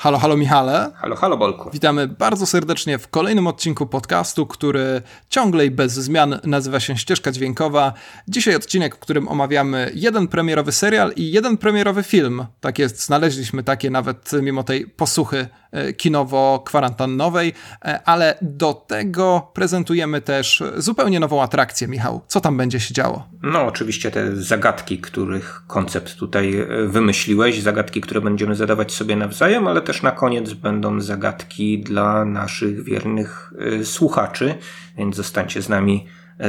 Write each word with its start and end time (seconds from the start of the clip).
Halo, 0.00 0.18
halo 0.18 0.36
Michale. 0.36 0.90
Halo, 0.94 1.16
halo 1.16 1.36
Bolku. 1.36 1.70
Witamy 1.70 2.08
bardzo 2.08 2.46
serdecznie 2.46 2.98
w 2.98 3.08
kolejnym 3.08 3.46
odcinku 3.46 3.86
podcastu, 3.86 4.46
który 4.46 5.02
ciągle 5.30 5.66
i 5.66 5.70
bez 5.70 5.92
zmian 5.92 6.40
nazywa 6.44 6.80
się 6.80 6.96
Ścieżka 6.96 7.32
Dźwiękowa. 7.32 7.92
Dzisiaj 8.28 8.54
odcinek, 8.54 8.96
w 8.96 8.98
którym 8.98 9.28
omawiamy 9.28 9.90
jeden 9.94 10.28
premierowy 10.28 10.72
serial 10.72 11.12
i 11.16 11.30
jeden 11.32 11.56
premierowy 11.56 12.02
film. 12.02 12.46
Tak 12.60 12.78
jest, 12.78 13.04
znaleźliśmy 13.04 13.62
takie 13.62 13.90
nawet 13.90 14.30
mimo 14.42 14.62
tej 14.62 14.86
posuchy 14.86 15.48
E, 15.72 15.92
kinowo-kwarantannowej, 15.92 17.52
e, 17.84 18.00
ale 18.04 18.38
do 18.42 18.74
tego 18.74 19.50
prezentujemy 19.54 20.20
też 20.20 20.62
zupełnie 20.76 21.20
nową 21.20 21.42
atrakcję, 21.42 21.88
Michał. 21.88 22.20
Co 22.26 22.40
tam 22.40 22.56
będzie 22.56 22.80
się 22.80 22.94
działo? 22.94 23.28
No, 23.42 23.66
oczywiście 23.66 24.10
te 24.10 24.36
zagadki, 24.36 24.98
których 24.98 25.62
koncept 25.66 26.16
tutaj 26.16 26.60
e, 26.60 26.66
wymyśliłeś, 26.86 27.60
zagadki, 27.60 28.00
które 28.00 28.20
będziemy 28.20 28.54
zadawać 28.54 28.92
sobie 28.92 29.16
nawzajem, 29.16 29.66
ale 29.66 29.80
też 29.88 30.02
na 30.02 30.10
koniec 30.10 30.52
będą 30.52 31.00
zagadki 31.00 31.80
dla 31.80 32.24
naszych 32.24 32.84
wiernych 32.84 33.52
słuchaczy, 33.82 34.54
więc 34.96 35.16
zostańcie 35.16 35.62
z 35.62 35.68
nami 35.68 36.06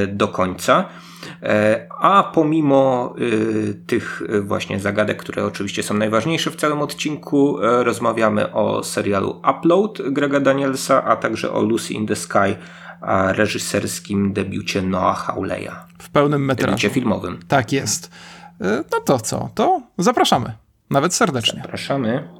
do 0.07 0.27
końca. 0.27 0.85
E, 1.43 1.87
a 1.99 2.23
pomimo 2.23 3.13
y, 3.19 3.81
tych 3.87 4.21
właśnie 4.41 4.79
zagadek, 4.79 5.17
które 5.17 5.45
oczywiście 5.45 5.83
są 5.83 5.93
najważniejsze 5.93 6.51
w 6.51 6.55
całym 6.55 6.81
odcinku, 6.81 7.63
e, 7.63 7.83
rozmawiamy 7.83 8.53
o 8.53 8.83
serialu 8.83 9.41
Upload 9.49 10.01
Grega 10.11 10.39
Danielsa, 10.39 11.03
a 11.03 11.15
także 11.15 11.51
o 11.51 11.61
Lucy 11.61 11.93
in 11.93 12.07
the 12.07 12.15
Sky, 12.15 12.55
reżyserskim 13.27 14.33
debiucie 14.33 14.81
Noah 14.81 15.17
Hawleya. 15.25 15.71
W 15.99 16.09
pełnym 16.09 16.45
metrażu. 16.45 16.67
Debiucie 16.67 16.89
filmowym. 16.89 17.39
Tak 17.47 17.71
jest. 17.71 18.11
E, 18.61 18.83
no 18.91 18.99
to 19.05 19.19
co? 19.19 19.49
To 19.55 19.81
zapraszamy. 19.97 20.53
Nawet 20.89 21.13
serdecznie. 21.13 21.61
Zapraszamy. 21.61 22.38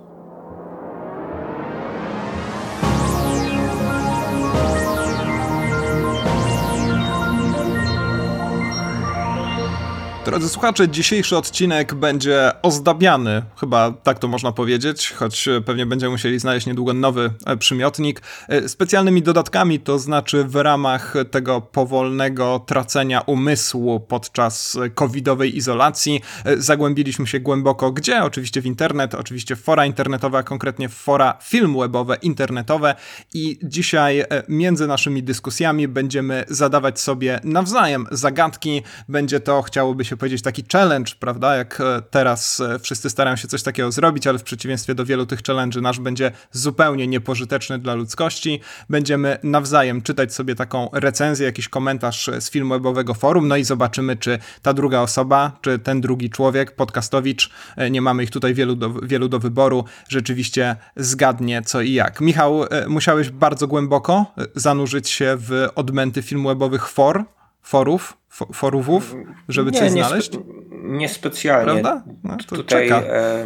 Drodzy 10.29 10.49
słuchacze, 10.49 10.89
dzisiejszy 10.89 11.37
odcinek 11.37 11.93
będzie 11.93 12.51
ozdabiany, 12.61 13.41
chyba 13.59 13.91
tak 13.91 14.19
to 14.19 14.27
można 14.27 14.51
powiedzieć, 14.51 15.13
choć 15.17 15.49
pewnie 15.65 15.85
będziemy 15.85 16.11
musieli 16.11 16.39
znaleźć 16.39 16.67
niedługo 16.67 16.93
nowy 16.93 17.31
e, 17.45 17.57
przymiotnik, 17.57 18.21
e, 18.47 18.69
specjalnymi 18.69 19.21
dodatkami, 19.21 19.79
to 19.79 19.99
znaczy 19.99 20.43
w 20.43 20.55
ramach 20.55 21.13
tego 21.31 21.61
powolnego 21.61 22.59
tracenia 22.65 23.21
umysłu 23.21 23.99
podczas 23.99 24.77
covidowej 24.95 25.57
izolacji 25.57 26.21
e, 26.45 26.57
zagłębiliśmy 26.57 27.27
się 27.27 27.39
głęboko 27.39 27.91
gdzie? 27.91 28.23
Oczywiście 28.23 28.61
w 28.61 28.65
internet, 28.65 29.15
oczywiście 29.15 29.55
w 29.55 29.61
fora 29.61 29.85
internetowe, 29.85 30.37
a 30.37 30.43
konkretnie 30.43 30.89
w 30.89 30.93
fora 30.93 31.37
film 31.43 31.79
webowe, 31.79 32.15
internetowe 32.21 32.95
i 33.33 33.59
dzisiaj 33.63 34.23
między 34.49 34.87
naszymi 34.87 35.23
dyskusjami 35.23 35.87
będziemy 35.87 36.45
zadawać 36.47 36.99
sobie 36.99 37.39
nawzajem 37.43 38.05
zagadki. 38.11 38.81
Będzie 39.07 39.39
to, 39.39 39.61
chciałoby 39.61 40.05
się 40.05 40.18
powiedzieć, 40.19 40.41
taki 40.41 40.63
challenge, 40.71 41.11
prawda? 41.19 41.55
Jak 41.55 41.81
e, 41.81 42.01
teraz 42.09 42.59
e, 42.59 42.79
wszyscy 42.79 43.09
starają 43.09 43.35
się 43.35 43.47
coś 43.47 43.63
takiego 43.63 43.91
zrobić, 43.91 44.27
ale 44.27 44.39
w 44.39 44.43
przeciwieństwie 44.43 44.95
do 44.95 45.05
wielu 45.05 45.25
tych 45.25 45.41
challenge 45.41 45.81
nasz 45.81 45.99
będzie 45.99 46.31
zupełnie 46.51 47.07
niepożyteczny 47.07 47.79
dla 47.79 47.93
ludzkości. 47.93 48.59
Będziemy 48.89 49.37
nawzajem 49.43 50.01
czytać 50.01 50.33
sobie 50.33 50.55
taką 50.55 50.89
recenzję, 50.93 51.45
jakiś 51.45 51.69
komentarz 51.69 52.29
z 52.39 52.49
filmu 52.49 52.73
webowego 52.73 53.13
forum, 53.13 53.47
no 53.47 53.57
i 53.57 53.63
zobaczymy, 53.63 54.17
czy 54.17 54.39
ta 54.61 54.73
druga 54.73 54.99
osoba, 54.99 55.57
czy 55.61 55.79
ten 55.79 56.01
drugi 56.01 56.29
człowiek, 56.29 56.75
podcastowicz, 56.75 57.49
e, 57.77 57.91
nie 57.91 58.01
mamy 58.01 58.23
ich 58.23 58.31
tutaj 58.31 58.53
wielu 58.53 58.75
do, 58.75 58.93
wielu 58.93 59.29
do 59.29 59.39
wyboru, 59.39 59.85
rzeczywiście 60.07 60.75
zgadnie 60.95 61.61
co 61.61 61.81
i 61.81 61.93
jak. 61.93 62.21
Michał, 62.21 62.65
musiałeś 62.87 63.29
bardzo 63.29 63.67
głęboko 63.67 64.25
zanurzyć 64.55 65.09
się 65.09 65.37
w 65.39 65.67
odmęty 65.75 66.21
filmu 66.21 66.49
webowych 66.49 66.87
for, 66.87 67.25
forów, 67.69 68.17
forówów, 68.53 69.15
żeby 69.49 69.71
nie, 69.71 69.79
coś 69.79 69.93
nie 69.93 70.03
znaleźć? 70.03 70.33
Spe, 70.33 70.43
niespecjalnie. 70.83 71.81
Prawda? 71.81 72.03
No, 72.23 72.37
tutaj 72.47 72.89
e, 72.89 73.43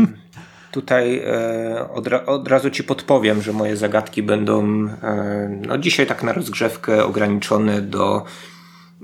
tutaj 0.72 1.22
e, 1.25 1.89
od, 1.89 2.07
od, 2.25 2.47
razu 2.47 2.69
ci 2.69 2.84
podpowiem, 2.84 3.41
że 3.41 3.53
moje 3.53 3.78
zagadki 3.78 4.23
będą 4.23 4.88
e, 5.03 5.61
no 5.67 5.78
dzisiaj 5.78 6.07
tak 6.07 6.23
na 6.23 6.34
rozgrzewkę 6.34 7.06
ograniczone 7.06 7.81
do 7.81 8.23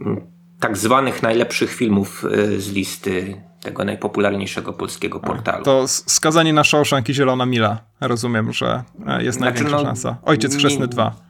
mm, 0.01 0.21
tak 0.59 0.77
zwanych 0.77 1.23
najlepszych 1.23 1.73
filmów 1.73 2.25
e, 2.25 2.59
z 2.59 2.71
listy 2.71 3.41
tego 3.61 3.83
najpopularniejszego 3.85 4.73
polskiego 4.73 5.19
portalu. 5.19 5.65
To 5.65 5.87
skazanie 5.87 6.53
na 6.53 6.63
Shawshank 6.63 7.09
i 7.09 7.13
Zielona 7.13 7.45
Mila. 7.45 7.79
Rozumiem, 8.01 8.53
że 8.53 8.83
e, 9.07 9.23
jest 9.23 9.37
znaczy, 9.37 9.53
największa 9.53 9.77
no, 9.77 9.83
szansa. 9.83 10.17
Ojciec 10.23 10.57
Chrzestny 10.57 10.87
2. 10.87 11.28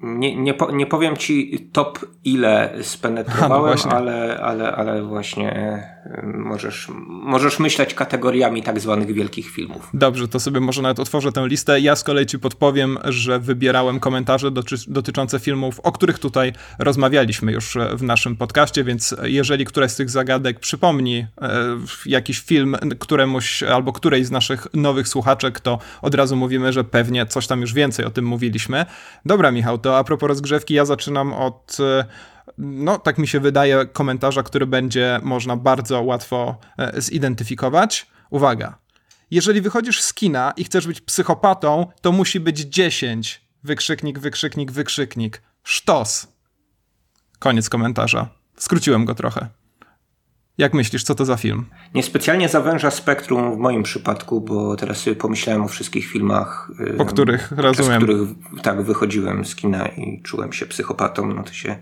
Nie, 0.00 0.36
nie, 0.36 0.54
po, 0.54 0.70
nie 0.70 0.86
powiem 0.86 1.16
ci 1.16 1.68
top 1.72 1.98
ile 2.24 2.74
spenetrowałem, 2.82 3.78
no 3.84 3.92
ale, 3.92 4.40
ale, 4.40 4.72
ale 4.72 5.02
właśnie 5.02 5.82
możesz, 6.34 6.88
możesz 7.06 7.58
myśleć 7.58 7.94
kategoriami 7.94 8.62
tak 8.62 8.80
zwanych 8.80 9.12
wielkich 9.12 9.50
filmów. 9.50 9.90
Dobrze, 9.94 10.28
to 10.28 10.40
sobie 10.40 10.60
może 10.60 10.82
nawet 10.82 11.00
otworzę 11.00 11.32
tę 11.32 11.46
listę. 11.48 11.80
Ja 11.80 11.96
z 11.96 12.04
kolei 12.04 12.26
ci 12.26 12.38
podpowiem, 12.38 12.98
że 13.04 13.38
wybierałem 13.40 14.00
komentarze 14.00 14.50
doty 14.50 14.76
dotyczące 14.88 15.38
filmów, 15.38 15.80
o 15.80 15.92
których 15.92 16.18
tutaj 16.18 16.52
rozmawialiśmy 16.78 17.52
już 17.52 17.78
w 17.94 18.02
naszym 18.02 18.36
podcaście, 18.36 18.84
więc 18.84 19.16
jeżeli 19.22 19.64
któraś 19.64 19.90
z 19.90 19.96
tych 19.96 20.10
zagadek 20.10 20.60
przypomni 20.60 21.26
e, 21.42 21.58
jakiś 22.06 22.40
film 22.40 22.76
któremuś 22.98 23.62
albo 23.62 23.92
którejś 23.92 24.26
z 24.26 24.30
naszych 24.30 24.66
nowych 24.74 25.08
słuchaczek, 25.08 25.60
to 25.60 25.78
od 26.02 26.14
razu 26.14 26.36
mówimy, 26.36 26.72
że 26.72 26.84
pewnie 26.84 27.26
coś 27.26 27.46
tam 27.46 27.60
już 27.60 27.72
więcej 27.72 28.04
o 28.04 28.10
tym 28.10 28.24
mówiliśmy. 28.24 28.86
Dobra, 29.24 29.50
Michał, 29.50 29.78
to 29.78 29.87
a 29.96 30.04
propos 30.04 30.28
rozgrzewki, 30.28 30.74
ja 30.74 30.84
zaczynam 30.84 31.32
od 31.32 31.76
e, 31.80 32.04
no 32.58 32.98
tak 32.98 33.18
mi 33.18 33.28
się 33.28 33.40
wydaje, 33.40 33.86
komentarza, 33.86 34.42
który 34.42 34.66
będzie 34.66 35.20
można 35.22 35.56
bardzo 35.56 36.02
łatwo 36.02 36.56
e, 36.78 37.00
zidentyfikować. 37.00 38.06
Uwaga. 38.30 38.78
Jeżeli 39.30 39.60
wychodzisz 39.60 40.02
z 40.02 40.14
kina 40.14 40.52
i 40.56 40.64
chcesz 40.64 40.86
być 40.86 41.00
psychopatą, 41.00 41.86
to 42.00 42.12
musi 42.12 42.40
być 42.40 42.58
10. 42.58 43.48
Wykrzyknik, 43.64 44.18
wykrzyknik, 44.18 44.72
wykrzyknik. 44.72 45.42
Sztos. 45.62 46.28
Koniec 47.38 47.68
komentarza. 47.68 48.28
Skróciłem 48.56 49.04
go 49.04 49.14
trochę. 49.14 49.48
Jak 50.58 50.74
myślisz, 50.74 51.02
co 51.02 51.14
to 51.14 51.24
za 51.24 51.36
film? 51.36 51.64
Niespecjalnie 51.94 52.48
zawęża 52.48 52.90
spektrum 52.90 53.54
w 53.54 53.58
moim 53.58 53.82
przypadku, 53.82 54.40
bo 54.40 54.76
teraz 54.76 54.98
sobie 54.98 55.16
pomyślałem 55.16 55.62
o 55.62 55.68
wszystkich 55.68 56.06
filmach, 56.06 56.70
po 56.96 57.04
których, 57.04 57.52
rozumiem. 57.52 58.02
Których 58.02 58.28
tak 58.62 58.82
wychodziłem 58.82 59.44
z 59.44 59.54
kina 59.54 59.86
i 59.86 60.22
czułem 60.22 60.52
się 60.52 60.66
psychopatą, 60.66 61.26
no 61.26 61.42
to 61.42 61.52
się 61.52 61.76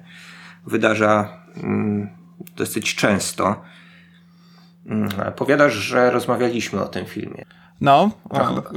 wydarza 0.67 1.29
mm, 1.63 2.09
dosyć 2.57 2.95
często. 2.95 3.63
Powiadasz, 5.37 5.73
że 5.73 6.11
rozmawialiśmy 6.11 6.83
o 6.83 6.89
tym 6.89 7.07
filmie. 7.07 7.45
No, 7.81 8.11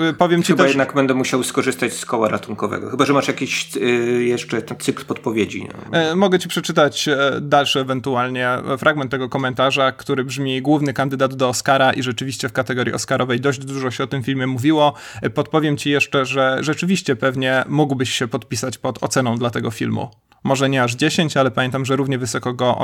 y, 0.10 0.14
powiem 0.14 0.44
ci 0.44 0.48
Chyba 0.48 0.64
też... 0.64 0.72
jednak 0.72 0.94
będę 0.94 1.14
musiał 1.14 1.44
skorzystać 1.44 1.94
z 1.94 2.06
koła 2.06 2.30
ratunkowego. 2.30 2.90
Chyba, 2.90 3.06
że 3.06 3.14
masz 3.14 3.28
jakiś 3.28 3.78
y, 3.78 3.80
jeszcze 4.24 4.62
ten 4.62 4.78
cykl 4.78 5.06
podpowiedzi. 5.06 5.68
No. 5.92 5.98
E, 5.98 6.16
mogę 6.16 6.40
ci 6.40 6.50
przeczytać 6.50 7.08
e, 7.08 7.18
dalszy 7.42 7.80
ewentualnie 7.80 8.50
fragment 8.78 9.12
tego 9.12 9.30
komentarza, 9.30 9.92
który 9.92 10.24
brzmi 10.24 10.62
główny 10.62 10.94
kandydat 10.94 11.36
do 11.36 11.50
Oscara 11.50 11.94
i 11.94 12.04
rzeczywiście 12.04 12.50
w 12.50 12.54
kategorii 12.54 12.94
Oscarowej 12.94 13.42
dość 13.42 13.60
dużo 13.60 13.92
się 13.92 14.04
o 14.04 14.08
tym 14.08 14.24
filmie 14.24 14.48
mówiło. 14.48 14.94
E, 15.22 15.30
podpowiem 15.30 15.78
ci 15.78 15.90
jeszcze, 15.90 16.26
że 16.26 16.58
rzeczywiście 16.62 17.16
pewnie 17.16 17.64
mógłbyś 17.68 18.10
się 18.10 18.28
podpisać 18.28 18.78
pod 18.78 19.04
oceną 19.04 19.38
dla 19.38 19.50
tego 19.50 19.72
filmu 19.72 20.10
może 20.44 20.70
nie 20.70 20.84
aż 20.84 20.96
10, 20.96 21.38
ale 21.38 21.52
pamiętam, 21.52 21.86
że 21.86 21.96
równie 21.96 22.18
wysoko 22.18 22.54
go 22.54 22.78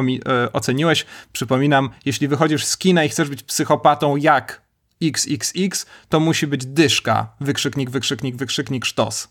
oceniłeś. 0.53 1.05
Przypominam, 1.31 1.89
jeśli 2.05 2.27
wychodzisz 2.27 2.65
z 2.65 2.77
kina 2.77 3.03
i 3.03 3.09
chcesz 3.09 3.29
być 3.29 3.43
psychopatą 3.43 4.15
jak 4.15 4.64
XXX, 5.03 5.85
to 6.09 6.19
musi 6.19 6.47
być 6.47 6.65
dyszka. 6.65 7.27
Wykrzyknik, 7.41 7.89
wykrzyknik, 7.89 8.35
wykrzyknik, 8.35 8.85
sztos. 8.85 9.27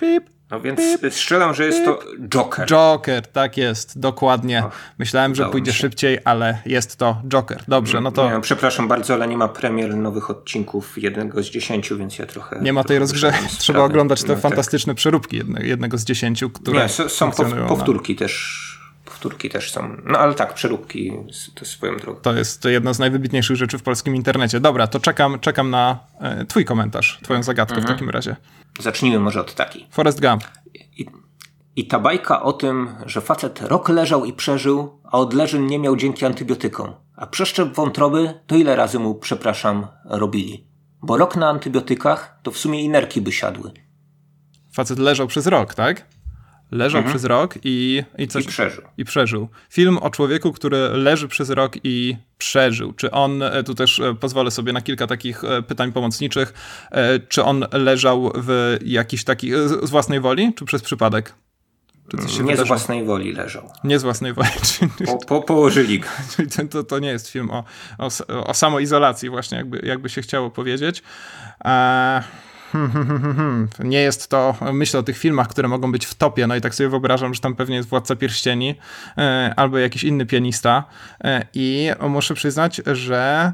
Pip. 0.00 0.34
No 0.50 0.60
więc 0.60 0.80
Pip. 1.00 1.14
strzelam, 1.14 1.54
że 1.54 1.66
jest 1.66 1.78
Pip. 1.78 1.86
to 1.86 2.00
Joker. 2.28 2.66
Joker, 2.66 3.26
tak 3.26 3.56
jest, 3.56 3.98
dokładnie. 3.98 4.64
Och, 4.66 4.72
Myślałem, 4.98 5.34
że 5.34 5.46
pójdzie 5.46 5.72
szybciej, 5.72 6.18
ale 6.24 6.58
jest 6.66 6.96
to 6.96 7.16
Joker. 7.28 7.64
Dobrze, 7.68 8.00
no 8.00 8.12
to... 8.12 8.30
Nie, 8.30 8.40
przepraszam 8.40 8.88
bardzo, 8.88 9.14
ale 9.14 9.28
nie 9.28 9.36
ma 9.36 9.48
premier 9.48 9.96
nowych 9.96 10.30
odcinków 10.30 11.02
jednego 11.02 11.42
z 11.42 11.46
dziesięciu, 11.50 11.98
więc 11.98 12.18
ja 12.18 12.26
trochę... 12.26 12.60
Nie 12.62 12.72
ma 12.72 12.84
tej 12.84 12.98
rozgrzewki. 12.98 13.56
Trzeba 13.58 13.80
oglądać 13.80 14.22
te 14.22 14.28
no, 14.28 14.34
tak. 14.34 14.42
fantastyczne 14.42 14.92
tak. 14.92 14.98
przeróbki 14.98 15.40
jednego 15.60 15.98
z 15.98 16.04
dziesięciu, 16.04 16.50
które 16.50 16.82
Nie, 16.82 17.08
są 17.08 17.30
powtórki 17.68 18.12
na... 18.12 18.18
też 18.18 18.73
powtórki 19.04 19.50
też 19.50 19.72
są. 19.72 19.96
No 20.04 20.18
ale 20.18 20.34
tak, 20.34 20.54
przeróbki 20.54 21.12
to 21.54 21.64
swoją 21.64 21.96
drogą. 21.96 22.20
To 22.20 22.34
jest 22.34 22.64
jedna 22.64 22.92
z 22.92 22.98
najwybitniejszych 22.98 23.56
rzeczy 23.56 23.78
w 23.78 23.82
polskim 23.82 24.16
internecie. 24.16 24.60
Dobra, 24.60 24.86
to 24.86 25.00
czekam, 25.00 25.40
czekam 25.40 25.70
na 25.70 25.98
e, 26.20 26.44
twój 26.44 26.64
komentarz, 26.64 27.20
twoją 27.22 27.42
zagadkę 27.42 27.76
mhm. 27.76 27.94
w 27.94 27.96
takim 27.96 28.10
razie. 28.10 28.36
Zacznijmy 28.80 29.18
może 29.18 29.40
od 29.40 29.54
takiej. 29.54 29.86
Forest 29.90 30.20
Gump. 30.20 30.44
I, 30.74 31.06
I 31.76 31.86
ta 31.86 31.98
bajka 31.98 32.42
o 32.42 32.52
tym, 32.52 32.88
że 33.06 33.20
facet 33.20 33.62
rok 33.62 33.88
leżał 33.88 34.24
i 34.24 34.32
przeżył, 34.32 35.00
a 35.04 35.18
odleżyn 35.18 35.66
nie 35.66 35.78
miał 35.78 35.96
dzięki 35.96 36.26
antybiotykom. 36.26 36.94
A 37.16 37.26
przeszczep 37.26 37.74
wątroby 37.74 38.40
to 38.46 38.56
ile 38.56 38.76
razy 38.76 38.98
mu, 38.98 39.14
przepraszam, 39.14 39.86
robili? 40.04 40.74
bo 41.04 41.16
rok 41.16 41.36
na 41.36 41.48
antybiotykach 41.48 42.38
to 42.42 42.50
w 42.50 42.58
sumie 42.58 42.82
i 42.82 42.88
nerki 42.88 43.20
by 43.20 43.32
siadły. 43.32 43.70
Facet 44.72 44.98
leżał 44.98 45.26
przez 45.26 45.46
rok, 45.46 45.74
tak? 45.74 46.06
Leżał 46.70 46.98
mhm. 46.98 47.12
przez 47.12 47.24
rok 47.24 47.54
i, 47.64 48.02
i 48.18 48.28
coś. 48.28 48.44
I 48.44 48.48
przeżył. 48.48 48.84
I 48.98 49.04
przeżył. 49.04 49.48
Film 49.70 49.98
o 49.98 50.10
człowieku, 50.10 50.52
który 50.52 50.88
leży 50.88 51.28
przez 51.28 51.50
rok 51.50 51.72
i 51.84 52.16
przeżył. 52.38 52.92
Czy 52.92 53.10
on, 53.10 53.42
e, 53.42 53.62
tu 53.62 53.74
też 53.74 54.00
e, 54.00 54.14
pozwolę 54.14 54.50
sobie 54.50 54.72
na 54.72 54.80
kilka 54.80 55.06
takich 55.06 55.44
e, 55.44 55.62
pytań 55.62 55.92
pomocniczych, 55.92 56.54
czy 57.28 57.44
on 57.44 57.66
leżał 57.72 58.32
w 58.34 58.78
jakiś 58.84 59.24
taki, 59.24 59.50
z 59.82 59.90
własnej 59.90 60.20
woli, 60.20 60.52
czy 60.54 60.64
przez 60.64 60.82
przypadek? 60.82 61.34
Czy 62.10 62.16
coś 62.16 62.30
się 62.30 62.38
nie 62.38 62.42
wydarzyło? 62.42 62.64
z 62.64 62.68
własnej 62.68 63.04
woli 63.04 63.32
leżał. 63.32 63.70
Nie 63.84 63.98
z 63.98 64.02
własnej 64.02 64.32
woli. 64.32 64.48
Po, 65.06 65.18
po, 65.26 65.42
położyli 65.42 66.00
go. 66.00 66.08
To, 66.70 66.84
to 66.84 66.98
nie 66.98 67.08
jest 67.08 67.28
film 67.28 67.50
o, 67.50 67.64
o, 67.98 68.08
o 68.46 68.54
samoizolacji 68.54 69.30
właśnie, 69.30 69.58
jakby, 69.58 69.86
jakby 69.86 70.08
się 70.08 70.22
chciało 70.22 70.50
powiedzieć. 70.50 71.02
Eee, 71.64 72.22
nie 73.84 74.00
jest 74.00 74.28
to, 74.28 74.56
myślę 74.72 75.00
o 75.00 75.02
tych 75.02 75.18
filmach, 75.18 75.48
które 75.48 75.68
mogą 75.68 75.92
być 75.92 76.06
w 76.06 76.14
topie, 76.14 76.46
no 76.46 76.56
i 76.56 76.60
tak 76.60 76.74
sobie 76.74 76.88
wyobrażam, 76.88 77.34
że 77.34 77.40
tam 77.40 77.54
pewnie 77.54 77.76
jest 77.76 77.88
Władca 77.88 78.16
Pierścieni 78.16 78.74
e, 79.18 79.54
albo 79.56 79.78
jakiś 79.78 80.04
inny 80.04 80.26
pianista 80.26 80.84
e, 81.24 81.46
i 81.54 81.90
muszę 82.08 82.34
przyznać, 82.34 82.80
że 82.86 83.52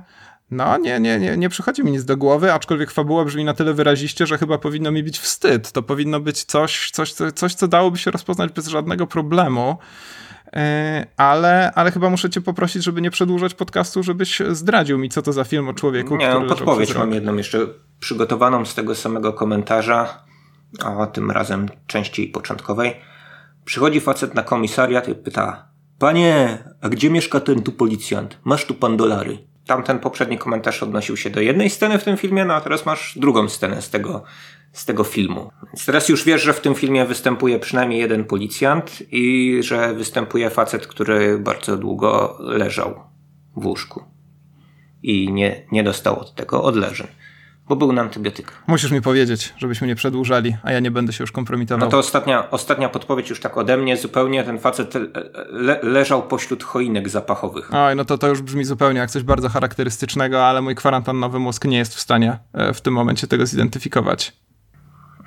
no, 0.50 0.78
nie, 0.78 1.00
nie, 1.00 1.18
nie, 1.18 1.36
nie 1.36 1.48
przychodzi 1.48 1.84
mi 1.84 1.90
nic 1.90 2.04
do 2.04 2.16
głowy, 2.16 2.52
aczkolwiek 2.52 2.90
fabuła 2.90 3.24
brzmi 3.24 3.44
na 3.44 3.54
tyle 3.54 3.74
wyraziście, 3.74 4.26
że 4.26 4.38
chyba 4.38 4.58
powinno 4.58 4.92
mi 4.92 5.02
być 5.02 5.18
wstyd. 5.18 5.72
To 5.72 5.82
powinno 5.82 6.20
być 6.20 6.44
coś, 6.44 6.90
coś, 6.90 7.12
coś 7.12 7.54
co 7.54 7.68
dałoby 7.68 7.98
się 7.98 8.10
rozpoznać 8.10 8.52
bez 8.52 8.66
żadnego 8.66 9.06
problemu. 9.06 9.76
E, 10.52 11.06
ale, 11.16 11.72
ale 11.74 11.90
chyba 11.90 12.10
muszę 12.10 12.30
cię 12.30 12.40
poprosić, 12.40 12.84
żeby 12.84 13.00
nie 13.00 13.10
przedłużać 13.10 13.54
podcastu, 13.54 14.02
żebyś 14.02 14.42
zdradził 14.50 14.98
mi, 14.98 15.08
co 15.08 15.22
to 15.22 15.32
za 15.32 15.44
film 15.44 15.68
o 15.68 15.74
człowieku, 15.74 16.16
Nie, 16.16 16.28
który 16.28 16.46
podpowiedź 16.46 16.94
mam 16.94 17.12
jedną 17.12 17.36
jeszcze 17.36 17.66
przygotowaną 18.00 18.64
z 18.64 18.74
tego 18.74 18.94
samego 18.94 19.32
komentarza, 19.32 20.24
a 20.84 21.06
tym 21.06 21.30
razem 21.30 21.68
części 21.86 22.28
początkowej. 22.28 22.96
Przychodzi 23.64 24.00
facet 24.00 24.34
na 24.34 24.42
komisariat 24.42 25.08
i 25.08 25.14
pyta 25.14 25.70
Panie, 25.98 26.58
a 26.80 26.88
gdzie 26.88 27.10
mieszka 27.10 27.40
ten 27.40 27.62
tu 27.62 27.72
policjant? 27.72 28.38
Masz 28.44 28.64
tu 28.64 28.74
pan 28.74 28.96
dolary. 28.96 29.38
Tamten 29.66 29.98
poprzedni 29.98 30.38
komentarz 30.38 30.82
odnosił 30.82 31.16
się 31.16 31.30
do 31.30 31.40
jednej 31.40 31.70
sceny 31.70 31.98
w 31.98 32.04
tym 32.04 32.16
filmie, 32.16 32.44
no 32.44 32.54
a 32.54 32.60
teraz 32.60 32.86
masz 32.86 33.18
drugą 33.18 33.48
scenę 33.48 33.82
z 33.82 33.90
tego, 33.90 34.22
z 34.72 34.84
tego 34.84 35.04
filmu. 35.04 35.50
Więc 35.66 35.86
teraz 35.86 36.08
już 36.08 36.24
wiesz, 36.24 36.42
że 36.42 36.52
w 36.52 36.60
tym 36.60 36.74
filmie 36.74 37.04
występuje 37.04 37.58
przynajmniej 37.58 38.00
jeden 38.00 38.24
policjant 38.24 39.02
i 39.10 39.56
że 39.62 39.94
występuje 39.94 40.50
facet, 40.50 40.86
który 40.86 41.38
bardzo 41.38 41.76
długo 41.76 42.36
leżał 42.40 43.00
w 43.56 43.66
łóżku 43.66 44.04
i 45.02 45.32
nie, 45.32 45.66
nie 45.72 45.84
dostał 45.84 46.20
od 46.20 46.34
tego 46.34 46.62
odleżeń 46.62 47.06
bo 47.70 47.76
był 47.76 47.92
na 47.92 48.02
antybiotykach. 48.02 48.62
Musisz 48.66 48.90
mi 48.90 49.02
powiedzieć, 49.02 49.54
żebyśmy 49.56 49.86
nie 49.86 49.94
przedłużali, 49.94 50.56
a 50.62 50.72
ja 50.72 50.80
nie 50.80 50.90
będę 50.90 51.12
się 51.12 51.22
już 51.22 51.32
kompromitował. 51.32 51.86
No 51.86 51.90
to 51.90 51.98
ostatnia, 51.98 52.50
ostatnia 52.50 52.88
podpowiedź 52.88 53.30
już 53.30 53.40
tak 53.40 53.56
ode 53.56 53.76
mnie, 53.76 53.96
zupełnie 53.96 54.44
ten 54.44 54.58
facet 54.58 54.94
le, 55.50 55.80
leżał 55.82 56.22
pośród 56.22 56.64
choinek 56.64 57.08
zapachowych. 57.08 57.74
Oj, 57.74 57.96
no 57.96 58.04
to 58.04 58.18
to 58.18 58.28
już 58.28 58.42
brzmi 58.42 58.64
zupełnie 58.64 58.98
jak 58.98 59.10
coś 59.10 59.22
bardzo 59.22 59.48
charakterystycznego, 59.48 60.46
ale 60.46 60.62
mój 60.62 60.74
kwarantannowy 60.74 61.38
mózg 61.38 61.64
nie 61.64 61.78
jest 61.78 61.94
w 61.94 62.00
stanie 62.00 62.38
e, 62.52 62.74
w 62.74 62.80
tym 62.80 62.94
momencie 62.94 63.26
tego 63.26 63.46
zidentyfikować. 63.46 64.32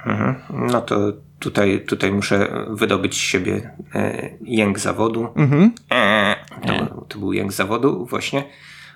Mhm. 0.06 0.36
No 0.50 0.82
to 0.82 0.98
tutaj, 1.40 1.86
tutaj 1.88 2.12
muszę 2.12 2.66
wydobyć 2.70 3.14
z 3.14 3.18
siebie 3.18 3.72
e, 3.96 4.30
jęk 4.42 4.80
zawodu. 4.80 5.28
Mhm. 5.36 5.72
E, 5.92 6.36
to, 6.68 7.06
to 7.08 7.20
był 7.20 7.34
jęk 7.34 7.54
zawodu 7.54 8.06
właśnie. 8.06 8.44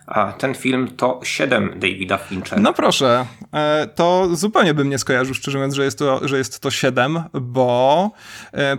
A 0.07 0.33
ten 0.33 0.55
film 0.55 0.87
to 0.97 1.19
7 1.23 1.79
Davida 1.79 2.17
Finchera. 2.17 2.61
No 2.61 2.73
proszę, 2.73 3.25
e, 3.53 3.87
to 3.95 4.35
zupełnie 4.35 4.73
bym 4.73 4.89
nie 4.89 4.97
skojarzył, 4.97 5.33
szczerze 5.33 5.57
mówiąc, 5.57 5.73
że 5.73 5.83
jest 5.83 5.99
to, 5.99 6.27
że 6.27 6.37
jest 6.37 6.59
to 6.59 6.71
7, 6.71 7.23
bo 7.33 8.11
e, 8.53 8.77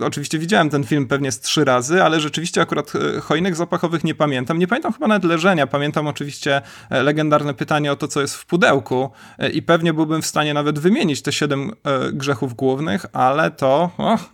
oczywiście 0.00 0.38
widziałem 0.38 0.70
ten 0.70 0.84
film 0.84 1.06
pewnie 1.06 1.32
z 1.32 1.40
trzy 1.40 1.64
razy, 1.64 2.02
ale 2.02 2.20
rzeczywiście 2.20 2.60
akurat 2.60 2.92
e, 3.16 3.20
choinek 3.20 3.56
zapachowych 3.56 4.04
nie 4.04 4.14
pamiętam. 4.14 4.58
Nie 4.58 4.66
pamiętam 4.66 4.92
chyba 4.92 5.06
nawet 5.08 5.24
leżenia. 5.24 5.66
Pamiętam 5.66 6.06
oczywiście 6.06 6.62
legendarne 6.90 7.54
pytanie 7.54 7.92
o 7.92 7.96
to, 7.96 8.08
co 8.08 8.20
jest 8.20 8.34
w 8.34 8.46
pudełku 8.46 9.10
i 9.52 9.62
pewnie 9.62 9.94
byłbym 9.94 10.22
w 10.22 10.26
stanie 10.26 10.54
nawet 10.54 10.78
wymienić 10.78 11.22
te 11.22 11.32
7 11.32 11.70
grzechów 12.12 12.54
głównych, 12.54 13.06
ale 13.12 13.50
to... 13.50 13.90
Oh, 13.98 14.24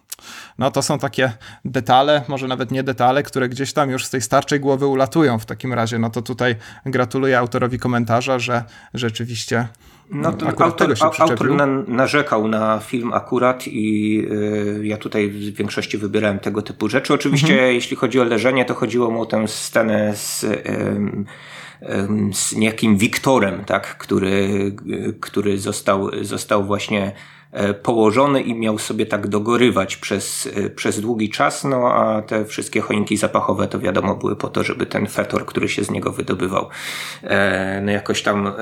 no 0.58 0.70
to 0.70 0.82
są 0.82 0.98
takie 0.98 1.32
detale, 1.64 2.22
może 2.28 2.48
nawet 2.48 2.70
nie 2.70 2.82
detale, 2.82 3.22
które 3.22 3.48
gdzieś 3.48 3.72
tam 3.72 3.90
już 3.90 4.04
z 4.04 4.10
tej 4.10 4.20
starczej 4.20 4.60
głowy 4.60 4.86
ulatują 4.86 5.38
w 5.38 5.46
takim 5.46 5.72
razie. 5.72 5.98
No 5.98 6.10
to 6.10 6.22
tutaj 6.22 6.56
gratuluję 6.86 7.38
autorowi 7.38 7.78
komentarza, 7.78 8.38
że 8.38 8.64
rzeczywiście 8.94 9.68
no 10.10 10.32
to 10.32 10.46
autor, 10.64 10.94
autor 11.18 11.50
na, 11.50 11.66
narzekał 11.66 12.48
na 12.48 12.80
film 12.80 13.12
akurat 13.12 13.68
i 13.68 14.18
y, 14.30 14.86
ja 14.86 14.96
tutaj 14.96 15.28
w 15.30 15.56
większości 15.56 15.98
wybierałem 15.98 16.38
tego 16.38 16.62
typu 16.62 16.88
rzeczy. 16.88 17.14
Oczywiście 17.14 17.52
mhm. 17.52 17.74
jeśli 17.74 17.96
chodzi 17.96 18.20
o 18.20 18.24
leżenie, 18.24 18.64
to 18.64 18.74
chodziło 18.74 19.10
mu 19.10 19.22
o 19.22 19.26
tę 19.26 19.48
scenę 19.48 20.16
z... 20.16 20.44
Y, 20.44 20.48
y, 21.82 22.08
z 22.32 22.56
niejakim 22.56 22.96
Wiktorem, 22.96 23.64
tak, 23.64 23.98
który, 23.98 24.72
który 25.20 25.58
został, 25.58 26.10
został 26.22 26.64
właśnie 26.64 27.12
położony 27.82 28.42
i 28.42 28.54
miał 28.54 28.78
sobie 28.78 29.06
tak 29.06 29.26
dogorywać 29.26 29.96
przez, 29.96 30.48
e, 30.54 30.70
przez 30.70 31.00
długi 31.00 31.30
czas, 31.30 31.64
no 31.64 31.92
a 31.92 32.22
te 32.22 32.44
wszystkie 32.44 32.80
choinki 32.80 33.16
zapachowe 33.16 33.68
to 33.68 33.78
wiadomo 33.78 34.14
były 34.14 34.36
po 34.36 34.48
to, 34.48 34.64
żeby 34.64 34.86
ten 34.86 35.06
fetor, 35.06 35.46
który 35.46 35.68
się 35.68 35.84
z 35.84 35.90
niego 35.90 36.12
wydobywał, 36.12 36.68
e, 37.22 37.80
no 37.84 37.92
jakoś 37.92 38.22
tam 38.22 38.52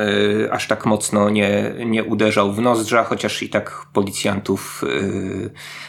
aż 0.50 0.68
tak 0.68 0.86
mocno 0.86 1.30
nie, 1.30 1.74
nie 1.86 2.04
uderzał 2.04 2.52
w 2.52 2.60
nozdrza, 2.60 3.04
chociaż 3.04 3.42
i 3.42 3.48
tak 3.48 3.86
policjantów 3.92 4.84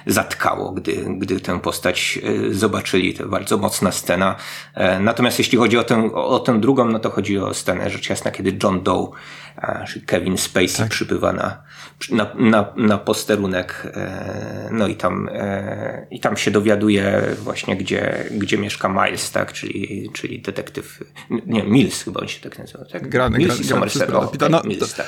zatkało, 0.05 0.71
gdy, 0.71 1.05
gdy 1.17 1.39
tę 1.39 1.59
postać 1.59 2.19
zobaczyli. 2.51 3.13
To 3.13 3.27
bardzo 3.27 3.57
mocna 3.57 3.91
scena. 3.91 4.35
Natomiast 4.99 5.39
jeśli 5.39 5.57
chodzi 5.57 5.77
o 5.77 5.83
tę, 5.83 6.13
o 6.13 6.39
tę 6.39 6.59
drugą, 6.59 6.85
no 6.85 6.99
to 6.99 7.09
chodzi 7.09 7.37
o 7.37 7.53
scenę 7.53 7.89
rzecz 7.89 8.09
jasna, 8.09 8.31
kiedy 8.31 8.57
John 8.63 8.83
Doe, 8.83 9.11
Kevin 10.05 10.37
Spacey 10.37 10.77
tak. 10.77 10.89
przybywa 10.89 11.33
na, 11.33 11.63
na, 12.11 12.33
na, 12.35 12.73
na 12.77 12.97
posterunek, 12.97 13.91
e, 13.93 14.69
no 14.71 14.87
i 14.87 14.95
tam, 14.95 15.29
e, 15.33 16.07
i 16.11 16.19
tam 16.19 16.37
się 16.37 16.51
dowiaduje 16.51 17.21
właśnie, 17.43 17.77
gdzie, 17.77 18.25
gdzie 18.31 18.57
mieszka 18.57 18.89
Miles, 18.89 19.31
tak, 19.31 19.53
czyli, 19.53 20.09
czyli 20.13 20.41
detektyw, 20.41 21.03
nie, 21.45 21.63
Mills 21.63 22.03
chyba 22.03 22.19
on 22.19 22.27
się 22.27 22.41
tak 22.41 22.59
nazywa, 22.59 22.85
tak? 22.85 23.09
Grany, 23.09 23.37
Mills 23.37 23.59
i 23.59 23.63
Somerset. 23.63 24.09
O, 24.09 24.27
tak, 24.27 24.49
no, 24.49 24.61
Mills, 24.65 24.93
tak. 24.93 25.07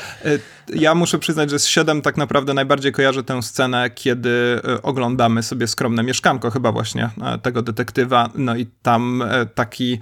E, 0.74 0.78
ja 0.78 0.96
muszę 0.96 1.20
przyznać, 1.20 1.50
że 1.50 1.60
z 1.60 1.66
7 1.66 2.02
tak 2.02 2.18
naprawdę 2.18 2.54
najbardziej 2.54 2.92
kojarzę 2.92 3.24
tę 3.24 3.44
scenę, 3.44 3.90
kiedy 3.90 4.62
oglądamy 4.84 5.44
sobie 5.44 5.68
skromne 5.68 6.04
mieszkanko 6.04 6.52
chyba 6.52 6.72
właśnie 6.72 7.10
tego 7.42 7.62
detektywa, 7.62 8.30
no 8.36 8.56
i 8.56 8.66
tam 8.82 9.24
taki 9.56 10.00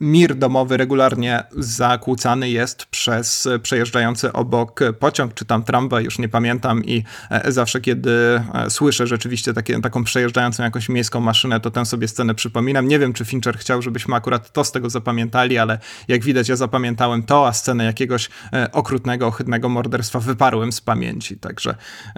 mir 0.00 0.34
domowy 0.34 0.76
regularnie 0.76 1.42
zakłócany 1.52 2.50
jest 2.50 2.86
przez 2.86 3.48
przejeżdżający 3.62 4.32
obok 4.32 4.80
pociąg, 4.98 5.34
czy 5.34 5.44
tam 5.44 5.64
tramwaj, 5.64 6.04
już 6.04 6.18
nie 6.18 6.28
pamiętam 6.28 6.84
i 6.84 7.04
E, 7.32 7.52
zawsze 7.52 7.80
kiedy 7.80 8.40
e, 8.54 8.70
słyszę 8.70 9.06
rzeczywiście 9.06 9.52
takie, 9.52 9.80
taką 9.80 10.04
przejeżdżającą 10.04 10.62
jakąś 10.62 10.88
miejską 10.88 11.20
maszynę, 11.20 11.60
to 11.60 11.70
tę 11.70 11.86
sobie 11.86 12.08
scenę 12.08 12.34
przypominam. 12.34 12.88
Nie 12.88 12.98
wiem, 12.98 13.12
czy 13.12 13.24
Fincher 13.24 13.58
chciał, 13.58 13.82
żebyśmy 13.82 14.14
akurat 14.14 14.52
to 14.52 14.64
z 14.64 14.72
tego 14.72 14.90
zapamiętali, 14.90 15.58
ale 15.58 15.78
jak 16.08 16.24
widać, 16.24 16.48
ja 16.48 16.56
zapamiętałem 16.56 17.22
to, 17.22 17.46
a 17.46 17.52
scenę 17.52 17.84
jakiegoś 17.84 18.30
e, 18.52 18.72
okrutnego, 18.72 19.26
ohydnego 19.26 19.68
morderstwa 19.68 19.91
wyparłem 20.20 20.72
z 20.72 20.80
pamięci. 20.80 21.36
Także, 21.36 21.74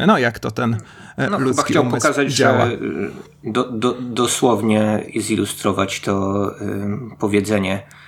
no 0.06 0.18
jak 0.18 0.38
to 0.38 0.50
ten 0.50 0.76
no, 1.30 1.38
ludzki 1.38 1.72
chyba 1.72 1.80
chciał 1.80 1.86
pokazać, 1.90 2.32
działa. 2.32 2.66
że 2.66 2.78
do, 3.44 3.70
do, 3.70 3.92
dosłownie 4.00 5.06
zilustrować 5.16 6.00
to 6.00 6.50
y, 6.60 7.16
powiedzenie 7.18 7.82
E, 7.82 8.03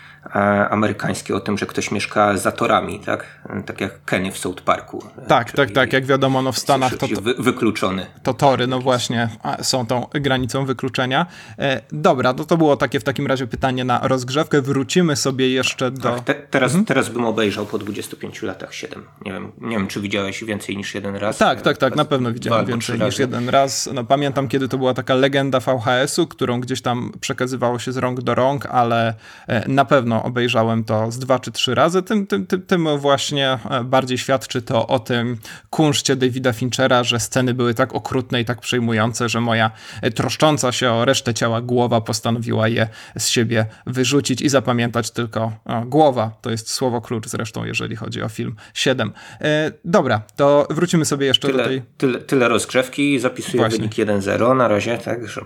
amerykańskie 0.70 1.36
o 1.36 1.40
tym, 1.40 1.58
że 1.58 1.66
ktoś 1.66 1.90
mieszka 1.90 2.36
za 2.36 2.52
torami, 2.52 3.00
tak? 3.00 3.24
Tak 3.66 3.80
jak 3.80 4.04
Kenny 4.04 4.32
w 4.32 4.38
South 4.38 4.62
Parku. 4.62 5.04
Tak, 5.28 5.52
tak, 5.52 5.70
tak. 5.70 5.92
Jak 5.92 6.06
wiadomo, 6.06 6.42
no 6.42 6.52
w 6.52 6.58
Stanach 6.58 6.96
to, 6.96 7.06
wy, 7.22 7.34
wykluczony. 7.38 8.06
To 8.22 8.34
tory, 8.34 8.66
no 8.66 8.80
właśnie, 8.80 9.28
są 9.62 9.86
tą 9.86 10.06
granicą 10.12 10.64
wykluczenia. 10.64 11.26
E, 11.58 11.80
dobra, 11.92 12.34
no 12.38 12.44
to 12.44 12.56
było 12.56 12.76
takie 12.76 13.00
w 13.00 13.04
takim 13.04 13.26
razie 13.26 13.46
pytanie 13.46 13.84
na 13.84 14.00
rozgrzewkę. 14.02 14.62
Wrócimy 14.62 15.16
sobie 15.16 15.50
jeszcze 15.50 15.90
do... 15.90 16.10
Tak, 16.10 16.20
te, 16.24 16.34
teraz, 16.34 16.70
mhm. 16.70 16.84
teraz 16.84 17.08
bym 17.08 17.24
obejrzał 17.24 17.66
po 17.66 17.78
25 17.78 18.42
latach 18.42 18.74
7. 18.74 19.04
Nie 19.24 19.32
wiem, 19.32 19.52
nie 19.60 19.76
wiem, 19.76 19.86
czy 19.86 20.00
widziałeś 20.00 20.44
więcej 20.44 20.76
niż 20.76 20.94
jeden 20.94 21.16
raz. 21.16 21.38
Tak, 21.38 21.62
tak, 21.62 21.78
tak, 21.78 21.96
na 21.96 22.04
pewno 22.04 22.32
widziałem 22.32 22.66
więcej 22.66 23.00
niż 23.00 23.18
jeden 23.18 23.48
raz. 23.48 23.88
No, 23.94 24.04
pamiętam, 24.04 24.48
kiedy 24.48 24.68
to 24.68 24.78
była 24.78 24.94
taka 24.94 25.14
legenda 25.14 25.60
VHS-u, 25.60 26.26
którą 26.26 26.60
gdzieś 26.60 26.82
tam 26.82 27.12
przekazywało 27.20 27.78
się 27.78 27.92
z 27.92 27.96
rąk 27.96 28.20
do 28.20 28.34
rąk, 28.34 28.66
ale 28.66 29.14
e, 29.46 29.68
na 29.68 29.84
pewno 29.84 30.15
pewno 30.16 30.28
obejrzałem 30.28 30.84
to 30.84 31.10
z 31.10 31.18
dwa 31.18 31.38
czy 31.38 31.52
trzy 31.52 31.74
razy, 31.74 32.02
tym, 32.02 32.26
tym, 32.26 32.46
tym, 32.46 32.62
tym 32.62 32.98
właśnie 32.98 33.58
bardziej 33.84 34.18
świadczy 34.18 34.62
to 34.62 34.86
o 34.86 34.98
tym 34.98 35.38
kunszcie 35.70 36.16
Davida 36.16 36.52
Finchera, 36.52 37.04
że 37.04 37.20
sceny 37.20 37.54
były 37.54 37.74
tak 37.74 37.94
okrutne 37.94 38.40
i 38.40 38.44
tak 38.44 38.60
przejmujące, 38.60 39.28
że 39.28 39.40
moja 39.40 39.70
troszcząca 40.14 40.72
się 40.72 40.90
o 40.90 41.04
resztę 41.04 41.34
ciała 41.34 41.60
głowa 41.60 42.00
postanowiła 42.00 42.68
je 42.68 42.88
z 43.18 43.28
siebie 43.28 43.66
wyrzucić 43.86 44.42
i 44.42 44.48
zapamiętać 44.48 45.10
tylko 45.10 45.52
głowa. 45.86 46.30
To 46.40 46.50
jest 46.50 46.70
słowo 46.70 47.00
klucz 47.00 47.26
zresztą, 47.26 47.64
jeżeli 47.64 47.96
chodzi 47.96 48.22
o 48.22 48.28
film 48.28 48.56
7. 48.74 49.12
E, 49.40 49.72
dobra, 49.84 50.22
to 50.36 50.66
wrócimy 50.70 51.04
sobie 51.04 51.26
jeszcze 51.26 51.48
tyle, 51.48 51.62
do 51.62 51.68
tej... 51.68 51.82
Tyle, 51.96 52.18
tyle 52.18 52.48
rozgrzewki, 52.48 53.18
zapisuję 53.18 53.62
Właśnie. 53.62 53.78
wynik 53.78 53.94
1-0 53.94 54.56
na 54.56 54.68
razie, 54.68 54.98
tak, 54.98 55.28
że, 55.28 55.40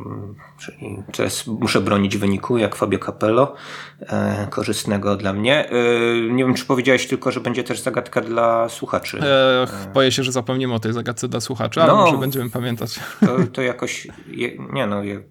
czyli 0.59 0.97
teraz 1.13 1.47
muszę 1.47 1.81
bronić 1.81 2.17
wyniku, 2.17 2.59
jak 2.59 2.77
Fabio 2.77 2.99
Capello, 2.99 3.55
e, 4.01 4.47
korzystnego 4.61 5.17
dla 5.17 5.33
mnie. 5.33 5.71
E, 5.71 5.75
nie 6.33 6.45
wiem, 6.45 6.55
czy 6.55 6.65
powiedziałeś 6.65 7.07
tylko, 7.07 7.31
że 7.31 7.41
będzie 7.41 7.65
też 7.65 7.81
zagadka 7.81 8.21
dla 8.21 8.69
słuchaczy. 8.69 9.19
E, 9.23 9.67
boję 9.95 10.13
się, 10.13 10.23
że 10.23 10.33
zapomnimy 10.33 10.75
o 10.75 10.81
tej 10.81 10.93
zagadce 10.93 11.29
dla 11.29 11.41
słuchaczy, 11.41 11.83
ale 11.83 11.93
no, 11.93 11.99
może 11.99 12.19
będziemy 12.19 12.51
pamiętać. 12.51 13.01
To, 13.21 13.37
to 13.53 13.63
jakoś, 13.63 14.09
je, 14.27 14.59
nie 14.73 14.87
no, 14.87 15.03
je, 15.03 15.23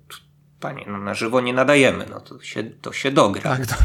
Panie, 0.60 0.86
no 0.88 0.98
na 0.98 1.14
żywo 1.14 1.42
nie 1.42 1.54
nadajemy, 1.54 2.06
no 2.10 2.20
to 2.20 2.42
się, 2.42 2.64
to 2.82 2.94
się 2.94 3.12
dogra. 3.12 3.42
Tak, 3.42 3.66
do, 3.66 3.76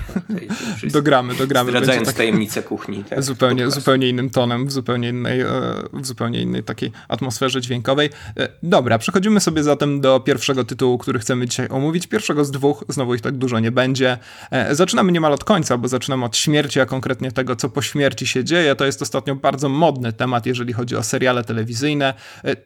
dogramy, 0.98 1.34
dogramy. 1.34 1.70
Zdradzając 1.70 2.06
tak, 2.06 2.16
tajemnicę 2.16 2.62
kuchni. 2.62 3.04
Tak, 3.04 3.22
zupełnie, 3.22 3.70
zupełnie 3.70 4.08
innym 4.08 4.30
tonem, 4.30 4.66
w 4.66 4.72
zupełnie, 4.72 5.08
innej, 5.08 5.40
e, 5.40 5.46
w 5.92 6.06
zupełnie 6.06 6.42
innej 6.42 6.62
takiej 6.62 6.92
atmosferze 7.08 7.60
dźwiękowej. 7.60 8.10
E, 8.36 8.48
dobra, 8.62 8.98
przechodzimy 8.98 9.40
sobie 9.40 9.62
zatem 9.62 10.00
do 10.00 10.20
pierwszego 10.20 10.64
tytułu, 10.64 10.98
który 10.98 11.18
chcemy 11.18 11.48
dzisiaj 11.48 11.68
omówić. 11.70 12.06
Pierwszego 12.06 12.44
z 12.44 12.50
dwóch, 12.50 12.84
znowu 12.88 13.14
ich 13.14 13.20
tak 13.20 13.36
dużo 13.36 13.60
nie 13.60 13.70
będzie. 13.70 14.18
E, 14.50 14.74
zaczynamy 14.74 15.12
niemal 15.12 15.32
od 15.32 15.44
końca, 15.44 15.78
bo 15.78 15.88
zaczynamy 15.88 16.24
od 16.24 16.36
śmierci, 16.36 16.80
a 16.80 16.86
konkretnie 16.86 17.32
tego, 17.32 17.56
co 17.56 17.68
po 17.68 17.82
śmierci 17.82 18.26
się 18.26 18.44
dzieje. 18.44 18.74
To 18.74 18.84
jest 18.84 19.02
ostatnio 19.02 19.34
bardzo 19.34 19.68
modny 19.68 20.12
temat, 20.12 20.46
jeżeli 20.46 20.72
chodzi 20.72 20.96
o 20.96 21.02
seriale 21.02 21.44
telewizyjne. 21.44 22.14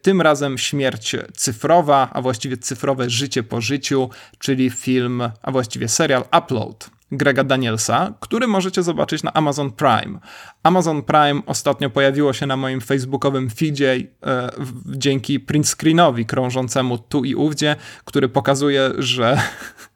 Tym 0.02 0.20
razem 0.20 0.58
śmierć 0.58 1.16
cyfrowa, 1.34 2.10
a 2.12 2.22
właściwie 2.22 2.56
cyfrowe 2.56 3.10
życie 3.10 3.42
po 3.42 3.60
życiu 3.60 3.97
czyli 4.38 4.70
film, 4.70 5.22
a 5.42 5.50
właściwie 5.52 5.88
serial 5.88 6.24
Upload. 6.38 6.90
Grega 7.12 7.44
Danielsa, 7.44 8.14
który 8.20 8.46
możecie 8.46 8.82
zobaczyć 8.82 9.22
na 9.22 9.32
Amazon 9.32 9.72
Prime. 9.72 10.18
Amazon 10.62 11.02
Prime 11.02 11.42
ostatnio 11.46 11.90
pojawiło 11.90 12.32
się 12.32 12.46
na 12.46 12.56
moim 12.56 12.80
facebookowym 12.80 13.50
feedzie 13.50 13.96
e, 14.26 14.50
dzięki 14.86 15.40
print 15.40 15.68
screenowi 15.68 16.26
krążącemu 16.26 16.98
tu 16.98 17.24
i 17.24 17.34
ówdzie, 17.34 17.76
który 18.04 18.28
pokazuje, 18.28 18.90
że 18.98 19.40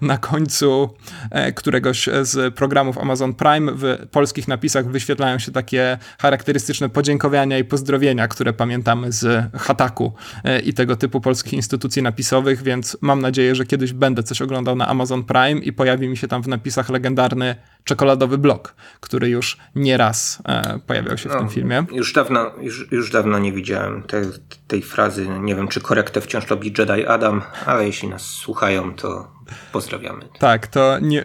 na 0.00 0.18
końcu 0.18 0.94
e, 1.30 1.52
któregoś 1.52 2.08
z 2.22 2.54
programów 2.54 2.98
Amazon 2.98 3.34
Prime 3.34 3.72
w 3.72 4.06
polskich 4.10 4.48
napisach 4.48 4.90
wyświetlają 4.90 5.38
się 5.38 5.52
takie 5.52 5.98
charakterystyczne 6.18 6.88
podziękowania 6.88 7.58
i 7.58 7.64
pozdrowienia, 7.64 8.28
które 8.28 8.52
pamiętamy 8.52 9.12
z 9.12 9.50
Hataku 9.54 10.12
e, 10.44 10.60
i 10.60 10.74
tego 10.74 10.96
typu 10.96 11.20
polskich 11.20 11.52
instytucji 11.52 12.02
napisowych, 12.02 12.62
więc 12.62 12.96
mam 13.00 13.20
nadzieję, 13.20 13.54
że 13.54 13.66
kiedyś 13.66 13.92
będę 13.92 14.22
coś 14.22 14.42
oglądał 14.42 14.76
na 14.76 14.88
Amazon 14.88 15.24
Prime 15.24 15.60
i 15.60 15.72
pojawi 15.72 16.08
mi 16.08 16.16
się 16.16 16.28
tam 16.28 16.42
w 16.42 16.48
napisach 16.48 16.88
legendarny 16.88 17.56
czekoladowy 17.84 18.38
blok, 18.38 18.74
który 19.00 19.28
już 19.28 19.58
nieraz 19.74 20.42
e, 20.48 20.78
pojawiał 20.86 21.18
się 21.18 21.28
w 21.28 21.32
no, 21.32 21.38
tym 21.38 21.48
filmie. 21.48 21.84
Już 21.92 22.12
dawno, 22.12 22.50
już, 22.60 22.92
już 22.92 23.10
dawno 23.10 23.38
nie 23.38 23.52
widziałem 23.52 24.02
te, 24.02 24.22
tej 24.66 24.82
frazy. 24.82 25.28
Nie 25.28 25.54
wiem, 25.54 25.68
czy 25.68 25.80
korektę 25.80 26.20
wciąż 26.20 26.46
robi 26.46 26.74
Jedi 26.78 27.06
Adam, 27.06 27.42
ale 27.66 27.86
jeśli 27.86 28.08
nas 28.08 28.22
słuchają, 28.22 28.94
to 28.94 29.37
Pozdrawiamy. 29.72 30.24
Tak, 30.38 30.66
to 30.66 30.98
nie, 30.98 31.24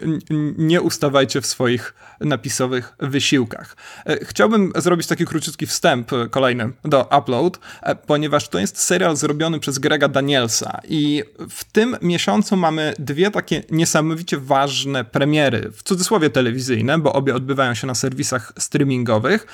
nie 0.58 0.80
ustawajcie 0.80 1.40
w 1.40 1.46
swoich 1.46 1.94
napisowych 2.24 2.94
wysiłkach. 2.98 3.76
E, 4.06 4.24
chciałbym 4.24 4.72
zrobić 4.76 5.06
taki 5.06 5.24
króciutki 5.26 5.66
wstęp 5.66 6.12
e, 6.12 6.28
kolejny 6.28 6.72
do 6.84 7.08
Upload, 7.18 7.58
e, 7.82 7.94
ponieważ 7.94 8.48
to 8.48 8.58
jest 8.58 8.78
serial 8.78 9.16
zrobiony 9.16 9.60
przez 9.60 9.78
Grega 9.78 10.08
Danielsa 10.08 10.80
i 10.88 11.24
w 11.50 11.64
tym 11.64 11.96
miesiącu 12.02 12.56
mamy 12.56 12.94
dwie 12.98 13.30
takie 13.30 13.62
niesamowicie 13.70 14.38
ważne 14.38 15.04
premiery, 15.04 15.70
w 15.72 15.82
cudzysłowie 15.82 16.30
telewizyjne, 16.30 16.98
bo 16.98 17.12
obie 17.12 17.34
odbywają 17.34 17.74
się 17.74 17.86
na 17.86 17.94
serwisach 17.94 18.52
streamingowych 18.58 19.46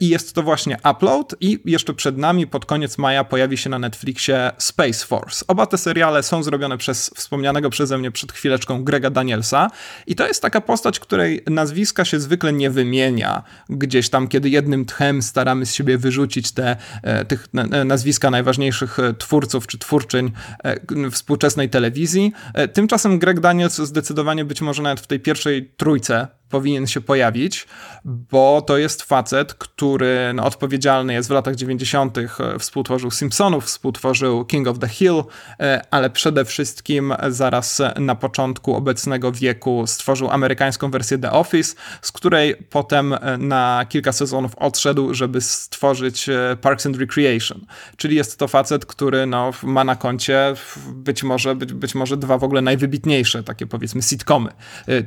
i 0.00 0.08
jest 0.08 0.32
to 0.32 0.42
właśnie 0.42 0.78
Upload 0.90 1.34
i 1.40 1.60
jeszcze 1.64 1.94
przed 1.94 2.18
nami 2.18 2.46
pod 2.46 2.66
koniec 2.66 2.98
maja 2.98 3.24
pojawi 3.24 3.56
się 3.56 3.70
na 3.70 3.78
Netflixie 3.78 4.50
Space 4.58 5.06
Force. 5.06 5.44
Oba 5.48 5.66
te 5.66 5.78
seriale 5.78 6.22
są 6.22 6.42
zrobione 6.42 6.78
przez 6.78 7.10
wspomnianego 7.16 7.70
przeze 7.70 7.98
mnie 7.98 8.10
przed 8.10 8.32
chwileczką 8.32 8.84
Grega 8.84 9.10
Danielsa 9.10 9.70
i 10.06 10.14
to 10.14 10.26
jest 10.26 10.42
taka 10.42 10.60
postać, 10.60 11.00
której 11.00 11.42
nazwiska 11.46 12.01
się 12.04 12.20
zwykle 12.20 12.52
nie 12.52 12.70
wymienia. 12.70 13.42
Gdzieś 13.68 14.10
tam, 14.10 14.28
kiedy 14.28 14.48
jednym 14.48 14.84
tchem 14.84 15.22
staramy 15.22 15.66
z 15.66 15.74
siebie 15.74 15.98
wyrzucić 15.98 16.52
te 16.52 16.76
e, 17.02 17.24
tych 17.24 17.48
nazwiska 17.84 18.30
najważniejszych 18.30 18.98
e, 18.98 19.14
twórców 19.14 19.66
czy 19.66 19.78
twórczyń 19.78 20.32
e, 20.64 21.10
współczesnej 21.10 21.70
telewizji. 21.70 22.32
Tymczasem 22.72 23.18
Greg 23.18 23.40
Daniels 23.40 23.76
zdecydowanie 23.76 24.44
być 24.44 24.60
może 24.60 24.82
nawet 24.82 25.00
w 25.00 25.06
tej 25.06 25.20
pierwszej 25.20 25.72
trójce 25.76 26.28
powinien 26.52 26.86
się 26.86 27.00
pojawić, 27.00 27.66
bo 28.04 28.62
to 28.66 28.78
jest 28.78 29.02
facet, 29.02 29.54
który 29.54 30.32
no, 30.34 30.44
odpowiedzialny 30.44 31.12
jest 31.12 31.28
w 31.28 31.32
latach 31.32 31.54
90. 31.54 32.18
E, 32.18 32.28
współtworzył 32.58 33.10
Simpsonów, 33.10 33.64
współtworzył 33.64 34.44
King 34.44 34.68
of 34.68 34.78
the 34.78 34.88
Hill, 34.88 35.24
e, 35.60 35.80
ale 35.90 36.10
przede 36.10 36.44
wszystkim 36.44 37.14
zaraz 37.28 37.82
na 37.98 38.14
początku 38.14 38.74
obecnego 38.74 39.32
wieku 39.32 39.86
stworzył 39.86 40.30
amerykańską 40.30 40.90
wersję 40.90 41.18
The 41.18 41.32
Office, 41.32 41.74
z 42.02 42.12
której 42.12 42.56
potem 42.70 43.12
e, 43.12 43.38
na 43.38 43.86
kilka 43.88 44.12
sezonów 44.12 44.54
odszedł, 44.56 45.14
żeby 45.14 45.40
stworzyć 45.40 46.30
Parks 46.60 46.86
and 46.86 46.96
Recreation. 46.96 47.66
Czyli 47.96 48.16
jest 48.16 48.38
to 48.38 48.48
facet, 48.48 48.86
który 48.86 49.26
no, 49.26 49.50
ma 49.62 49.84
na 49.84 49.96
koncie 49.96 50.54
być 50.92 51.22
może, 51.22 51.54
być, 51.54 51.72
być 51.72 51.94
może 51.94 52.16
dwa 52.16 52.38
w 52.38 52.44
ogóle 52.44 52.62
najwybitniejsze 52.62 53.42
takie 53.42 53.66
powiedzmy 53.66 54.02
sitcomy 54.02 54.50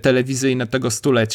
telewizyjne 0.02 0.68
tego 0.68 0.92
stulecia 0.92 1.35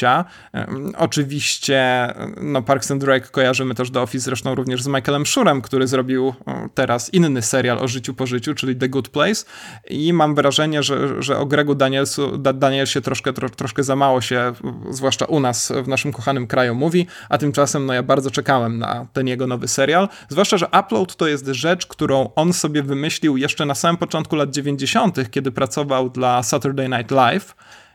Oczywiście 0.96 2.08
no 2.40 2.62
Parks 2.62 2.90
and 2.90 3.02
Rec 3.02 3.30
kojarzymy 3.30 3.74
też 3.74 3.90
do 3.90 4.02
Office 4.02 4.24
zresztą 4.24 4.54
również 4.54 4.82
z 4.82 4.86
Michaelem 4.86 5.26
Shurem, 5.26 5.62
który 5.62 5.86
zrobił 5.86 6.34
teraz 6.74 7.14
inny 7.14 7.42
serial 7.42 7.78
o 7.78 7.88
życiu 7.88 8.14
po 8.14 8.26
życiu, 8.26 8.54
czyli 8.54 8.76
The 8.76 8.88
Good 8.88 9.08
Place. 9.08 9.44
I 9.90 10.12
mam 10.12 10.34
wrażenie, 10.34 10.82
że, 10.82 11.22
że 11.22 11.38
o 11.38 11.46
Gregu 11.46 11.74
Danielsu, 11.74 12.38
Danielsie 12.38 13.00
troszkę, 13.00 13.32
tro, 13.32 13.50
troszkę 13.50 13.82
za 13.82 13.96
mało 13.96 14.20
się, 14.20 14.52
zwłaszcza 14.90 15.24
u 15.24 15.40
nas 15.40 15.72
w 15.84 15.88
naszym 15.88 16.12
kochanym 16.12 16.46
kraju 16.46 16.74
mówi, 16.74 17.06
a 17.28 17.38
tymczasem 17.38 17.86
no 17.86 17.92
ja 17.92 18.02
bardzo 18.02 18.30
czekałem 18.30 18.78
na 18.78 19.06
ten 19.12 19.26
jego 19.26 19.46
nowy 19.46 19.68
serial, 19.68 20.08
zwłaszcza, 20.28 20.56
że 20.56 20.66
Upload 20.66 21.16
to 21.16 21.26
jest 21.26 21.46
rzecz, 21.46 21.86
którą 21.86 22.30
on 22.34 22.52
sobie 22.52 22.82
wymyślił 22.82 23.36
jeszcze 23.36 23.66
na 23.66 23.74
samym 23.74 23.96
początku 23.96 24.36
lat 24.36 24.50
90., 24.50 25.30
kiedy 25.30 25.52
pracował 25.52 26.10
dla 26.10 26.42
Saturday 26.42 26.88
Night 26.88 27.10
Live 27.10 27.54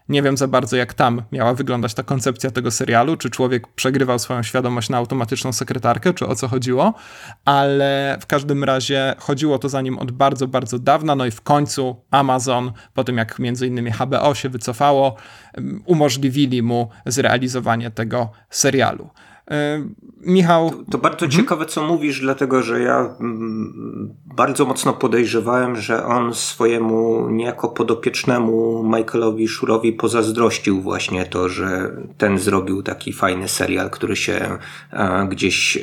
nie 0.09 0.21
wiem 0.21 0.38
za 0.38 0.47
bardzo, 0.47 0.77
jak 0.77 0.93
tam 0.93 1.21
miała 1.31 1.53
wyglądać 1.53 1.93
ta 1.93 2.03
koncepcja 2.03 2.51
tego 2.51 2.71
serialu, 2.71 3.17
czy 3.17 3.29
człowiek 3.29 3.67
przegrywał 3.67 4.19
swoją 4.19 4.43
świadomość 4.43 4.89
na 4.89 4.97
automatyczną 4.97 5.53
sekretarkę, 5.53 6.13
czy 6.13 6.27
o 6.27 6.35
co 6.35 6.47
chodziło, 6.47 6.93
ale 7.45 8.17
w 8.21 8.25
każdym 8.25 8.63
razie 8.63 9.15
chodziło 9.19 9.59
to 9.59 9.69
za 9.69 9.81
nim 9.81 10.00
od 10.00 10.12
bardzo, 10.12 10.47
bardzo 10.47 10.79
dawna, 10.79 11.15
no 11.15 11.25
i 11.25 11.31
w 11.31 11.41
końcu 11.41 11.95
Amazon, 12.12 12.71
po 12.93 13.03
tym 13.03 13.17
jak 13.17 13.39
między 13.39 13.67
innymi 13.67 13.91
HBO 13.91 14.35
się 14.35 14.50
wycofało, 14.50 15.15
umożliwili 15.85 16.63
mu 16.63 16.89
zrealizowanie 17.05 17.91
tego 17.91 18.31
serialu. 18.50 19.09
E, 19.51 19.85
Michał. 20.25 20.69
To, 20.69 20.91
to 20.91 20.97
bardzo 20.97 21.25
mhm. 21.25 21.41
ciekawe, 21.43 21.65
co 21.65 21.83
mówisz, 21.83 22.21
dlatego 22.21 22.63
że 22.63 22.81
ja 22.81 23.15
mm, 23.19 24.15
bardzo 24.35 24.65
mocno 24.65 24.93
podejrzewałem, 24.93 25.75
że 25.75 26.05
on 26.05 26.33
swojemu 26.33 27.29
niejako 27.29 27.69
podopiecznemu 27.69 28.83
Michaelowi 28.83 29.47
Szurowi 29.47 29.93
pozazdrościł 29.93 30.81
właśnie 30.81 31.25
to, 31.25 31.49
że 31.49 31.95
ten 32.17 32.39
zrobił 32.39 32.83
taki 32.83 33.13
fajny 33.13 33.47
serial, 33.47 33.89
który 33.89 34.15
się 34.15 34.57
gdzieś 35.29 35.77
e, 35.77 35.81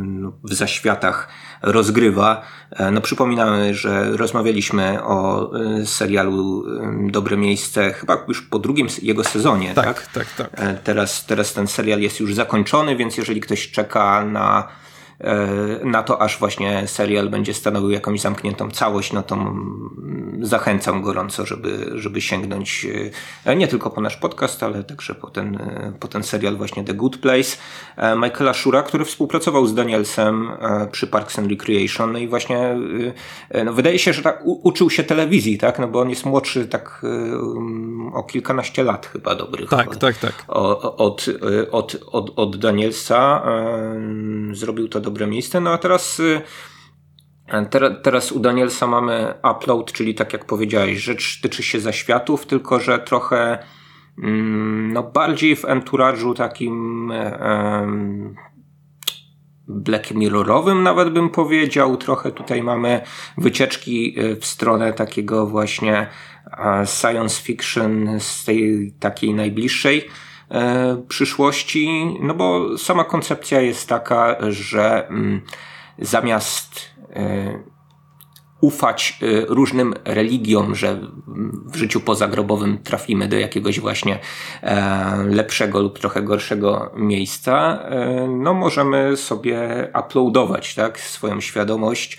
no, 0.00 0.32
w 0.44 0.54
zaświatach 0.54 1.28
rozgrywa. 1.62 2.42
E, 2.70 2.90
no 2.90 3.00
przypominamy, 3.00 3.74
że 3.74 4.16
rozmawialiśmy 4.16 5.04
o 5.04 5.50
e, 5.60 5.86
serialu 5.86 6.64
e, 6.66 7.10
Dobre 7.10 7.36
Miejsce 7.36 7.92
chyba 7.92 8.24
już 8.28 8.42
po 8.42 8.58
drugim 8.58 8.86
jego 9.02 9.24
sezonie, 9.24 9.74
tak? 9.74 9.84
Tak, 9.84 10.06
tak. 10.06 10.50
tak. 10.50 10.80
Teraz, 10.84 11.26
teraz 11.26 11.52
ten 11.52 11.66
serial 11.66 12.00
jest 12.00 12.20
już 12.20 12.34
zakończony, 12.34 12.96
więc 12.96 13.16
jeżeli 13.16 13.40
ktoś 13.40 13.70
czeka 13.70 14.24
na 14.24 14.68
na 15.84 16.02
to, 16.02 16.22
aż 16.22 16.38
właśnie 16.38 16.86
serial 16.86 17.28
będzie 17.28 17.54
stanowił 17.54 17.90
jakąś 17.90 18.20
zamkniętą 18.20 18.70
całość, 18.70 19.12
no 19.12 19.22
to 19.22 19.34
mm, 19.34 20.38
zachęcam 20.42 21.02
gorąco, 21.02 21.46
żeby, 21.46 21.90
żeby 21.94 22.20
sięgnąć 22.20 22.86
nie 23.56 23.68
tylko 23.68 23.90
po 23.90 24.00
nasz 24.00 24.16
podcast, 24.16 24.62
ale 24.62 24.84
także 24.84 25.14
po 25.14 25.30
ten, 25.30 25.58
po 26.00 26.08
ten 26.08 26.22
serial 26.22 26.56
właśnie 26.56 26.84
The 26.84 26.94
Good 26.94 27.18
Place 27.18 27.56
Michaela 28.16 28.54
Shura, 28.54 28.82
który 28.82 29.04
współpracował 29.04 29.66
z 29.66 29.74
Danielsem 29.74 30.50
przy 30.92 31.06
Parks 31.06 31.38
and 31.38 31.50
Recreation, 31.50 32.12
no 32.12 32.18
i 32.18 32.28
właśnie 32.28 32.76
no 33.64 33.72
wydaje 33.72 33.98
się, 33.98 34.12
że 34.12 34.22
tak 34.22 34.42
uczył 34.44 34.90
się 34.90 35.04
telewizji, 35.04 35.58
tak, 35.58 35.78
no 35.78 35.88
bo 35.88 36.00
on 36.00 36.10
jest 36.10 36.24
młodszy 36.26 36.66
tak 36.66 37.02
o 38.12 38.22
kilkanaście 38.22 38.84
lat 38.84 39.06
chyba 39.06 39.34
dobrych. 39.34 39.70
Tak, 39.70 39.96
tak, 39.96 40.16
tak. 40.16 40.44
Od, 40.48 41.24
od, 41.70 41.96
od, 42.12 42.32
od 42.36 42.56
Danielsa 42.56 43.42
zrobił 44.52 44.88
to 44.88 45.00
dobre 45.12 45.26
miejsce, 45.26 45.60
no 45.60 45.72
a 45.72 45.78
teraz 45.78 46.22
Teraz 48.02 48.32
u 48.32 48.40
Danielsa 48.40 48.86
mamy 48.86 49.34
upload, 49.56 49.92
czyli 49.92 50.14
tak 50.14 50.32
jak 50.32 50.44
powiedziałeś, 50.44 50.98
rzecz 50.98 51.40
tyczy 51.40 51.62
się 51.62 51.80
zaświatów, 51.80 52.46
tylko 52.46 52.80
że 52.80 52.98
trochę 52.98 53.58
mm, 54.18 54.92
no 54.92 55.02
bardziej 55.02 55.56
w 55.56 55.64
enturażu 55.64 56.34
takim 56.34 57.12
Black 59.68 60.10
Mirrorowym 60.10 60.82
nawet 60.82 61.10
bym 61.10 61.30
powiedział. 61.30 61.96
Trochę 61.96 62.32
tutaj 62.32 62.62
mamy 62.62 63.00
wycieczki 63.38 64.14
e, 64.18 64.36
w 64.36 64.46
stronę 64.46 64.92
takiego 64.92 65.46
właśnie 65.46 66.06
science 67.00 67.42
fiction 67.42 68.20
z 68.20 68.44
tej 68.44 68.92
takiej 69.00 69.34
najbliższej 69.34 70.08
przyszłości, 71.08 72.16
no 72.20 72.34
bo 72.34 72.78
sama 72.78 73.04
koncepcja 73.04 73.60
jest 73.60 73.88
taka, 73.88 74.36
że 74.50 75.08
mm, 75.08 75.40
zamiast 75.98 76.80
e, 77.10 77.72
ufać 78.62 79.18
różnym 79.48 79.94
religiom, 80.04 80.74
że 80.74 81.00
w 81.66 81.76
życiu 81.76 82.00
pozagrobowym 82.00 82.78
trafimy 82.78 83.28
do 83.28 83.38
jakiegoś 83.38 83.80
właśnie 83.80 84.18
lepszego 85.26 85.80
lub 85.80 85.98
trochę 85.98 86.22
gorszego 86.22 86.92
miejsca, 86.96 87.84
no 88.28 88.54
możemy 88.54 89.16
sobie 89.16 89.88
uploadować 90.06 90.74
tak, 90.74 91.00
swoją 91.00 91.40
świadomość 91.40 92.18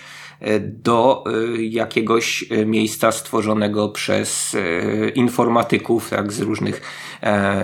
do 0.60 1.24
jakiegoś 1.58 2.44
miejsca 2.66 3.12
stworzonego 3.12 3.88
przez 3.88 4.56
informatyków 5.14 6.10
tak, 6.10 6.32
z 6.32 6.40
różnych 6.40 6.76
e, 6.76 7.13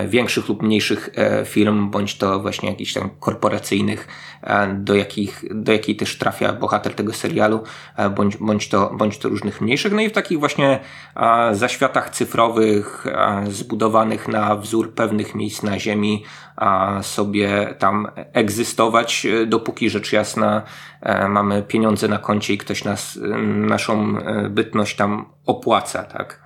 większych 0.07 0.49
lub 0.49 0.61
mniejszych 0.61 1.09
e, 1.15 1.45
firm, 1.45 1.89
bądź 1.89 2.17
to 2.17 2.39
właśnie 2.39 2.69
jakichś 2.69 2.93
tam 2.93 3.09
korporacyjnych, 3.19 4.07
e, 4.43 4.73
do, 4.73 4.95
jakich, 4.95 5.43
do 5.51 5.71
jakiej 5.71 5.95
też 5.95 6.17
trafia 6.17 6.53
bohater 6.53 6.93
tego 6.93 7.13
serialu, 7.13 7.63
bądź, 8.15 8.37
bądź, 8.37 8.69
to, 8.69 8.93
bądź 8.97 9.17
to 9.17 9.29
różnych 9.29 9.61
mniejszych. 9.61 9.93
No 9.93 10.01
i 10.01 10.09
w 10.09 10.11
takich 10.11 10.39
właśnie 10.39 10.79
zaświatach 11.51 12.09
cyfrowych, 12.09 13.05
zbudowanych 13.49 14.27
na 14.27 14.55
wzór 14.55 14.93
pewnych 14.93 15.35
miejsc 15.35 15.63
na 15.63 15.79
Ziemi, 15.79 16.23
sobie 17.01 17.75
tam 17.79 18.07
egzystować, 18.15 19.27
dopóki 19.47 19.89
rzecz 19.89 20.13
jasna 20.13 20.61
mamy 21.29 21.63
pieniądze 21.63 22.07
na 22.07 22.17
koncie 22.17 22.53
i 22.53 22.57
ktoś 22.57 22.83
nas, 22.83 23.19
naszą 23.45 24.15
bytność 24.49 24.95
tam 24.95 25.25
opłaca, 25.45 26.03
tak? 26.03 26.40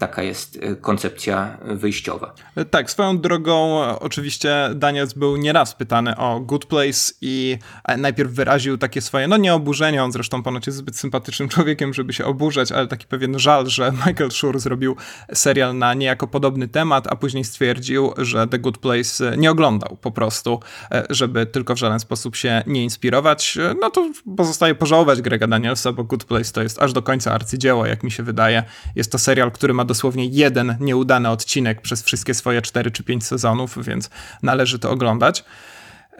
Taka 0.00 0.22
jest 0.22 0.56
y, 0.56 0.76
koncepcja 0.76 1.58
wyjściowa. 1.64 2.34
Tak, 2.70 2.90
swoją 2.90 3.18
drogą 3.18 3.80
oczywiście 3.98 4.70
Daniels 4.74 5.12
był 5.12 5.36
nieraz 5.36 5.74
pytany 5.74 6.16
o 6.16 6.40
Good 6.40 6.66
Place 6.66 7.12
i 7.20 7.58
najpierw 7.98 8.32
wyraził 8.32 8.78
takie 8.78 9.00
swoje, 9.00 9.28
no 9.28 9.36
nie 9.36 9.54
oburzenie, 9.54 10.04
on 10.04 10.12
zresztą 10.12 10.42
ponoć 10.42 10.66
jest 10.66 10.78
zbyt 10.78 10.96
sympatycznym 10.96 11.48
człowiekiem, 11.54 11.94
żeby 11.94 12.12
się 12.12 12.24
oburzać, 12.24 12.72
ale 12.72 12.86
taki 12.86 13.06
pewien 13.06 13.38
żal, 13.38 13.66
że 13.66 13.92
Michael 14.06 14.30
Schur 14.30 14.60
zrobił 14.60 14.96
serial 15.34 15.78
na 15.78 15.94
niejako 15.94 16.26
podobny 16.26 16.68
temat, 16.68 17.06
a 17.12 17.16
później 17.16 17.44
stwierdził, 17.44 18.12
że 18.18 18.46
The 18.46 18.58
Good 18.58 18.78
Place 18.78 19.36
nie 19.36 19.50
oglądał 19.50 19.96
po 20.00 20.10
prostu, 20.10 20.60
e, 20.92 21.06
żeby 21.10 21.46
tylko 21.46 21.74
w 21.74 21.78
żaden 21.78 22.00
sposób 22.00 22.36
się 22.36 22.62
nie 22.66 22.84
inspirować. 22.84 23.58
No 23.80 23.90
to 23.90 24.10
pozostaje 24.36 24.74
pożałować 24.74 25.22
Grega 25.22 25.46
Danielsa, 25.46 25.92
bo 25.92 26.04
Good 26.04 26.24
Place 26.24 26.52
to 26.52 26.62
jest 26.62 26.82
aż 26.82 26.92
do 26.92 27.02
końca 27.02 27.32
arcydzieło, 27.32 27.86
jak 27.86 28.02
mi 28.02 28.10
się 28.10 28.22
wydaje. 28.22 28.62
Jest 28.96 29.12
to 29.12 29.18
serial, 29.18 29.50
który 29.50 29.74
ma 29.74 29.84
dosłownie 29.90 30.26
jeden 30.26 30.76
nieudany 30.80 31.28
odcinek 31.28 31.80
przez 31.80 32.02
wszystkie 32.02 32.34
swoje 32.34 32.62
4 32.62 32.90
czy 32.90 33.04
5 33.04 33.26
sezonów, 33.26 33.84
więc 33.84 34.10
należy 34.42 34.78
to 34.78 34.90
oglądać. 34.90 35.44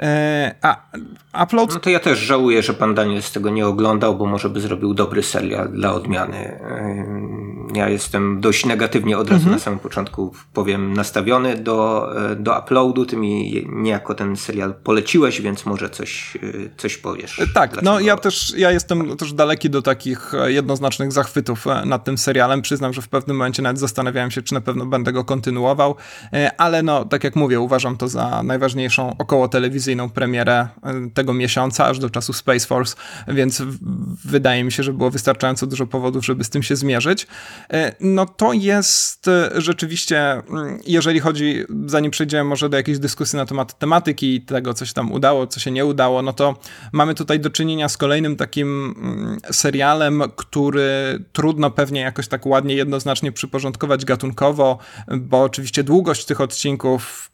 E, 0.03 0.55
a 0.63 0.77
upload. 1.43 1.75
No 1.75 1.81
to 1.81 1.91
ja 1.91 2.01
też 2.01 2.19
żałuję, 2.19 2.63
że 2.63 2.75
pan 2.75 2.95
Daniel 2.95 3.23
z 3.23 3.33
tego 3.33 3.51
nie 3.51 3.67
oglądał, 3.67 4.17
bo 4.17 4.27
może 4.27 4.49
by 4.49 4.61
zrobił 4.61 4.95
dobry 4.95 5.23
serial 5.23 5.73
dla 5.73 5.95
odmiany. 5.95 6.37
E, 6.37 7.05
ja 7.75 7.89
jestem 7.89 8.41
dość 8.41 8.67
negatywnie 8.67 9.19
od 9.19 9.29
razu 9.29 9.43
mhm. 9.43 9.57
na 9.57 9.59
samym 9.59 9.79
początku, 9.79 10.35
powiem, 10.53 10.93
nastawiony 10.93 11.57
do, 11.57 12.09
e, 12.31 12.37
do 12.37 12.59
uploadu. 12.59 13.07
Ty 13.07 13.17
mi 13.17 13.65
niejako 13.69 14.15
ten 14.15 14.37
serial 14.37 14.75
poleciłeś, 14.75 15.41
więc 15.41 15.67
może 15.67 15.91
coś, 15.91 16.39
coś 16.77 16.97
powiesz. 16.97 17.43
Tak, 17.55 17.83
no 17.83 18.01
ja 18.01 18.17
też 18.17 18.55
ja 18.57 18.71
jestem 18.71 19.17
też 19.17 19.33
daleki 19.33 19.71
do 19.71 19.83
takich 19.83 20.33
jednoznacznych 20.47 21.13
zachwytów 21.13 21.67
nad 21.85 22.05
tym 22.05 22.19
serialem. 22.19 22.63
Przyznam, 22.63 22.93
że 22.93 23.03
w 23.03 23.09
pewnym 23.09 23.37
momencie 23.37 23.63
nawet 23.63 23.79
zastanawiałem 23.79 24.31
się, 24.31 24.43
czy 24.43 24.55
na 24.55 24.61
pewno 24.61 24.87
będę 24.87 25.13
go 25.13 25.25
kontynuował, 25.25 25.95
ale 26.59 26.83
no, 26.83 27.05
tak 27.05 27.25
jak 27.25 27.37
mówię, 27.37 27.61
uważam 27.61 27.97
to 27.97 28.09
za 28.09 28.43
najważniejszą 28.43 29.17
około 29.19 29.49
telewizyjną 29.49 29.90
telewizyjną 29.91 30.11
premierę 30.11 30.69
e, 30.83 31.11
tego 31.15 31.35
miesiąca, 31.35 31.87
aż 31.87 31.99
do 31.99 32.11
czasu 32.11 32.33
Space 32.33 32.67
Force, 32.67 32.97
więc 33.29 33.63
wydaje 34.25 34.65
mi 34.65 34.73
się, 34.73 34.83
że 34.83 34.93
było 34.93 35.11
wystarczająco 35.11 35.67
dużo 35.67 35.87
powodów, 35.87 36.25
żeby 36.25 36.45
z 36.45 36.51
tym 36.51 36.63
się 36.63 36.77
zmierzyć. 36.77 37.27
E, 37.73 37.95
no 38.01 38.27
to 38.27 38.53
jest 38.53 39.29
e, 39.29 39.51
rzeczywiście, 39.55 40.33
mm, 40.33 40.79
jeżeli 40.87 41.21
chodzi, 41.21 41.65
zanim 41.87 42.11
przejdziemy 42.11 42.45
może 42.45 42.69
do 42.69 42.77
jakiejś 42.77 42.99
dyskusji 42.99 43.37
na 43.37 43.47
temat 43.47 43.79
tematyki 43.79 44.35
i 44.35 44.41
tego, 44.41 44.75
co 44.75 44.87
się 44.87 44.93
tam 44.93 45.13
udało, 45.13 45.47
co 45.47 45.61
się 45.61 45.71
nie 45.71 45.87
udało, 45.87 46.23
no 46.23 46.33
to 46.33 46.57
mamy 46.93 47.15
tutaj 47.15 47.41
do 47.41 47.51
czynienia 47.51 47.89
z 47.89 47.97
kolejnym 47.97 48.37
takim 48.37 48.95
mm, 48.99 49.41
serialem, 49.53 50.23
który 50.37 51.19
trudno 51.33 51.71
pewnie 51.71 52.01
jakoś 52.01 52.29
tak 52.29 52.47
ładnie, 52.47 52.75
jednoznacznie 52.75 53.33
przyporządkować 53.33 54.05
gatunkowo, 54.05 54.79
bo 55.19 55.43
oczywiście 55.43 55.85
długość 55.85 56.25
tych 56.25 56.41
odcinków, 56.41 57.31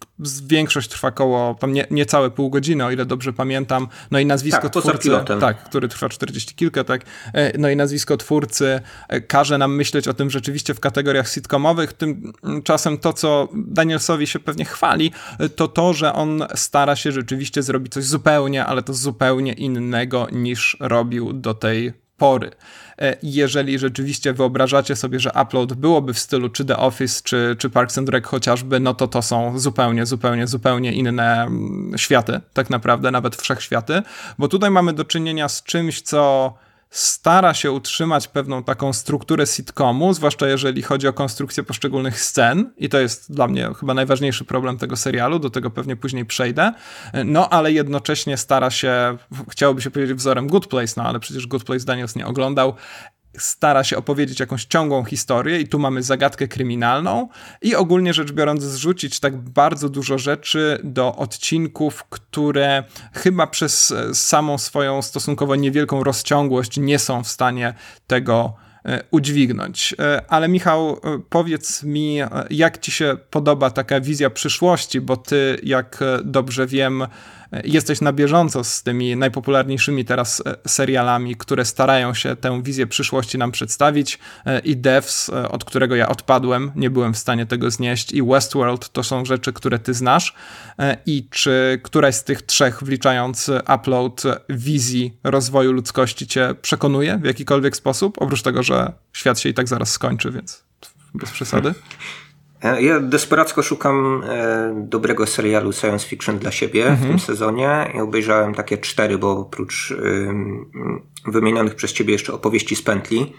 większość 0.46 0.88
trwa 0.88 1.10
koło 1.10 1.54
tam 1.54 1.72
nie, 1.72 1.86
niecałe 1.90 2.30
pół 2.30 2.45
godziny, 2.50 2.84
o 2.84 2.90
ile 2.90 3.06
dobrze 3.06 3.32
pamiętam. 3.32 3.88
No 4.10 4.18
i 4.18 4.26
nazwisko 4.26 4.68
tak, 4.68 4.82
twórcy, 4.82 5.10
tak, 5.40 5.64
który 5.64 5.88
trwa 5.88 6.08
40 6.08 6.54
kilka, 6.54 6.84
tak. 6.84 7.02
E, 7.34 7.58
no 7.58 7.70
i 7.70 7.76
nazwisko 7.76 8.16
twórcy 8.16 8.80
e, 9.08 9.20
każe 9.20 9.58
nam 9.58 9.74
myśleć 9.74 10.08
o 10.08 10.14
tym 10.14 10.30
rzeczywiście 10.30 10.74
w 10.74 10.80
kategoriach 10.80 11.28
sitcomowych. 11.28 11.92
Tymczasem 11.92 12.98
to, 12.98 13.12
co 13.12 13.48
Danielsowi 13.54 14.26
się 14.26 14.38
pewnie 14.38 14.64
chwali, 14.64 15.12
e, 15.38 15.48
to 15.48 15.68
to, 15.68 15.92
że 15.92 16.12
on 16.12 16.44
stara 16.54 16.96
się 16.96 17.12
rzeczywiście 17.12 17.62
zrobić 17.62 17.92
coś 17.92 18.04
zupełnie, 18.04 18.66
ale 18.66 18.82
to 18.82 18.94
zupełnie 18.94 19.52
innego 19.52 20.28
niż 20.32 20.76
robił 20.80 21.32
do 21.32 21.54
tej 21.54 21.92
pory. 22.16 22.50
E, 23.02 23.16
jeżeli 23.22 23.78
rzeczywiście 23.78 24.32
wyobrażacie 24.32 24.96
sobie, 24.96 25.20
że 25.20 25.30
upload 25.42 25.74
byłoby 25.74 26.14
w 26.14 26.18
stylu 26.18 26.48
czy 26.48 26.64
The 26.64 26.76
Office, 26.76 27.20
czy, 27.24 27.56
czy 27.58 27.70
Parks 27.70 27.98
and 27.98 28.08
Rec 28.08 28.24
chociażby, 28.24 28.80
no 28.80 28.94
to 28.94 29.08
to 29.08 29.22
są 29.22 29.58
zupełnie, 29.58 30.06
zupełnie, 30.06 30.46
zupełnie 30.46 30.92
inne 30.92 31.42
mm, 31.42 31.92
światy, 31.96 32.40
tak 32.52 32.70
naprawdę, 32.70 33.10
nawet 33.10 33.36
wszechświaty, 33.36 34.02
bo 34.38 34.48
tutaj 34.48 34.70
mamy 34.70 34.92
do 34.92 35.04
czynienia 35.04 35.48
z 35.48 35.62
czymś, 35.62 36.02
co 36.02 36.54
stara 36.90 37.54
się 37.54 37.72
utrzymać 37.72 38.28
pewną 38.28 38.64
taką 38.64 38.92
strukturę 38.92 39.46
sitcomu, 39.46 40.14
zwłaszcza 40.14 40.48
jeżeli 40.48 40.82
chodzi 40.82 41.08
o 41.08 41.12
konstrukcję 41.12 41.62
poszczególnych 41.62 42.20
scen. 42.20 42.72
I 42.76 42.88
to 42.88 43.00
jest 43.00 43.32
dla 43.32 43.48
mnie 43.48 43.68
chyba 43.80 43.94
najważniejszy 43.94 44.44
problem 44.44 44.78
tego 44.78 44.96
serialu, 44.96 45.38
do 45.38 45.50
tego 45.50 45.70
pewnie 45.70 45.96
później 45.96 46.24
przejdę, 46.24 46.72
no 47.24 47.48
ale 47.48 47.72
jednocześnie 47.72 48.36
stara 48.36 48.70
się, 48.70 49.16
chciałoby 49.50 49.82
się 49.82 49.90
powiedzieć 49.90 50.16
wzorem 50.16 50.46
Good 50.46 50.66
Place, 50.66 50.94
no 50.96 51.02
ale 51.02 51.20
przecież 51.20 51.46
Good 51.46 51.64
Place 51.64 51.84
Daniels 51.84 52.16
nie 52.16 52.26
oglądał, 52.26 52.74
stara 53.38 53.84
się 53.84 53.96
opowiedzieć 53.96 54.40
jakąś 54.40 54.64
ciągłą 54.64 55.04
historię 55.04 55.60
i 55.60 55.68
tu 55.68 55.78
mamy 55.78 56.02
zagadkę 56.02 56.48
kryminalną 56.48 57.28
i 57.62 57.74
ogólnie 57.74 58.14
rzecz 58.14 58.32
biorąc 58.32 58.62
zrzucić 58.62 59.20
tak 59.20 59.36
bardzo 59.36 59.88
dużo 59.88 60.18
rzeczy 60.18 60.78
do 60.84 61.16
odcinków, 61.16 62.04
które 62.04 62.84
chyba 63.12 63.46
przez 63.46 63.94
samą 64.12 64.58
swoją 64.58 65.02
stosunkowo 65.02 65.56
niewielką 65.56 66.04
rozciągłość 66.04 66.76
nie 66.76 66.98
są 66.98 67.24
w 67.24 67.28
stanie 67.28 67.74
tego 68.06 68.54
e, 68.84 69.02
udźwignąć. 69.10 69.94
E, 69.98 70.22
ale 70.28 70.48
Michał, 70.48 70.90
e, 70.90 70.96
powiedz 71.30 71.82
mi, 71.82 72.18
jak 72.50 72.78
ci 72.78 72.90
się 72.92 73.16
podoba 73.30 73.70
taka 73.70 74.00
wizja 74.00 74.30
przyszłości, 74.30 75.00
bo 75.00 75.16
ty, 75.16 75.60
jak 75.62 76.00
dobrze 76.24 76.66
wiem, 76.66 77.06
jesteś 77.64 78.00
na 78.00 78.12
bieżąco 78.12 78.64
z 78.64 78.82
tymi 78.82 79.16
najpopularniejszymi 79.16 80.04
teraz 80.04 80.42
serialami, 80.66 81.36
które 81.36 81.64
starają 81.64 82.14
się 82.14 82.36
tę 82.36 82.62
wizję 82.62 82.86
przyszłości 82.86 83.38
nam 83.38 83.52
przedstawić 83.52 84.18
i 84.64 84.76
Devs, 84.76 85.30
od 85.30 85.64
którego 85.64 85.96
ja 85.96 86.08
odpadłem, 86.08 86.72
nie 86.76 86.90
byłem 86.90 87.14
w 87.14 87.18
stanie 87.18 87.46
tego 87.46 87.70
znieść 87.70 88.12
i 88.12 88.22
Westworld 88.22 88.92
to 88.92 89.02
są 89.02 89.24
rzeczy, 89.24 89.52
które 89.52 89.78
ty 89.78 89.94
znasz 89.94 90.34
i 91.06 91.28
czy 91.30 91.80
któraś 91.82 92.14
z 92.14 92.24
tych 92.24 92.42
trzech, 92.42 92.82
wliczając 92.82 93.50
upload 93.74 94.22
wizji 94.48 95.16
rozwoju 95.24 95.72
ludzkości 95.72 96.26
cię 96.26 96.54
przekonuje 96.62 97.18
w 97.18 97.24
jakikolwiek 97.24 97.76
sposób, 97.76 98.22
oprócz 98.22 98.42
tego, 98.42 98.62
że 98.62 98.92
świat 99.12 99.40
się 99.40 99.48
i 99.48 99.54
tak 99.54 99.68
zaraz 99.68 99.90
skończy, 99.90 100.30
więc 100.30 100.64
bez 101.14 101.30
przesady. 101.30 101.74
E, 102.62 102.82
ja 102.82 103.00
desperacko 103.00 103.62
szukam 103.62 104.22
e, 104.28 104.74
dobrego 104.88 105.26
serialu 105.26 105.72
science 105.72 106.06
fiction 106.06 106.38
dla 106.38 106.50
siebie 106.50 106.86
mhm. 106.86 106.98
w 106.98 107.10
tym 107.10 107.18
sezonie 107.18 107.92
i 107.94 108.00
obejrzałem 108.00 108.54
takie 108.54 108.78
cztery, 108.78 109.18
bo 109.18 109.30
oprócz 109.30 109.94
wymienionych 111.26 111.74
przez 111.74 111.92
ciebie 111.92 112.12
jeszcze 112.12 112.32
opowieści 112.32 112.76
z 112.76 112.82
pętli, 112.82 113.32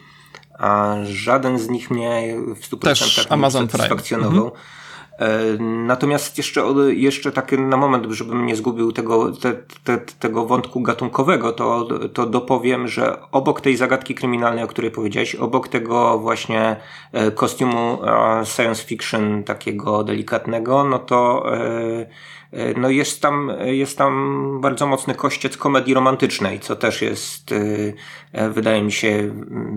a 0.60 0.96
żaden 1.04 1.60
z 1.60 1.70
nich 1.70 1.92
mnie 1.92 2.36
w 2.56 2.70
100% 2.70 2.80
Też 2.80 3.28
Amazon 3.30 3.70
satysfakcjonował. 3.70 4.46
Mhm. 4.46 4.77
E, 5.20 5.58
natomiast 5.64 6.38
jeszcze, 6.38 6.64
jeszcze 6.88 7.32
tak 7.32 7.52
na 7.52 7.78
moment, 7.78 8.06
żebym 8.10 8.46
nie 8.46 8.56
zgubił 8.56 8.92
tego, 8.92 9.32
te, 9.32 9.54
te, 9.84 9.98
tego 9.98 10.46
wątku 10.46 10.82
gatunkowego, 10.82 11.54
to, 11.54 11.88
to 12.14 12.26
dopowiem, 12.26 12.88
że 12.88 13.32
obok 13.32 13.62
tej 13.62 13.78
zagadki 13.78 14.16
kryminalnej, 14.16 14.64
o 14.64 14.68
której 14.68 14.92
powiedziałeś, 14.92 15.36
obok 15.36 15.68
tego 15.68 16.20
właśnie 16.20 16.76
e, 17.12 17.32
kostiumu 17.32 17.98
science 18.44 18.84
fiction 18.84 19.44
takiego 19.44 20.04
delikatnego, 20.04 20.84
no 20.84 21.00
to 21.00 21.46
e, 21.56 22.06
E, 22.52 22.80
no 22.80 22.90
jest 22.90 23.22
tam, 23.22 23.52
jest 23.66 23.98
tam 23.98 24.62
bardzo 24.62 24.88
mocny 24.88 25.16
kościec 25.16 25.58
komedii 25.58 25.94
romantycznej, 25.94 26.60
co 26.60 26.76
też 26.76 27.02
jest, 27.02 27.52
e, 27.52 27.56
e, 27.56 27.94
wydaje 28.34 28.84
mi 28.84 28.92
się, 28.92 29.32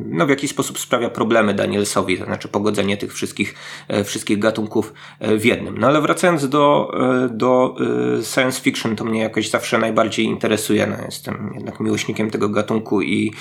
no 0.07 0.27
w 0.27 0.31
jakiś 0.31 0.51
sposób 0.51 0.79
sprawia 0.79 1.11
problemy 1.11 1.55
Danielsowi, 1.55 2.19
to 2.19 2.25
znaczy 2.25 2.49
pogodzenie 2.49 2.97
tych 2.97 3.15
wszystkich, 3.15 3.55
wszystkich 4.05 4.39
gatunków 4.39 4.93
w 5.21 5.45
jednym. 5.45 5.79
No 5.79 5.87
ale 5.87 6.01
wracając 6.01 6.49
do, 6.49 6.93
do 7.31 7.77
science 8.35 8.61
fiction, 8.61 8.97
to 8.97 9.05
mnie 9.05 9.21
jakoś 9.21 9.51
zawsze 9.51 9.79
najbardziej 9.79 10.27
interesuje. 10.27 10.87
No, 10.87 11.05
jestem 11.05 11.53
jednak 11.55 11.81
miłośnikiem 11.81 12.31
tego 12.31 12.49
gatunku 12.49 13.03
i, 13.03 13.33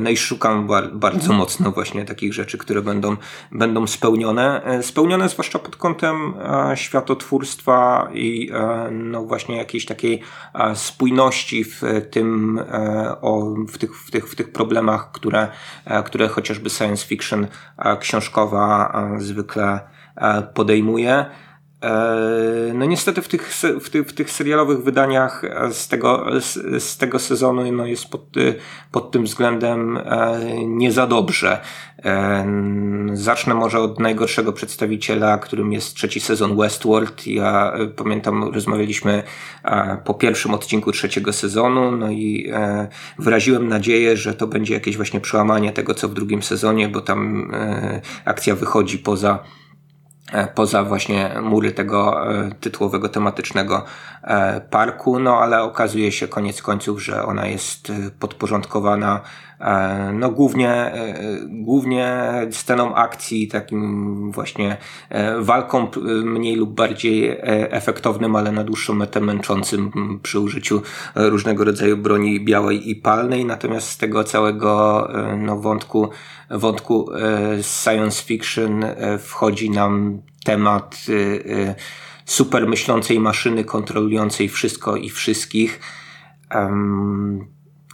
no 0.00 0.10
i 0.10 0.16
szukam 0.16 0.68
bardzo 0.92 1.32
mocno 1.32 1.70
właśnie 1.70 2.04
takich 2.04 2.34
rzeczy, 2.34 2.58
które 2.58 2.82
będą, 2.82 3.16
będą 3.52 3.86
spełnione. 3.86 4.62
Spełnione 4.82 5.28
zwłaszcza 5.28 5.58
pod 5.58 5.76
kątem 5.76 6.34
światotwórstwa 6.74 8.10
i 8.14 8.50
no 8.90 9.24
właśnie 9.24 9.56
jakiejś 9.56 9.86
takiej 9.86 10.22
spójności 10.74 11.64
w 11.64 11.82
tym, 12.10 12.58
e, 12.58 13.20
o, 13.20 13.54
w 13.68 13.78
tych, 13.78 13.96
w 13.96 14.10
tych, 14.10 14.28
w 14.28 14.34
tych 14.34 14.39
problemach, 14.48 15.12
które, 15.12 15.48
e, 15.84 16.02
które 16.02 16.28
chociażby 16.28 16.70
science 16.70 17.06
fiction 17.06 17.46
książkowa 18.00 18.92
zwykle 19.18 19.80
podejmuje. 20.54 21.26
E, 21.82 22.72
no 22.74 22.86
niestety 22.86 23.22
w 23.22 23.28
tych, 23.28 23.54
w, 23.80 23.90
tych, 23.90 24.06
w 24.06 24.12
tych 24.12 24.30
serialowych 24.30 24.82
wydaniach 24.82 25.42
z 25.72 25.88
tego, 25.88 26.40
z, 26.40 26.82
z 26.82 26.96
tego 26.96 27.18
sezonu 27.18 27.72
no 27.72 27.86
jest 27.86 28.08
pod, 28.08 28.26
pod 28.92 29.10
tym 29.10 29.24
względem 29.24 29.96
e, 29.96 30.40
nie 30.66 30.92
za 30.92 31.06
dobrze. 31.06 31.60
E, 32.04 32.46
zacznę 33.12 33.54
może 33.54 33.80
od 33.80 34.00
najgorszego 34.00 34.52
przedstawiciela, 34.52 35.38
którym 35.38 35.72
jest 35.72 35.94
trzeci 35.94 36.20
sezon 36.20 36.56
Westworld. 36.56 37.26
Ja 37.26 37.72
pamiętam, 37.96 38.44
rozmawialiśmy 38.54 39.22
po 40.04 40.14
pierwszym 40.14 40.54
odcinku 40.54 40.92
trzeciego 40.92 41.32
sezonu, 41.32 41.90
no 41.90 42.10
i 42.10 42.52
wyraziłem 43.18 43.68
nadzieję, 43.68 44.16
że 44.16 44.34
to 44.34 44.46
będzie 44.46 44.74
jakieś 44.74 44.96
właśnie 44.96 45.20
przełamanie 45.20 45.72
tego, 45.72 45.94
co 45.94 46.08
w 46.08 46.14
drugim 46.14 46.42
sezonie, 46.42 46.88
bo 46.88 47.00
tam 47.00 47.52
akcja 48.24 48.54
wychodzi 48.54 48.98
poza 48.98 49.44
E, 50.32 50.46
poza 50.46 50.84
właśnie 50.84 51.30
mury 51.42 51.72
tego 51.72 52.32
e, 52.34 52.50
tytułowego 52.60 53.08
tematycznego 53.08 53.84
e, 54.22 54.60
parku, 54.60 55.18
no 55.18 55.38
ale 55.38 55.62
okazuje 55.62 56.12
się 56.12 56.28
koniec 56.28 56.62
końców, 56.62 57.02
że 57.02 57.24
ona 57.26 57.46
jest 57.46 57.92
podporządkowana 58.20 59.20
no 60.12 60.30
głównie, 60.30 60.92
głównie 61.48 62.32
sceną 62.50 62.94
akcji, 62.94 63.48
takim 63.48 64.32
właśnie 64.32 64.76
walką 65.38 65.90
mniej 66.24 66.56
lub 66.56 66.74
bardziej 66.74 67.36
efektownym, 67.70 68.36
ale 68.36 68.52
na 68.52 68.64
dłuższą 68.64 68.94
metę 68.94 69.20
męczącym 69.20 69.90
przy 70.22 70.40
użyciu 70.40 70.82
różnego 71.14 71.64
rodzaju 71.64 71.96
broni 71.96 72.44
białej 72.44 72.90
i 72.90 72.96
palnej, 72.96 73.44
natomiast 73.44 73.88
z 73.88 73.98
tego 73.98 74.24
całego 74.24 75.08
no, 75.38 75.56
wątku 75.56 76.10
wątku 76.50 77.14
e, 77.14 77.62
science 77.62 78.22
fiction 78.24 78.84
e, 78.84 79.18
wchodzi 79.18 79.70
nam 79.70 80.22
temat 80.44 80.96
e, 81.08 81.74
super 82.24 82.66
myślącej 82.66 83.20
maszyny 83.20 83.64
kontrolującej 83.64 84.48
wszystko 84.48 84.96
i 84.96 85.10
wszystkich. 85.10 85.80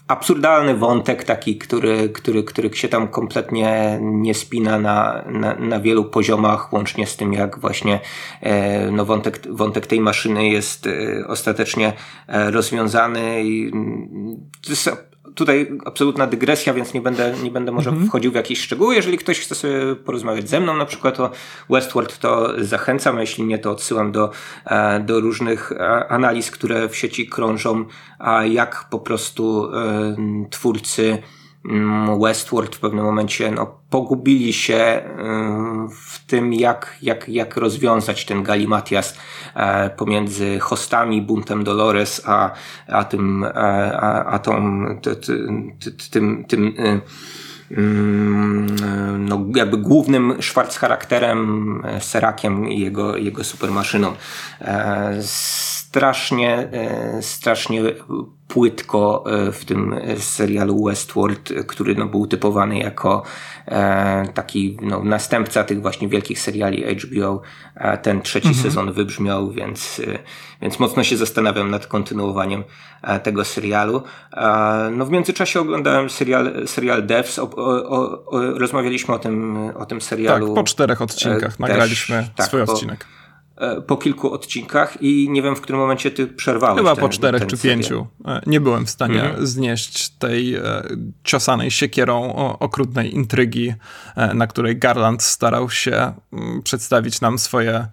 Absurdalny 0.09 0.75
wątek 0.75 1.25
taki, 1.25 1.59
który, 1.59 2.09
który, 2.09 2.45
który 2.45 2.77
się 2.77 2.89
tam 2.89 3.09
kompletnie 3.09 3.99
nie 4.03 4.35
spina 4.35 4.79
na, 4.79 5.25
na, 5.29 5.55
na 5.55 5.81
wielu 5.81 6.05
poziomach, 6.05 6.73
łącznie 6.73 7.07
z 7.07 7.17
tym, 7.17 7.33
jak 7.33 7.59
właśnie 7.59 8.01
no, 8.93 9.05
wątek, 9.05 9.41
wątek 9.51 9.87
tej 9.87 10.01
maszyny 10.01 10.49
jest 10.49 10.89
ostatecznie 11.27 11.93
rozwiązany. 12.29 13.45
I 13.45 13.71
to 14.63 14.71
jest 14.71 14.91
tutaj 15.37 15.79
absolutna 15.85 16.27
dygresja, 16.27 16.75
więc 16.75 16.95
nie 16.95 17.01
będę, 17.01 17.35
nie 17.43 17.51
będę 17.51 17.73
może 17.73 17.91
mhm. 17.91 18.09
wchodził 18.09 18.33
w 18.33 18.35
jakieś 18.35 18.61
szczegóły. 18.61 18.95
Jeżeli 18.95 19.19
ktoś 19.19 19.41
chce 19.41 19.55
sobie 19.55 19.97
porozmawiać 19.97 20.49
ze 20.49 20.61
mną 20.61 20.77
na 20.77 20.87
przykład 20.87 21.21
o 21.21 21.31
Westworld, 21.71 22.19
to 22.19 22.53
zachęcam, 22.65 23.17
a 23.17 23.21
jeśli 23.21 23.45
nie, 23.45 23.59
to 23.59 23.71
odsyłam 23.71 24.13
do, 24.13 24.31
e, 24.67 25.01
do 25.01 25.21
różnych 25.21 25.73
e, 25.73 26.09
analiz, 26.09 26.51
które 26.51 26.89
w 26.89 26.97
sieci 26.97 27.29
krążą, 27.29 27.85
a 28.19 28.45
jak 28.45 28.87
po 28.91 28.99
prostu 28.99 29.71
e, 29.75 30.17
twórcy 30.51 31.23
Westworld 32.21 32.77
w 32.77 32.81
pewnym 32.81 33.05
momencie 33.05 33.51
no, 33.51 33.81
pogubili 33.91 34.53
się 34.53 34.77
mm, 34.77 35.89
w 35.91 36.27
tym, 36.27 36.53
jak, 36.53 36.97
jak, 37.03 37.29
jak 37.29 37.57
rozwiązać 37.57 38.25
ten 38.25 38.43
galimatias 38.43 39.19
e, 39.55 39.91
pomiędzy 39.91 40.59
hostami, 40.59 41.23
buntem 41.23 41.65
Dolores, 41.65 42.23
a, 42.27 42.51
a 42.89 43.05
tym, 43.05 43.45
e, 43.45 43.53
a, 44.01 44.25
a 44.25 44.39
tą, 44.39 44.85
tym, 46.13 46.45
tym 46.45 46.75
y, 46.79 47.01
mm, 47.71 48.77
no, 49.29 49.47
jakby 49.57 49.77
głównym 49.77 50.43
Schwarz 50.43 50.79
charakterem, 50.79 51.83
e, 51.85 52.01
Serakiem 52.01 52.69
i 52.69 52.81
jego, 52.81 53.17
jego 53.17 53.45
supermaszyną. 53.45 54.13
Strasznie, 55.97 56.69
strasznie 57.21 57.83
płytko 58.49 59.25
e, 59.27 59.53
w 59.53 59.65
tym 59.65 59.95
serialu 60.19 60.85
Westworld, 60.85 61.53
który 61.67 61.95
no, 61.95 62.07
był 62.07 62.27
typowany 62.27 62.79
jako 62.79 63.23
e, 63.69 64.29
taki 64.35 64.79
no, 64.83 65.05
następca 65.05 65.65
tych 65.65 65.83
właśnie 65.83 66.09
wielkich 66.09 66.41
seriali 66.41 66.85
HBO. 66.97 67.43
E, 67.75 67.99
ten 67.99 68.23
trzeci 68.23 68.49
mhm. 68.49 68.65
sezon 68.65 68.93
wybrzmiał, 68.93 69.51
więc, 69.51 70.03
e, 70.07 70.19
więc 70.63 70.79
mocno 70.79 71.05
się 71.05 71.17
zastanawiam 71.17 71.71
nad 71.71 71.87
kontynuowaniem 71.87 72.65
e, 73.03 73.21
tego 73.21 73.45
serialu. 73.45 74.03
E, 74.33 74.91
no 74.93 75.07
w 75.07 75.11
międzyczasie 75.11 75.61
oglądałem 75.61 76.11
serial, 76.11 76.67
serial 76.67 77.07
Devs, 77.07 77.39
o, 77.39 77.51
o, 77.57 78.27
o, 78.27 78.41
rozmawialiśmy 78.41 79.15
o 79.15 79.19
tym, 79.19 79.57
o 79.77 79.87
tym 79.87 80.01
serialu. 80.01 80.47
Tak, 80.47 80.55
po 80.55 80.65
czterech 80.65 81.03
odcinkach 81.03 81.61
nagraliśmy 81.61 82.17
też, 82.17 82.31
tak, 82.37 82.47
swój 82.47 82.63
odcinek. 82.63 83.07
E, 83.13 83.26
po 83.87 83.97
kilku 83.97 84.33
odcinkach 84.33 85.03
i 85.03 85.29
nie 85.31 85.43
wiem, 85.43 85.57
w 85.57 85.61
którym 85.61 85.81
momencie 85.81 86.11
ty 86.11 86.27
przerwałeś. 86.27 86.79
Chyba 86.79 86.95
ten, 86.95 87.03
po 87.03 87.09
czterech 87.09 87.47
czy 87.47 87.57
serial. 87.57 87.79
pięciu. 87.79 88.07
E, 88.25 88.41
nie 88.47 88.61
byłem 88.61 88.87
w 88.87 88.91
stanie 88.91 89.23
mhm. 89.23 89.47
znieść 89.47 90.09
tej 90.09 90.55
e, 90.55 90.63
ciosanej 91.25 91.71
siekierą 91.71 92.35
okrutnej 92.59 93.15
intrygi, 93.15 93.75
na 94.35 94.47
której 94.47 94.79
Garland 94.79 95.23
starał 95.23 95.71
się 95.71 96.13
mm, 96.33 96.63
przedstawić 96.63 97.21
nam 97.21 97.39
swoje 97.39 97.87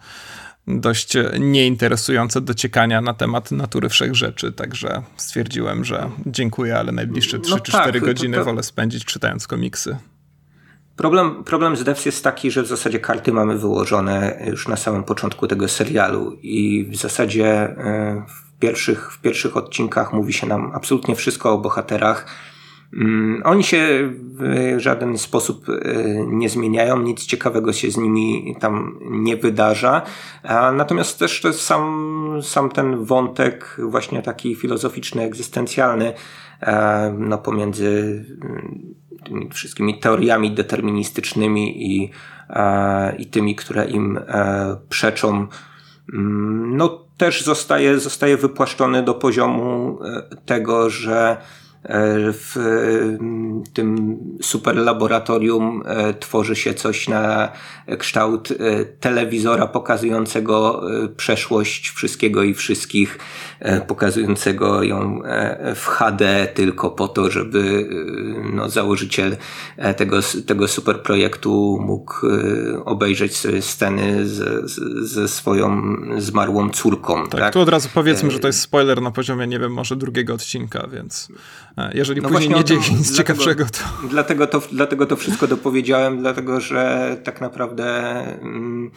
dość 0.67 1.13
nieinteresujące 1.39 2.41
dociekania 2.41 3.01
na 3.01 3.13
temat 3.13 3.51
natury 3.51 3.89
wszechrzeczy, 3.89 4.51
także 4.51 5.01
stwierdziłem, 5.17 5.85
że 5.85 6.09
dziękuję, 6.25 6.77
ale 6.77 6.91
najbliższe 6.91 7.39
3 7.39 7.51
no 7.51 7.59
czy 7.59 7.71
4 7.71 7.91
tak, 7.91 8.09
godziny 8.09 8.37
to, 8.37 8.41
to... 8.41 8.45
wolę 8.45 8.63
spędzić 8.63 9.05
czytając 9.05 9.47
komiksy. 9.47 9.97
Problem, 10.95 11.43
problem 11.43 11.75
z 11.75 11.83
Devs 11.83 12.05
jest 12.05 12.23
taki, 12.23 12.51
że 12.51 12.63
w 12.63 12.67
zasadzie 12.67 12.99
karty 12.99 13.31
mamy 13.31 13.57
wyłożone 13.57 14.43
już 14.49 14.67
na 14.67 14.75
samym 14.75 15.03
początku 15.03 15.47
tego 15.47 15.67
serialu 15.67 16.37
i 16.41 16.85
w 16.89 16.95
zasadzie 16.95 17.47
e, 17.47 18.25
w 18.27 18.59
pierwszych, 18.59 19.11
w 19.11 19.21
pierwszych 19.21 19.57
odcinkach 19.57 20.13
mówi 20.13 20.33
się 20.33 20.47
nam 20.47 20.71
absolutnie 20.73 21.15
wszystko 21.15 21.53
o 21.53 21.57
bohaterach. 21.57 22.25
Mm, 22.93 23.41
oni 23.45 23.63
się 23.63 24.11
w 24.13 24.75
żaden 24.77 25.17
sposób 25.17 25.69
e, 25.69 25.73
nie 26.27 26.49
zmieniają, 26.49 26.99
nic 26.99 27.25
ciekawego 27.25 27.73
się 27.73 27.91
z 27.91 27.97
nimi 27.97 28.55
tam 28.59 28.99
nie 29.01 29.37
wydarza. 29.37 30.01
Natomiast 30.73 31.19
też 31.19 31.41
to 31.41 31.53
sam, 31.53 32.39
sam 32.43 32.69
ten 32.69 33.03
wątek 33.05 33.77
właśnie 33.79 34.21
taki 34.21 34.55
filozoficzny, 34.55 35.23
egzystencjalny, 35.23 36.13
e, 36.61 37.15
no 37.19 37.37
pomiędzy 37.37 38.25
mm, 38.41 38.95
tymi 39.23 39.49
wszystkimi 39.49 39.99
teoriami 39.99 40.51
deterministycznymi 40.51 41.93
i, 41.95 42.09
e, 42.49 43.15
i 43.15 43.25
tymi, 43.25 43.55
które 43.55 43.85
im 43.85 44.19
przeczą. 44.89 45.47
Mm, 46.13 46.77
no 46.77 47.03
też 47.17 47.43
zostaje, 47.43 47.99
zostaje 47.99 48.37
wypłaszczony 48.37 49.03
do 49.03 49.13
poziomu 49.13 49.99
tego, 50.45 50.89
że 50.89 51.37
E, 51.37 51.62
w 51.89 52.55
tym 53.73 54.17
super 54.41 54.75
laboratorium 54.75 55.83
e, 55.85 56.13
tworzy 56.13 56.55
się 56.55 56.73
coś 56.73 57.07
na 57.07 57.51
kształt 57.97 58.51
e, 58.51 58.85
telewizora 58.85 59.67
pokazującego 59.67 60.81
przeszłość 61.17 61.89
wszystkiego 61.89 62.43
i 62.43 62.53
wszystkich, 62.53 63.19
pokazującego 63.87 64.83
ją 64.83 65.21
w 65.75 65.85
HD 65.85 66.47
tylko 66.53 66.91
po 66.91 67.07
to, 67.07 67.31
żeby 67.31 67.89
no, 68.53 68.69
założyciel 68.69 69.37
tego, 69.97 70.19
tego 70.45 70.67
super 70.67 71.01
projektu 71.01 71.77
mógł 71.81 72.13
obejrzeć 72.85 73.37
sobie 73.37 73.61
sceny 73.61 74.27
z, 74.27 74.71
z, 74.71 75.09
ze 75.09 75.27
swoją 75.27 75.95
zmarłą 76.17 76.69
córką. 76.69 77.27
Tak, 77.27 77.39
tak, 77.39 77.53
tu 77.53 77.59
od 77.59 77.69
razu 77.69 77.89
powiedzmy, 77.93 78.31
że 78.31 78.39
to 78.39 78.47
jest 78.47 78.61
spoiler 78.61 79.01
na 79.01 79.11
poziomie, 79.11 79.47
nie 79.47 79.59
wiem, 79.59 79.73
może 79.73 79.95
drugiego 79.95 80.33
odcinka, 80.33 80.87
więc 80.87 81.29
jeżeli 81.93 82.21
no 82.21 82.29
później 82.29 82.49
nie 82.49 82.63
dzieje 82.63 82.79
nic 82.79 82.89
dlatego, 82.89 83.17
ciekawszego, 83.17 83.65
to... 83.65 84.07
Dlatego 84.07 84.47
to... 84.47 84.61
Dlatego 84.71 85.05
to 85.05 85.15
wszystko 85.15 85.47
dopowiedziałem, 85.47 86.19
dlatego 86.19 86.59
że 86.59 87.17
tak 87.23 87.41
naprawdę 87.41 87.85
mm, 88.41 88.91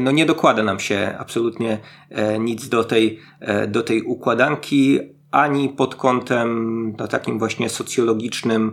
no 0.00 0.10
nie 0.10 0.26
dokłada 0.26 0.62
nam 0.62 0.80
się 0.80 1.14
absolutnie 1.18 1.78
e, 2.10 2.38
nic 2.38 2.68
do 2.68 2.84
tej, 2.84 3.20
e, 3.40 3.66
do 3.66 3.82
tej 3.82 4.02
układanki, 4.02 5.00
ani 5.30 5.68
pod 5.68 5.94
kątem 5.94 6.92
no, 6.98 7.08
takim 7.08 7.38
właśnie 7.38 7.68
socjologicznym, 7.68 8.72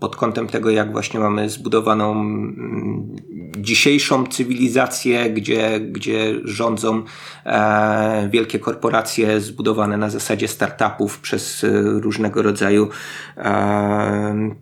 pod 0.00 0.16
kątem 0.16 0.46
tego, 0.46 0.70
jak 0.70 0.92
właśnie 0.92 1.20
mamy 1.20 1.50
zbudowaną 1.50 2.12
mm, 2.12 3.16
dzisiejszą 3.58 4.26
cywilizację, 4.26 5.30
gdzie, 5.30 5.80
gdzie 5.80 6.34
rządzą 6.44 7.02
e, 7.46 8.28
wielkie 8.32 8.58
korporacje 8.58 9.40
zbudowane 9.40 9.96
na 9.96 10.10
zasadzie 10.10 10.48
startupów 10.48 11.20
przez 11.20 11.64
e, 11.64 11.70
różnego 11.82 12.42
rodzaju 12.42 12.88
mm, 13.36 14.54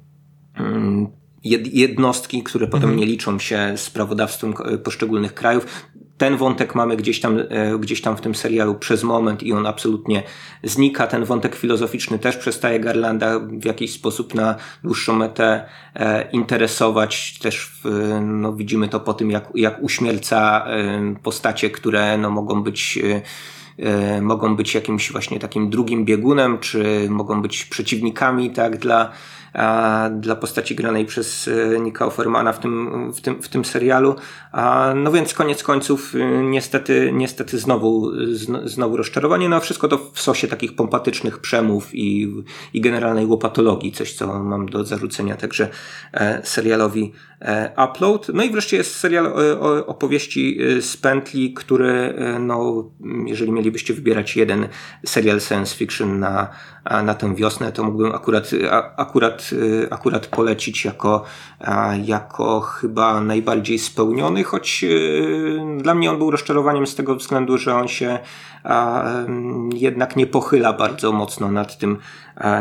jednostki, 1.72 2.42
które 2.42 2.66
potem 2.66 2.90
mhm. 2.90 2.98
nie 2.98 3.06
liczą 3.06 3.38
się 3.38 3.72
z 3.76 3.90
prawodawstwem 3.90 4.54
poszczególnych 4.84 5.34
krajów 5.34 5.66
ten 6.22 6.36
wątek 6.36 6.74
mamy 6.74 6.96
gdzieś 6.96 7.20
tam, 7.20 7.38
e, 7.38 7.78
gdzieś 7.78 8.00
tam 8.00 8.16
w 8.16 8.20
tym 8.20 8.34
serialu 8.34 8.74
przez 8.74 9.02
moment 9.02 9.42
i 9.42 9.52
on 9.52 9.66
absolutnie 9.66 10.22
znika. 10.62 11.06
Ten 11.06 11.24
wątek 11.24 11.56
filozoficzny 11.56 12.18
też 12.18 12.36
przestaje 12.36 12.80
Garlanda 12.80 13.38
w 13.38 13.64
jakiś 13.64 13.92
sposób 13.92 14.34
na 14.34 14.56
dłuższą 14.84 15.16
metę 15.16 15.64
e, 15.94 16.30
interesować. 16.30 17.38
Też 17.38 17.72
no, 18.22 18.52
widzimy 18.52 18.88
to 18.88 19.00
po 19.00 19.14
tym, 19.14 19.30
jak, 19.30 19.48
jak 19.54 19.82
uśmierca 19.82 20.64
e, 20.66 21.14
postacie, 21.22 21.70
które 21.70 22.18
no, 22.18 22.30
mogą 22.30 22.62
być 22.62 22.98
mogą 24.20 24.56
być 24.56 24.74
jakimś 24.74 25.12
właśnie 25.12 25.38
takim 25.38 25.70
drugim 25.70 26.04
biegunem, 26.04 26.58
czy 26.58 27.06
mogą 27.10 27.42
być 27.42 27.64
przeciwnikami, 27.64 28.50
tak, 28.50 28.76
dla, 28.76 29.12
dla 30.10 30.36
postaci 30.36 30.74
granej 30.74 31.06
przez 31.06 31.50
Nika 31.80 32.06
Offermana 32.06 32.52
w 32.52 32.58
tym, 32.58 33.12
w 33.12 33.20
tym, 33.20 33.42
w 33.42 33.48
tym 33.48 33.64
serialu. 33.64 34.16
No 34.94 35.12
więc 35.12 35.34
koniec 35.34 35.62
końców 35.62 36.14
e, 36.14 36.42
niestety, 36.42 37.10
niestety 37.12 37.58
znowu, 37.58 38.10
znowu 38.64 38.96
rozczarowanie, 38.96 39.48
no 39.48 39.56
a 39.56 39.60
wszystko 39.60 39.88
to 39.88 39.98
w 40.12 40.20
sosie 40.20 40.48
takich 40.48 40.76
pompatycznych 40.76 41.38
przemów 41.38 41.94
i, 41.94 42.34
i 42.74 42.80
generalnej 42.80 43.26
łopatologii, 43.26 43.92
coś 43.92 44.12
co 44.12 44.42
mam 44.42 44.66
do 44.66 44.84
zarzucenia 44.84 45.36
także 45.36 45.68
e, 46.12 46.40
serialowi 46.44 47.12
Upload. 47.84 48.28
No 48.34 48.42
i 48.42 48.50
wreszcie 48.50 48.76
jest 48.76 48.96
serial 48.96 49.32
opowieści 49.86 50.58
z 50.80 50.96
pętli, 50.96 51.54
który 51.54 52.14
no, 52.40 52.90
jeżeli 53.26 53.52
mielibyście 53.52 53.94
wybierać 53.94 54.36
jeden 54.36 54.68
serial 55.06 55.40
science 55.40 55.76
fiction 55.76 56.18
na, 56.18 56.48
na 57.04 57.14
tę 57.14 57.34
wiosnę, 57.34 57.72
to 57.72 57.84
mógłbym 57.84 58.14
akurat, 58.14 58.50
akurat, 58.96 59.50
y, 59.52 59.88
akurat 59.90 60.26
polecić 60.26 60.84
jako, 60.84 61.24
jako 62.04 62.60
chyba 62.60 63.20
najbardziej 63.20 63.78
spełniony, 63.78 64.41
choć 64.44 64.84
y, 64.84 65.60
dla 65.78 65.94
mnie 65.94 66.10
on 66.10 66.18
był 66.18 66.30
rozczarowaniem 66.30 66.86
z 66.86 66.94
tego 66.94 67.16
względu, 67.16 67.58
że 67.58 67.74
on 67.74 67.88
się 67.88 68.18
jednak 69.74 70.16
nie 70.16 70.26
pochyla 70.26 70.72
bardzo 70.72 71.12
mocno 71.12 71.50
nad, 71.50 71.78
tym, 71.78 71.98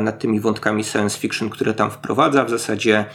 nad 0.01 0.19
tymi 0.19 0.39
wątkami 0.39 0.83
science 0.83 1.19
fiction, 1.19 1.49
które 1.49 1.73
tam 1.73 1.91
wprowadza. 1.91 2.45
W 2.45 2.49
zasadzie 2.49 3.05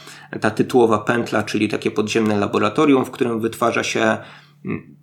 ta 0.41 0.51
tytułowa 0.51 0.99
pętla, 0.99 1.43
czyli 1.43 1.69
takie 1.69 1.91
podziemne 1.91 2.37
laboratorium, 2.37 3.05
w 3.05 3.11
którym 3.11 3.41
wytwarza 3.41 3.85
się 3.85 4.17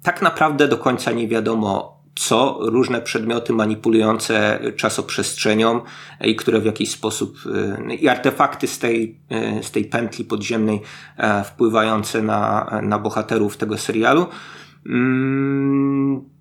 tak 0.03 0.21
naprawdę 0.21 0.67
do 0.67 0.77
końca 0.77 1.11
nie 1.11 1.27
wiadomo 1.27 1.92
co 2.15 2.57
różne 2.61 3.01
przedmioty 3.01 3.53
manipulujące 3.53 4.59
czasoprzestrzenią 4.77 5.81
i 6.21 6.35
które 6.35 6.59
w 6.59 6.65
jakiś 6.65 6.91
sposób 6.91 7.37
y, 7.89 7.95
i 7.95 8.07
artefakty 8.07 8.67
z 8.67 8.79
tej, 8.79 9.19
y, 9.59 9.63
z 9.63 9.71
tej 9.71 9.85
pętli 9.85 10.25
podziemnej 10.25 10.81
e, 11.17 11.43
wpływające 11.43 12.21
na, 12.21 12.71
na 12.83 12.99
bohaterów 12.99 13.57
tego 13.57 13.77
serialu. 13.77 14.27
Mm, 14.85 16.32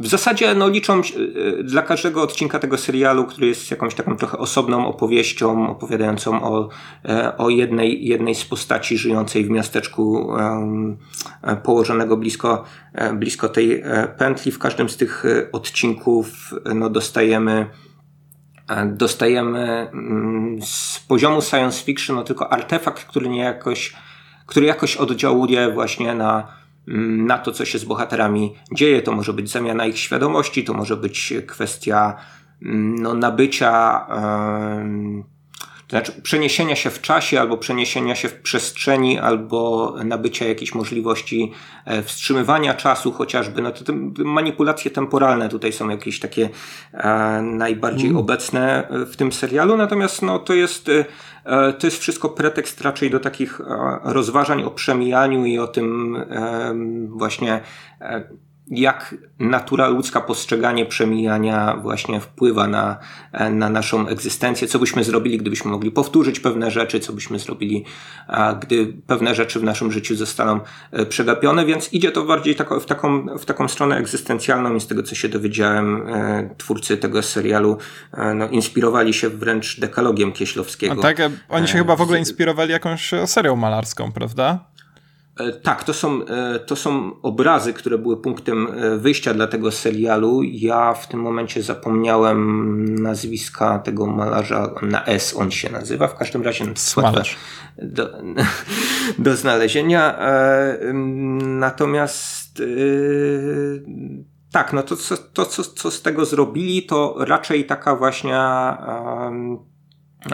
w 0.00 0.06
zasadzie 0.06 0.54
no, 0.54 0.68
liczą 0.68 1.00
y, 1.00 1.64
dla 1.64 1.82
każdego 1.82 2.22
odcinka 2.22 2.58
tego 2.58 2.78
serialu, 2.78 3.24
który 3.24 3.46
jest 3.46 3.70
jakąś 3.70 3.94
taką 3.94 4.16
trochę 4.16 4.38
osobną 4.38 4.86
opowieścią, 4.86 5.70
opowiadającą 5.70 6.42
o, 6.42 6.68
e, 7.04 7.36
o 7.36 7.50
jednej, 7.50 8.06
jednej 8.06 8.34
z 8.34 8.44
postaci 8.44 8.98
żyjącej 8.98 9.44
w 9.44 9.50
miasteczku 9.50 10.32
położonego 11.62 12.16
blisko, 12.16 12.64
e, 12.92 13.14
blisko 13.14 13.48
tej 13.48 13.82
pętli. 14.18 14.52
W 14.52 14.58
każdym 14.58 14.88
z 14.88 14.96
tych 14.96 15.24
odcinków 15.52 16.54
no, 16.74 16.90
dostajemy 16.90 17.66
dostajemy 18.86 19.90
mm, 19.92 20.62
z 20.62 21.04
poziomu 21.08 21.42
science 21.42 21.84
fiction 21.84 22.16
no, 22.16 22.24
tylko 22.24 22.52
artefakt, 22.52 23.04
który 23.04 23.28
nie 23.28 23.40
jakoś, 23.40 23.92
który 24.46 24.66
jakoś 24.66 24.96
oddziałuje 24.96 25.72
właśnie 25.72 26.14
na 26.14 26.58
na 27.26 27.38
to, 27.38 27.52
co 27.52 27.64
się 27.64 27.78
z 27.78 27.84
bohaterami 27.84 28.54
dzieje. 28.72 29.02
To 29.02 29.12
może 29.12 29.32
być 29.32 29.50
zamiana 29.50 29.86
ich 29.86 29.98
świadomości, 29.98 30.64
to 30.64 30.74
może 30.74 30.96
być 30.96 31.34
kwestia 31.46 32.16
mm, 32.62 32.94
no, 32.94 33.14
nabycia, 33.14 34.06
to 35.88 35.96
znaczy 35.96 36.12
przeniesienia 36.22 36.76
się 36.76 36.90
w 36.90 37.00
czasie, 37.00 37.40
albo 37.40 37.56
przeniesienia 37.56 38.14
się 38.14 38.28
w 38.28 38.34
przestrzeni, 38.34 39.18
albo 39.18 39.94
nabycia 40.04 40.48
jakiejś 40.48 40.74
możliwości 40.74 41.52
e, 41.84 42.02
wstrzymywania 42.02 42.74
czasu 42.74 43.12
chociażby. 43.12 43.62
No 43.62 43.70
to 43.70 43.84
te 43.84 43.92
manipulacje 44.24 44.90
temporalne 44.90 45.48
tutaj 45.48 45.72
są 45.72 45.88
jakieś 45.88 46.20
takie 46.20 46.48
e, 46.92 47.42
najbardziej 47.42 48.08
mm. 48.08 48.20
obecne 48.20 48.88
w 48.90 49.16
tym 49.16 49.32
serialu, 49.32 49.76
natomiast 49.76 50.22
no, 50.22 50.38
to 50.38 50.54
jest 50.54 50.88
e, 50.88 51.04
E, 51.48 51.72
to 51.72 51.86
jest 51.86 51.98
wszystko 51.98 52.28
pretekst 52.28 52.80
raczej 52.80 53.10
do 53.10 53.20
takich 53.20 53.60
e, 53.60 53.64
rozważań 54.04 54.62
o 54.62 54.70
przemijaniu 54.70 55.44
i 55.44 55.58
o 55.58 55.66
tym 55.66 56.16
właśnie 57.08 57.60
e, 58.00 58.28
jak 58.70 59.14
natura 59.38 59.88
ludzka 59.88 60.20
postrzeganie 60.20 60.86
przemijania 60.86 61.76
właśnie 61.82 62.20
wpływa 62.20 62.68
na, 62.68 62.98
na 63.50 63.70
naszą 63.70 64.08
egzystencję, 64.08 64.68
co 64.68 64.78
byśmy 64.78 65.04
zrobili, 65.04 65.38
gdybyśmy 65.38 65.70
mogli 65.70 65.90
powtórzyć 65.90 66.40
pewne 66.40 66.70
rzeczy, 66.70 67.00
co 67.00 67.12
byśmy 67.12 67.38
zrobili, 67.38 67.84
gdy 68.60 68.92
pewne 69.06 69.34
rzeczy 69.34 69.60
w 69.60 69.62
naszym 69.62 69.92
życiu 69.92 70.16
zostaną 70.16 70.60
e, 70.92 71.06
przegapione, 71.06 71.66
więc 71.66 71.92
idzie 71.92 72.12
to 72.12 72.24
bardziej 72.24 72.54
tako, 72.56 72.80
w, 72.80 72.86
taką, 72.86 73.26
w 73.38 73.44
taką 73.44 73.68
stronę 73.68 73.96
egzystencjalną 73.96 74.74
i 74.74 74.80
z 74.80 74.86
tego, 74.86 75.02
co 75.02 75.14
się 75.14 75.28
dowiedziałem, 75.28 76.08
e, 76.08 76.54
twórcy 76.58 76.96
tego 76.96 77.22
serialu 77.22 77.78
e, 78.12 78.34
no, 78.34 78.48
inspirowali 78.48 79.14
się 79.14 79.28
wręcz 79.28 79.80
dekalogiem 79.80 80.32
Kieślowskiego. 80.32 80.94
A 80.98 81.02
tak, 81.02 81.18
oni 81.48 81.68
się 81.68 81.78
chyba 81.78 81.96
w 81.96 82.00
ogóle 82.00 82.18
inspirowali 82.18 82.72
jakąś 82.72 83.10
serią 83.26 83.56
malarską, 83.56 84.12
prawda? 84.12 84.64
E, 85.38 85.52
tak, 85.52 85.84
to 85.84 85.94
są, 85.94 86.24
e, 86.24 86.58
to 86.58 86.76
są 86.76 87.20
obrazy, 87.22 87.72
które 87.72 87.98
były 87.98 88.22
punktem 88.22 88.66
e, 88.66 88.96
wyjścia 88.96 89.34
dla 89.34 89.46
tego 89.46 89.70
serialu. 89.70 90.42
Ja 90.42 90.94
w 90.94 91.08
tym 91.08 91.20
momencie 91.20 91.62
zapomniałem 91.62 92.94
nazwiska 92.94 93.78
tego 93.78 94.06
malarza, 94.06 94.74
na 94.82 95.04
S 95.04 95.36
on 95.36 95.50
się 95.50 95.72
nazywa, 95.72 96.08
w 96.08 96.14
każdym 96.14 96.42
razie 96.42 96.64
Malarz. 96.96 97.36
Do, 97.82 98.10
do 99.18 99.36
znalezienia. 99.36 100.18
Natomiast 101.42 102.62
tak, 104.52 104.72
no 104.72 104.82
to, 104.82 104.96
to, 104.96 105.16
to 105.16 105.44
co, 105.44 105.64
co 105.64 105.90
z 105.90 106.02
tego 106.02 106.24
zrobili, 106.24 106.82
to 106.82 107.14
raczej 107.18 107.66
taka 107.66 107.96
właśnie 107.96 108.36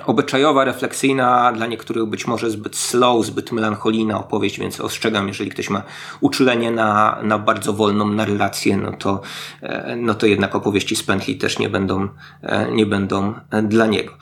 obyczajowa, 0.07 0.65
refleksyjna, 0.65 1.53
dla 1.53 1.67
niektórych 1.67 2.05
być 2.05 2.27
może 2.27 2.51
zbyt 2.51 2.77
slow, 2.77 3.27
zbyt 3.27 3.53
melancholijna 3.53 4.19
opowieść, 4.19 4.61
więc 4.61 4.81
ostrzegam, 4.81 5.29
jeżeli 5.29 5.51
ktoś 5.51 5.71
ma 5.71 5.83
uczulenie 6.21 6.71
na, 6.71 7.19
na 7.23 7.39
bardzo 7.39 7.73
wolną 7.73 8.09
narrację, 8.09 8.77
no 8.77 8.93
to, 8.93 9.21
e, 9.63 9.97
no 9.97 10.15
to 10.15 10.27
jednak 10.27 10.55
opowieści 10.55 10.97
z 10.97 11.03
pętli 11.03 11.37
też 11.37 11.59
nie 11.59 11.69
będą, 11.69 12.09
e, 12.43 12.73
nie 12.73 12.87
będą 12.87 13.35
dla 13.63 13.87
niego. 13.87 14.13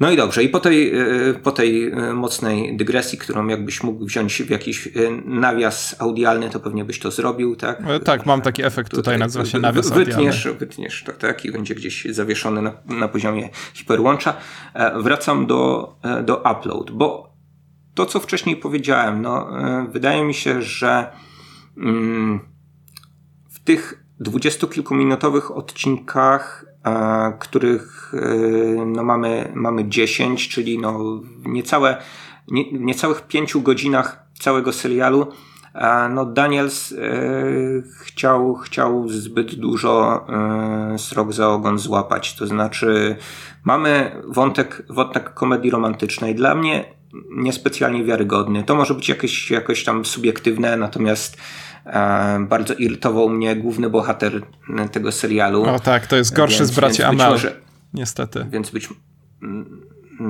No 0.00 0.10
i 0.10 0.16
dobrze, 0.16 0.42
i 0.42 0.48
po 0.48 0.60
tej, 0.60 0.94
e, 0.94 1.34
po 1.42 1.52
tej 1.52 1.92
mocnej 2.14 2.76
dygresji, 2.76 3.18
którą 3.18 3.46
jakbyś 3.46 3.82
mógł 3.82 4.04
wziąć 4.04 4.42
w 4.42 4.50
jakiś 4.50 4.88
nawias 5.24 5.96
audialny, 5.98 6.50
to 6.50 6.60
pewnie 6.60 6.84
byś 6.84 6.98
to 6.98 7.10
zrobił, 7.10 7.56
tak? 7.56 7.82
Tak, 8.04 8.26
mam 8.26 8.40
taki 8.40 8.64
efekt 8.64 8.90
tutaj, 8.90 9.02
tutaj 9.02 9.18
nazywa 9.18 9.44
się 9.44 9.58
nawias 9.58 9.90
wytniesz, 9.90 10.46
audialny. 10.46 10.58
Wytniesz 10.58 11.04
to, 11.06 11.12
tak, 11.12 11.44
i 11.44 11.52
będzie 11.52 11.74
gdzieś 11.74 12.04
zawieszony 12.04 12.62
na, 12.62 12.72
na 12.86 13.08
poziomie 13.08 13.48
hiperłącza 13.74 14.36
wracam 14.96 15.46
do, 15.46 15.94
e, 16.02 16.22
do 16.22 16.36
upload, 16.36 16.90
bo 16.90 17.30
to, 17.94 18.06
co 18.06 18.20
wcześniej 18.20 18.56
powiedziałem, 18.56 19.22
no, 19.22 19.60
e, 19.60 19.86
wydaje 19.90 20.24
mi 20.24 20.34
się, 20.34 20.62
że 20.62 21.12
mm, 21.76 22.40
w 23.50 23.64
tych 23.64 24.04
dwudziestokilkuminutowych 24.20 25.56
odcinkach, 25.56 26.64
e, 26.66 26.69
których 27.38 28.12
no, 28.86 29.02
mamy, 29.02 29.52
mamy 29.54 29.88
10, 29.88 30.48
czyli 30.48 30.78
no, 30.78 31.20
niecałe, 31.46 31.96
nie, 32.48 32.72
niecałych 32.72 33.26
pięciu 33.26 33.62
godzinach 33.62 34.26
całego 34.40 34.72
serialu, 34.72 35.26
no 36.10 36.24
Daniels 36.24 36.94
chciał, 38.00 38.54
chciał 38.54 39.08
zbyt 39.08 39.54
dużo 39.54 40.26
srok 40.98 41.32
za 41.32 41.48
ogon 41.48 41.78
złapać. 41.78 42.36
To 42.36 42.46
znaczy, 42.46 43.16
Mamy 43.64 44.22
wątek, 44.28 44.82
wątek 44.88 45.34
komedii 45.34 45.70
romantycznej. 45.70 46.34
Dla 46.34 46.54
mnie 46.54 46.84
niespecjalnie 47.30 48.04
wiarygodny. 48.04 48.64
To 48.64 48.74
może 48.74 48.94
być 48.94 49.08
jakieś, 49.08 49.50
jakoś 49.50 49.84
tam 49.84 50.04
subiektywne, 50.04 50.76
natomiast 50.76 51.36
bardzo 52.40 52.74
irytował 52.74 53.28
mnie 53.28 53.56
główny 53.56 53.90
bohater 53.90 54.42
tego 54.92 55.12
serialu. 55.12 55.64
O 55.64 55.80
tak, 55.80 56.06
to 56.06 56.16
jest 56.16 56.34
gorszy 56.34 56.58
więc, 56.58 56.70
z 56.70 56.74
braci 56.74 57.02
Amel. 57.02 57.30
Może, 57.30 57.56
niestety. 57.94 58.46
Więc 58.50 58.70
być 58.70 58.88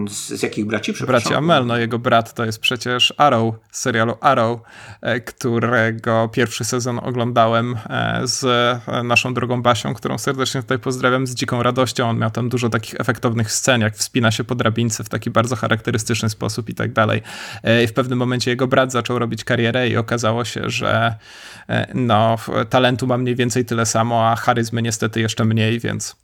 z, 0.08 0.28
z 0.28 0.42
jakich 0.42 0.66
braci? 0.66 0.92
Braci 1.06 1.34
Amel, 1.34 1.66
no 1.66 1.76
jego 1.76 1.98
brat 1.98 2.34
to 2.34 2.44
jest 2.44 2.58
przecież 2.58 3.14
Arrow 3.16 3.54
z 3.70 3.80
serialu 3.80 4.14
Arrow, 4.20 4.60
e, 5.00 5.20
którego 5.20 6.28
pierwszy 6.28 6.64
sezon 6.64 7.00
oglądałem 7.02 7.76
e, 7.90 8.20
z 8.24 8.44
e, 8.88 9.02
naszą 9.02 9.34
drogą 9.34 9.62
Basią, 9.62 9.94
którą 9.94 10.18
serdecznie 10.18 10.62
tutaj 10.62 10.78
pozdrawiam 10.78 11.26
z 11.26 11.34
dziką 11.34 11.62
radością. 11.62 12.08
On 12.08 12.18
miał 12.18 12.30
tam 12.30 12.48
dużo 12.48 12.68
takich 12.68 13.00
efektownych 13.00 13.52
scen, 13.52 13.80
jak 13.80 13.96
wspina 13.96 14.30
się 14.30 14.44
po 14.44 14.54
drabince 14.54 15.04
w 15.04 15.08
taki 15.08 15.30
bardzo 15.30 15.56
charakterystyczny 15.56 16.30
sposób 16.30 16.68
i 16.68 16.74
tak 16.74 16.92
dalej. 16.92 17.22
I 17.84 17.86
w 17.86 17.92
pewnym 17.92 18.18
momencie 18.18 18.50
jego 18.50 18.66
brat 18.66 18.92
zaczął 18.92 19.18
robić 19.18 19.44
karierę 19.44 19.88
i 19.88 19.96
okazało 19.96 20.44
się, 20.44 20.70
że 20.70 21.14
no, 21.94 22.36
talentu 22.70 23.06
ma 23.06 23.18
mniej 23.18 23.36
więcej 23.36 23.64
tyle 23.64 23.86
samo, 23.86 24.28
a 24.28 24.36
charyzmy 24.36 24.82
niestety 24.82 25.20
jeszcze 25.20 25.44
mniej, 25.44 25.80
więc 25.80 26.16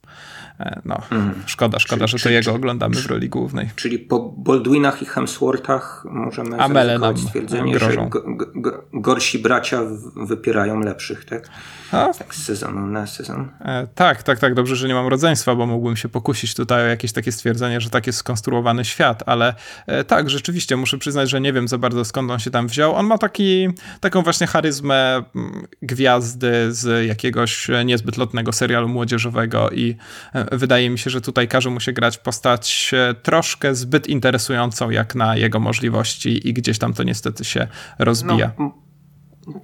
no, 0.85 1.03
mm. 1.11 1.35
szkoda, 1.47 1.79
szkoda, 1.79 2.07
czyli, 2.07 2.19
że 2.19 2.25
to 2.25 2.31
jego 2.31 2.55
oglądamy 2.55 2.97
w 2.97 3.07
roli 3.07 3.29
głównej. 3.29 3.71
Czyli 3.77 3.99
po 3.99 4.35
Baldwinach 4.37 5.03
i 5.03 5.07
Hemsworthach 5.07 6.05
możemy 6.11 6.61
Amele 6.61 6.99
stwierdzenie, 7.17 7.73
grożą. 7.73 8.11
że 8.13 8.71
gorsi 8.93 9.39
bracia 9.39 9.81
wypierają 10.17 10.81
lepszych, 10.81 11.25
tak? 11.25 11.51
A? 11.93 12.15
Tak 12.19 12.35
z 12.35 12.45
sezonu 12.45 12.87
na 12.87 13.07
sezon. 13.07 13.49
E, 13.61 13.87
tak, 13.95 14.23
tak, 14.23 14.39
tak. 14.39 14.55
Dobrze, 14.55 14.77
że 14.77 14.89
nie 14.89 14.95
mam 14.95 15.07
rodzeństwa, 15.07 15.55
bo 15.55 15.67
mógłbym 15.67 15.97
się 15.97 16.09
pokusić 16.09 16.55
tutaj 16.55 16.83
o 16.83 16.87
jakieś 16.87 17.13
takie 17.13 17.33
stwierdzenie, 17.33 17.81
że 17.81 17.91
tak 17.91 18.07
jest 18.07 18.19
skonstruowany 18.19 18.85
świat, 18.85 19.23
ale 19.27 19.55
e, 19.87 20.05
tak, 20.05 20.31
rzeczywiście 20.31 20.77
muszę 20.77 20.99
przyznać, 20.99 21.31
że 21.31 21.41
nie 21.41 21.53
wiem 21.53 21.69
za 21.69 21.79
bardzo 21.79 22.05
skąd 22.05 22.31
on 22.31 22.39
się 22.39 22.51
tam 22.51 22.67
wziął. 22.67 22.95
On 22.95 23.07
ma 23.07 23.19
taki, 23.19 23.69
taką 24.01 24.23
właśnie 24.23 24.47
charyzmę 24.47 25.23
mm, 25.35 25.67
gwiazdy 25.83 26.73
z 26.73 27.07
jakiegoś 27.07 27.69
niezbyt 27.85 28.17
lotnego 28.17 28.53
serialu 28.53 28.89
młodzieżowego 28.89 29.71
i 29.71 29.97
e, 30.35 30.46
wydaje 30.53 30.91
mi 30.91 30.99
się, 30.99 31.11
że 31.11 31.21
tutaj 31.21 31.49
każe 31.49 31.71
mu 31.71 31.81
się 31.81 31.93
grać 31.93 32.19
postać 32.19 32.91
e, 32.95 33.15
troszkę 33.15 33.75
zbyt 33.75 34.07
interesującą 34.07 34.91
jak 34.91 35.15
na 35.15 35.37
jego 35.37 35.61
możliwości 35.61 36.49
i 36.49 36.53
gdzieś 36.53 36.79
tam 36.79 36.93
to 36.93 37.03
niestety 37.03 37.45
się 37.45 37.69
rozbija. 37.99 38.53
No 38.59 38.87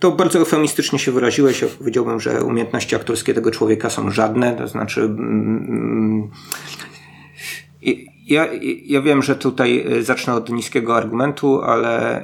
to 0.00 0.12
bardzo 0.12 0.38
eufemistycznie 0.38 0.98
się 0.98 1.12
wyraziłeś. 1.12 1.64
Powiedziałbym, 1.78 2.20
że 2.20 2.42
umiejętności 2.42 2.96
aktorskie 2.96 3.34
tego 3.34 3.50
człowieka 3.50 3.90
są 3.90 4.10
żadne. 4.10 4.56
To 4.56 4.68
znaczy. 4.68 5.10
Ja, 8.26 8.48
ja 8.84 9.02
wiem, 9.02 9.22
że 9.22 9.36
tutaj 9.36 9.86
e, 9.98 10.02
zacznę 10.02 10.34
od 10.34 10.50
niskiego 10.50 10.96
argumentu, 10.96 11.62
ale. 11.62 12.22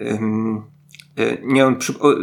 Yy, 0.00 0.06
yy, 0.06 0.75
nie 1.42 1.60
wiem, 1.60 1.76
przy, 1.76 1.98
o, 1.98 2.14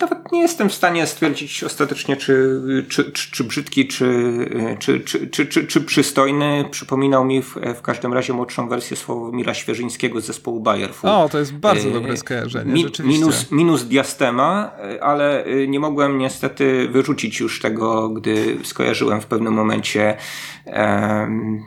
nawet 0.00 0.32
nie 0.32 0.40
jestem 0.40 0.68
w 0.68 0.74
stanie 0.74 1.06
stwierdzić 1.06 1.64
ostatecznie, 1.64 2.16
czy, 2.16 2.62
czy, 2.88 3.12
czy, 3.12 3.30
czy 3.30 3.44
brzydki, 3.44 3.88
czy, 3.88 4.34
czy, 4.78 5.00
czy, 5.00 5.26
czy, 5.26 5.46
czy, 5.46 5.66
czy 5.66 5.80
przystojny. 5.80 6.64
Przypominał 6.70 7.24
mi 7.24 7.42
w, 7.42 7.54
w 7.76 7.82
każdym 7.82 8.12
razie 8.12 8.32
młodszą 8.32 8.68
wersję 8.68 8.96
Sławomira 8.96 9.54
Świeżyńskiego 9.54 10.20
z 10.20 10.26
zespołu 10.26 10.60
Bayerfu. 10.60 11.08
O, 11.08 11.28
to 11.28 11.38
jest 11.38 11.54
bardzo 11.54 11.88
e, 11.88 11.92
dobre 11.92 12.16
skojarzenie, 12.16 12.72
Mi, 12.72 12.86
minus, 13.04 13.50
minus 13.50 13.84
diastema, 13.84 14.70
ale 15.00 15.44
nie 15.68 15.80
mogłem 15.80 16.18
niestety 16.18 16.88
wyrzucić 16.88 17.40
już 17.40 17.60
tego, 17.60 18.08
gdy 18.08 18.58
skojarzyłem 18.64 19.20
w 19.20 19.26
pewnym 19.26 19.54
momencie 19.54 20.16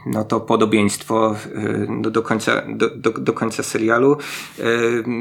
no 0.05 0.23
to 0.23 0.39
podobieństwo 0.39 1.35
do, 2.01 2.11
do, 2.11 2.21
końca, 2.21 2.61
do, 2.69 2.89
do, 2.89 3.11
do 3.11 3.33
końca 3.33 3.63
serialu. 3.63 4.17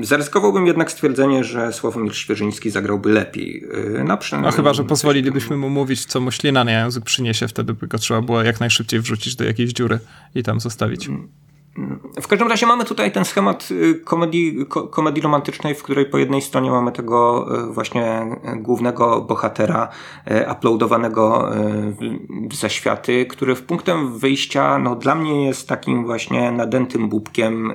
Zaryzykowałbym 0.03 0.67
jednak 0.67 0.91
stwierdzenie, 0.91 1.40
że 1.45 1.73
Sławomir 1.73 2.17
Świeżyński 2.17 2.71
zagrałby 2.71 3.13
lepiej. 3.13 3.65
No, 4.05 4.19
no 4.43 4.51
chyba, 4.51 4.75
że 4.75 4.85
pozwolilibyśmy 4.85 5.57
mu 5.57 5.71
mówić, 5.71 6.05
co 6.05 6.21
mu 6.21 6.31
ślina 6.31 6.65
na 6.65 6.73
język 6.73 7.05
przyniesie, 7.05 7.49
wtedy 7.49 7.75
by 7.75 7.87
go 7.87 7.99
trzeba 7.99 8.23
było 8.23 8.43
jak 8.43 8.61
najszybciej 8.61 9.01
wrzucić 9.01 9.37
do 9.37 9.45
jakiejś 9.45 9.73
dziury 9.73 9.99
i 10.35 10.43
tam 10.43 10.61
zostawić. 10.61 11.09
W 12.21 12.29
każdym 12.29 12.49
razie 12.49 12.67
mamy 12.67 12.85
tutaj 12.85 13.13
ten 13.13 13.25
schemat 13.25 13.69
y, 13.71 13.95
komedii, 14.05 14.67
komedii 14.91 15.23
romantycznej, 15.23 15.75
w 15.75 15.83
której 15.83 16.07
po 16.07 16.19
jednej 16.19 16.43
stronie 16.43 16.71
mamy 16.71 16.93
tego 16.93 17.49
y, 17.69 17.73
właśnie 17.73 18.27
głównego 18.57 19.21
bohatera 19.21 19.89
y, 20.31 20.53
uploadowanego 20.53 21.51
w 22.51 22.55
zaświaty, 22.55 23.27
który 23.27 23.55
w 23.55 23.63
punktem 23.63 24.19
wyjścia 24.19 24.79
no, 24.79 24.97
dla 24.97 25.15
mnie 25.15 25.47
jest 25.47 25.69
takim 25.69 26.05
właśnie 26.05 26.53
nadętym 26.53 27.09
bubkiem 27.09 27.73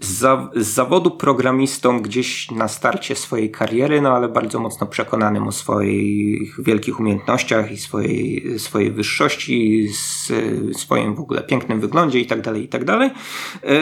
z, 0.00 0.50
zawodu 0.56 1.10
programistą 1.10 2.00
gdzieś 2.00 2.50
na 2.50 2.68
starcie 2.68 3.16
swojej 3.16 3.50
kariery, 3.50 4.00
no 4.00 4.10
ale 4.10 4.28
bardzo 4.28 4.58
mocno 4.58 4.86
przekonanym 4.86 5.48
o 5.48 5.52
swoich 5.52 6.64
wielkich 6.64 7.00
umiejętnościach 7.00 7.72
i 7.72 7.76
swojej, 7.76 8.58
swojej 8.58 8.90
wyższości, 8.90 9.88
swoim 10.72 11.14
w 11.14 11.20
ogóle 11.20 11.42
pięknym 11.42 11.80
wyglądzie 11.80 12.20
i 12.20 12.26
tak 12.26 12.40
dalej, 12.40 12.64
i 12.64 12.68
tak 12.68 12.84
dalej. 12.84 13.10
E, 13.62 13.80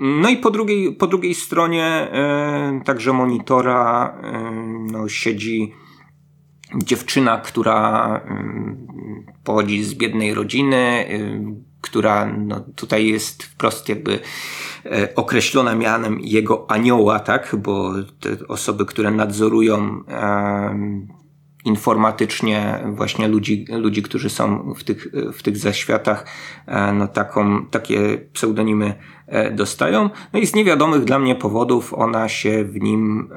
no 0.00 0.28
i 0.28 0.36
po 0.36 0.50
drugiej, 0.50 0.92
po 0.92 1.06
drugiej 1.06 1.34
stronie 1.34 1.84
e, 1.84 2.80
także 2.84 3.12
monitora 3.12 4.14
e, 4.22 4.50
no, 4.92 5.08
siedzi 5.08 5.72
dziewczyna, 6.76 7.38
która 7.38 8.20
pochodzi 9.44 9.84
z 9.84 9.94
biednej 9.94 10.34
rodziny, 10.34 11.06
która 11.84 12.26
no, 12.26 12.60
tutaj 12.76 13.06
jest 13.06 13.42
wprost 13.42 13.88
jakby 13.88 14.20
E, 14.86 15.14
określona 15.14 15.74
mianem 15.74 16.20
jego 16.20 16.70
anioła, 16.70 17.20
tak? 17.20 17.56
Bo 17.58 17.92
te 18.20 18.48
osoby, 18.48 18.84
które 18.84 19.10
nadzorują 19.10 20.04
informatycznie 21.64 22.84
właśnie 22.86 23.28
ludzi, 23.28 23.66
ludzi 23.68 24.02
którzy 24.02 24.30
są 24.30 24.74
w 24.74 24.84
tych, 24.84 25.08
w 25.32 25.42
tych 25.42 25.56
zaświatach, 25.56 26.26
e, 26.66 26.92
no 26.92 27.08
taką, 27.08 27.66
takie 27.66 28.18
pseudonimy 28.32 28.86
e, 28.86 29.23
dostają. 29.52 30.10
No 30.32 30.38
i 30.38 30.46
z 30.46 30.54
niewiadomych 30.54 31.04
dla 31.04 31.18
mnie 31.18 31.34
powodów 31.34 31.94
ona 31.94 32.28
się 32.28 32.64
w 32.64 32.80
nim 32.80 33.30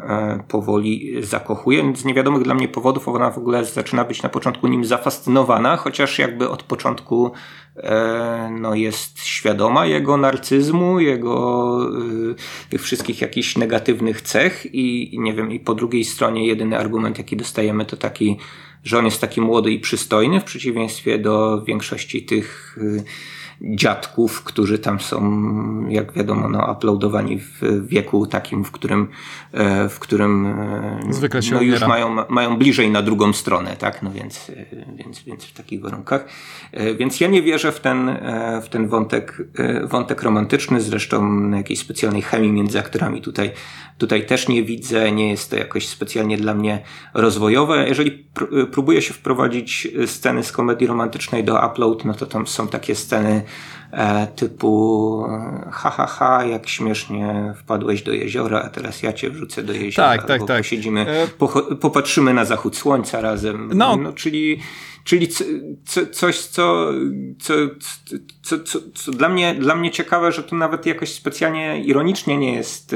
powoli 0.48 1.14
zakochuje. 1.24 1.96
Z 1.96 2.06
niewiadomych 2.06 2.44
dla 2.44 2.54
mnie 2.54 2.68
powodów 2.68 3.08
ona 3.08 3.32
w 3.32 3.38
ogóle 3.38 3.66
zaczyna 3.66 4.04
być 4.04 4.24
na 4.24 4.30
początku 4.30 4.68
nim 4.68 4.86
zafascynowana, 4.86 5.78
chociaż 5.78 6.20
jakby 6.20 6.50
od 6.50 6.64
początku 6.64 7.32
E, 7.84 8.50
no 8.60 8.76
jest 8.76 9.26
świadoma 9.26 9.86
jego 9.86 10.18
narcyzmu, 10.18 11.00
jego 11.00 11.78
tych 12.70 12.82
wszystkich 12.82 13.22
jakichś 13.22 13.58
negatywnych 13.58 14.22
cech 14.22 14.66
i 14.74 15.18
nie 15.20 15.34
wiem, 15.34 15.52
i 15.52 15.60
po 15.60 15.76
drugiej 15.76 16.06
stronie 16.06 16.48
jedyny 16.48 16.78
argument, 16.78 17.18
jaki 17.18 17.38
dostajemy, 17.38 17.86
to 17.86 17.98
taki, 17.98 18.38
że 18.84 18.98
on 18.98 19.06
jest 19.06 19.22
taki 19.22 19.42
młody 19.42 19.72
i 19.72 19.80
przystojny, 19.80 20.40
w 20.40 20.44
przeciwieństwie 20.44 21.20
do 21.20 21.64
większości 21.64 22.24
tych 22.24 22.80
dziadków, 23.62 24.44
którzy 24.44 24.80
tam 24.80 25.00
są, 25.00 25.88
jak 25.90 26.14
wiadomo, 26.14 26.50
no, 26.50 26.72
uploadowani 26.72 27.40
w 27.40 27.88
wieku 27.88 28.28
takim, 28.28 28.64
w 28.64 28.72
którym, 28.72 29.08
e, 29.52 29.90
w 29.90 30.00
którym 30.00 30.46
e, 30.46 31.00
Zwykle 31.10 31.42
się 31.44 31.56
no, 31.56 31.62
już 31.62 31.82
mają, 31.82 32.16
mają 32.30 32.58
bliżej 32.58 32.92
na 32.92 33.02
drugą 33.02 33.34
stronę, 33.34 33.76
tak? 33.76 34.04
No 34.04 34.12
więc, 34.12 34.52
więc, 34.96 35.24
więc 35.24 35.46
w 35.46 35.54
takich 35.54 35.82
warunkach. 35.82 36.26
Więc 36.98 37.20
ja 37.20 37.28
nie 37.28 37.42
wierzę 37.42 37.72
w 37.72 37.80
ten, 37.80 38.18
w 38.62 38.70
ten 38.70 38.88
wątek, 38.88 39.42
wątek 39.84 40.24
romantyczny, 40.24 40.82
zresztą 40.82 41.50
jakiejś 41.52 41.80
specjalnej 41.80 42.22
chemii 42.22 42.52
między 42.52 42.80
aktorami 42.80 43.22
tutaj, 43.22 43.52
tutaj 43.98 44.26
też 44.26 44.48
nie 44.48 44.64
widzę, 44.64 45.12
nie 45.12 45.30
jest 45.30 45.50
to 45.50 45.56
jakoś 45.56 45.88
specjalnie 45.88 46.38
dla 46.38 46.54
mnie 46.54 46.84
rozwojowe. 47.14 47.88
Jeżeli 47.88 48.12
pr 48.12 48.48
próbuję 48.72 49.02
się 49.02 49.14
wprowadzić 49.14 49.88
sceny 50.06 50.44
z 50.44 50.52
komedii 50.52 50.88
romantycznej 50.88 51.44
do 51.44 51.68
upload, 51.68 52.06
no 52.06 52.14
to 52.14 52.26
tam 52.26 52.48
są 52.48 52.68
takie 52.68 52.96
sceny 52.96 53.30
e, 53.30 53.47
typu 54.36 55.24
ha, 55.72 55.90
ha, 55.90 56.08
ha, 56.08 56.46
jak 56.46 56.70
śmiesznie 56.70 57.54
wpadłeś 57.58 58.02
do 58.02 58.12
jeziora, 58.12 58.62
a 58.62 58.70
teraz 58.70 59.04
ja 59.04 59.14
cię 59.14 59.30
wrzucę 59.30 59.64
do 59.64 59.74
jeziora. 59.74 60.10
Tak, 60.10 60.28
tak, 60.28 60.44
tak. 60.48 60.58
Posiedzimy, 60.58 61.06
e... 61.10 61.28
popatrzymy 61.76 62.34
na 62.34 62.46
zachód 62.46 62.78
słońca 62.78 63.22
razem. 63.22 63.72
No, 63.74 63.96
no 63.96 64.14
czyli 64.14 64.60
Czyli 65.08 65.28
co, 65.28 66.06
coś, 66.12 66.40
co, 66.40 66.92
co, 67.40 67.54
co, 68.42 68.80
co, 68.94 69.12
dla, 69.12 69.30
mnie, 69.30 69.56
dla 69.56 69.76
mnie 69.76 69.92
ciekawe, 69.92 70.32
że 70.32 70.44
to 70.44 70.56
nawet 70.56 70.86
jakoś 70.86 71.14
specjalnie 71.14 71.82
ironicznie 71.82 72.38
nie 72.38 72.54
jest, 72.54 72.96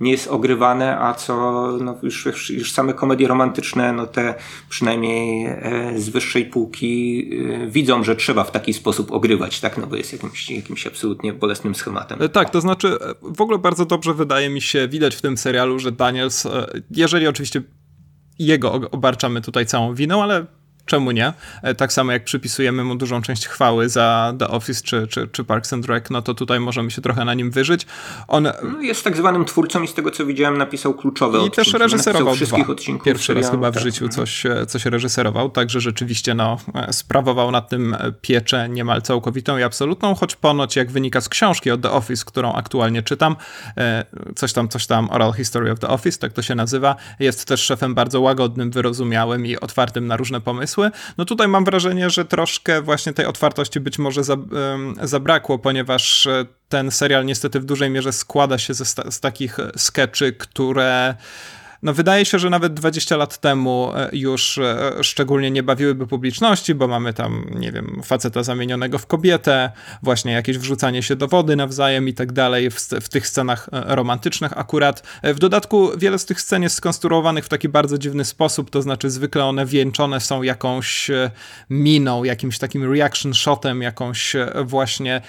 nie 0.00 0.10
jest 0.10 0.28
ogrywane, 0.28 0.98
a 0.98 1.14
co 1.14 1.34
no 1.80 1.98
już, 2.02 2.50
już 2.50 2.72
same 2.72 2.94
komedie 2.94 3.28
romantyczne, 3.28 3.92
no 3.92 4.06
te 4.06 4.34
przynajmniej 4.68 5.46
e, 5.46 5.92
z 5.96 6.08
wyższej 6.08 6.46
półki 6.46 7.24
e, 7.62 7.66
widzą, 7.66 8.04
że 8.04 8.16
trzeba 8.16 8.44
w 8.44 8.50
taki 8.50 8.74
sposób 8.74 9.12
ogrywać, 9.12 9.60
tak? 9.60 9.78
No 9.78 9.86
bo 9.86 9.96
jest 9.96 10.12
jakimś, 10.12 10.50
jakimś 10.50 10.86
absolutnie 10.86 11.32
bolesnym 11.32 11.74
schematem. 11.74 12.22
E, 12.22 12.28
tak, 12.28 12.50
to 12.50 12.60
znaczy 12.60 12.98
w 13.22 13.40
ogóle 13.40 13.58
bardzo 13.58 13.86
dobrze 13.86 14.14
wydaje 14.14 14.50
mi 14.50 14.60
się 14.60 14.88
widać 14.88 15.16
w 15.16 15.20
tym 15.20 15.36
serialu, 15.36 15.78
że 15.78 15.92
Daniels, 15.92 16.46
jeżeli 16.90 17.26
oczywiście 17.26 17.62
jego 18.38 18.72
obarczamy 18.72 19.40
tutaj 19.40 19.66
całą 19.66 19.94
winą, 19.94 20.22
ale 20.22 20.59
czemu 20.86 21.10
nie? 21.10 21.32
E, 21.62 21.74
tak 21.74 21.92
samo 21.92 22.12
jak 22.12 22.24
przypisujemy 22.24 22.84
mu 22.84 22.94
dużą 22.94 23.22
część 23.22 23.46
chwały 23.46 23.88
za 23.88 24.34
The 24.38 24.48
Office 24.48 24.82
czy, 24.82 25.06
czy, 25.06 25.28
czy 25.28 25.44
Parks 25.44 25.72
and 25.72 25.86
Rec, 25.86 26.10
no 26.10 26.22
to 26.22 26.34
tutaj 26.34 26.60
możemy 26.60 26.90
się 26.90 27.02
trochę 27.02 27.24
na 27.24 27.34
nim 27.34 27.50
wyżyć. 27.50 27.86
On 28.28 28.48
no 28.62 28.80
jest 28.80 29.04
tak 29.04 29.16
zwanym 29.16 29.44
twórcą 29.44 29.82
i 29.82 29.88
z 29.88 29.94
tego 29.94 30.10
co 30.10 30.26
widziałem 30.26 30.58
napisał 30.58 30.94
kluczowe 30.94 31.38
I 31.38 31.40
odcinki. 31.40 31.56
też 31.56 31.80
reżyserował 31.80 32.34
wszystkich 32.34 32.64
dwa. 32.64 32.72
odcinków. 32.72 33.04
Pierwszy 33.04 33.34
raz 33.34 33.50
chyba 33.50 33.70
w 33.70 33.74
tak. 33.74 33.82
życiu 33.82 34.08
coś, 34.08 34.46
e, 34.46 34.66
coś 34.66 34.84
reżyserował, 34.84 35.50
także 35.50 35.80
rzeczywiście 35.80 36.34
no, 36.34 36.58
e, 36.74 36.92
sprawował 36.92 37.50
nad 37.50 37.68
tym 37.68 37.96
pieczę 38.20 38.68
niemal 38.68 39.02
całkowitą 39.02 39.58
i 39.58 39.62
absolutną, 39.62 40.14
choć 40.14 40.36
ponoć 40.36 40.76
jak 40.76 40.90
wynika 40.90 41.20
z 41.20 41.28
książki 41.28 41.70
o 41.70 41.76
The 41.78 41.90
Office, 41.90 42.24
którą 42.26 42.52
aktualnie 42.52 43.02
czytam, 43.02 43.36
coś 44.36 44.52
tam, 44.52 44.68
coś 44.68 44.86
tam, 44.86 45.10
Oral 45.10 45.32
History 45.32 45.72
of 45.72 45.78
the 45.78 45.88
Office, 45.88 46.18
tak 46.18 46.32
to 46.32 46.42
się 46.42 46.54
nazywa, 46.54 46.96
jest 47.20 47.44
też 47.44 47.60
szefem 47.60 47.94
bardzo 47.94 48.20
łagodnym, 48.20 48.70
wyrozumiałym 48.70 49.46
i 49.46 49.56
otwartym 49.56 50.06
na 50.06 50.16
różne 50.16 50.40
pomysły, 50.40 50.69
pomysły. 50.76 50.90
No 51.18 51.24
tutaj 51.24 51.48
mam 51.48 51.64
wrażenie, 51.64 52.10
że 52.10 52.24
troszkę 52.24 52.82
właśnie 52.82 53.12
tej 53.12 53.26
otwartości 53.26 53.80
być 53.80 53.98
może 53.98 54.22
zabrakło, 55.02 55.58
ponieważ 55.58 56.26
e, 56.26 56.46
ten 56.68 56.90
serial 56.90 57.24
niestety 57.24 57.60
w 57.60 57.64
dużej 57.64 57.90
mierze 57.90 58.12
składa 58.12 58.58
się 58.58 58.74
z, 58.74 59.14
z 59.14 59.20
takich 59.20 59.56
skeczy, 59.76 60.32
które 60.32 61.14
no 61.82 61.94
wydaje 61.94 62.24
się, 62.24 62.38
że 62.38 62.50
nawet 62.50 62.74
20 62.74 63.16
lat 63.16 63.38
temu 63.38 63.92
e, 63.94 64.08
już 64.12 64.58
e, 64.58 64.92
szczególnie 65.02 65.50
nie 65.50 65.62
bawiłyby 65.62 66.06
publiczności, 66.06 66.74
bo 66.74 66.88
mamy 66.88 67.14
tam, 67.14 67.46
nie 67.54 67.72
wiem, 67.72 68.00
faceta 68.04 68.42
zamienionego 68.42 68.98
w 68.98 69.06
kobietę, 69.06 69.72
właśnie 70.02 70.32
jakieś 70.32 70.58
wrzucanie 70.58 71.02
się 71.02 71.16
do 71.16 71.28
wody 71.28 71.56
nawzajem 71.56 72.08
i 72.08 72.14
tak 72.14 72.32
dalej 72.32 72.70
w, 72.70 73.08
tych 73.08 73.28
scenach 73.28 73.68
e, 73.72 73.94
romantycznych 73.94 74.58
akurat. 74.58 75.02
W 75.22 75.38
dodatku 75.38 75.90
wiele 75.98 76.18
z 76.18 76.24
tych 76.24 76.40
scen 76.40 76.62
jest 76.62 76.76
skonstruowanych 76.76 77.44
w 77.44 77.48
taki 77.48 77.68
bardzo 77.68 77.98
dziwny 77.98 78.24
sposób, 78.24 78.70
to 78.70 78.82
znaczy 78.82 79.10
zwykle 79.10 79.44
one 79.44 79.66
wieńczone 79.66 80.20
są 80.20 80.42
jakąś 80.42 81.10
miną, 81.70 82.24
jakimś 82.24 82.58
takim 82.58 82.92
reaction 82.92 83.34
shotem, 83.34 83.82
jakąś 83.82 84.36
właśnie 84.64 85.20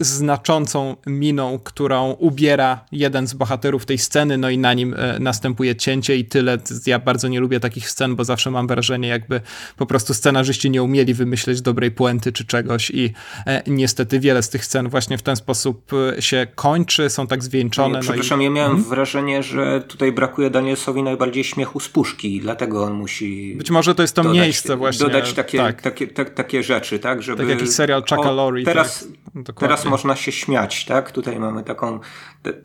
znaczącą 0.00 0.96
miną, 1.06 1.58
którą 1.64 2.10
ubiera 2.10 2.84
jeden 2.92 3.26
z 3.26 3.34
bohaterów 3.34 3.86
tej 3.86 3.98
sceny, 3.98 4.38
no 4.38 4.50
i 4.50 4.58
na 4.58 4.74
nim 4.74 4.96
następuje 5.20 5.74
i 6.08 6.24
tyle. 6.24 6.58
Ja 6.86 6.98
bardzo 6.98 7.28
nie 7.28 7.40
lubię 7.40 7.60
takich 7.60 7.90
scen, 7.90 8.16
bo 8.16 8.24
zawsze 8.24 8.50
mam 8.50 8.66
wrażenie, 8.66 9.08
jakby 9.08 9.40
po 9.76 9.86
prostu 9.86 10.14
scenarzyści 10.14 10.70
nie 10.70 10.82
umieli 10.82 11.14
wymyśleć 11.14 11.62
dobrej 11.62 11.90
puenty 11.90 12.32
czy 12.32 12.44
czegoś 12.44 12.90
i 12.90 13.12
e, 13.46 13.62
niestety 13.66 14.20
wiele 14.20 14.42
z 14.42 14.48
tych 14.48 14.64
scen 14.64 14.88
właśnie 14.88 15.18
w 15.18 15.22
ten 15.22 15.36
sposób 15.36 15.92
e, 16.18 16.22
się 16.22 16.46
kończy, 16.54 17.10
są 17.10 17.26
tak 17.26 17.44
zwieńczone. 17.44 17.94
Nie, 17.94 18.00
przepraszam, 18.00 18.38
no 18.38 18.42
i... 18.42 18.44
ja 18.44 18.50
miałem 18.50 18.72
hmm? 18.72 18.90
wrażenie, 18.90 19.42
że 19.42 19.80
tutaj 19.88 20.12
brakuje 20.12 20.50
Danielsowi 20.50 21.02
najbardziej 21.02 21.44
śmiechu 21.44 21.80
z 21.80 21.88
puszki, 21.88 22.40
dlatego 22.40 22.84
on 22.84 22.92
musi 22.92 23.54
Być 23.56 23.70
może 23.70 23.94
to 23.94 24.02
jest 24.02 24.14
to 24.14 24.22
dodać, 24.22 24.38
miejsce 24.38 24.76
właśnie. 24.76 25.06
Dodać 25.06 25.32
takie, 25.32 25.58
tak. 25.58 25.82
takie, 25.82 26.06
tak, 26.06 26.34
takie 26.34 26.62
rzeczy, 26.62 26.98
tak? 26.98 27.22
Żeby, 27.22 27.38
tak 27.38 27.48
jakiś 27.48 27.70
serial 27.70 28.00
Chucka 28.00 28.30
Lorre. 28.30 28.62
Teraz, 28.62 29.08
tak? 29.46 29.56
teraz 29.56 29.84
można 29.84 30.16
się 30.16 30.32
śmiać, 30.32 30.84
tak? 30.84 31.12
Tutaj 31.12 31.38
mamy 31.38 31.64
taką, 31.64 32.00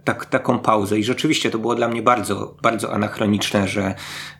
tak, 0.04 0.26
taką 0.26 0.60
pauzę 0.60 1.00
i 1.00 1.04
rzeczywiście 1.04 1.52
to 1.52 1.60
było 1.60 1.76
dla 1.76 1.88
mnie 1.88 2.02
bardzo, 2.02 2.58
bardzo 2.62 2.94
anachroniczne 2.94 3.68
że, 3.68 3.96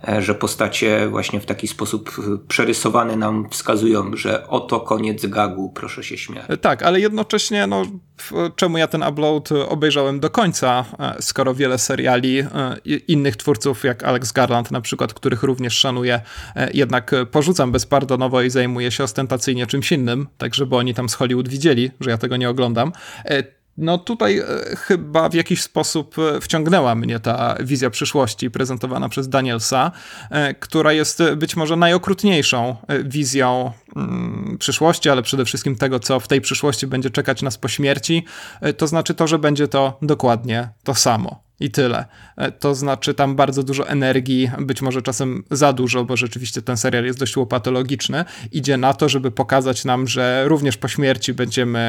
e, 0.08 0.22
że 0.22 0.36
postacie 0.36 1.08
właśnie 1.08 1.40
w 1.40 1.46
taki 1.46 1.68
sposób 1.68 2.12
przerysowane 2.48 3.16
nam 3.16 3.50
wskazują, 3.50 4.12
że 4.16 4.48
oto 4.48 4.80
koniec 4.80 5.26
gagu, 5.26 5.70
proszę 5.76 6.04
się 6.04 6.18
śmiać. 6.18 6.46
Tak, 6.62 6.84
ale 6.84 7.00
jednocześnie, 7.00 7.68
no, 7.68 7.86
czemu 8.56 8.78
ja 8.78 8.88
ten 8.88 9.04
upload 9.04 9.50
obejrzałem 9.52 10.20
do 10.20 10.30
końca, 10.30 10.86
e, 11.00 11.22
skoro 11.22 11.54
wiele 11.54 11.78
seriali 11.78 12.40
e, 12.40 12.46
innych 13.08 13.36
twórców, 13.36 13.84
jak 13.84 14.04
Alex 14.04 14.32
Garland 14.32 14.72
na 14.72 14.82
przykład, 14.82 15.14
których 15.14 15.44
również 15.44 15.78
szanuję, 15.78 16.22
jednak 16.74 17.12
porzucam 17.32 17.72
bezpardonowo 17.72 18.42
i 18.42 18.50
zajmuję 18.50 18.92
się 18.92 19.04
ostentacyjnie 19.04 19.68
czymś 19.68 19.92
innym, 19.92 20.28
tak 20.38 20.56
żeby 20.56 20.76
oni 20.76 20.94
tam 20.94 21.10
z 21.10 21.14
Hollywood 21.14 21.50
widzieli, 21.50 21.92
że 22.00 22.10
ja 22.10 22.18
tego 22.18 22.38
nie 22.38 22.50
oglądam 22.50 22.92
no 23.78 23.98
tutaj 23.98 24.40
e, 24.40 24.46
chyba 24.76 25.30
w 25.30 25.34
jakiś 25.34 25.62
sposób 25.62 26.16
e, 26.20 26.42
wciągnęła 26.42 26.96
mnie 26.96 27.20
ta 27.20 27.56
wizja 27.60 27.90
przyszłości 27.90 28.52
prezentowana 28.52 29.10
przez 29.10 29.30
Danielsa, 29.30 29.92
e, 30.30 30.54
która 30.54 30.94
jest 30.94 31.24
być 31.36 31.56
może 31.56 31.76
najokrutniejszą 31.76 32.76
wizją 33.04 33.72
mm, 33.96 34.58
przyszłości, 34.60 35.10
ale 35.10 35.22
przede 35.22 35.46
wszystkim 35.46 35.76
tego, 35.76 36.00
co 36.00 36.20
w 36.20 36.28
tej 36.28 36.42
przyszłości 36.42 36.88
będzie 36.88 37.10
czekać 37.10 37.42
nas 37.42 37.58
po 37.58 37.68
śmierci. 37.68 38.26
To 38.78 38.88
znaczy 38.88 39.14
to, 39.14 39.28
że 39.28 39.40
będzie 39.40 39.68
to 39.68 39.98
dokładnie 40.02 40.70
to 40.84 40.96
samo. 40.96 41.45
I 41.60 41.72
tyle. 41.72 42.06
E, 42.38 42.52
to 42.52 42.76
znaczy 42.76 43.14
tam 43.14 43.36
bardzo 43.36 43.64
dużo 43.64 43.88
energii, 43.88 44.52
być 44.60 44.82
może 44.82 45.02
czasem 45.02 45.44
za 45.52 45.74
dużo, 45.74 46.06
bo 46.06 46.18
rzeczywiście 46.18 46.62
ten 46.62 46.78
serial 46.78 47.06
jest 47.06 47.20
dość 47.20 47.38
łopatologiczny. 47.38 48.26
Idzie 48.52 48.78
na 48.78 48.94
to, 48.94 49.10
żeby 49.10 49.32
pokazać 49.32 49.86
nam, 49.86 50.08
że 50.08 50.44
również 50.48 50.78
po 50.78 50.88
śmierci 50.88 51.34
będziemy 51.34 51.80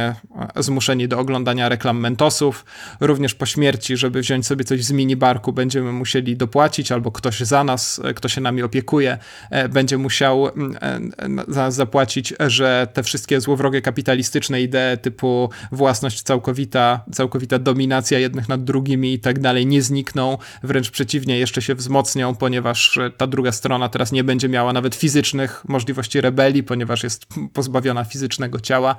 e, 0.57 0.63
zmuszeni 0.63 1.09
do 1.09 1.19
oglądania 1.19 1.69
reklam 1.69 2.01
Mentosów. 2.01 2.65
Również 3.01 3.35
po 3.35 3.47
śmierci, 3.47 3.97
żeby 3.97 4.21
wziąć 4.21 4.47
sobie 4.47 4.65
coś 4.65 4.85
z 4.85 4.93
minibarku, 4.93 5.53
będziemy 5.53 5.93
musieli 5.93 6.37
dopłacić, 6.37 6.93
albo 6.93 7.13
ktoś 7.13 7.41
za 7.41 7.65
nas, 7.65 8.01
e, 8.05 8.15
kto 8.15 8.29
się 8.29 8.41
nami 8.41 8.63
opiekuje, 8.63 9.19
będzie 9.69 9.99
musiał 9.99 10.51
za 11.49 11.61
nas 11.61 11.75
zapłacić, 11.75 12.35
że 12.47 12.89
te 12.93 13.03
wszystkie 13.03 13.41
złowrogie 13.41 13.83
kapitalistyczne 13.83 14.63
idee 14.63 14.99
typu 15.03 15.51
własność 15.73 16.23
całkowita, 16.23 17.05
całkowita 17.13 17.59
dominacja 17.59 18.19
jednych 18.19 18.49
nad 18.49 18.65
drugimi 18.65 19.13
i 19.13 19.19
tak 19.19 19.39
dalej, 19.39 19.56
dalej 19.57 19.67
nie 19.67 19.83
znikną, 19.83 20.39
wręcz 20.63 20.91
przeciwnie, 20.91 21.39
jeszcze 21.39 21.63
się 21.63 21.75
wzmocnią, 21.75 22.35
ponieważ 22.35 22.99
ta 23.17 23.27
druga 23.27 23.53
strona 23.53 23.89
teraz 23.89 24.13
nie 24.13 24.25
będzie 24.25 24.49
miała 24.49 24.73
nawet 24.73 24.95
fizycznych 24.95 25.65
możliwości 25.69 26.21
rebelii, 26.21 26.63
ponieważ 26.63 27.03
jest 27.03 27.27
pozbawiona 27.53 28.05
fizycznego 28.05 28.61
ciała. 28.61 28.97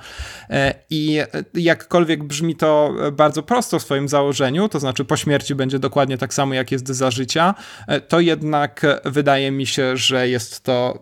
E, 0.50 0.74
I 0.90 1.20
jakkolwiek 1.54 2.24
brzmi 2.24 2.56
to 2.56 2.94
bardzo 3.12 3.44
prosto 3.44 3.80
w 3.80 3.84
swoim 3.84 4.08
założeniu, 4.08 4.70
to 4.70 4.80
znaczy 4.80 5.06
po 5.06 5.18
śmierci 5.18 5.56
będzie 5.56 5.80
dokładnie 5.80 6.18
tak 6.18 6.34
samo, 6.34 6.54
jak 6.54 6.72
jest 6.72 6.88
za 6.88 7.12
życia, 7.12 7.56
e, 7.88 8.02
to 8.02 8.20
jednak 8.20 8.82
wydaje 9.06 9.52
mi 9.52 9.66
się, 9.66 9.98
że 9.98 10.30
jest 10.30 10.64
to 10.64 11.00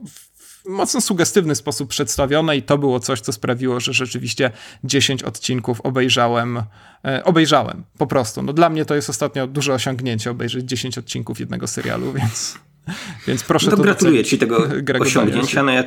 mocno 0.68 1.02
sugestywny 1.02 1.56
sposób 1.56 1.90
przedstawione 1.90 2.58
i 2.58 2.62
to 2.62 2.78
było 2.78 3.00
coś, 3.00 3.22
co 3.22 3.32
sprawiło, 3.32 3.80
że 3.80 3.94
rzeczywiście 3.94 4.52
10 4.84 5.24
odcinków 5.24 5.82
obejrzałem, 5.82 6.64
e, 7.06 7.24
obejrzałem 7.24 7.84
po 7.98 8.08
prostu. 8.08 8.42
No 8.42 8.54
dla 8.54 8.70
mnie 8.70 8.86
to 8.86 8.96
jest 8.96 9.10
ostatnio 9.10 9.48
duże 9.48 9.74
osiągnięcie 9.74 10.32
obejrzeć 10.32 10.66
10 10.66 10.98
odcinków 10.98 11.40
jednego 11.40 11.68
serialu, 11.68 12.14
więc... 12.14 12.58
Więc 13.28 13.44
proszę 13.44 13.72
no 13.72 13.78
to 13.78 13.84
gratuluję 13.84 14.24
Ci 14.24 14.38
tego 14.38 14.68
osiągnięcia. 15.00 15.64
No 15.64 15.72
ja, 15.72 15.84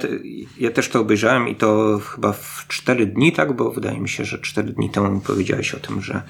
ja, 0.59 0.71
też 0.71 0.89
to 0.89 1.01
obejrzałem 1.01 1.49
i 1.49 1.55
to 1.55 1.99
chyba 1.99 2.33
w 2.33 2.65
4 2.69 3.07
dni, 3.07 3.33
tak? 3.33 3.53
Bo 3.53 3.71
wydaje 3.71 4.01
mi 4.01 4.09
się, 4.09 4.25
że 4.25 4.39
4 4.39 4.73
dni 4.73 4.91
temu 4.91 5.21
powiedziałeś 5.21 5.75
o 5.75 5.81
tym, 5.81 6.01
że, 6.01 6.23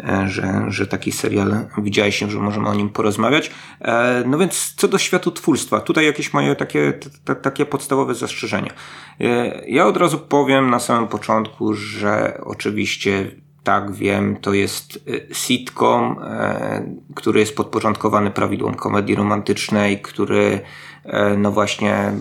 e, 0.00 0.28
że, 0.28 0.64
że 0.68 0.86
taki 0.86 1.12
serial 1.12 1.66
widziałeś, 1.78 2.18
że 2.18 2.38
możemy 2.38 2.68
o 2.68 2.74
nim 2.74 2.88
porozmawiać. 2.88 3.50
E, 3.80 4.24
no 4.26 4.38
więc 4.38 4.74
co 4.76 4.88
do 4.88 4.98
światu 4.98 5.30
twórstwa, 5.30 5.80
tutaj 5.80 6.04
jakieś 6.06 6.32
moje 6.32 6.56
takie, 6.56 6.92
t, 7.24 7.34
takie 7.34 7.66
podstawowe 7.66 8.14
zastrzeżenia. 8.14 8.72
E, 9.20 9.24
ja 9.68 9.86
od 9.86 9.96
razu 9.96 10.18
powiem 10.18 10.70
na 10.70 10.80
samym 10.80 11.08
początku, 11.08 11.74
że 11.74 12.40
oczywiście 12.44 13.43
tak, 13.64 13.92
wiem, 13.92 14.36
to 14.36 14.52
jest 14.52 14.96
y, 14.96 15.28
sitcom, 15.32 16.18
e, 16.22 16.96
który 17.14 17.40
jest 17.40 17.56
podporządkowany 17.56 18.30
prawidłom 18.30 18.74
komedii 18.74 19.14
romantycznej, 19.14 20.00
który 20.02 20.60
e, 21.04 21.36
no 21.36 21.50
właśnie 21.50 22.12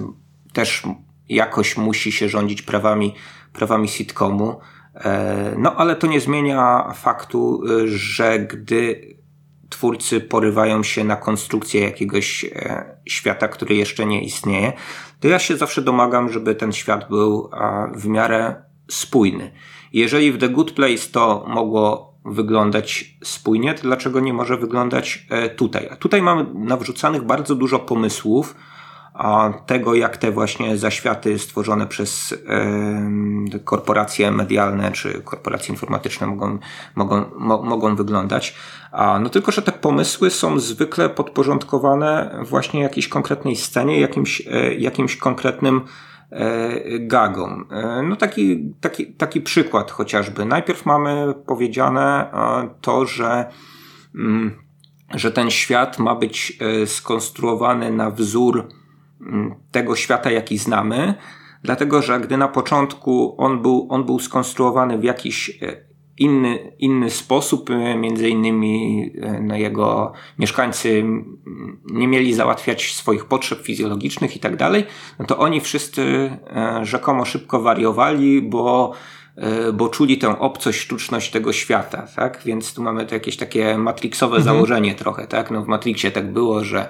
też 0.53 0.83
jakoś 1.29 1.77
musi 1.77 2.11
się 2.11 2.29
rządzić 2.29 2.61
prawami, 2.61 3.15
prawami 3.53 3.87
sitcomu. 3.87 4.59
E, 4.95 5.55
no 5.57 5.75
ale 5.75 5.95
to 5.95 6.07
nie 6.07 6.19
zmienia 6.19 6.91
faktu, 6.95 7.61
że 7.85 8.39
gdy 8.39 9.13
twórcy 9.69 10.21
porywają 10.21 10.83
się 10.83 11.03
na 11.03 11.15
konstrukcję 11.15 11.81
jakiegoś 11.81 12.45
świata, 13.05 13.47
który 13.47 13.75
jeszcze 13.75 14.05
nie 14.05 14.23
istnieje, 14.23 14.73
to 15.19 15.27
ja 15.27 15.39
się 15.39 15.57
zawsze 15.57 15.81
domagam, 15.81 16.29
żeby 16.31 16.55
ten 16.55 16.71
świat 16.71 17.09
był 17.09 17.49
w 17.95 18.07
miarę 18.07 18.55
spójny. 18.91 19.51
Jeżeli 19.93 20.31
w 20.31 20.37
The 20.37 20.49
Good 20.49 20.71
Place 20.71 21.09
to 21.11 21.45
mogło 21.47 22.13
wyglądać 22.25 23.15
spójnie, 23.23 23.73
to 23.73 23.81
dlaczego 23.81 24.19
nie 24.19 24.33
może 24.33 24.57
wyglądać 24.57 25.25
e, 25.29 25.49
tutaj? 25.49 25.89
A 25.91 25.95
tutaj 25.95 26.21
mamy 26.21 26.45
nawrzucanych 26.53 27.23
bardzo 27.23 27.55
dużo 27.55 27.79
pomysłów, 27.79 28.55
tego, 29.65 29.95
jak 29.95 30.17
te 30.17 30.31
właśnie 30.31 30.77
zaświaty 30.77 31.39
stworzone 31.39 31.87
przez 31.87 32.35
korporacje 33.63 34.31
medialne 34.31 34.91
czy 34.91 35.21
korporacje 35.21 35.73
informatyczne 35.73 36.27
mogą, 36.27 36.59
mogą, 36.95 37.25
mo, 37.37 37.61
mogą 37.61 37.95
wyglądać. 37.95 38.55
No 39.21 39.29
tylko, 39.29 39.51
że 39.51 39.61
te 39.61 39.71
pomysły 39.71 40.29
są 40.29 40.59
zwykle 40.59 41.09
podporządkowane 41.09 42.39
właśnie 42.41 42.81
jakiejś 42.81 43.07
konkretnej 43.07 43.55
scenie, 43.55 43.99
jakimś, 43.99 44.41
e, 44.51 44.73
jakimś 44.73 45.17
konkretnym 45.17 45.81
gagą. 46.99 47.63
E, 47.71 48.03
no 48.03 48.15
taki, 48.15 48.73
taki, 48.81 49.13
taki 49.13 49.41
przykład 49.41 49.91
chociażby. 49.91 50.45
Najpierw 50.45 50.85
mamy 50.85 51.33
powiedziane 51.45 52.31
e, 52.33 52.69
to, 52.81 53.05
że, 53.05 53.45
mm, 54.15 54.51
że 55.13 55.31
ten 55.31 55.51
świat 55.51 55.99
ma 55.99 56.15
być 56.15 56.59
skonstruowany 56.85 57.91
na 57.91 58.11
wzór 58.11 58.67
mm, 59.21 59.55
tego 59.71 59.95
świata, 59.95 60.31
jaki 60.31 60.57
znamy, 60.57 61.13
dlatego 61.63 62.01
że 62.01 62.19
gdy 62.19 62.37
na 62.37 62.47
początku 62.47 63.35
on 63.37 63.61
był, 63.61 63.87
on 63.89 64.03
był 64.03 64.19
skonstruowany 64.19 64.97
w 64.97 65.03
jakiś 65.03 65.59
inny, 66.17 66.75
inny 66.79 67.09
sposób, 67.09 67.69
e, 67.69 67.95
między 67.95 68.29
innymi 68.29 69.11
e, 69.21 69.39
no, 69.41 69.55
jego 69.55 70.13
mieszkańcy 70.39 71.03
nie 71.85 72.07
mieli 72.07 72.33
załatwiać 72.33 72.93
swoich 72.93 73.25
potrzeb 73.25 73.59
fizjologicznych 73.59 74.35
i 74.35 74.39
tak 74.39 74.55
dalej, 74.55 74.85
no 75.19 75.25
to 75.25 75.37
oni 75.37 75.61
wszyscy 75.61 76.01
e, 76.55 76.79
rzekomo 76.85 77.25
szybko 77.25 77.61
wariowali, 77.61 78.41
bo 78.41 78.93
bo 79.73 79.89
czuli 79.89 80.17
tę 80.17 80.39
obcość, 80.39 80.79
sztuczność 80.79 81.31
tego 81.31 81.53
świata, 81.53 82.07
tak? 82.15 82.41
Więc 82.45 82.73
tu 82.73 82.83
mamy 82.83 83.05
to 83.05 83.15
jakieś 83.15 83.37
takie 83.37 83.77
matrixowe 83.77 84.37
mhm. 84.37 84.55
założenie 84.55 84.95
trochę, 84.95 85.27
tak? 85.27 85.51
No 85.51 85.61
w 85.61 85.67
Matrixie 85.67 86.11
tak 86.11 86.31
było, 86.31 86.63
że 86.63 86.87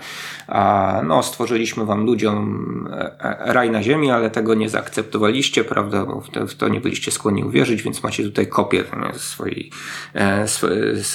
a, 0.47 1.01
no, 1.05 1.23
stworzyliśmy 1.23 1.85
wam 1.85 2.05
ludziom 2.05 2.87
e, 2.91 3.19
e, 3.19 3.53
raj 3.53 3.71
na 3.71 3.83
ziemi, 3.83 4.11
ale 4.11 4.29
tego 4.29 4.53
nie 4.53 4.69
zaakceptowaliście, 4.69 5.63
prawda? 5.63 6.05
Bo 6.05 6.21
w 6.21 6.29
to, 6.29 6.47
w 6.47 6.55
to 6.55 6.67
nie 6.67 6.81
byliście 6.81 7.11
skłonni 7.11 7.43
uwierzyć, 7.43 7.83
więc 7.83 8.03
macie 8.03 8.23
tutaj 8.23 8.47
kopię 8.47 8.83
nie, 9.05 9.19
swojej, 9.19 9.71
e, 10.13 10.47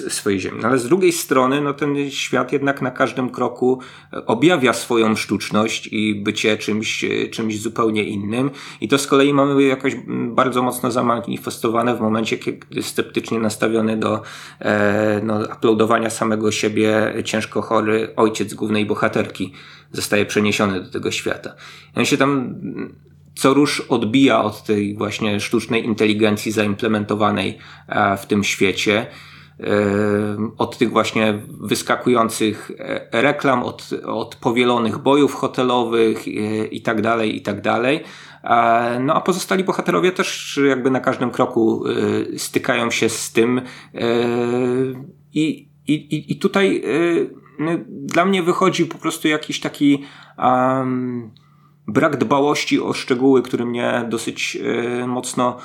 swojej 0.08 0.40
ziemi. 0.40 0.58
No, 0.62 0.68
ale 0.68 0.78
z 0.78 0.88
drugiej 0.88 1.12
strony, 1.12 1.60
no 1.60 1.74
ten 1.74 2.10
świat 2.10 2.52
jednak 2.52 2.82
na 2.82 2.90
każdym 2.90 3.30
kroku 3.30 3.80
objawia 4.26 4.72
swoją 4.72 5.16
sztuczność 5.16 5.88
i 5.92 6.14
bycie 6.14 6.56
czymś, 6.56 7.04
czymś 7.30 7.60
zupełnie 7.60 8.04
innym 8.04 8.50
i 8.80 8.88
to 8.88 8.98
z 8.98 9.06
kolei 9.06 9.34
mamy 9.34 9.62
jakoś 9.62 9.96
bardzo 10.06 10.62
mocno 10.62 10.90
zamawiane 10.90 11.17
manifestowane 11.20 11.96
w 11.96 12.00
momencie, 12.00 12.38
kiedy 12.38 12.82
sceptycznie 12.82 13.38
nastawiony 13.38 13.96
do 13.96 14.22
e, 14.60 15.20
no, 15.24 15.38
uploadowania 15.56 16.10
samego 16.10 16.52
siebie 16.52 17.14
ciężko 17.24 17.62
chory 17.62 18.12
ojciec 18.16 18.54
głównej 18.54 18.86
bohaterki 18.86 19.52
zostaje 19.92 20.26
przeniesiony 20.26 20.80
do 20.80 20.90
tego 20.90 21.10
świata. 21.10 21.54
On 21.96 22.04
się 22.04 22.16
tam 22.16 22.54
co 23.38 23.54
rusz 23.54 23.80
odbija 23.80 24.42
od 24.42 24.62
tej 24.62 24.96
właśnie 24.96 25.40
sztucznej 25.40 25.84
inteligencji 25.84 26.52
zaimplementowanej 26.52 27.58
e, 27.88 28.16
w 28.16 28.26
tym 28.26 28.44
świecie 28.44 29.06
e, 29.60 29.66
od 30.58 30.78
tych 30.78 30.90
właśnie 30.90 31.42
wyskakujących 31.60 32.70
e, 32.78 33.22
reklam, 33.22 33.62
od, 33.62 33.90
od 34.06 34.36
powielonych 34.36 34.98
bojów 34.98 35.34
hotelowych 35.34 36.28
i 36.72 36.82
tak 36.82 37.02
dalej, 37.02 37.36
i 37.36 37.42
tak 37.42 37.60
dalej. 37.60 38.04
No 39.00 39.14
a 39.14 39.20
pozostali 39.20 39.64
bohaterowie 39.64 40.12
też 40.12 40.60
jakby 40.68 40.90
na 40.90 41.00
każdym 41.00 41.30
kroku 41.30 41.86
y, 41.86 42.38
stykają 42.38 42.90
się 42.90 43.08
z 43.08 43.32
tym. 43.32 43.58
Y, 43.58 43.62
I, 45.32 45.68
i, 45.86 46.32
i 46.32 46.38
tutaj 46.38 46.82
y, 46.84 47.30
dla 47.88 48.24
mnie 48.24 48.42
wychodzi 48.42 48.86
po 48.86 48.98
prostu 48.98 49.28
jakiś 49.28 49.60
taki 49.60 50.04
brak 51.86 52.16
dbałości 52.16 52.80
o 52.80 52.92
szczegóły, 52.92 53.42
który 53.42 53.66
mnie 53.66 54.06
dosyć 54.08 54.58
mocno 55.06 55.56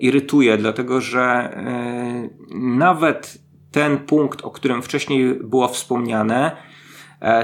irytuje, 0.00 0.56
dlatego 0.56 1.00
że 1.00 1.56
nawet 2.54 3.38
ten 3.70 3.98
punkt, 3.98 4.40
o 4.42 4.50
którym 4.50 4.82
wcześniej 4.82 5.34
było 5.34 5.68
wspomniane, 5.68 6.56
E, 6.56 6.79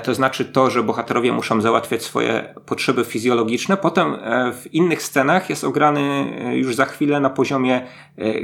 to 0.04 0.14
znaczy 0.14 0.44
to, 0.44 0.70
że 0.70 0.82
bohaterowie 0.82 1.32
muszą 1.32 1.60
załatwiać 1.60 2.02
swoje 2.02 2.54
potrzeby 2.66 3.04
fizjologiczne. 3.04 3.76
Potem 3.76 4.14
e, 4.14 4.52
w 4.52 4.74
innych 4.74 5.02
scenach 5.02 5.50
jest 5.50 5.64
ograny 5.64 6.00
e, 6.00 6.56
już 6.56 6.74
za 6.74 6.84
chwilę 6.84 7.20
na 7.20 7.30
poziomie 7.30 7.86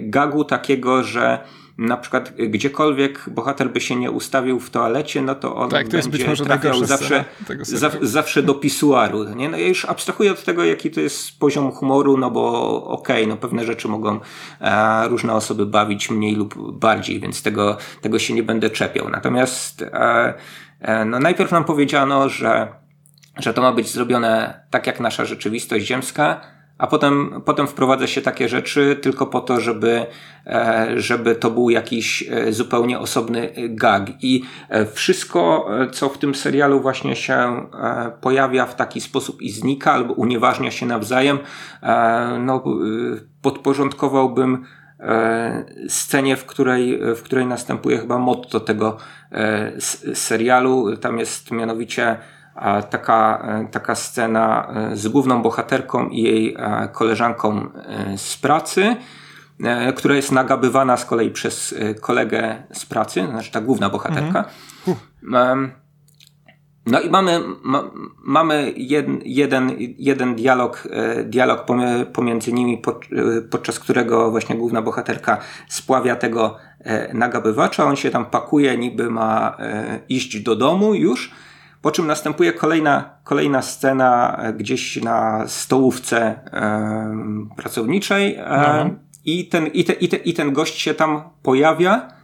gagu 0.02 0.44
takiego, 0.44 1.02
że 1.02 1.38
na 1.78 1.96
przykład 1.96 2.32
gdziekolwiek 2.36 3.24
bohater 3.30 3.70
by 3.70 3.80
się 3.80 3.96
nie 3.96 4.10
ustawił 4.10 4.60
w 4.60 4.70
toalecie, 4.70 5.22
no 5.22 5.34
to 5.34 5.56
on 5.56 5.70
tak, 5.70 5.88
to 5.88 6.08
będzie 6.08 6.36
trafiał 6.36 6.84
zawsze, 6.84 7.24
za, 7.62 7.90
zawsze 8.02 8.42
do 8.42 8.54
pisuaru. 8.54 9.24
Nie? 9.24 9.48
No 9.48 9.56
ja 9.56 9.66
już 9.66 9.84
abstrahuję 9.84 10.32
od 10.32 10.44
tego, 10.44 10.64
jaki 10.64 10.90
to 10.90 11.00
jest 11.00 11.38
poziom 11.38 11.72
humoru, 11.72 12.16
no 12.16 12.30
bo 12.30 12.74
okej, 12.84 13.22
okay, 13.22 13.26
no 13.26 13.36
pewne 13.36 13.64
rzeczy 13.64 13.88
mogą 13.88 14.20
e, 14.60 15.08
różne 15.08 15.34
osoby 15.34 15.66
bawić 15.66 16.10
mniej 16.10 16.34
lub 16.34 16.78
bardziej, 16.78 17.20
więc 17.20 17.42
tego, 17.42 17.76
tego 18.00 18.18
się 18.18 18.34
nie 18.34 18.42
będę 18.42 18.70
czepiał. 18.70 19.08
Natomiast 19.08 19.82
e, 19.82 19.92
E, 19.92 20.34
no 21.06 21.18
najpierw 21.18 21.52
nam 21.52 21.64
powiedziano, 21.64 22.28
że, 22.28 22.68
że 23.38 23.54
to 23.54 23.62
ma 23.62 23.72
być 23.72 23.88
zrobione 23.88 24.60
tak 24.70 24.86
jak 24.86 25.00
nasza 25.00 25.24
rzeczywistość 25.24 25.86
ziemska, 25.86 26.40
a 26.78 26.86
potem, 26.86 27.42
potem 27.44 27.66
wprowadza 27.66 28.06
się 28.06 28.22
takie 28.22 28.48
rzeczy 28.48 28.98
tylko 29.02 29.26
po 29.26 29.40
to, 29.40 29.60
żeby, 29.60 30.06
e, 30.46 30.88
żeby 30.96 31.34
to 31.34 31.50
był 31.50 31.70
jakiś 31.70 32.24
e, 32.30 32.52
zupełnie 32.52 32.98
osobny 32.98 33.52
gag. 33.68 34.10
I 34.20 34.42
wszystko, 34.92 35.68
co 35.92 36.08
w 36.08 36.18
tym 36.18 36.34
serialu 36.34 36.80
właśnie 36.80 37.16
się 37.16 37.66
pojawia 38.20 38.66
w 38.66 38.76
taki 38.76 39.00
sposób 39.00 39.42
i 39.42 39.50
znika, 39.50 39.92
albo 39.92 40.14
unieważnia 40.14 40.70
się 40.70 40.86
nawzajem, 40.86 41.38
no, 42.38 42.64
podporządkowałbym 43.42 44.64
E, 44.64 44.81
scenie, 45.88 46.36
w 46.36 46.46
której, 46.46 47.00
w 47.16 47.22
której 47.22 47.46
następuje 47.46 47.98
chyba 47.98 48.18
motto 48.18 48.60
tego 48.60 48.96
e, 49.32 49.72
serialu. 50.14 50.96
Tam 50.96 51.18
jest 51.18 51.50
mianowicie 51.50 52.16
taka, 52.90 53.42
e, 53.48 53.68
taka 53.70 53.94
scena 53.94 54.74
z 54.92 55.08
główną 55.08 55.42
bohaterką 55.42 56.08
i 56.08 56.22
jej 56.22 56.56
koleżanką 56.92 57.70
z 58.16 58.36
pracy, 58.36 58.96
która 59.96 60.14
jest 60.14 60.32
nagabywana 60.32 60.96
z 60.96 61.04
kolei 61.04 61.30
przez 61.30 61.74
kolegę 62.00 62.62
z 62.72 62.86
pracy, 62.86 63.26
znaczy 63.30 63.50
ta 63.50 63.60
główna 63.60 63.90
bohaterka. 63.90 64.44
Mhm. 64.88 65.81
No 66.86 67.00
i 67.00 67.10
mamy, 67.10 67.40
ma, 67.62 67.90
mamy 68.22 68.72
jeden, 68.76 69.20
jeden, 69.24 69.76
jeden 69.98 70.34
dialog, 70.34 70.88
e, 70.90 71.24
dialog 71.24 71.66
pomiędzy 72.12 72.52
nimi, 72.52 72.78
pod, 72.78 73.04
e, 73.04 73.42
podczas 73.42 73.78
którego 73.78 74.30
właśnie 74.30 74.56
główna 74.56 74.82
bohaterka 74.82 75.38
spławia 75.68 76.16
tego 76.16 76.56
e, 76.80 77.14
nagabywacza. 77.14 77.84
On 77.84 77.96
się 77.96 78.10
tam 78.10 78.26
pakuje, 78.26 78.78
niby 78.78 79.10
ma 79.10 79.56
iść 80.08 80.40
do 80.40 80.56
domu 80.56 80.94
już. 80.94 81.30
Po 81.82 81.90
czym 81.90 82.06
następuje 82.06 82.52
kolejna, 82.52 83.10
kolejna 83.24 83.62
scena 83.62 84.42
gdzieś 84.56 85.02
na 85.02 85.48
stołówce 85.48 86.40
pracowniczej. 87.56 88.36
Mhm. 88.36 88.98
I, 89.24 89.48
ten, 89.48 89.66
i, 89.66 89.84
te, 89.84 89.92
i, 89.92 90.08
te, 90.08 90.16
I 90.16 90.34
ten 90.34 90.52
gość 90.52 90.80
się 90.80 90.94
tam 90.94 91.22
pojawia 91.42 92.21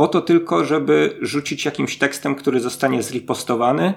po 0.00 0.08
to 0.08 0.20
tylko, 0.20 0.64
żeby 0.64 1.18
rzucić 1.20 1.64
jakimś 1.64 1.98
tekstem, 1.98 2.34
który 2.34 2.60
zostanie 2.60 3.02
zripostowany 3.02 3.94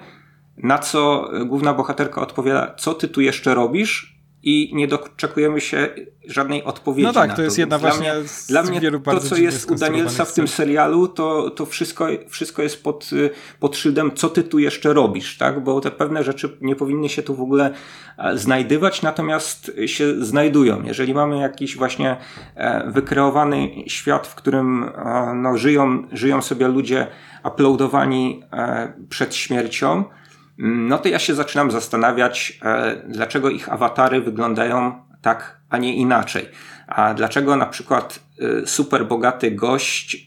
na 0.56 0.78
co 0.78 1.30
główna 1.46 1.74
bohaterka 1.74 2.20
odpowiada, 2.20 2.74
co 2.74 2.94
ty 2.94 3.08
tu 3.08 3.20
jeszcze 3.20 3.54
robisz? 3.54 4.13
I 4.46 4.70
nie 4.74 4.88
doczekujemy 4.88 5.60
się 5.60 5.88
żadnej 6.28 6.64
odpowiedzi. 6.64 7.06
No 7.06 7.12
tak, 7.12 7.28
na 7.28 7.36
to 7.36 7.42
jest 7.42 7.58
jedna 7.58 7.78
dla 7.78 7.90
właśnie 7.90 8.14
mnie, 8.14 8.28
z 8.28 8.46
Dla 8.46 8.62
mnie 8.62 8.80
to, 9.04 9.20
co 9.20 9.36
jest 9.36 9.70
u 9.70 9.74
Danielsa 9.74 10.24
w 10.24 10.32
tym 10.32 10.48
serialu, 10.48 11.08
to, 11.08 11.50
to 11.50 11.66
wszystko, 11.66 12.06
wszystko 12.28 12.62
jest 12.62 12.82
pod, 12.82 13.10
pod 13.60 13.76
szyldem, 13.76 14.10
co 14.14 14.28
ty 14.28 14.42
tu 14.42 14.58
jeszcze 14.58 14.92
robisz, 14.92 15.38
tak? 15.38 15.64
Bo 15.64 15.80
te 15.80 15.90
pewne 15.90 16.24
rzeczy 16.24 16.56
nie 16.60 16.76
powinny 16.76 17.08
się 17.08 17.22
tu 17.22 17.34
w 17.34 17.40
ogóle 17.40 17.74
e, 18.18 18.38
znajdywać, 18.38 19.02
natomiast 19.02 19.72
się 19.86 20.24
znajdują. 20.24 20.82
Jeżeli 20.82 21.14
mamy 21.14 21.38
jakiś 21.38 21.76
właśnie 21.76 22.16
e, 22.54 22.90
wykreowany 22.90 23.70
świat, 23.86 24.26
w 24.26 24.34
którym 24.34 24.84
e, 24.84 25.32
no, 25.34 25.58
żyją, 25.58 26.02
żyją 26.12 26.42
sobie 26.42 26.68
ludzie 26.68 27.06
uploadowani 27.44 28.42
przed 29.08 29.34
śmiercią, 29.34 30.04
no 30.58 30.98
to 30.98 31.08
ja 31.08 31.18
się 31.18 31.34
zaczynam 31.34 31.70
zastanawiać, 31.70 32.60
dlaczego 33.08 33.50
ich 33.50 33.72
awatary 33.72 34.20
wyglądają 34.20 35.02
tak, 35.22 35.60
a 35.70 35.78
nie 35.78 35.96
inaczej. 35.96 36.48
A 36.86 37.14
dlaczego 37.14 37.56
na 37.56 37.66
przykład 37.66 38.20
y, 38.62 38.66
super 38.66 39.06
bogaty 39.06 39.50
gość 39.50 40.26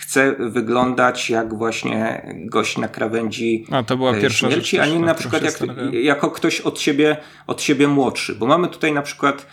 chce 0.00 0.34
wyglądać 0.38 1.30
jak 1.30 1.54
właśnie 1.54 2.22
gość 2.44 2.78
na 2.78 2.88
krawędzi 2.88 3.66
a, 3.70 3.82
to 3.82 3.96
była 3.96 4.14
pierwsza 4.14 4.46
śmierci, 4.50 4.76
rzecz, 4.76 4.82
a 4.82 4.86
nie 4.86 4.98
też, 4.98 5.06
na 5.06 5.14
przykład 5.14 5.42
jak, 5.42 5.58
jako 5.92 6.30
ktoś 6.30 6.60
od 6.60 6.80
siebie, 6.80 7.16
od 7.46 7.62
siebie 7.62 7.88
młodszy. 7.88 8.34
Bo 8.34 8.46
mamy 8.46 8.68
tutaj 8.68 8.92
na 8.92 9.02
przykład 9.02 9.46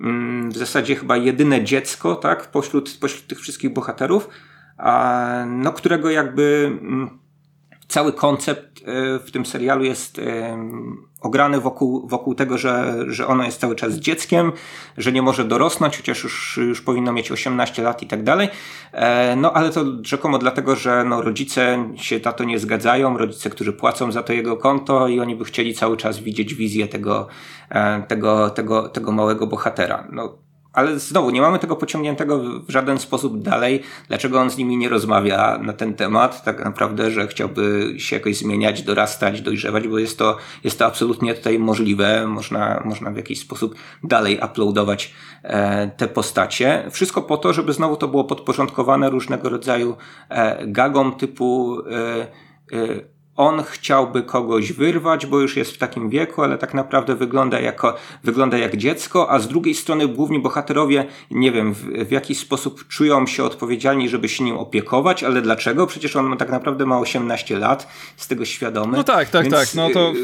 mm, 0.00 0.50
w 0.50 0.56
zasadzie 0.56 0.96
chyba 0.96 1.16
jedyne 1.16 1.64
dziecko, 1.64 2.16
tak, 2.16 2.50
pośród, 2.50 2.98
pośród 3.00 3.26
tych 3.26 3.40
wszystkich 3.40 3.72
bohaterów, 3.72 4.28
a, 4.78 5.44
no, 5.48 5.72
którego 5.72 6.10
jakby 6.10 6.70
mm, 6.80 7.18
cały 7.92 8.12
koncept 8.12 8.78
y, 8.78 8.82
w 9.18 9.30
tym 9.32 9.46
serialu 9.46 9.84
jest 9.84 10.20
ograny 11.22 11.60
wokół, 11.60 12.08
wokół 12.08 12.34
tego, 12.34 12.58
że, 12.58 12.94
że 13.06 13.26
ono 13.26 13.44
jest 13.44 13.60
cały 13.60 13.76
czas 13.76 13.94
dzieckiem, 13.94 14.52
że 14.98 15.12
nie 15.12 15.22
może 15.22 15.44
dorosnąć, 15.44 15.96
chociaż 15.96 16.24
już, 16.24 16.56
już 16.56 16.80
powinno 16.80 17.12
mieć 17.12 17.32
18 17.32 17.82
lat 17.82 18.02
i 18.02 18.06
tak 18.06 18.22
dalej. 18.22 18.48
E, 18.92 19.36
no 19.36 19.52
ale 19.52 19.70
to 19.70 19.84
rzekomo 20.02 20.38
dlatego, 20.38 20.76
że 20.76 21.04
no, 21.04 21.22
rodzice 21.22 21.88
się 21.96 22.20
na 22.24 22.32
to 22.32 22.44
nie 22.44 22.58
zgadzają, 22.58 23.18
rodzice, 23.18 23.50
którzy 23.50 23.72
płacą 23.72 24.12
za 24.12 24.22
to 24.22 24.32
jego 24.32 24.56
konto 24.56 25.08
i 25.08 25.20
oni 25.20 25.36
by 25.36 25.44
chcieli 25.44 25.74
cały 25.74 25.96
czas 25.96 26.18
widzieć 26.18 26.54
wizję 26.54 26.88
tego, 26.88 27.26
e, 27.70 28.02
tego, 28.02 28.50
tego, 28.50 28.88
tego 28.88 29.12
małego 29.12 29.46
bohatera. 29.46 30.08
No, 30.12 30.38
ale 30.72 30.98
znowu, 30.98 31.30
nie 31.30 31.40
mamy 31.40 31.58
tego 31.58 31.76
pociągniętego 31.76 32.38
w 32.38 32.70
żaden 32.70 32.98
sposób 32.98 33.42
dalej. 33.42 33.82
Dlaczego 34.08 34.40
on 34.40 34.50
z 34.50 34.56
nimi 34.56 34.76
nie 34.76 34.88
rozmawia 34.88 35.58
na 35.58 35.72
ten 35.72 35.94
temat? 35.94 36.44
Tak 36.44 36.64
naprawdę, 36.64 37.10
że 37.10 37.26
chciałby 37.26 37.94
się 37.98 38.16
jakoś 38.16 38.36
zmieniać, 38.36 38.82
dorastać, 38.82 39.40
dojrzewać, 39.40 39.88
bo 39.88 39.98
jest 39.98 40.18
to, 40.18 40.36
jest 40.64 40.78
to 40.78 40.86
absolutnie 40.86 41.34
tutaj 41.34 41.58
możliwe. 41.58 42.26
Można, 42.26 42.82
można 42.84 43.10
w 43.10 43.16
jakiś 43.16 43.40
sposób 43.40 43.74
dalej 44.04 44.40
uploadować 44.44 45.14
e, 45.42 45.90
te 45.96 46.08
postacie. 46.08 46.88
Wszystko 46.90 47.22
po 47.22 47.36
to, 47.36 47.52
żeby 47.52 47.72
znowu 47.72 47.96
to 47.96 48.08
było 48.08 48.24
podporządkowane 48.24 49.10
różnego 49.10 49.48
rodzaju 49.48 49.96
e, 50.28 50.66
gagom 50.66 51.12
typu 51.12 51.78
e, 51.80 52.20
e, 52.72 53.12
on 53.36 53.62
chciałby 53.62 54.22
kogoś 54.22 54.72
wyrwać, 54.72 55.26
bo 55.26 55.40
już 55.40 55.56
jest 55.56 55.72
w 55.72 55.78
takim 55.78 56.10
wieku, 56.10 56.42
ale 56.42 56.58
tak 56.58 56.74
naprawdę 56.74 57.14
wygląda, 57.14 57.60
jako, 57.60 57.96
wygląda 58.24 58.58
jak 58.58 58.76
dziecko, 58.76 59.30
a 59.30 59.38
z 59.38 59.48
drugiej 59.48 59.74
strony 59.74 60.08
główni 60.08 60.38
bohaterowie, 60.38 61.06
nie 61.30 61.52
wiem, 61.52 61.74
w, 61.74 61.84
w 61.84 62.10
jakiś 62.10 62.38
sposób 62.38 62.88
czują 62.88 63.26
się 63.26 63.44
odpowiedzialni, 63.44 64.08
żeby 64.08 64.28
się 64.28 64.44
nim 64.44 64.56
opiekować, 64.56 65.24
ale 65.24 65.42
dlaczego? 65.42 65.86
Przecież 65.86 66.16
on 66.16 66.36
tak 66.36 66.50
naprawdę 66.50 66.86
ma 66.86 66.98
18 66.98 67.58
lat, 67.58 67.88
z 68.16 68.28
tego 68.28 68.44
świadomy. 68.44 68.96
No 68.96 69.04
tak, 69.04 69.30
tak, 69.30 69.42
Więc, 69.42 69.54
tak. 69.54 69.74
No 69.74 69.90
to, 69.90 70.12
y, 70.12 70.14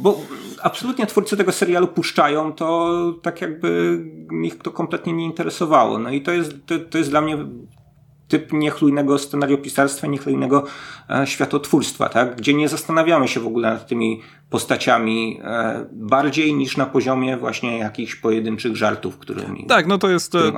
Bo 0.00 0.20
absolutnie 0.62 1.06
twórcy 1.06 1.36
tego 1.36 1.52
serialu 1.52 1.86
puszczają 1.86 2.52
to 2.52 2.94
tak 3.22 3.40
jakby 3.40 3.98
ich 4.42 4.58
to 4.58 4.70
kompletnie 4.70 5.12
nie 5.12 5.24
interesowało. 5.24 5.98
No 5.98 6.10
i 6.10 6.22
to 6.22 6.32
jest, 6.32 6.52
to, 6.66 6.78
to 6.78 6.98
jest 6.98 7.10
dla 7.10 7.20
mnie 7.20 7.38
typ 8.34 8.52
niechlujnego 8.52 9.18
scenariopisarstwa, 9.18 10.06
niechlujnego 10.06 10.64
e, 11.10 11.26
światotwórstwa, 11.26 12.08
tak? 12.08 12.36
gdzie 12.36 12.54
nie 12.54 12.68
zastanawiamy 12.68 13.28
się 13.28 13.40
w 13.40 13.46
ogóle 13.46 13.70
nad 13.70 13.86
tymi 13.86 14.20
postaciami 14.50 15.40
e, 15.44 15.86
bardziej 15.92 16.54
niż 16.54 16.76
na 16.76 16.86
poziomie 16.86 17.36
właśnie 17.36 17.78
jakichś 17.78 18.14
pojedynczych 18.14 18.76
żartów, 18.76 19.18
którymi. 19.18 19.66
Tak, 19.66 19.86
no 19.86 19.98
to 19.98 20.10
jest, 20.10 20.32
to, 20.32 20.52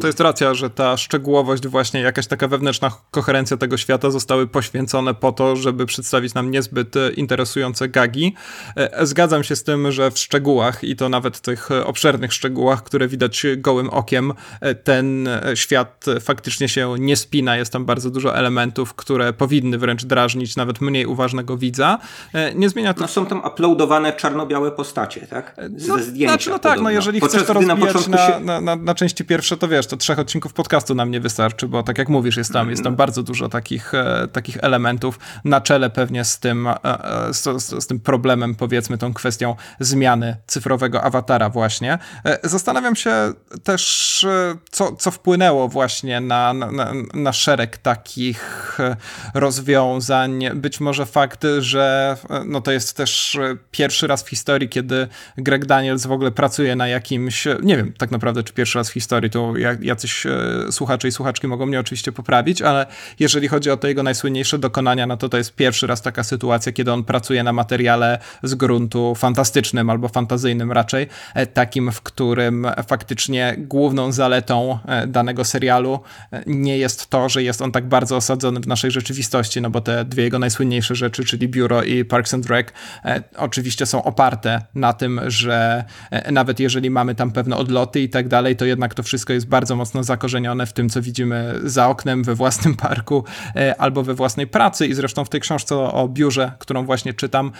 to, 0.00 0.06
jest 0.06 0.20
racja, 0.20 0.54
że 0.54 0.70
ta 0.70 0.96
szczegółowość, 0.96 1.66
właśnie 1.66 2.00
jakaś 2.00 2.26
taka 2.26 2.48
wewnętrzna 2.48 2.90
koherencja 3.10 3.56
tego 3.56 3.76
świata 3.76 4.10
zostały 4.10 4.46
poświęcone 4.46 5.14
po 5.14 5.32
to, 5.32 5.56
żeby 5.56 5.86
przedstawić 5.86 6.34
nam 6.34 6.50
niezbyt 6.50 6.96
e, 6.96 7.10
interesujące 7.10 7.88
gagi. 7.88 8.34
E, 8.76 9.06
Zgadzam 9.06 9.44
się 9.44 9.56
z 9.56 9.64
tym, 9.64 9.92
że 9.92 10.10
w 10.10 10.18
szczegółach 10.18 10.84
i 10.84 10.96
to 10.96 11.08
nawet 11.08 11.40
tych 11.40 11.68
obszernych 11.84 12.32
szczegółach, 12.32 12.82
które 12.82 13.08
widać 13.08 13.46
gołym 13.56 13.90
okiem, 13.90 14.32
e, 14.60 14.74
ten 14.74 15.28
świat 15.54 16.04
faktycznie 16.20 16.68
się 16.68 16.94
nie 16.98 17.13
spina. 17.16 17.56
Jest 17.56 17.72
tam 17.72 17.84
bardzo 17.84 18.10
dużo 18.10 18.36
elementów, 18.36 18.94
które 18.94 19.32
powinny 19.32 19.78
wręcz 19.78 20.04
drażnić 20.04 20.56
nawet 20.56 20.80
mniej 20.80 21.06
uważnego 21.06 21.56
widza. 21.56 21.98
E, 22.34 22.54
Nie 22.54 22.68
zmienia 22.68 22.94
to 22.94 23.00
No 23.00 23.08
są 23.08 23.26
tam 23.26 23.42
uploadowane 23.46 24.12
czarno-białe 24.12 24.72
postacie, 24.72 25.26
tak? 25.26 25.56
Ze 25.76 25.88
no, 25.88 25.98
zdjęcia 25.98 26.32
Znaczy, 26.32 26.50
no 26.50 26.58
tak, 26.58 26.62
no 26.64 26.70
podobno. 26.70 26.90
jeżeli 26.90 27.20
Podczas 27.20 27.36
chcesz 27.42 27.46
to 27.46 27.52
rozbijać 27.54 28.08
na, 28.08 28.18
się- 28.26 28.40
na, 28.40 28.60
na, 28.60 28.76
na 28.76 28.94
części 28.94 29.24
pierwsze, 29.24 29.56
to 29.56 29.68
wiesz, 29.68 29.86
to 29.86 29.96
trzech 29.96 30.18
odcinków 30.18 30.52
podcastu 30.52 30.94
nam 30.94 31.10
nie 31.10 31.20
wystarczy, 31.20 31.68
bo 31.68 31.82
tak 31.82 31.98
jak 31.98 32.08
mówisz, 32.08 32.36
jest 32.36 32.52
tam, 32.52 32.70
jest 32.70 32.80
Mm. 32.80 32.92
tam 32.92 32.96
bardzo 32.96 33.22
dużo 33.22 33.48
takich, 33.48 33.94
e, 33.94 34.28
takich 34.32 34.56
elementów 34.60 35.18
na 35.44 35.60
czele 35.60 35.90
pewnie 35.90 36.24
z 36.24 36.38
tym, 36.38 36.66
e, 36.66 36.74
e, 36.84 37.34
z, 37.34 37.62
z, 37.62 37.82
z 37.84 37.86
tym 37.86 38.00
problemem, 38.00 38.54
powiedzmy, 38.54 38.98
tą 38.98 39.14
kwestią 39.14 39.56
zmiany 39.80 40.36
cyfrowego 40.46 41.02
awatara 41.02 41.50
właśnie. 41.50 41.98
E, 42.24 42.48
Zastanawiam 42.48 42.96
się 42.96 43.32
też, 43.64 44.24
e, 44.24 44.56
co, 44.70 44.96
co 44.96 45.10
wpłynęło 45.10 45.68
właśnie 45.68 46.20
na, 46.20 46.52
na, 46.54 46.70
na, 47.14 47.32
szereg 47.32 47.78
takich 47.78 48.76
e, 48.80 48.96
rozwiązań. 49.34 50.44
Być 50.54 50.80
może 50.80 51.06
fakt, 51.06 51.46
że 51.58 52.16
e, 52.30 52.44
no 52.46 52.60
to 52.60 52.72
jest 52.72 52.96
też 52.96 53.36
e, 53.36 53.56
pierwszy 53.70 54.06
raz 54.06 54.22
w 54.22 54.28
historii, 54.28 54.68
kiedy 54.68 55.08
Greg 55.38 55.66
Daniels 55.66 56.06
w 56.06 56.12
ogóle 56.12 56.30
pracuje 56.30 56.76
na 56.76 56.88
jakimś, 56.88 57.44
nie 57.62 57.76
wiem 57.76 57.92
tak 57.98 58.10
naprawdę, 58.10 58.42
czy 58.42 58.52
pierwszy 58.52 58.78
raz 58.78 58.90
w 58.90 58.92
historii, 58.92 59.30
to 59.30 59.56
ja- 59.56 59.76
jacyś 59.80 60.26
słuchacze 60.70 61.08
i 61.08 61.12
słuchaczki 61.12 61.46
mogą 61.46 61.66
mnie 61.66 61.80
oczywiście 61.80 62.12
poprawić, 62.12 62.62
ale 62.62 62.86
jeżeli 63.18 63.48
chodzi 63.48 63.70
o 63.70 63.76
te 63.76 63.88
jego 63.88 64.02
najsłynniejsze 64.02 64.58
dokonania, 64.58 65.06
no 65.06 65.16
to 65.16 65.28
to 65.28 65.36
jest 65.36 65.54
pierwszy 65.54 65.86
raz 65.86 66.02
taka 66.02 66.24
sytuacja, 66.24 66.72
kiedy 66.72 66.92
on 66.92 67.04
pracuje 67.04 67.42
na 67.42 67.52
materiale 67.52 68.18
z 68.42 68.54
gruntu 68.54 69.14
fantastycznym 69.14 69.90
albo 69.90 70.08
fantazyjnym 70.08 70.72
raczej, 70.72 71.06
takim, 71.54 71.92
w 71.92 72.02
którym 72.02 72.66
faktycznie 72.88 73.54
główną 73.58 74.12
zaletą 74.12 74.78
danego 75.06 75.44
serialu 75.44 76.00
nie 76.46 76.78
jest 76.78 76.83
to, 76.88 77.28
że 77.28 77.42
jest 77.42 77.62
on 77.62 77.72
tak 77.72 77.88
bardzo 77.88 78.16
osadzony 78.16 78.60
w 78.60 78.66
naszej 78.66 78.90
rzeczywistości, 78.90 79.60
no 79.60 79.70
bo 79.70 79.80
te 79.80 80.04
dwie 80.04 80.22
jego 80.22 80.38
najsłynniejsze 80.38 80.94
rzeczy, 80.94 81.24
czyli 81.24 81.48
Biuro 81.48 81.82
i 81.82 82.04
Parks 82.04 82.34
and 82.34 82.46
Rec, 82.46 82.68
e, 83.04 83.22
oczywiście 83.36 83.86
są 83.86 84.02
oparte 84.02 84.62
na 84.74 84.92
tym, 84.92 85.20
że 85.26 85.84
e, 86.10 86.32
nawet 86.32 86.60
jeżeli 86.60 86.90
mamy 86.90 87.14
tam 87.14 87.32
pewne 87.32 87.56
odloty 87.56 88.00
i 88.00 88.08
tak 88.08 88.28
dalej, 88.28 88.56
to 88.56 88.64
jednak 88.64 88.94
to 88.94 89.02
wszystko 89.02 89.32
jest 89.32 89.46
bardzo 89.46 89.76
mocno 89.76 90.04
zakorzenione 90.04 90.66
w 90.66 90.72
tym, 90.72 90.88
co 90.88 91.02
widzimy 91.02 91.54
za 91.64 91.88
oknem, 91.88 92.24
we 92.24 92.34
własnym 92.34 92.76
parku 92.86 93.24
e, 93.56 93.80
albo 93.80 94.02
we 94.02 94.14
własnej 94.14 94.46
pracy. 94.46 94.86
I 94.86 94.94
zresztą 94.94 95.24
w 95.24 95.28
tej 95.28 95.40
książce 95.40 95.76
o 95.76 96.08
biurze, 96.08 96.52
którą 96.58 96.84
właśnie 96.84 97.14
czytam, 97.14 97.52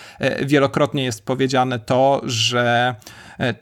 wielokrotnie 0.47 1.05
jest 1.05 1.25
powiedziane 1.25 1.79
to, 1.79 2.21
że 2.25 2.95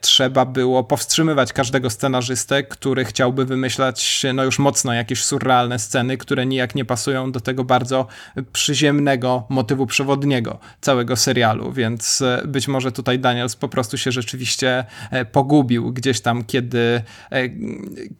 trzeba 0.01 0.45
było 0.45 0.83
powstrzymywać 0.83 1.53
każdego 1.53 1.89
scenarzystę, 1.89 2.63
który 2.63 3.05
chciałby 3.05 3.45
wymyślać 3.45 4.25
no 4.33 4.43
już 4.43 4.59
mocno 4.59 4.93
jakieś 4.93 5.23
surrealne 5.23 5.52
sceny, 5.77 6.17
które 6.17 6.45
nijak 6.45 6.75
nie 6.75 6.85
pasują 6.85 7.31
do 7.31 7.39
tego 7.39 7.63
bardzo 7.63 8.07
przyziemnego 8.53 9.43
motywu 9.49 9.85
przewodniego 9.85 10.59
całego 10.81 11.15
serialu, 11.15 11.71
więc 11.71 12.21
e, 12.21 12.41
być 12.47 12.67
może 12.67 12.91
tutaj 12.91 13.19
Daniels 13.19 13.55
po 13.55 13.69
prostu 13.69 13.97
się 13.97 14.11
rzeczywiście 14.11 14.85
e, 15.11 15.25
pogubił 15.25 15.93
gdzieś 15.93 16.21
tam, 16.21 16.43
kiedy 16.43 17.01
e, 17.31 17.49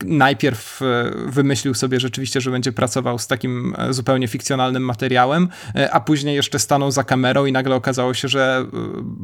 najpierw 0.04 0.80
wymyślił 1.26 1.74
sobie 1.74 2.00
rzeczywiście, 2.00 2.40
że 2.40 2.50
będzie 2.50 2.72
pracował 2.72 3.18
z 3.18 3.26
takim 3.26 3.74
zupełnie 3.90 4.28
fikcjonalnym 4.28 4.84
materiałem, 4.84 5.48
a 5.90 6.00
później 6.00 6.36
jeszcze 6.36 6.58
stanął 6.58 6.90
za 6.90 7.04
kamerą 7.04 7.46
i 7.46 7.52
nagle 7.52 7.74
okazało 7.74 8.14
się, 8.14 8.28
że 8.28 8.66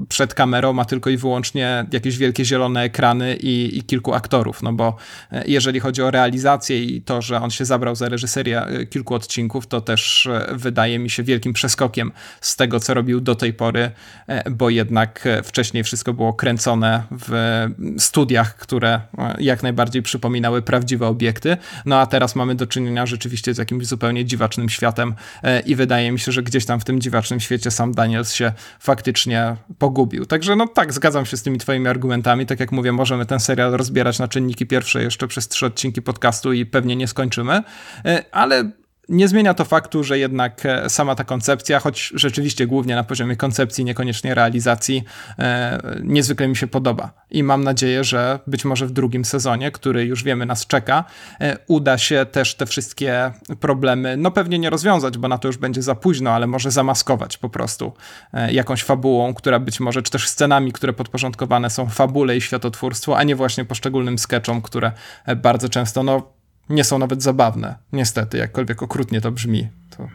przed 0.09 0.35
kamerą 0.35 0.73
ma 0.73 0.85
tylko 0.85 1.11
i 1.11 1.17
wyłącznie 1.17 1.87
jakieś 1.93 2.19
wielkie 2.19 2.45
zielone 2.45 2.83
ekrany 2.83 3.37
i, 3.37 3.79
i 3.79 3.83
kilku 3.83 4.15
aktorów, 4.15 4.63
no 4.63 4.73
bo 4.73 4.97
jeżeli 5.47 5.81
chodzi 5.81 6.03
o 6.03 6.11
realizację 6.11 6.85
i 6.85 7.03
to, 7.03 7.23
że 7.23 7.41
on 7.41 7.51
się 7.51 7.65
zabrał 7.65 7.95
za 8.01 8.09
reżyserię 8.09 8.63
e, 8.63 8.87
kilku 8.87 9.15
odcinków, 9.15 9.67
to 9.67 9.81
też 9.81 10.29
wydaje 10.53 10.99
mi 10.99 11.11
się 11.11 11.23
wielkim 11.23 11.53
przeskokiem 11.53 12.13
z 12.41 12.57
tego, 12.57 12.81
co 12.81 12.95
robił 12.95 13.21
do 13.21 13.35
tej 13.35 13.53
pory, 13.53 13.91
bo 14.51 14.71
jednak 14.71 15.29
wcześniej 15.45 15.85
wszystko 15.85 16.13
było 16.15 16.33
kręcone 16.33 17.03
w 17.11 17.67
studiach, 17.99 18.57
które 18.57 19.01
jak 19.39 19.63
najbardziej 19.63 20.03
przypominały 20.03 20.63
prawdziwe 20.63 21.07
obiekty, 21.07 21.57
no 21.87 22.01
a 22.01 22.07
teraz 22.07 22.37
mamy 22.37 22.55
do 22.55 22.67
czynienia 22.67 23.07
rzeczywiście 23.07 23.55
z 23.55 23.59
jakimś 23.59 23.87
zupełnie 23.87 24.25
dziwacznym 24.25 24.69
światem 24.69 25.15
i 25.67 25.77
wydaje 25.77 26.13
mi 26.13 26.19
się, 26.19 26.33
że 26.33 26.43
gdzieś 26.43 26.67
tam 26.67 26.81
w 26.81 26.85
tym 26.85 27.01
dziwacznym 27.01 27.41
świecie 27.41 27.71
sam 27.71 27.95
Daniels 27.95 28.33
się 28.33 28.53
faktycznie 28.79 29.57
pogubił. 29.79 30.27
Także 30.27 30.57
no 30.57 30.67
tak, 30.67 30.93
zgadzam 30.93 31.27
się 31.27 31.37
z 31.37 31.43
tymi 31.43 31.59
twoimi 31.59 31.89
argumentami. 31.89 32.47
Tak 32.47 32.61
jak 32.61 32.73
mówię, 32.73 32.93
możemy 32.93 33.27
ten 33.27 33.41
serial 33.41 33.73
rozbierać 33.73 34.19
na 34.19 34.29
czynniki 34.29 34.67
pierwsze 34.67 35.03
jeszcze 35.03 35.29
przez 35.29 35.49
trzy 35.49 35.67
odcinki 35.67 36.03
podcastu 36.03 36.53
i 36.53 36.67
pewnie 36.67 36.97
nie 36.97 37.09
skończymy, 37.09 37.53
e, 37.53 37.63
ale 38.33 38.71
nie 39.11 39.29
zmienia 39.29 39.55
to 39.55 39.65
faktu, 39.65 40.05
że 40.05 40.19
jednak 40.19 40.67
e, 40.67 40.91
sama 40.91 41.15
ta 41.15 41.25
koncepcja, 41.25 41.81
choć 41.81 42.13
rzeczywiście 42.15 42.67
głównie 42.67 42.95
na 42.95 43.05
poziomie 43.05 43.37
koncepcji, 43.37 43.85
niekoniecznie 43.85 44.35
realizacji, 44.35 45.05
e, 45.39 45.81
niezwykle 46.03 46.49
mi 46.49 46.57
się 46.57 46.67
podoba. 46.67 47.11
I 47.31 47.43
mam 47.43 47.65
nadzieję, 47.65 48.05
że 48.05 48.39
być 48.47 48.65
może 48.65 48.87
w 48.87 48.91
drugim 48.91 49.25
sezonie, 49.25 49.71
który 49.71 50.05
już 50.05 50.25
wiemy 50.25 50.47
nas 50.47 50.67
czeka, 50.67 51.05
e, 51.41 51.57
uda 51.67 51.99
się 51.99 52.27
też 52.33 52.55
te 52.55 52.67
wszystkie 52.67 53.33
problemy, 53.61 54.17
no 54.17 54.31
pewnie 54.31 54.59
nie 54.59 54.71
rozwiązać, 54.71 55.19
bo 55.19 55.29
na 55.29 55.39
to 55.39 55.49
już 55.49 55.57
będzie 55.57 55.83
za 55.83 55.95
późno, 55.95 56.31
ale 56.31 56.47
może 56.47 56.71
zamaskować 56.71 57.39
po 57.39 57.49
prostu 57.49 57.93
jakąś 58.51 58.83
fabułą, 58.83 59.35
która 59.35 59.59
być 59.59 59.81
może, 59.81 60.03
czy 60.03 60.11
też 60.11 60.29
scenami, 60.29 60.73
które 60.73 60.93
podporządkowane 60.93 61.71
są 61.71 61.89
fabule 61.89 62.37
i 62.37 62.41
światotwórstwu, 62.41 63.15
a 63.15 63.23
nie 63.23 63.37
właśnie 63.37 63.65
poszczególnym 63.65 64.19
sketchom, 64.19 64.63
które 64.63 64.93
bardzo 65.37 65.69
często, 65.69 66.03
no 66.03 66.40
nie 66.69 66.85
są 66.85 66.99
nawet 66.99 67.23
zabawne. 67.23 67.77
Niestety, 67.93 68.39
jakkolwiek 68.39 68.83
okrutnie 68.83 69.21
to 69.21 69.33
brzmi. 69.33 69.69
To... 69.97 70.09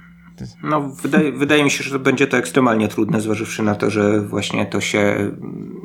No, 0.63 0.81
wydaje, 0.81 1.31
wydaje 1.31 1.63
mi 1.63 1.71
się, 1.71 1.83
że 1.83 1.99
będzie 1.99 2.27
to 2.27 2.37
ekstremalnie 2.37 2.87
trudne, 2.87 3.21
zważywszy 3.21 3.63
na 3.63 3.75
to, 3.75 3.89
że 3.89 4.21
właśnie 4.21 4.65
to 4.65 4.81
się 4.81 5.31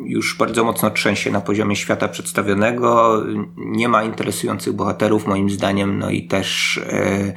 już 0.05 0.39
bardzo 0.39 0.65
mocno 0.65 0.91
trzęsie 0.91 1.31
na 1.31 1.41
poziomie 1.41 1.77
świata 1.77 2.09
przedstawionego. 2.09 3.23
Nie 3.57 3.89
ma 3.89 4.03
interesujących 4.03 4.73
bohaterów, 4.73 5.27
moim 5.27 5.51
zdaniem, 5.51 5.99
no 5.99 6.11
i 6.11 6.27
też. 6.27 6.81
Yy 6.93 7.35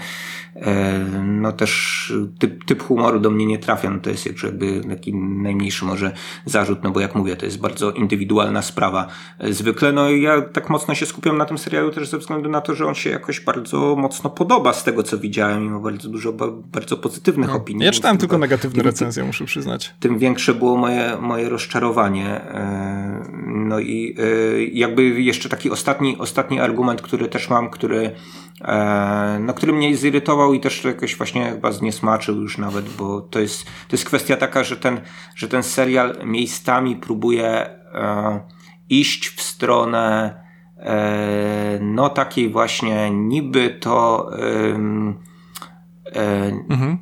no 1.23 1.51
też 1.51 2.13
typ, 2.39 2.65
typ 2.65 2.83
humoru 2.83 3.19
do 3.19 3.31
mnie 3.31 3.45
nie 3.45 3.59
trafia, 3.59 3.89
no 3.89 3.99
to 3.99 4.09
jest 4.09 4.43
jakby 4.43 4.81
taki 4.89 5.15
najmniejszy 5.15 5.85
może 5.85 6.11
zarzut, 6.45 6.83
no 6.83 6.91
bo 6.91 6.99
jak 6.99 7.15
mówię, 7.15 7.35
to 7.35 7.45
jest 7.45 7.59
bardzo 7.59 7.91
indywidualna 7.91 8.61
sprawa. 8.61 9.07
E, 9.39 9.53
zwykle, 9.53 9.91
no 9.91 10.09
ja 10.09 10.41
tak 10.41 10.69
mocno 10.69 10.95
się 10.95 11.05
skupiam 11.05 11.37
na 11.37 11.45
tym 11.45 11.57
serialu 11.57 11.91
też 11.91 12.09
ze 12.09 12.17
względu 12.17 12.49
na 12.49 12.61
to, 12.61 12.75
że 12.75 12.85
on 12.85 12.95
się 12.95 13.09
jakoś 13.09 13.39
bardzo 13.39 13.95
mocno 13.95 14.29
podoba 14.29 14.73
z 14.73 14.83
tego, 14.83 15.03
co 15.03 15.17
widziałem 15.17 15.65
i 15.65 15.69
ma 15.69 15.79
bardzo 15.79 16.09
dużo 16.09 16.33
bardzo 16.71 16.97
pozytywnych 16.97 17.49
no, 17.49 17.55
opinii. 17.55 17.85
Ja 17.85 17.91
czytałem 17.91 18.17
tylko 18.17 18.37
negatywne 18.37 18.83
recenzje, 18.83 19.23
muszę 19.23 19.45
przyznać. 19.45 19.93
Tym 19.99 20.17
większe 20.17 20.53
było 20.53 20.77
moje, 20.77 21.17
moje 21.21 21.49
rozczarowanie. 21.49 22.27
E, 22.27 23.23
no 23.47 23.79
i 23.79 24.15
jakby 24.73 25.03
jeszcze 25.03 25.49
taki 25.49 25.69
ostatni, 25.69 26.17
ostatni 26.17 26.59
argument, 26.59 27.01
który 27.01 27.27
też 27.27 27.49
mam, 27.49 27.69
który 27.69 28.11
E, 28.61 29.39
no, 29.39 29.53
który 29.53 29.73
mnie 29.73 29.95
zirytował 29.95 30.42
i 30.51 30.59
też 30.59 30.83
jakoś 30.83 31.15
właśnie 31.15 31.45
chyba 31.51 31.71
zniesmaczył 31.71 32.41
już 32.41 32.57
nawet, 32.57 32.89
bo 32.89 33.21
to 33.21 33.39
jest, 33.39 33.65
to 33.65 33.91
jest 33.91 34.05
kwestia 34.05 34.37
taka, 34.37 34.63
że 34.63 34.77
ten, 34.77 35.01
że 35.35 35.47
ten 35.47 35.63
serial 35.63 36.15
miejscami 36.25 36.95
próbuje 36.95 37.45
e, 37.45 38.39
iść 38.89 39.27
w 39.27 39.41
stronę 39.41 40.35
e, 40.77 41.79
no 41.81 42.09
takiej 42.09 42.49
właśnie 42.49 43.11
niby 43.11 43.77
to 43.79 44.29
mhm. 46.69 46.97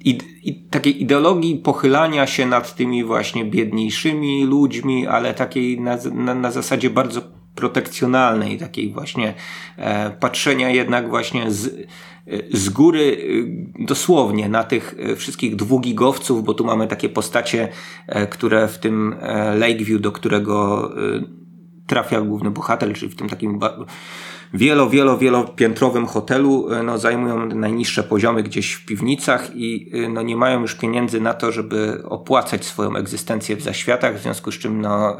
i, 0.00 0.18
i, 0.42 0.68
takiej 0.68 1.02
ideologii 1.02 1.56
pochylania 1.56 2.26
się 2.26 2.46
nad 2.46 2.74
tymi 2.74 3.04
właśnie 3.04 3.44
biedniejszymi 3.44 4.44
ludźmi, 4.44 5.06
ale 5.06 5.34
takiej 5.34 5.80
na, 5.80 5.98
na, 6.12 6.34
na 6.34 6.50
zasadzie 6.50 6.90
bardzo 6.90 7.22
protekcjonalnej, 7.54 8.58
takiej 8.58 8.92
właśnie 8.92 9.34
e, 9.76 10.10
patrzenia 10.10 10.70
jednak 10.70 11.08
właśnie 11.08 11.50
z, 11.50 11.66
e, 11.66 11.70
z 12.52 12.68
góry 12.68 13.16
e, 13.80 13.84
dosłownie 13.84 14.48
na 14.48 14.64
tych 14.64 14.94
e, 14.98 15.16
wszystkich 15.16 15.56
dwugigowców, 15.56 16.44
bo 16.44 16.54
tu 16.54 16.64
mamy 16.64 16.86
takie 16.86 17.08
postacie, 17.08 17.68
które 18.30 18.68
w 18.68 18.78
tym 18.78 19.14
Lakeview, 19.58 20.00
do 20.00 20.12
którego 20.12 20.90
trafia 21.86 22.20
główny 22.20 22.50
bohater, 22.50 22.92
czyli 22.94 23.12
w 23.12 23.16
tym 23.16 23.28
takim 23.28 23.60
wielo, 24.54 24.90
wielo, 24.90 25.18
wielopiętrowym 25.18 26.06
hotelu, 26.06 26.68
no, 26.84 26.98
zajmują 26.98 27.46
najniższe 27.46 28.02
poziomy 28.02 28.42
gdzieś 28.42 28.72
w 28.72 28.86
piwnicach 28.86 29.56
i 29.56 29.92
no, 30.08 30.22
nie 30.22 30.36
mają 30.36 30.60
już 30.60 30.74
pieniędzy 30.74 31.20
na 31.20 31.34
to, 31.34 31.52
żeby 31.52 32.02
opłacać 32.04 32.64
swoją 32.64 32.96
egzystencję 32.96 33.56
w 33.56 33.62
zaświatach, 33.62 34.16
w 34.16 34.22
związku 34.22 34.52
z 34.52 34.58
czym 34.58 34.80
no, 34.80 35.16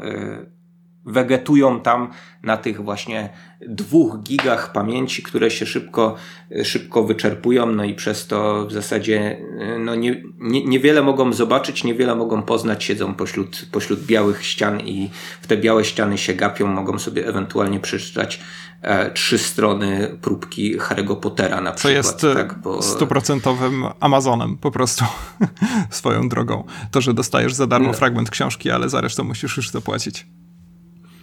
wegetują 1.05 1.79
tam 1.79 2.09
na 2.43 2.57
tych 2.57 2.83
właśnie 2.83 3.29
dwóch 3.67 4.19
gigach 4.23 4.71
pamięci, 4.71 5.23
które 5.23 5.51
się 5.51 5.65
szybko, 5.65 6.15
szybko 6.63 7.03
wyczerpują, 7.03 7.65
no 7.65 7.83
i 7.83 7.93
przez 7.93 8.27
to 8.27 8.65
w 8.65 8.71
zasadzie 8.71 9.37
no 9.79 9.95
nie, 9.95 10.23
nie, 10.39 10.65
niewiele 10.65 11.01
mogą 11.01 11.33
zobaczyć, 11.33 11.83
niewiele 11.83 12.15
mogą 12.15 12.41
poznać, 12.41 12.83
siedzą 12.83 13.13
pośród, 13.13 13.65
pośród 13.71 14.05
białych 14.05 14.45
ścian 14.45 14.81
i 14.81 15.09
w 15.41 15.47
te 15.47 15.57
białe 15.57 15.85
ściany 15.85 16.17
się 16.17 16.33
gapią, 16.33 16.67
mogą 16.67 16.99
sobie 16.99 17.27
ewentualnie 17.27 17.79
przeczytać 17.79 18.39
e, 18.81 19.11
trzy 19.11 19.37
strony 19.37 20.17
próbki 20.21 20.79
Harry'ego 20.79 21.19
Pottera 21.19 21.61
na 21.61 21.71
przykład. 21.71 21.93
Co 21.93 21.97
jest 21.97 22.23
e, 22.23 22.33
tak, 22.33 22.59
bo... 22.59 22.81
stuprocentowym 22.81 23.85
Amazonem 23.99 24.57
po 24.57 24.71
prostu 24.71 25.05
swoją 25.89 26.29
drogą. 26.29 26.63
To, 26.91 27.01
że 27.01 27.13
dostajesz 27.13 27.53
za 27.53 27.67
darmo 27.67 27.87
no. 27.87 27.93
fragment 27.93 28.29
książki, 28.29 28.71
ale 28.71 28.89
za 28.89 29.01
resztę 29.01 29.23
musisz 29.23 29.57
już 29.57 29.69
zapłacić. 29.69 30.25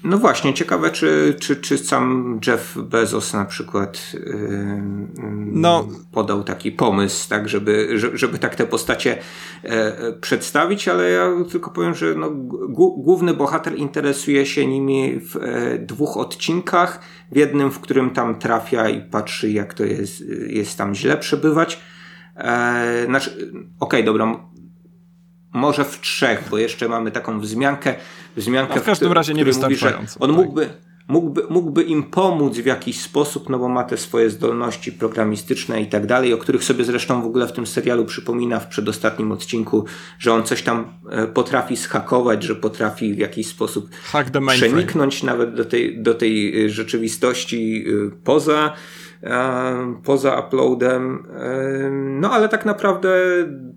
No 0.05 0.19
właśnie, 0.19 0.55
ciekawe, 0.55 0.91
czy, 0.91 1.37
czy, 1.41 1.57
czy 1.57 1.79
sam 1.79 2.41
Jeff 2.47 2.79
Bezos 2.79 3.33
na 3.33 3.45
przykład 3.45 4.13
yy, 4.13 4.83
no. 5.53 5.89
podał 6.13 6.43
taki 6.43 6.73
pomysł, 6.73 7.29
tak, 7.29 7.49
żeby, 7.49 7.89
żeby 8.15 8.39
tak 8.39 8.55
te 8.55 8.67
postacie 8.67 9.19
e, 9.63 10.13
przedstawić, 10.13 10.89
ale 10.89 11.11
ja 11.11 11.31
tylko 11.51 11.71
powiem, 11.71 11.95
że 11.95 12.15
no, 12.15 12.31
główny 12.99 13.35
bohater 13.35 13.77
interesuje 13.77 14.47
się 14.47 14.67
nimi 14.67 15.21
w 15.21 15.37
e, 15.37 15.79
dwóch 15.79 16.17
odcinkach. 16.17 17.01
W 17.33 17.37
jednym, 17.37 17.71
w 17.71 17.81
którym 17.81 18.11
tam 18.11 18.39
trafia 18.39 18.89
i 18.89 19.01
patrzy, 19.01 19.51
jak 19.51 19.75
to 19.75 19.85
jest, 19.85 20.25
jest 20.47 20.79
tam 20.79 20.95
źle 20.95 21.17
przebywać. 21.17 21.81
E, 22.37 23.05
znaczy, 23.07 23.31
Okej, 23.81 24.01
okay, 24.01 24.03
dobra, 24.03 24.50
może 25.53 25.85
w 25.85 26.01
trzech, 26.01 26.45
bo 26.51 26.59
jeszcze 26.59 26.89
mamy 26.89 27.11
taką 27.11 27.41
wzmiankę. 27.41 27.95
wzmiankę 28.37 28.75
no 28.75 28.81
w 28.81 28.85
każdym 28.85 29.09
w, 29.09 29.13
razie 29.13 29.35
niewystarczająco. 29.35 30.21
On 30.21 30.31
tak. 30.31 30.37
mógłby, 30.37 30.71
mógłby, 31.09 31.43
mógłby 31.51 31.83
im 31.83 32.03
pomóc 32.03 32.57
w 32.57 32.67
jakiś 32.67 33.01
sposób, 33.01 33.49
no 33.49 33.59
bo 33.59 33.69
ma 33.69 33.85
te 33.85 33.97
swoje 33.97 34.31
zdolności 34.31 34.93
programistyczne 34.93 35.83
i 35.83 35.87
tak 35.87 36.07
dalej, 36.07 36.35
o 36.35 36.39
których 36.39 36.65
sobie 36.65 36.85
zresztą 36.85 37.23
w 37.23 37.27
ogóle 37.27 37.47
w 37.47 37.53
tym 37.53 37.67
serialu 37.67 38.05
przypomina 38.05 38.61
w 38.61 38.69
przedostatnim 38.69 39.33
odcinku, 39.33 39.85
że 40.19 40.33
on 40.33 40.43
coś 40.43 40.63
tam 40.63 40.93
e, 41.11 41.27
potrafi 41.27 41.77
schakować, 41.77 42.43
że 42.43 42.55
potrafi 42.55 43.15
w 43.15 43.19
jakiś 43.19 43.47
sposób 43.47 43.89
przeniknąć 44.49 45.23
nawet 45.23 45.55
do 45.55 45.65
tej, 45.65 46.03
do 46.03 46.15
tej 46.15 46.65
e, 46.65 46.69
rzeczywistości 46.69 47.85
e, 47.89 48.11
poza 48.25 48.73
poza 50.05 50.41
uploadem. 50.41 51.27
No 52.21 52.31
ale 52.31 52.49
tak 52.49 52.67
naprawdę 52.67 53.09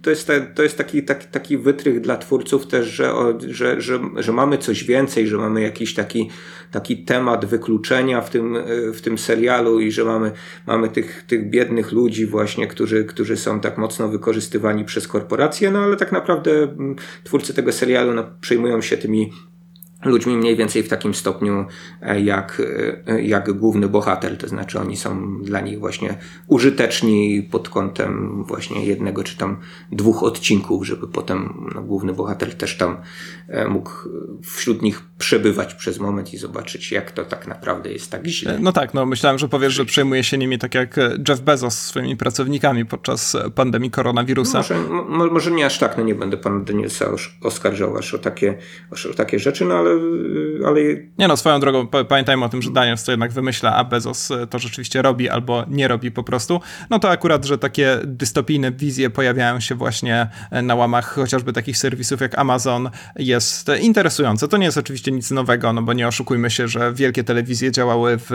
to 0.02 0.10
jest, 0.10 0.32
to 0.56 0.64
jest 0.64 0.78
taki, 0.78 1.04
taki, 1.04 1.28
taki 1.28 1.58
wytrych 1.58 2.02
dla 2.02 2.18
twórców 2.18 2.68
też, 2.68 2.88
że, 2.88 3.14
że, 3.48 3.82
że, 3.82 4.00
że 4.16 4.32
mamy 4.32 4.58
coś 4.58 4.84
więcej, 4.84 5.28
że 5.28 5.38
mamy 5.38 5.62
jakiś 5.62 5.94
taki, 5.94 6.30
taki 6.72 7.04
temat 7.04 7.46
wykluczenia 7.46 8.22
w 8.22 8.30
tym, 8.30 8.58
w 8.94 9.02
tym 9.02 9.18
serialu 9.18 9.80
i 9.80 9.92
że 9.92 10.06
mamy, 10.06 10.32
mamy 10.68 10.90
tych, 10.90 11.24
tych 11.28 11.50
biednych 11.50 11.92
ludzi 11.92 12.26
właśnie, 12.26 12.68
którzy, 12.68 13.06
którzy 13.06 13.38
są 13.38 13.60
tak 13.60 13.78
mocno 13.78 14.08
wykorzystywani 14.08 14.86
przez 14.86 15.08
korporacje, 15.08 15.72
no 15.72 15.80
ale 15.80 15.98
tak 15.98 16.12
naprawdę 16.12 16.52
mm, 16.52 16.96
twórcy 17.24 17.54
tego 17.54 17.72
serialu 17.72 18.14
no, 18.14 18.26
przejmują 18.42 18.82
się 18.82 18.98
tymi 18.98 19.32
ludźmi 20.06 20.38
mniej 20.38 20.56
więcej 20.56 20.84
w 20.84 20.90
takim 20.90 21.14
stopniu 21.14 21.66
e, 22.02 22.22
jak, 22.22 22.62
e, 23.08 23.22
jak 23.22 23.52
główny 23.52 23.90
bohater, 23.90 24.38
to 24.38 24.48
znaczy 24.48 24.80
oni 24.80 24.98
są 24.98 25.42
dla 25.44 25.62
nich 25.62 25.80
właśnie 25.80 26.18
użyteczni 26.48 27.48
pod 27.52 27.70
kątem 27.70 28.44
właśnie 28.44 28.86
jednego 28.86 29.24
czy 29.24 29.38
tam 29.38 29.58
dwóch 29.92 30.24
odcinków, 30.24 30.86
żeby 30.86 31.08
potem 31.08 31.70
no, 31.76 31.82
główny 31.82 32.14
bohater 32.14 32.56
też 32.56 32.78
tam 32.78 32.98
e, 33.48 33.68
mógł 33.68 33.92
wśród 34.42 34.82
nich 34.82 35.02
przebywać 35.24 35.74
przez 35.74 36.00
moment 36.00 36.34
i 36.34 36.38
zobaczyć 36.38 36.92
jak 36.92 37.12
to 37.12 37.24
tak 37.24 37.48
naprawdę 37.48 37.92
jest 37.92 38.12
tak 38.12 38.28
źle. 38.28 38.58
No 38.60 38.72
tak, 38.72 38.94
no 38.94 39.06
myślałem, 39.06 39.40
że 39.40 39.48
powiesz, 39.48 39.74
że 39.74 39.86
przejmuje 39.86 40.24
się 40.24 40.38
nimi 40.38 40.60
tak 40.60 40.76
jak 40.76 40.98
Jeff 41.30 41.42
Bezos 41.42 41.80
swoimi 41.80 42.18
pracownikami 42.18 42.86
podczas 42.86 43.38
pandemii 43.56 43.92
koronawirusa. 43.92 44.64
No 44.90 45.04
może, 45.04 45.32
może 45.32 45.52
nie 45.52 45.66
aż 45.66 45.80
tak, 45.80 45.98
no 45.98 46.04
nie 46.04 46.16
będę 46.16 46.38
pana 46.38 46.60
Danielsa 46.60 47.06
oskarżał 47.42 47.98
aż 47.98 48.14
o 48.14 48.18
takie, 48.18 48.58
aż 48.92 49.06
o 49.06 49.14
takie 49.14 49.40
rzeczy, 49.40 49.66
no 49.66 49.76
ale 49.76 49.90
ale... 50.68 50.82
Nie 51.18 51.28
no, 51.28 51.38
swoją 51.38 51.60
drogą 51.60 51.88
pamiętajmy 51.88 52.46
o 52.46 52.50
tym, 52.50 52.62
że 52.62 52.72
Daniels 52.72 53.04
to 53.04 53.12
jednak 53.12 53.32
wymyśla, 53.32 53.76
a 53.76 53.84
Bezos 53.84 54.30
to 54.50 54.60
rzeczywiście 54.60 55.02
robi 55.02 55.30
albo 55.30 55.66
nie 55.68 55.88
robi 55.88 56.12
po 56.12 56.24
prostu. 56.24 56.62
No 56.90 57.00
to 57.00 57.10
akurat, 57.10 57.46
że 57.46 57.58
takie 57.58 58.00
dystopijne 58.04 58.72
wizje 58.72 59.10
pojawiają 59.10 59.60
się 59.60 59.76
właśnie 59.76 60.28
na 60.64 60.76
łamach 60.76 61.16
chociażby 61.16 61.54
takich 61.54 61.78
serwisów 61.78 62.22
jak 62.22 62.40
Amazon 62.40 62.90
jest 63.16 63.72
interesujące. 63.82 64.48
To 64.48 64.58
nie 64.58 64.66
jest 64.66 64.78
oczywiście 64.78 65.12
nic 65.14 65.32
nowego, 65.32 65.74
no 65.74 65.82
bo 65.82 65.94
nie 65.94 66.08
oszukujmy 66.08 66.50
się, 66.50 66.68
że 66.68 66.94
wielkie 66.94 67.24
telewizje 67.24 67.72
działały 67.72 68.18
w 68.18 68.32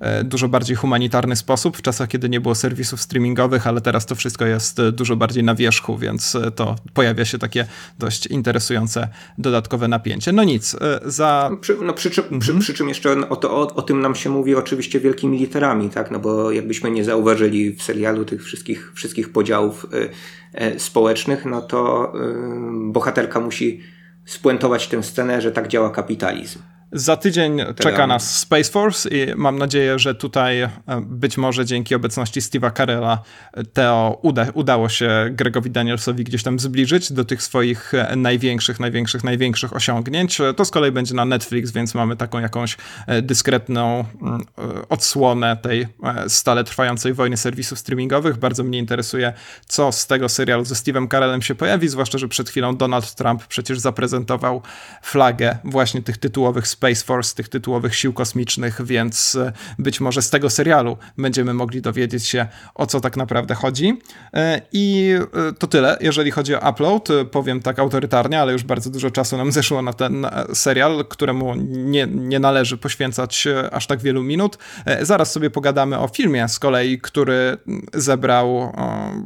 e, 0.00 0.24
dużo 0.24 0.48
bardziej 0.48 0.76
humanitarny 0.76 1.36
sposób 1.36 1.76
w 1.76 1.82
czasach, 1.82 2.08
kiedy 2.08 2.28
nie 2.28 2.40
było 2.40 2.54
serwisów 2.54 3.00
streamingowych, 3.00 3.66
ale 3.66 3.80
teraz 3.80 4.06
to 4.06 4.14
wszystko 4.14 4.46
jest 4.46 4.80
dużo 4.92 5.16
bardziej 5.16 5.44
na 5.44 5.54
wierzchu, 5.54 5.98
więc 5.98 6.36
to 6.56 6.76
pojawia 6.94 7.24
się 7.24 7.38
takie 7.38 7.66
dość 7.98 8.26
interesujące 8.26 9.08
dodatkowe 9.38 9.88
napięcie. 9.88 10.32
No 10.32 10.44
nic, 10.44 10.74
e, 10.74 11.00
za... 11.04 11.50
Przy, 11.60 11.76
no 11.82 11.92
przy, 11.92 12.08
mhm. 12.08 12.40
przy, 12.40 12.58
przy 12.58 12.74
czym 12.74 12.88
jeszcze 12.88 13.28
o, 13.28 13.36
to, 13.36 13.50
o, 13.50 13.74
o, 13.74 13.82
tym 13.82 14.00
nam 14.00 14.14
się 14.14 14.30
mówi 14.30 14.54
oczywiście 14.54 15.00
wielkimi 15.00 15.38
literami, 15.38 15.90
tak, 15.90 16.10
no 16.10 16.18
bo 16.18 16.50
jakbyśmy 16.50 16.90
nie 16.90 17.04
zauważyli 17.04 17.72
w 17.72 17.82
serialu 17.82 18.24
tych 18.24 18.44
wszystkich, 18.44 18.92
wszystkich 18.94 19.32
podziałów 19.32 19.86
y, 19.94 20.62
y, 20.62 20.80
społecznych, 20.80 21.44
no 21.44 21.62
to 21.62 22.12
y, 22.14 22.92
bohaterka 22.92 23.40
musi 23.40 23.80
spuentować 24.24 24.88
tę 24.88 25.02
scenę, 25.02 25.40
że 25.40 25.52
tak 25.52 25.68
działa 25.68 25.90
kapitalizm. 25.90 26.58
Za 26.92 27.16
tydzień 27.16 27.60
czeka 27.76 28.06
nas 28.06 28.38
Space 28.38 28.70
Force 28.70 29.08
i 29.08 29.34
mam 29.36 29.58
nadzieję, 29.58 29.98
że 29.98 30.14
tutaj 30.14 30.62
e, 30.62 30.70
być 31.00 31.36
może 31.36 31.64
dzięki 31.64 31.94
obecności 31.94 32.40
Steve'a 32.40 32.76
Carella 32.76 33.22
e, 33.52 33.64
Teo 33.64 34.18
uda, 34.22 34.46
udało 34.54 34.88
się 34.88 35.28
Gregowi 35.30 35.70
Danielsowi 35.70 36.24
gdzieś 36.24 36.42
tam 36.42 36.58
zbliżyć 36.58 37.12
do 37.12 37.24
tych 37.24 37.42
swoich 37.42 37.94
e, 37.94 38.16
największych, 38.16 38.80
największych, 38.80 39.24
największych 39.24 39.76
osiągnięć. 39.76 40.38
To 40.56 40.64
z 40.64 40.70
kolei 40.70 40.92
będzie 40.92 41.14
na 41.14 41.24
Netflix, 41.24 41.70
więc 41.70 41.94
mamy 41.94 42.16
taką 42.16 42.38
jakąś 42.38 42.76
dyskretną 43.22 44.04
mm, 44.22 44.44
odsłonę 44.88 45.56
tej 45.56 45.86
stale 46.28 46.64
trwającej 46.64 47.14
wojny 47.14 47.36
serwisów 47.36 47.78
streamingowych. 47.78 48.36
Bardzo 48.36 48.64
mnie 48.64 48.78
interesuje, 48.78 49.32
co 49.66 49.92
z 49.92 50.06
tego 50.06 50.28
serialu 50.28 50.64
ze 50.64 50.74
Steve'em 50.74 51.08
Carellem 51.10 51.42
się 51.42 51.54
pojawi, 51.54 51.88
zwłaszcza, 51.88 52.18
że 52.18 52.28
przed 52.28 52.50
chwilą 52.50 52.76
Donald 52.76 53.14
Trump 53.14 53.46
przecież 53.46 53.78
zaprezentował 53.78 54.62
flagę 55.02 55.58
właśnie 55.64 56.02
tych 56.02 56.18
tytułowych 56.18 56.68
Space 56.80 57.04
Force, 57.04 57.34
tych 57.34 57.48
tytułowych 57.48 57.96
sił 57.96 58.12
kosmicznych, 58.12 58.80
więc 58.84 59.34
e, 59.34 59.52
być 59.78 60.00
może 60.00 60.22
z 60.22 60.30
tego 60.30 60.50
serialu 60.50 60.96
będziemy 61.18 61.54
mogli 61.54 61.82
dowiedzieć 61.82 62.26
się, 62.26 62.46
o 62.74 62.86
co 62.86 63.00
tak 63.00 63.16
naprawdę 63.16 63.54
chodzi. 63.54 63.98
E, 64.34 64.60
I 64.72 65.14
e, 65.48 65.52
to 65.52 65.66
tyle, 65.66 65.98
jeżeli 66.00 66.30
chodzi 66.30 66.54
o 66.54 66.70
upload. 66.70 67.08
Powiem 67.30 67.62
tak 67.62 67.78
autorytarnie, 67.78 68.40
ale 68.40 68.52
już 68.52 68.64
bardzo 68.64 68.90
dużo 68.90 69.10
czasu 69.10 69.36
nam 69.36 69.52
zeszło 69.60 69.82
na 69.82 69.92
ten 69.92 70.26
serial, 70.54 71.04
któremu 71.08 71.54
nie, 71.66 72.06
nie 72.06 72.38
należy 72.38 72.76
poświęcać 72.76 73.48
aż 73.72 73.86
tak 73.86 74.00
wielu 74.00 74.22
minut. 74.22 74.58
Zaraz 75.02 75.32
sobie 75.32 75.50
pogadamy 75.50 75.98
o 75.98 76.08
filmie 76.08 76.48
z 76.48 76.58
kolei, 76.58 76.98
który 76.98 77.56
zebrał, 77.94 78.72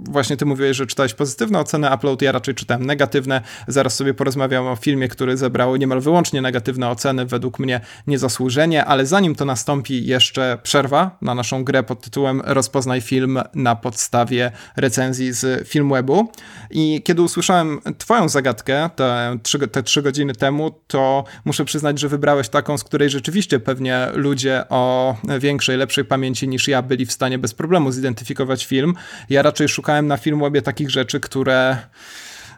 właśnie 0.09 0.36
ty 0.36 0.46
mówiłeś, 0.46 0.76
że 0.76 0.86
czytałeś 0.86 1.14
pozytywne 1.14 1.59
oceny 1.59 1.94
upload, 1.94 2.22
ja 2.22 2.32
raczej 2.32 2.55
czytałem 2.55 2.86
negatywne. 2.86 3.40
Zaraz 3.68 3.96
sobie 3.96 4.14
porozmawiam 4.14 4.66
o 4.66 4.76
filmie, 4.76 5.09
który 5.09 5.36
zebrał 5.36 5.76
niemal 5.76 6.00
wyłącznie 6.00 6.42
negatywne 6.42 6.88
oceny 6.88 7.26
według 7.26 7.43
według 7.45 7.59
mnie 7.59 7.80
niezasłużenie, 8.07 8.84
ale 8.84 9.07
zanim 9.07 9.34
to 9.34 9.45
nastąpi, 9.45 10.07
jeszcze 10.07 10.59
przerwa 10.62 11.18
na 11.22 11.34
naszą 11.34 11.64
grę 11.64 11.82
pod 11.82 12.01
tytułem 12.01 12.42
Rozpoznaj 12.45 13.01
film 13.01 13.38
na 13.55 13.76
podstawie 13.76 14.53
recenzji 14.76 15.32
z 15.32 15.68
Filmwebu. 15.68 16.32
I 16.70 17.03
kiedy 17.05 17.22
usłyszałem 17.22 17.80
Twoją 17.99 18.28
zagadkę 18.28 18.90
te 18.97 19.38
te 19.72 19.82
trzy 19.82 20.03
godziny 20.03 20.34
temu, 20.34 20.70
to 20.86 21.24
muszę 21.45 21.64
przyznać, 21.64 22.01
że 22.01 22.09
wybrałeś 22.09 22.49
taką, 22.49 22.78
z 22.78 22.84
której 22.84 23.11
rzeczywiście 23.11 23.61
pewnie 23.61 24.09
ludzie 24.14 24.64
o 24.68 25.16
większej, 25.40 25.76
lepszej 25.76 26.05
pamięci 26.05 26.49
niż 26.49 26.68
ja 26.68 26.82
byli 26.82 27.07
w 27.07 27.12
stanie 27.12 27.38
bez 27.38 27.55
problemu 27.55 27.92
zidentyfikować 27.92 28.66
film. 28.66 28.95
Ja 29.30 29.42
raczej 29.42 29.68
szukałem 29.68 30.07
na 30.07 30.16
Filmwebie 30.16 30.62
takich 30.62 30.90
rzeczy, 30.90 31.20
które 31.20 31.76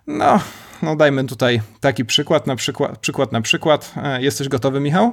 no, 0.06 0.40
no 0.82 0.96
dajmy 0.96 1.24
tutaj 1.24 1.60
taki 1.80 2.04
przykład, 2.04 2.46
na 2.46 2.56
przykład, 2.56 2.98
przykład 2.98 3.32
na 3.32 3.40
przykład. 3.40 3.94
E, 3.96 4.22
jesteś 4.22 4.48
gotowy, 4.48 4.80
Michał? 4.80 5.12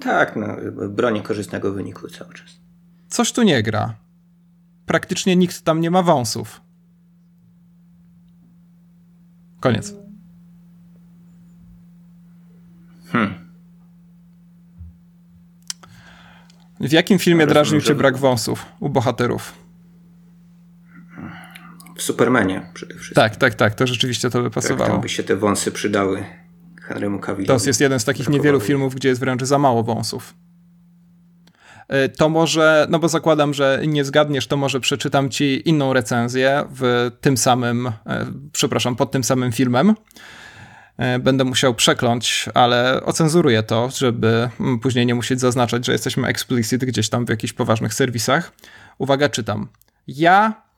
Tak, 0.00 0.36
no, 0.36 0.46
bronię 0.88 1.22
korzystnego 1.22 1.72
wyniku 1.72 2.08
cały 2.08 2.34
czas. 2.34 2.60
Coś 3.08 3.32
tu 3.32 3.42
nie 3.42 3.62
gra. 3.62 3.94
Praktycznie 4.86 5.36
nikt 5.36 5.62
tam 5.62 5.80
nie 5.80 5.90
ma 5.90 6.02
wąsów. 6.02 6.60
Koniec. 9.60 9.94
Hmm. 13.12 13.50
W 16.80 16.92
jakim 16.92 17.18
filmie 17.18 17.46
drażnił 17.46 17.80
cię 17.80 17.94
brak 17.94 18.16
wąsów 18.16 18.66
u 18.80 18.88
bohaterów? 18.88 19.69
W 22.00 22.02
Supermanie 22.02 22.62
przede 22.74 22.94
wszystkim. 22.94 23.14
Tak, 23.14 23.36
tak, 23.36 23.54
tak, 23.54 23.74
to 23.74 23.86
rzeczywiście 23.86 24.30
to 24.30 24.42
by 24.42 24.50
pasowało. 24.50 24.80
Tak, 24.80 24.90
tam 24.90 25.00
by 25.00 25.08
się 25.08 25.22
te 25.22 25.36
wąsy 25.36 25.72
przydały 25.72 26.24
Henrymu 26.82 27.18
Cavillowi. 27.18 27.60
To 27.60 27.66
jest 27.66 27.80
jeden 27.80 28.00
z 28.00 28.04
takich 28.04 28.28
niewielu 28.28 28.60
filmów, 28.60 28.94
gdzie 28.94 29.08
jest 29.08 29.20
wręcz 29.20 29.42
za 29.42 29.58
mało 29.58 29.82
wąsów. 29.82 30.34
E, 31.88 32.08
to 32.08 32.28
może, 32.28 32.86
no 32.90 32.98
bo 32.98 33.08
zakładam, 33.08 33.54
że 33.54 33.82
nie 33.86 34.04
zgadniesz, 34.04 34.46
to 34.46 34.56
może 34.56 34.80
przeczytam 34.80 35.30
ci 35.30 35.68
inną 35.68 35.92
recenzję 35.92 36.64
w 36.70 37.10
tym 37.20 37.36
samym, 37.36 37.86
e, 37.86 37.92
przepraszam, 38.52 38.96
pod 38.96 39.10
tym 39.10 39.24
samym 39.24 39.52
filmem. 39.52 39.94
E, 40.98 41.18
będę 41.18 41.44
musiał 41.44 41.74
przekląć, 41.74 42.48
ale 42.54 43.02
ocenzuruję 43.04 43.62
to, 43.62 43.90
żeby 43.90 44.48
mm, 44.60 44.78
później 44.78 45.06
nie 45.06 45.14
musieć 45.14 45.40
zaznaczać, 45.40 45.86
że 45.86 45.92
jesteśmy 45.92 46.28
explicit 46.28 46.84
gdzieś 46.84 47.08
tam 47.08 47.26
w 47.26 47.28
jakichś 47.28 47.52
poważnych 47.52 47.94
serwisach. 47.94 48.52
Uwaga, 48.98 49.28
czytam. 49.28 49.68
Ja 50.06 50.69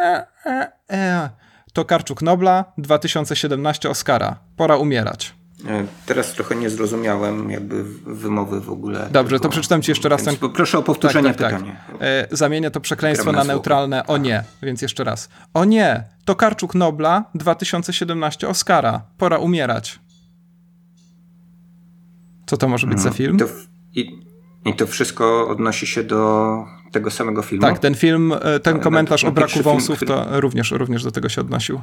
E, 0.00 0.26
e, 0.46 0.72
e. 0.90 1.30
To 1.72 1.84
Karczuk 1.84 2.22
Nobla, 2.22 2.64
2017 2.78 3.90
Oscara. 3.90 4.38
Pora 4.56 4.76
umierać. 4.76 5.34
E, 5.68 5.86
teraz 6.06 6.32
trochę 6.32 6.56
nie 6.56 6.70
zrozumiałem 6.70 7.50
jakby 7.50 7.84
wymowy 8.06 8.60
w 8.60 8.70
ogóle. 8.70 9.08
Dobrze, 9.12 9.36
tego, 9.36 9.42
to 9.42 9.48
przeczytam 9.48 9.82
ci 9.82 9.90
jeszcze 9.90 10.08
raz 10.08 10.22
ten... 10.22 10.36
Proszę 10.36 10.78
o 10.78 10.82
powtórzenie 10.82 11.28
tak, 11.28 11.36
tak, 11.36 11.50
tak. 11.50 11.60
pytania. 11.60 11.80
Tak. 11.86 12.36
zamienię 12.36 12.70
to 12.70 12.80
przekleństwo 12.80 13.32
na 13.32 13.44
neutralne 13.44 14.06
o 14.06 14.16
nie, 14.16 14.44
więc 14.62 14.82
jeszcze 14.82 15.04
raz. 15.04 15.28
O 15.54 15.64
nie, 15.64 16.04
to 16.24 16.34
Karczuk 16.34 16.74
Nobla, 16.74 17.24
2017 17.34 18.48
Oscara. 18.48 19.02
Pora 19.18 19.38
umierać. 19.38 19.98
Co 22.46 22.56
to 22.56 22.68
może 22.68 22.86
być 22.86 22.96
no, 22.96 23.02
za 23.02 23.10
film? 23.10 23.38
To. 23.38 23.44
I 23.94 24.29
i 24.64 24.74
to 24.74 24.86
wszystko 24.86 25.48
odnosi 25.48 25.86
się 25.86 26.02
do 26.02 26.64
tego 26.92 27.10
samego 27.10 27.42
filmu? 27.42 27.62
Tak, 27.62 27.78
ten 27.78 27.94
film, 27.94 28.34
e, 28.42 28.60
ten 28.60 28.80
komentarz 28.80 29.24
o 29.24 29.32
braku 29.32 29.62
wąsów 29.62 29.98
film, 29.98 30.12
który... 30.12 30.30
to 30.30 30.40
również, 30.40 30.70
również 30.70 31.04
do 31.04 31.10
tego 31.10 31.28
się 31.28 31.40
odnosił. 31.40 31.80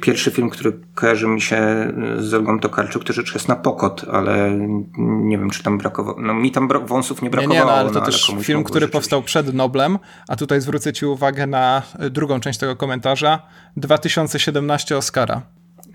Pierwszy 0.00 0.30
film, 0.30 0.50
który 0.50 0.72
kojarzy 0.94 1.26
mi 1.26 1.40
się 1.40 1.92
z 2.18 2.34
Olgą 2.34 2.60
Tokarczuk, 2.60 3.04
to 3.04 3.12
rzecz 3.12 3.34
jest 3.34 3.48
na 3.48 3.56
pokot, 3.56 4.04
ale 4.12 4.58
nie 4.98 5.38
wiem, 5.38 5.50
czy 5.50 5.62
tam 5.62 5.78
brakowało. 5.78 6.20
No 6.20 6.34
mi 6.34 6.52
tam 6.52 6.68
wąsów 6.86 7.22
nie 7.22 7.30
brakowało. 7.30 7.54
Nie, 7.54 7.60
nie 7.60 7.66
no, 7.66 7.72
ale 7.72 7.90
to 7.90 8.00
no, 8.00 8.06
też 8.06 8.30
ale 8.30 8.42
film, 8.42 8.64
który 8.64 8.88
powstał 8.88 9.22
przed 9.22 9.54
Noblem, 9.54 9.98
a 10.28 10.36
tutaj 10.36 10.60
zwrócę 10.60 10.92
ci 10.92 11.06
uwagę 11.06 11.46
na 11.46 11.82
drugą 12.10 12.40
część 12.40 12.58
tego 12.58 12.76
komentarza. 12.76 13.42
2017 13.76 14.96
Oscara. 14.96 15.42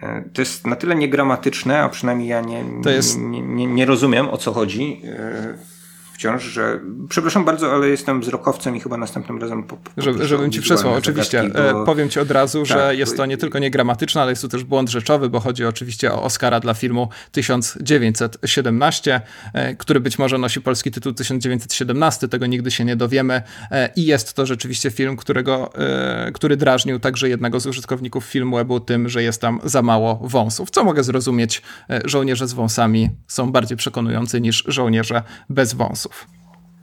E, 0.01 0.23
to 0.33 0.41
jest 0.41 0.67
na 0.67 0.75
tyle 0.75 0.95
niegramatyczne, 0.95 1.79
a 1.79 1.89
przynajmniej 1.89 2.27
ja 2.27 2.41
nie, 2.41 2.63
jest... 2.85 3.19
nie, 3.19 3.41
nie, 3.41 3.67
nie 3.67 3.85
rozumiem 3.85 4.29
o 4.29 4.37
co 4.37 4.53
chodzi 4.53 5.01
e, 5.05 5.80
wciąż, 6.21 6.43
że 6.43 6.79
przepraszam 7.09 7.45
bardzo, 7.45 7.73
ale 7.73 7.87
jestem 7.87 8.21
wzrokowcem 8.21 8.75
i 8.75 8.79
chyba 8.79 8.97
następnym 8.97 9.41
razem 9.41 9.63
po, 9.63 9.77
po 9.77 10.01
Żeby, 10.01 10.27
żebym 10.27 10.51
ci 10.51 10.61
przesłał, 10.61 10.93
oczywiście. 10.93 11.43
Bo... 11.53 11.81
E, 11.81 11.85
powiem 11.85 12.09
ci 12.09 12.19
od 12.19 12.31
razu, 12.31 12.59
tak, 12.59 12.67
że 12.67 12.95
jest 12.95 13.17
to 13.17 13.25
nie 13.25 13.37
tylko 13.37 13.59
niegramatyczne, 13.59 14.21
ale 14.21 14.31
jest 14.31 14.41
to 14.41 14.47
też 14.47 14.63
błąd 14.63 14.89
rzeczowy, 14.89 15.29
bo 15.29 15.39
chodzi 15.39 15.65
oczywiście 15.65 16.13
o 16.13 16.23
Oscara 16.23 16.59
dla 16.59 16.73
filmu 16.73 17.09
1917, 17.31 19.21
e, 19.53 19.75
który 19.75 19.99
być 19.99 20.19
może 20.19 20.37
nosi 20.37 20.61
polski 20.61 20.91
tytuł 20.91 21.13
1917, 21.13 22.27
tego 22.27 22.45
nigdy 22.45 22.71
się 22.71 22.85
nie 22.85 22.95
dowiemy 22.95 23.41
e, 23.71 23.89
i 23.95 24.05
jest 24.05 24.33
to 24.33 24.45
rzeczywiście 24.45 24.91
film, 24.91 25.17
którego, 25.17 25.71
który 26.33 26.57
drażnił 26.57 26.99
także 26.99 27.29
jednego 27.29 27.59
z 27.59 27.65
użytkowników 27.65 28.25
Filmwebu 28.25 28.79
tym, 28.79 29.09
że 29.09 29.23
jest 29.23 29.41
tam 29.41 29.59
za 29.63 29.81
mało 29.81 30.19
wąsów, 30.23 30.71
co 30.71 30.83
mogę 30.83 31.03
zrozumieć, 31.03 31.61
żołnierze 32.05 32.47
z 32.47 32.53
wąsami 32.53 33.09
są 33.27 33.51
bardziej 33.51 33.77
przekonujący 33.77 34.41
niż 34.41 34.63
żołnierze 34.67 35.23
bez 35.49 35.73
wąsów. 35.73 36.10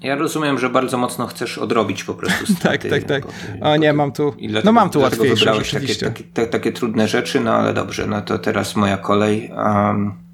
Ja 0.01 0.17
rozumiem, 0.17 0.59
że 0.59 0.71
bardzo 0.71 0.99
mocno 0.99 1.27
chcesz 1.27 1.59
odrobić 1.59 2.05
po 2.05 2.15
prostu 2.15 2.47
straty. 2.53 2.91
tak, 2.91 3.05
tak, 3.05 3.23
tak. 3.23 3.33
O 3.61 3.77
nie, 3.77 3.93
mam 3.93 4.13
tu, 4.13 4.35
dlatego, 4.39 4.61
no 4.65 4.73
mam 4.73 4.91
tu 4.91 5.01
łatwiejsze 5.01 5.55
rzeczywiście. 5.55 6.07
Takie, 6.07 6.25
takie, 6.25 6.49
takie, 6.49 6.73
trudne 6.73 7.09
rzeczy, 7.09 7.41
no 7.41 7.55
ale 7.55 7.75
dobrze, 7.75 8.07
no 8.07 8.23
to 8.23 8.39
teraz 8.39 8.77
moja 8.77 8.97
kolej. 8.97 9.51
Um, 9.57 10.28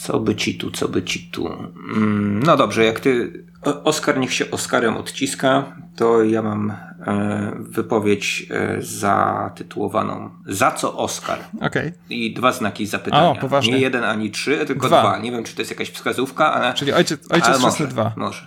co 0.00 0.20
by 0.20 0.34
ci 0.34 0.54
tu, 0.54 0.70
co 0.70 0.88
by 0.88 1.02
ci 1.02 1.30
tu? 1.30 1.44
Um, 1.44 2.42
no 2.42 2.56
dobrze, 2.56 2.84
jak 2.84 3.00
ty, 3.00 3.44
Oskar 3.84 4.18
niech 4.18 4.34
się 4.34 4.50
Oskarem 4.50 4.96
odciska, 4.96 5.76
to 5.96 6.24
ja 6.24 6.42
mam 6.42 6.70
e, 6.70 7.52
wypowiedź 7.58 8.46
e, 8.50 8.82
zatytułowaną 8.82 10.30
Za 10.46 10.70
co 10.70 10.96
Oscar? 10.96 11.38
Okay. 11.60 11.92
I 12.10 12.34
dwa 12.34 12.52
znaki 12.52 12.86
zapytania. 12.86 13.30
O, 13.30 13.34
poważnie. 13.34 13.72
Nie 13.72 13.78
jeden 13.78 14.04
ani 14.04 14.30
trzy, 14.30 14.66
tylko 14.66 14.86
dwa. 14.86 15.00
dwa. 15.00 15.18
Nie 15.18 15.30
wiem, 15.30 15.44
czy 15.44 15.54
to 15.54 15.60
jest 15.60 15.70
jakaś 15.70 15.90
wskazówka, 15.90 16.52
ale. 16.52 16.74
Czyli 16.74 16.92
ojciec, 16.92 17.32
ojciec 17.32 17.64
ale 17.78 17.88
dwa. 17.88 18.12
Może. 18.16 18.46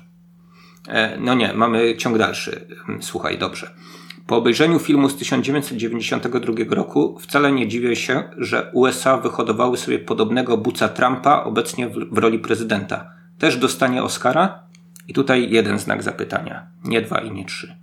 E, 0.88 1.18
no 1.18 1.34
nie, 1.34 1.54
mamy 1.54 1.98
ciąg 1.98 2.18
dalszy. 2.18 2.68
Słuchaj, 3.02 3.38
dobrze. 3.38 3.72
Po 4.28 4.38
obejrzeniu 4.38 4.80
filmu 4.80 5.10
z 5.10 5.16
1992 5.16 6.54
roku 6.70 7.20
wcale 7.20 7.52
nie 7.52 7.68
dziwię 7.68 7.96
się, 7.96 8.24
że 8.38 8.72
USA 8.74 9.18
wyhodowały 9.18 9.78
sobie 9.78 10.00
podobnego 10.00 10.58
buca 10.58 10.90
Trumpa 10.90 11.44
obecnie 11.44 11.90
w, 11.90 11.94
w 12.12 12.18
roli 12.18 12.40
prezydenta. 12.40 13.14
Też 13.40 13.58
dostanie 13.58 14.04
Oscara? 14.04 14.64
I 15.08 15.14
tutaj 15.14 15.52
jeden 15.52 15.80
znak 15.80 16.04
zapytania. 16.04 16.68
Nie 16.84 17.02
dwa 17.02 17.20
i 17.20 17.32
nie 17.32 17.46
trzy. 17.46 17.76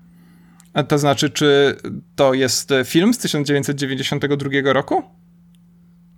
A 0.72 0.82
to 0.82 0.98
znaczy, 0.98 1.30
czy 1.30 1.76
to 2.16 2.34
jest 2.34 2.72
film 2.84 3.14
z 3.14 3.18
1992 3.18 4.72
roku? 4.72 5.02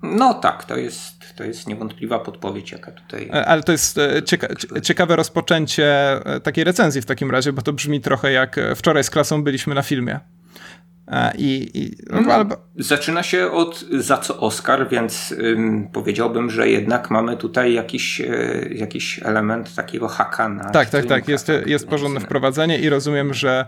No 0.03 0.35
tak, 0.35 0.65
to 0.65 0.77
jest, 0.77 1.22
to 1.37 1.45
jest 1.45 1.69
niewątpliwa 1.69 2.19
podpowiedź, 2.19 2.73
jaka 2.73 2.93
tutaj. 2.93 3.29
E, 3.35 3.47
ale 3.47 3.63
to 3.63 3.73
jest 3.73 3.99
e, 3.99 4.23
cieka 4.23 4.49
ciekawe 4.83 5.17
rozpoczęcie 5.17 5.87
e, 6.27 6.41
takiej 6.41 6.65
recenzji 6.65 7.03
w 7.03 7.07
takim 7.07 7.31
razie, 7.31 7.53
bo 7.53 7.63
to 7.63 7.73
brzmi 7.73 8.01
trochę 8.01 8.33
jak 8.33 8.61
wczoraj 8.77 9.05
z 9.05 9.11
klasą 9.11 9.45
byliśmy 9.45 9.75
na 9.75 9.83
filmie. 9.83 10.21
I, 11.39 11.71
i 11.75 11.97
no, 12.11 12.33
ale... 12.33 12.45
Zaczyna 12.77 13.23
się 13.23 13.51
od 13.51 13.85
za 13.99 14.19
co 14.19 14.41
Oscar, 14.41 14.89
więc 14.89 15.33
ym, 15.33 15.89
powiedziałbym, 15.93 16.51
że 16.51 16.69
jednak 16.69 17.11
mamy 17.11 17.37
tutaj 17.37 17.75
jakiś, 17.75 18.21
y, 18.21 18.75
jakiś 18.75 19.21
element 19.23 19.75
takiego 19.75 20.09
haka 20.09 20.49
na. 20.49 20.71
Tak, 20.71 20.91
tak, 20.91 21.07
tak. 21.07 21.29
Jest, 21.29 21.53
jest 21.67 21.89
porządne 21.89 22.21
wprowadzenie 22.21 22.79
i 22.79 22.89
rozumiem, 22.89 23.35
że 23.35 23.67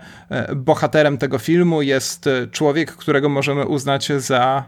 bohaterem 0.56 1.18
tego 1.18 1.38
filmu 1.38 1.82
jest 1.82 2.28
człowiek, 2.50 2.92
którego 2.92 3.28
możemy 3.28 3.66
uznać 3.66 4.12
za 4.12 4.64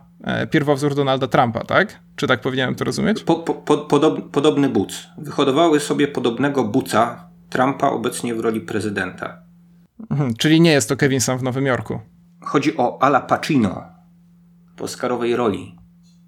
pierwowzór 0.50 0.94
Donalda 0.94 1.26
Trumpa, 1.26 1.64
tak? 1.64 2.00
Czy 2.16 2.26
tak 2.26 2.40
powinienem 2.40 2.74
to 2.74 2.84
rozumieć? 2.84 3.22
Po, 3.22 3.34
po, 3.34 3.76
podob, 3.76 4.30
podobny 4.30 4.68
buc. 4.68 5.08
Wyhodowały 5.18 5.80
sobie 5.80 6.08
podobnego 6.08 6.64
buca 6.64 7.28
Trumpa 7.50 7.88
obecnie 7.88 8.34
w 8.34 8.40
roli 8.40 8.60
prezydenta. 8.60 9.42
Mhm, 10.10 10.34
czyli 10.34 10.60
nie 10.60 10.72
jest 10.72 10.88
to 10.88 10.96
Kevin 10.96 11.20
Sam 11.20 11.38
w 11.38 11.42
Nowym 11.42 11.66
Jorku. 11.66 12.00
Chodzi 12.46 12.76
o 12.76 13.02
Ala 13.02 13.20
Pacino 13.20 13.84
w 14.76 14.82
Oscarowej 14.82 15.36
roli. 15.36 15.76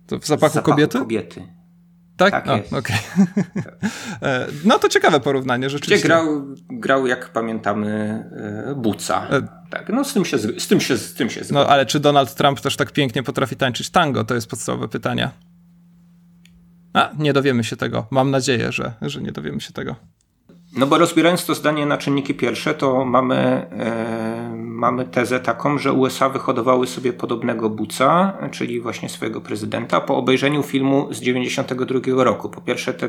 To 0.06 0.18
w 0.18 0.26
zapachu, 0.26 0.54
zapachu 0.54 0.70
kobiety? 0.70 0.98
kobiety. 0.98 1.58
Tak? 2.16 2.30
Tak 2.30 2.46
no. 2.46 2.78
Okay. 2.78 2.96
no 4.64 4.78
to 4.78 4.88
ciekawe 4.88 5.20
porównanie, 5.20 5.70
rzeczywiście. 5.70 5.98
Gdzie 5.98 6.08
grał, 6.08 6.54
grał 6.70 7.06
jak 7.06 7.28
pamiętamy, 7.28 7.88
e, 8.70 8.74
Buca. 8.74 9.28
E... 9.30 9.42
Tak, 9.70 9.88
no 9.88 10.04
z 10.04 10.14
tym 10.14 10.24
się, 10.24 10.38
z 10.38 10.68
tym 10.68 10.80
się, 10.80 10.96
z 10.96 11.14
tym 11.14 11.30
się 11.30 11.40
No 11.50 11.66
ale 11.66 11.86
czy 11.86 12.00
Donald 12.00 12.34
Trump 12.34 12.60
też 12.60 12.76
tak 12.76 12.92
pięknie 12.92 13.22
potrafi 13.22 13.56
tańczyć 13.56 13.90
tango? 13.90 14.24
To 14.24 14.34
jest 14.34 14.50
podstawowe 14.50 14.88
pytanie. 14.88 15.30
A, 16.92 17.10
nie 17.18 17.32
dowiemy 17.32 17.64
się 17.64 17.76
tego. 17.76 18.06
Mam 18.10 18.30
nadzieję, 18.30 18.72
że, 18.72 18.92
że 19.02 19.22
nie 19.22 19.32
dowiemy 19.32 19.60
się 19.60 19.72
tego. 19.72 19.96
No 20.76 20.86
bo 20.86 20.98
rozbierając 20.98 21.46
to 21.46 21.54
zdanie 21.54 21.86
na 21.86 21.98
czynniki 21.98 22.34
pierwsze, 22.34 22.74
to 22.74 23.04
mamy, 23.04 23.36
e, 23.36 24.37
mamy 24.78 25.04
tezę 25.04 25.40
taką, 25.40 25.78
że 25.78 25.92
USA 25.92 26.28
wyhodowały 26.28 26.86
sobie 26.86 27.12
podobnego 27.12 27.70
buca, 27.70 28.32
czyli 28.50 28.80
właśnie 28.80 29.08
swojego 29.08 29.40
prezydenta, 29.40 30.00
po 30.00 30.16
obejrzeniu 30.16 30.62
filmu 30.62 31.08
z 31.10 31.20
92 31.20 32.24
roku. 32.24 32.48
Po 32.48 32.60
pierwsze 32.60 32.94
te 32.94 33.08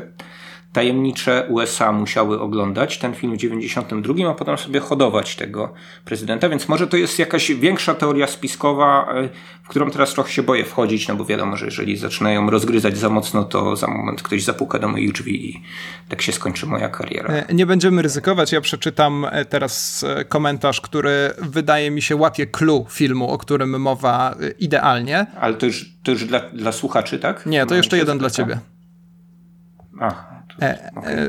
tajemnicze 0.72 1.46
USA 1.48 1.92
musiały 1.92 2.40
oglądać 2.40 2.98
ten 2.98 3.14
film 3.14 3.34
w 3.34 3.36
92, 3.36 4.30
a 4.30 4.34
potem 4.34 4.58
sobie 4.58 4.80
hodować 4.80 5.36
tego 5.36 5.72
prezydenta, 6.04 6.48
więc 6.48 6.68
może 6.68 6.86
to 6.86 6.96
jest 6.96 7.18
jakaś 7.18 7.52
większa 7.52 7.94
teoria 7.94 8.26
spiskowa, 8.26 9.14
e, 9.14 9.28
w 9.62 9.68
którą 9.68 9.90
teraz 9.90 10.14
trochę 10.14 10.32
się 10.32 10.42
boję 10.42 10.64
wchodzić, 10.64 11.08
no 11.08 11.16
bo 11.16 11.24
wiadomo, 11.24 11.56
że 11.56 11.64
jeżeli 11.64 11.96
zaczynają 11.96 12.50
rozgryzać 12.50 12.98
za 12.98 13.08
mocno, 13.08 13.44
to 13.44 13.76
za 13.76 13.86
moment 13.86 14.22
ktoś 14.22 14.42
zapuka 14.42 14.78
do 14.78 14.88
moich 14.88 15.12
drzwi 15.12 15.50
i 15.50 15.62
tak 16.08 16.22
się 16.22 16.32
skończy 16.32 16.66
moja 16.66 16.88
kariera. 16.88 17.34
E, 17.34 17.54
nie 17.54 17.66
będziemy 17.66 18.02
ryzykować, 18.02 18.52
ja 18.52 18.60
przeczytam 18.60 19.26
e, 19.30 19.44
teraz 19.44 20.04
komentarz, 20.28 20.80
który 20.80 21.30
wydaje 21.38 21.90
mi 21.90 22.02
się 22.02 22.16
łapie 22.16 22.46
clue 22.46 22.86
filmu, 22.90 23.30
o 23.30 23.38
którym 23.38 23.80
mowa 23.80 24.34
idealnie. 24.58 25.26
Ale 25.40 25.54
to 25.54 25.66
już, 25.66 25.92
to 26.02 26.10
już 26.10 26.24
dla, 26.24 26.40
dla 26.40 26.72
słuchaczy, 26.72 27.18
tak? 27.18 27.46
Nie, 27.46 27.66
to 27.66 27.74
jeszcze 27.74 27.96
jeden 27.98 28.18
dla 28.18 28.30
ciebie. 28.30 28.58
Ach, 30.00 30.29
E, 30.62 30.92
e, 31.06 31.28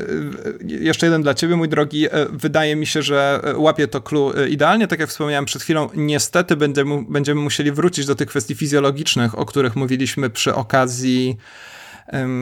jeszcze 0.66 1.06
jeden 1.06 1.22
dla 1.22 1.34
ciebie, 1.34 1.56
mój 1.56 1.68
drogi. 1.68 2.06
E, 2.06 2.10
wydaje 2.30 2.76
mi 2.76 2.86
się, 2.86 3.02
że 3.02 3.42
łapie 3.56 3.88
to 3.88 4.00
clue 4.00 4.32
idealnie. 4.50 4.88
Tak 4.88 5.00
jak 5.00 5.08
wspomniałem 5.08 5.44
przed 5.44 5.62
chwilą, 5.62 5.88
niestety 5.94 6.56
będziemy, 6.56 7.04
będziemy 7.08 7.40
musieli 7.40 7.72
wrócić 7.72 8.06
do 8.06 8.14
tych 8.14 8.28
kwestii 8.28 8.54
fizjologicznych, 8.54 9.38
o 9.38 9.46
których 9.46 9.76
mówiliśmy 9.76 10.30
przy 10.30 10.54
okazji 10.54 11.36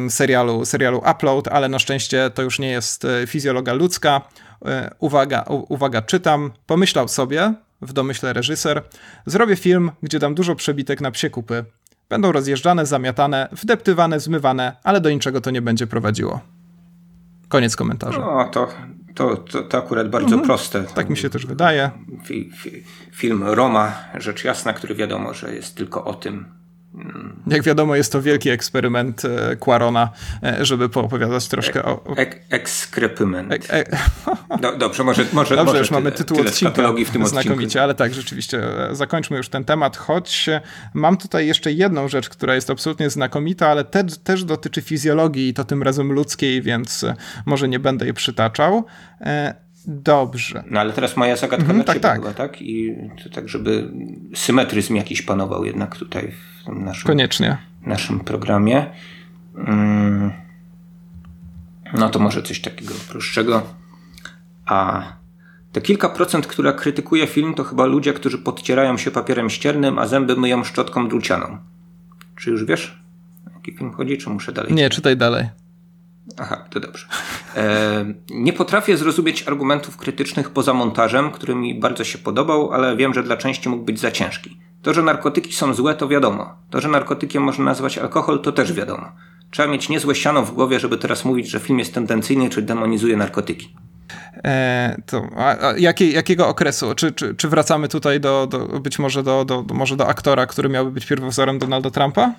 serialu, 0.09 0.64
serialu 0.64 1.03
Upload, 1.11 1.49
ale 1.49 1.68
na 1.68 1.78
szczęście 1.78 2.30
to 2.34 2.43
już 2.43 2.59
nie 2.59 2.70
jest 2.70 3.07
fizjologa 3.26 3.72
ludzka. 3.72 4.20
Uwaga, 4.99 5.45
uwaga, 5.49 6.03
czytam. 6.03 6.53
Pomyślał 6.66 7.09
sobie, 7.09 7.55
w 7.82 7.93
domyśle 7.93 8.32
reżyser, 8.32 8.82
zrobię 9.26 9.57
film, 9.57 9.91
gdzie 10.03 10.18
dam 10.18 10.34
dużo 10.34 10.55
przebitek 10.55 11.01
na 11.01 11.11
psie 11.11 11.30
kupy. 11.30 11.64
Będą 12.09 12.32
rozjeżdżane, 12.32 12.86
zamiatane, 12.86 13.49
wdeptywane, 13.53 14.20
zmywane, 14.20 14.76
ale 14.84 15.01
do 15.01 15.11
niczego 15.11 15.41
to 15.41 15.51
nie 15.51 15.62
będzie 15.62 15.86
prowadziło. 15.86 16.41
Koniec 17.51 17.76
komentarza. 17.76 18.18
No, 18.18 18.48
to, 18.53 18.68
to, 19.14 19.36
to, 19.36 19.62
to 19.62 19.78
akurat 19.78 20.09
bardzo 20.11 20.34
mhm. 20.34 20.46
proste. 20.46 20.84
Tak 20.94 21.11
mi 21.11 21.16
się 21.16 21.30
też 21.30 21.46
wydaje. 21.46 21.90
Fi, 22.24 22.51
fi, 22.57 22.84
film 23.12 23.42
Roma, 23.42 23.94
rzecz 24.18 24.44
jasna, 24.44 24.72
który 24.72 24.94
wiadomo, 24.94 25.34
że 25.34 25.55
jest 25.55 25.76
tylko 25.76 26.05
o 26.05 26.14
tym, 26.14 26.44
jak 27.46 27.62
wiadomo, 27.62 27.96
jest 27.96 28.12
to 28.12 28.22
wielki 28.22 28.51
eksperyment 28.51 29.24
e, 29.24 29.57
Quarona, 29.57 30.11
e, 30.42 30.64
żeby 30.64 30.88
poopowiadać 30.88 31.48
troszkę 31.48 31.84
o. 31.84 32.16
Ek, 32.16 32.40
ekskrepument. 32.51 33.53
Ek, 33.53 33.64
ek... 33.68 33.90
Do, 34.61 34.76
dobrze, 34.76 35.05
może, 35.05 35.24
może, 35.32 35.57
dobrze, 35.57 35.64
może 35.64 35.78
już 35.78 35.88
tyle, 35.88 36.01
mamy 36.01 36.12
tytuł 36.12 36.36
tyle 36.36 36.48
odcinka 36.48 36.92
w 37.07 37.11
tym 37.11 37.26
znakomicie, 37.26 37.64
odcinku. 37.64 37.82
ale 37.82 37.94
tak, 37.94 38.14
rzeczywiście, 38.14 38.88
e, 38.90 38.94
zakończmy 38.94 39.36
już 39.36 39.48
ten 39.48 39.64
temat, 39.64 39.96
choć 39.96 40.46
mam 40.94 41.16
tutaj 41.16 41.46
jeszcze 41.46 41.72
jedną 41.72 42.09
rzecz, 42.09 42.28
która 42.28 42.55
jest 42.55 42.70
absolutnie 42.70 43.11
znakomita, 43.11 43.68
ale 43.68 43.84
te, 43.84 44.05
też 44.05 44.44
dotyczy 44.44 44.82
fizjologii 44.82 45.48
i 45.48 45.55
to 45.55 45.64
tym 45.64 45.82
razem 45.82 46.12
ludzkiej, 46.12 46.62
więc 46.62 47.07
może 47.46 47.68
nie 47.68 47.78
będę 47.78 48.05
jej 48.05 48.14
przytaczał. 48.14 48.84
Dobrze. 49.86 50.64
No 50.70 50.80
ale 50.80 50.92
teraz 50.92 51.16
moja 51.16 51.36
zagadka 51.36 51.72
mm, 51.72 51.84
tak, 51.84 51.98
tak. 51.98 52.20
Była, 52.20 52.34
tak? 52.34 52.62
I 52.62 52.96
to 53.24 53.30
tak, 53.30 53.48
żeby 53.48 53.92
symetryzm 54.34 54.94
jakiś 54.94 55.22
panował 55.22 55.64
jednak 55.64 55.96
tutaj 55.96 56.32
w 56.32 56.60
tym 56.65 56.85
naszym, 56.85 57.07
Koniecznie. 57.07 57.59
naszym 57.87 58.21
programie. 58.21 58.87
Mm, 59.57 60.33
no 61.95 62.09
to 62.09 62.19
może 62.19 62.43
coś 62.43 62.61
takiego 62.61 62.95
prostszego. 63.09 63.63
A 64.67 65.03
te 65.73 65.81
kilka 65.81 66.09
procent, 66.09 66.47
która 66.47 66.73
krytykuje 66.73 67.27
film, 67.27 67.55
to 67.55 67.65
chyba 67.65 67.87
ludzie, 67.87 68.13
którzy 68.13 68.39
podcierają 68.39 68.97
się 68.97 69.11
papierem 69.11 69.51
ściernym, 69.51 69.99
a 69.99 70.07
zęby 70.07 70.37
myją 70.37 70.65
szczotką 70.65 71.09
drucianą. 71.09 71.59
Czy 72.37 72.51
już 72.51 72.65
wiesz, 72.65 73.03
o 73.47 73.51
jaki 73.55 73.73
film 73.73 73.93
chodzi, 73.93 74.19
czy 74.19 74.31
muszę 74.31 74.53
dalej? 74.53 74.73
Nie, 74.73 74.91
czytaj 74.91 75.17
dalej. 75.17 75.49
Aha, 76.39 76.65
to 76.71 76.81
dobrze. 76.81 77.07
E, 77.57 78.05
nie 78.31 78.53
potrafię 78.53 78.97
zrozumieć 78.97 79.49
argumentów 79.49 79.97
krytycznych 79.97 80.51
poza 80.51 80.75
montażem, 80.75 81.31
który 81.31 81.55
mi 81.55 81.81
bardzo 81.81 82.05
się 82.05 82.19
podobał, 82.19 82.73
ale 82.73 82.97
wiem, 82.97 83.15
że 83.15 83.23
dla 83.23 83.37
części 83.37 83.69
mógł 83.69 83.85
być 83.85 84.01
za 84.01 84.11
ciężki. 84.11 84.61
To, 84.83 84.95
że 84.95 85.03
narkotyki 85.03 85.53
są 85.53 85.74
złe, 85.74 85.95
to 85.95 86.09
wiadomo. 86.09 86.55
To, 86.70 86.81
że 86.81 86.89
narkotykiem 86.89 87.43
można 87.43 87.64
nazwać 87.64 87.99
alkohol, 87.99 88.41
to 88.41 88.53
też 88.53 88.72
wiadomo. 88.72 89.12
Trzeba 89.51 89.68
mieć 89.68 89.89
niezłe 89.89 90.14
ściano 90.14 90.43
w 90.43 90.55
głowie, 90.55 90.81
żeby 90.81 90.99
teraz 90.99 91.24
mówić, 91.24 91.51
że 91.51 91.61
film 91.61 91.78
jest 91.78 91.95
tendencyjny 91.95 92.51
czy 92.51 92.62
demonizuje 92.62 93.16
narkotyki. 93.16 93.74
E, 94.45 94.97
to, 95.07 95.28
a, 95.37 95.68
a 95.68 95.78
jakie, 95.78 96.11
jakiego 96.11 96.49
okresu? 96.49 96.95
Czy, 96.95 97.12
czy, 97.12 97.35
czy 97.35 97.49
wracamy 97.49 97.89
tutaj 97.89 98.20
do, 98.20 98.47
do 98.47 98.81
być 98.81 98.99
może 98.99 99.22
do, 99.22 99.45
do, 99.45 99.64
może 99.74 99.97
do 99.97 100.09
aktora, 100.09 100.47
który 100.47 100.68
miałby 100.68 100.91
być 100.91 101.07
pierwowzorem 101.07 101.59
Donalda 101.59 101.91
Trumpa? 101.91 102.35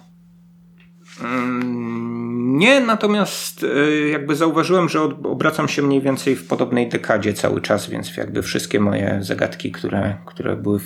Mm, 1.23 2.57
nie, 2.57 2.79
natomiast 2.79 3.63
e, 3.63 4.07
jakby 4.07 4.35
zauważyłem, 4.35 4.89
że 4.89 5.01
obracam 5.23 5.67
się 5.67 5.81
mniej 5.81 6.01
więcej 6.01 6.35
w 6.35 6.47
podobnej 6.47 6.89
dekadzie 6.89 7.33
cały 7.33 7.61
czas, 7.61 7.89
więc 7.89 8.17
jakby 8.17 8.41
wszystkie 8.41 8.79
moje 8.79 9.19
zagadki, 9.21 9.71
które, 9.71 10.17
które 10.25 10.55
były 10.55 10.79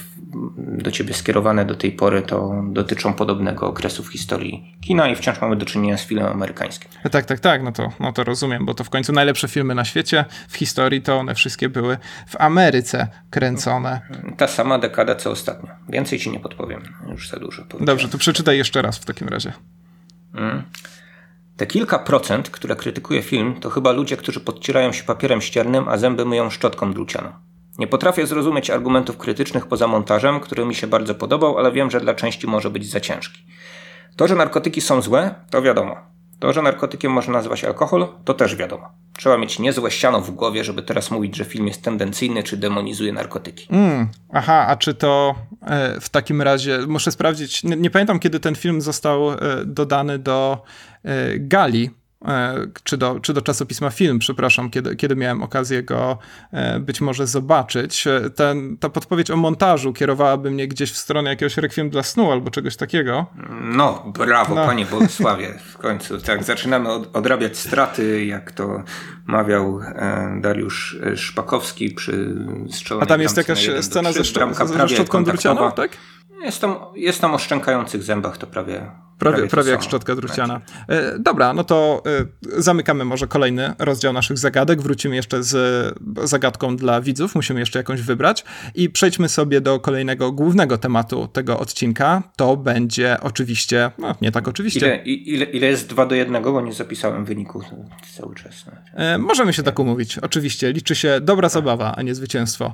do 0.57 0.91
ciebie 0.91 1.13
skierowane 1.13 1.65
do 1.65 1.75
tej 1.75 1.91
pory, 1.91 2.21
to 2.21 2.63
dotyczą 2.67 3.13
podobnego 3.13 3.67
okresu 3.67 4.03
w 4.03 4.07
historii 4.07 4.75
kina 4.81 5.07
i 5.07 5.15
wciąż 5.15 5.41
mamy 5.41 5.55
do 5.55 5.65
czynienia 5.65 5.97
z 5.97 6.05
filmem 6.05 6.31
amerykańskim. 6.31 6.91
Tak, 7.11 7.25
tak, 7.25 7.39
tak, 7.39 7.63
no 7.63 7.71
to, 7.71 7.91
no 7.99 8.13
to 8.13 8.23
rozumiem, 8.23 8.65
bo 8.65 8.73
to 8.73 8.83
w 8.83 8.89
końcu 8.89 9.13
najlepsze 9.13 9.47
filmy 9.47 9.75
na 9.75 9.85
świecie 9.85 10.25
w 10.47 10.57
historii 10.57 11.01
to 11.01 11.17
one 11.17 11.35
wszystkie 11.35 11.69
były 11.69 11.97
w 12.27 12.35
Ameryce 12.41 13.07
kręcone. 13.29 14.01
Ta 14.37 14.47
sama 14.47 14.79
dekada 14.79 15.15
co 15.15 15.31
ostatnio. 15.31 15.69
Więcej 15.89 16.19
ci 16.19 16.31
nie 16.31 16.39
podpowiem, 16.39 16.83
już 17.09 17.29
za 17.29 17.37
dużo. 17.37 17.63
Dobrze, 17.79 18.09
to 18.09 18.17
przeczytaj 18.17 18.57
jeszcze 18.57 18.81
raz 18.81 18.97
w 18.97 19.05
takim 19.05 19.27
razie. 19.27 19.53
Mm. 20.33 20.63
Te 21.57 21.65
kilka 21.65 21.99
procent, 21.99 22.49
które 22.49 22.75
krytykuje 22.75 23.21
film, 23.21 23.59
to 23.59 23.69
chyba 23.69 23.91
ludzie, 23.91 24.17
którzy 24.17 24.39
podcierają 24.39 24.91
się 24.91 25.03
papierem 25.03 25.41
ściernym, 25.41 25.87
a 25.87 25.97
zęby 25.97 26.25
myją 26.25 26.49
szczotką 26.49 26.93
drucianą. 26.93 27.44
Nie 27.77 27.87
potrafię 27.87 28.27
zrozumieć 28.27 28.69
argumentów 28.69 29.17
krytycznych 29.17 29.67
poza 29.67 29.87
montażem, 29.87 30.39
który 30.39 30.65
mi 30.65 30.75
się 30.75 30.87
bardzo 30.87 31.15
podobał, 31.15 31.57
ale 31.57 31.71
wiem, 31.71 31.91
że 31.91 31.99
dla 31.99 32.13
części 32.13 32.47
może 32.47 32.69
być 32.69 32.89
za 32.89 32.99
ciężki. 32.99 33.45
To, 34.15 34.27
że 34.27 34.35
narkotyki 34.35 34.81
są 34.81 35.01
złe, 35.01 35.35
to 35.49 35.61
wiadomo. 35.61 35.95
To, 36.39 36.53
że 36.53 36.61
narkotykiem 36.61 37.11
można 37.11 37.33
nazywać 37.33 37.63
alkohol, 37.63 38.07
to 38.25 38.33
też 38.33 38.55
wiadomo. 38.55 38.89
Trzeba 39.17 39.37
mieć 39.37 39.59
niezłe 39.59 39.91
ściano 39.91 40.21
w 40.21 40.31
głowie, 40.31 40.63
żeby 40.63 40.83
teraz 40.83 41.11
mówić, 41.11 41.35
że 41.35 41.45
film 41.45 41.67
jest 41.67 41.83
tendencyjny 41.83 42.43
czy 42.43 42.57
demonizuje 42.57 43.13
narkotyki. 43.13 43.67
Mm, 43.69 44.07
aha, 44.33 44.65
a 44.67 44.75
czy 44.75 44.93
to 44.93 45.35
e, 45.61 46.01
w 46.01 46.09
takim 46.09 46.41
razie, 46.41 46.79
muszę 46.87 47.11
sprawdzić, 47.11 47.63
nie, 47.63 47.75
nie, 47.75 47.89
pamiętam 47.89 48.19
kiedy 48.19 48.39
ten 48.39 48.55
film 48.55 48.81
został 48.81 49.31
e, 49.31 49.37
dodany 49.65 50.19
do 50.19 50.63
e, 51.03 51.39
gali 51.39 51.89
czy 52.83 52.97
do, 52.97 53.19
czy 53.19 53.33
do 53.33 53.41
czasopisma 53.41 53.89
Film, 53.89 54.19
przepraszam, 54.19 54.69
kiedy, 54.69 54.95
kiedy 54.95 55.15
miałem 55.15 55.43
okazję 55.43 55.83
go 55.83 56.17
e, 56.51 56.79
być 56.79 57.01
może 57.01 57.27
zobaczyć. 57.27 58.07
E, 58.07 58.29
ten, 58.29 58.77
ta 58.77 58.89
podpowiedź 58.89 59.31
o 59.31 59.37
montażu 59.37 59.93
kierowałaby 59.93 60.51
mnie 60.51 60.67
gdzieś 60.67 60.91
w 60.91 60.97
stronę 60.97 61.29
jakiegoś 61.29 61.57
rekwiem 61.57 61.89
dla 61.89 62.03
snu 62.03 62.31
albo 62.31 62.49
czegoś 62.49 62.75
takiego. 62.75 63.25
No, 63.61 64.13
brawo, 64.17 64.55
no. 64.55 64.65
panie 64.65 64.85
Bogusławie. 64.85 65.59
W 65.73 65.77
końcu 65.77 66.21
tak, 66.21 66.43
zaczynamy 66.43 66.89
od, 66.89 67.15
odrabiać 67.15 67.57
straty, 67.57 68.25
jak 68.25 68.51
to 68.51 68.83
mawiał 69.25 69.79
Dariusz 70.41 70.99
Szpakowski 71.15 71.91
przy 71.91 72.35
strzelonej 72.71 73.03
A 73.03 73.09
tam 73.09 73.21
jest 73.21 73.37
jakaś 73.37 73.69
scena 73.81 74.11
ze, 74.11 74.21
szcz- 74.21 74.77
ze 74.77 74.87
szczotką 74.87 75.23
drucianą, 75.23 75.71
tak? 75.71 75.91
Jest 76.41 76.61
tam, 76.61 76.75
jest 76.95 77.21
tam 77.21 77.33
o 77.33 77.37
szczękających 77.37 78.03
zębach, 78.03 78.37
to 78.37 78.47
prawie 78.47 78.91
Prawie, 79.19 79.47
prawie 79.47 79.71
jak 79.71 79.83
szczotka 79.83 80.15
druciana. 80.15 80.61
E, 80.87 81.19
dobra, 81.19 81.53
no 81.53 81.63
to 81.63 82.03
e, 82.05 82.61
zamykamy 82.61 83.05
może 83.05 83.27
kolejny 83.27 83.73
rozdział 83.79 84.13
naszych 84.13 84.37
zagadek. 84.37 84.81
Wrócimy 84.81 85.15
jeszcze 85.15 85.43
z 85.43 85.55
zagadką 86.23 86.77
dla 86.77 87.01
widzów. 87.01 87.35
Musimy 87.35 87.59
jeszcze 87.59 87.79
jakąś 87.79 88.01
wybrać. 88.01 88.45
I 88.75 88.89
przejdźmy 88.89 89.29
sobie 89.29 89.61
do 89.61 89.79
kolejnego 89.79 90.31
głównego 90.31 90.77
tematu 90.77 91.27
tego 91.27 91.59
odcinka. 91.59 92.23
To 92.35 92.57
będzie 92.57 93.17
oczywiście, 93.21 93.91
no 93.97 94.15
nie 94.21 94.31
tak 94.31 94.47
oczywiście. 94.47 95.01
Ile, 95.05 95.13
ile, 95.15 95.45
ile 95.45 95.67
jest 95.67 95.89
2 95.89 96.05
do 96.05 96.15
1, 96.15 96.43
bo 96.43 96.61
nie 96.61 96.73
zapisałem 96.73 97.25
wyniku 97.25 97.61
cały 98.17 98.35
czas. 98.35 98.65
E, 98.93 99.17
możemy 99.17 99.53
się 99.53 99.63
tak 99.63 99.79
umówić. 99.79 100.17
Oczywiście. 100.17 100.73
Liczy 100.73 100.95
się 100.95 101.19
dobra 101.21 101.49
zabawa, 101.49 101.95
a 101.95 102.01
nie 102.01 102.15
zwycięstwo. 102.15 102.73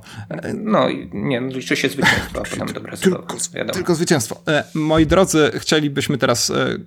No, 0.56 0.88
nie, 1.14 1.42
liczy 1.42 1.76
się 1.76 1.90
zwycięstwo, 1.90 2.42
a 2.42 2.50
potem 2.50 2.68
dobra 2.74 2.96
zabawa. 2.96 3.24
Tylko, 3.24 3.74
tylko 3.74 3.96
zwycięstwo. 3.96 4.42
moi 4.74 5.06
drodzy, 5.06 5.52
chcielibyśmy 5.56 6.18
teraz 6.18 6.31
teraz 6.32 6.50
e, 6.50 6.78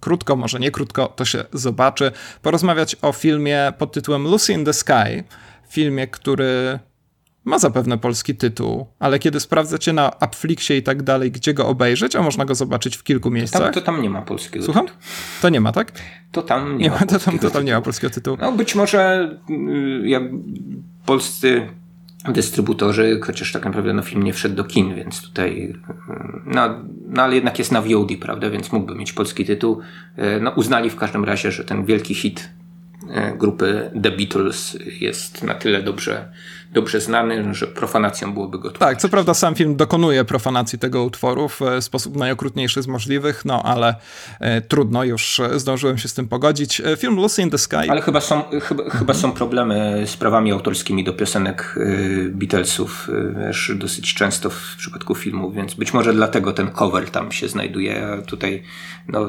krótko, 0.00 0.36
może 0.36 0.60
nie 0.60 0.70
krótko, 0.70 1.06
to 1.06 1.24
się 1.24 1.44
zobaczy, 1.52 2.12
porozmawiać 2.42 2.96
o 3.02 3.12
filmie 3.12 3.72
pod 3.78 3.92
tytułem 3.92 4.24
Lucy 4.24 4.52
in 4.52 4.64
the 4.64 4.72
Sky. 4.72 5.24
Filmie, 5.68 6.06
który 6.06 6.78
ma 7.44 7.58
zapewne 7.58 7.98
polski 7.98 8.34
tytuł, 8.36 8.86
ale 8.98 9.18
kiedy 9.18 9.40
sprawdzacie 9.40 9.92
na 9.92 10.12
Upflixie 10.26 10.76
i 10.76 10.82
tak 10.82 11.02
dalej, 11.02 11.32
gdzie 11.32 11.54
go 11.54 11.66
obejrzeć, 11.66 12.16
a 12.16 12.22
można 12.22 12.44
go 12.44 12.54
zobaczyć 12.54 12.96
w 12.96 13.02
kilku 13.02 13.30
miejscach. 13.30 13.62
Tam, 13.62 13.72
to 13.72 13.80
tam 13.80 14.02
nie 14.02 14.10
ma 14.10 14.22
polskiego 14.22 14.64
Słucham? 14.64 14.86
tytułu. 14.86 15.02
To 15.42 15.48
nie 15.48 15.60
ma, 15.60 15.72
tak? 15.72 15.92
To 16.32 16.42
tam 16.42 16.78
nie, 16.78 16.84
nie 16.84 16.90
ma. 16.90 16.98
To 16.98 17.18
tam, 17.18 17.38
to 17.38 17.50
tam 17.50 17.64
nie 17.64 17.72
ma 17.72 17.80
polskiego 17.80 18.14
tytułu. 18.14 18.36
No 18.40 18.52
być 18.52 18.74
może 18.74 19.30
y, 19.50 20.08
jak 20.08 20.22
polscy 21.06 21.68
dystrybutorzy, 22.24 23.20
chociaż 23.22 23.52
tak 23.52 23.64
naprawdę 23.64 23.92
no, 23.92 24.02
film 24.02 24.22
nie 24.22 24.32
wszedł 24.32 24.54
do 24.54 24.64
kin, 24.64 24.94
więc 24.94 25.22
tutaj, 25.22 25.74
no, 26.46 26.84
no 27.08 27.22
ale 27.22 27.34
jednak 27.34 27.58
jest 27.58 27.72
na 27.72 27.82
VOD, 27.82 28.10
prawda, 28.20 28.50
więc 28.50 28.72
mógłby 28.72 28.94
mieć 28.94 29.12
polski 29.12 29.44
tytuł. 29.44 29.80
E, 30.16 30.40
no, 30.40 30.50
uznali 30.50 30.90
w 30.90 30.96
każdym 30.96 31.24
razie, 31.24 31.52
że 31.52 31.64
ten 31.64 31.84
wielki 31.84 32.14
hit 32.14 32.48
e, 33.10 33.36
grupy 33.36 33.90
The 34.02 34.10
Beatles 34.10 34.78
jest 35.00 35.42
na 35.42 35.54
tyle 35.54 35.82
dobrze 35.82 36.32
dobrze 36.72 37.00
znany, 37.00 37.54
że 37.54 37.66
profanacją 37.66 38.32
byłoby 38.32 38.58
go 38.58 38.70
Tak, 38.70 38.98
co 38.98 39.08
prawda 39.08 39.34
sam 39.34 39.54
film 39.54 39.76
dokonuje 39.76 40.24
profanacji 40.24 40.78
tego 40.78 41.04
utworu 41.04 41.48
w 41.48 41.62
e, 41.62 41.82
sposób 41.82 42.16
najokrutniejszy 42.16 42.82
z 42.82 42.86
możliwych, 42.86 43.44
no 43.44 43.62
ale 43.62 43.94
e, 44.40 44.60
trudno, 44.60 45.04
już 45.04 45.40
e, 45.40 45.58
zdążyłem 45.58 45.98
się 45.98 46.08
z 46.08 46.14
tym 46.14 46.28
pogodzić. 46.28 46.82
Film 46.98 47.16
Lucy 47.16 47.42
in 47.42 47.50
the 47.50 47.58
Sky... 47.58 47.76
Ale 47.76 48.02
chyba 48.02 48.20
są, 48.20 48.42
chyba, 48.62 48.90
chyba 48.90 49.14
są 49.14 49.32
problemy 49.32 50.02
z 50.06 50.16
prawami 50.16 50.52
autorskimi 50.52 51.04
do 51.04 51.12
piosenek 51.12 51.74
Beatlesów, 52.30 53.08
wiesz, 53.46 53.72
dosyć 53.76 54.14
często 54.14 54.50
w 54.50 54.74
przypadku 54.78 55.14
filmu, 55.14 55.50
więc 55.50 55.74
być 55.74 55.94
może 55.94 56.12
dlatego 56.12 56.52
ten 56.52 56.70
cover 56.70 57.10
tam 57.10 57.32
się 57.32 57.48
znajduje, 57.48 58.06
a 58.06 58.22
tutaj 58.22 58.62
no, 59.08 59.28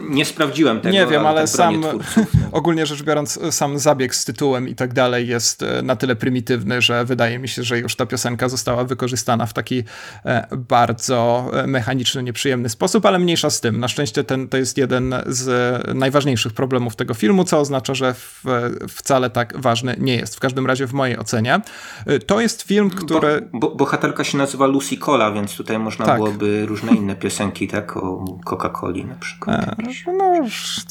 nie 0.00 0.24
sprawdziłem 0.24 0.80
tego. 0.80 0.94
Nie 0.94 1.06
wiem, 1.06 1.26
ale, 1.26 1.38
ale 1.38 1.46
sam, 1.46 1.82
ogólnie 2.52 2.86
rzecz 2.86 3.02
biorąc, 3.02 3.40
sam 3.50 3.78
zabieg 3.78 4.14
z 4.14 4.24
tytułem 4.24 4.68
i 4.68 4.74
tak 4.74 4.92
dalej 4.92 5.28
jest 5.28 5.64
na 5.82 5.96
tyle 5.96 6.16
prymitywny, 6.16 6.63
że 6.78 7.04
wydaje 7.04 7.38
mi 7.38 7.48
się, 7.48 7.62
że 7.62 7.78
już 7.78 7.96
ta 7.96 8.06
piosenka 8.06 8.48
została 8.48 8.84
wykorzystana 8.84 9.46
w 9.46 9.52
taki 9.52 9.84
e, 10.24 10.46
bardzo 10.56 11.50
e, 11.52 11.66
mechaniczny, 11.66 12.22
nieprzyjemny 12.22 12.68
sposób, 12.68 13.06
ale 13.06 13.18
mniejsza 13.18 13.50
z 13.50 13.60
tym. 13.60 13.80
Na 13.80 13.88
szczęście 13.88 14.24
ten 14.24 14.48
to 14.48 14.56
jest 14.56 14.78
jeden 14.78 15.14
z 15.26 15.48
najważniejszych 15.94 16.52
problemów 16.52 16.96
tego 16.96 17.14
filmu, 17.14 17.44
co 17.44 17.60
oznacza, 17.60 17.94
że 17.94 18.14
w, 18.14 18.44
wcale 18.88 19.30
tak 19.30 19.60
ważny 19.60 19.96
nie 19.98 20.16
jest. 20.16 20.36
W 20.36 20.40
każdym 20.40 20.66
razie 20.66 20.86
w 20.86 20.92
mojej 20.92 21.18
ocenie. 21.18 21.60
E, 22.06 22.18
to 22.18 22.40
jest 22.40 22.62
film, 22.62 22.90
który... 22.90 23.48
Bo, 23.52 23.58
bo, 23.58 23.74
bohaterka 23.74 24.24
się 24.24 24.38
nazywa 24.38 24.66
Lucy 24.66 24.96
Cola, 24.96 25.32
więc 25.32 25.56
tutaj 25.56 25.78
można 25.78 26.04
tak. 26.04 26.16
byłoby 26.16 26.66
różne 26.66 26.92
inne 26.92 27.16
piosenki, 27.16 27.68
tak? 27.68 27.96
O 27.96 28.24
Coca-Coli 28.46 29.06
na 29.06 29.14
przykład. 29.14 29.76
no 30.06 30.42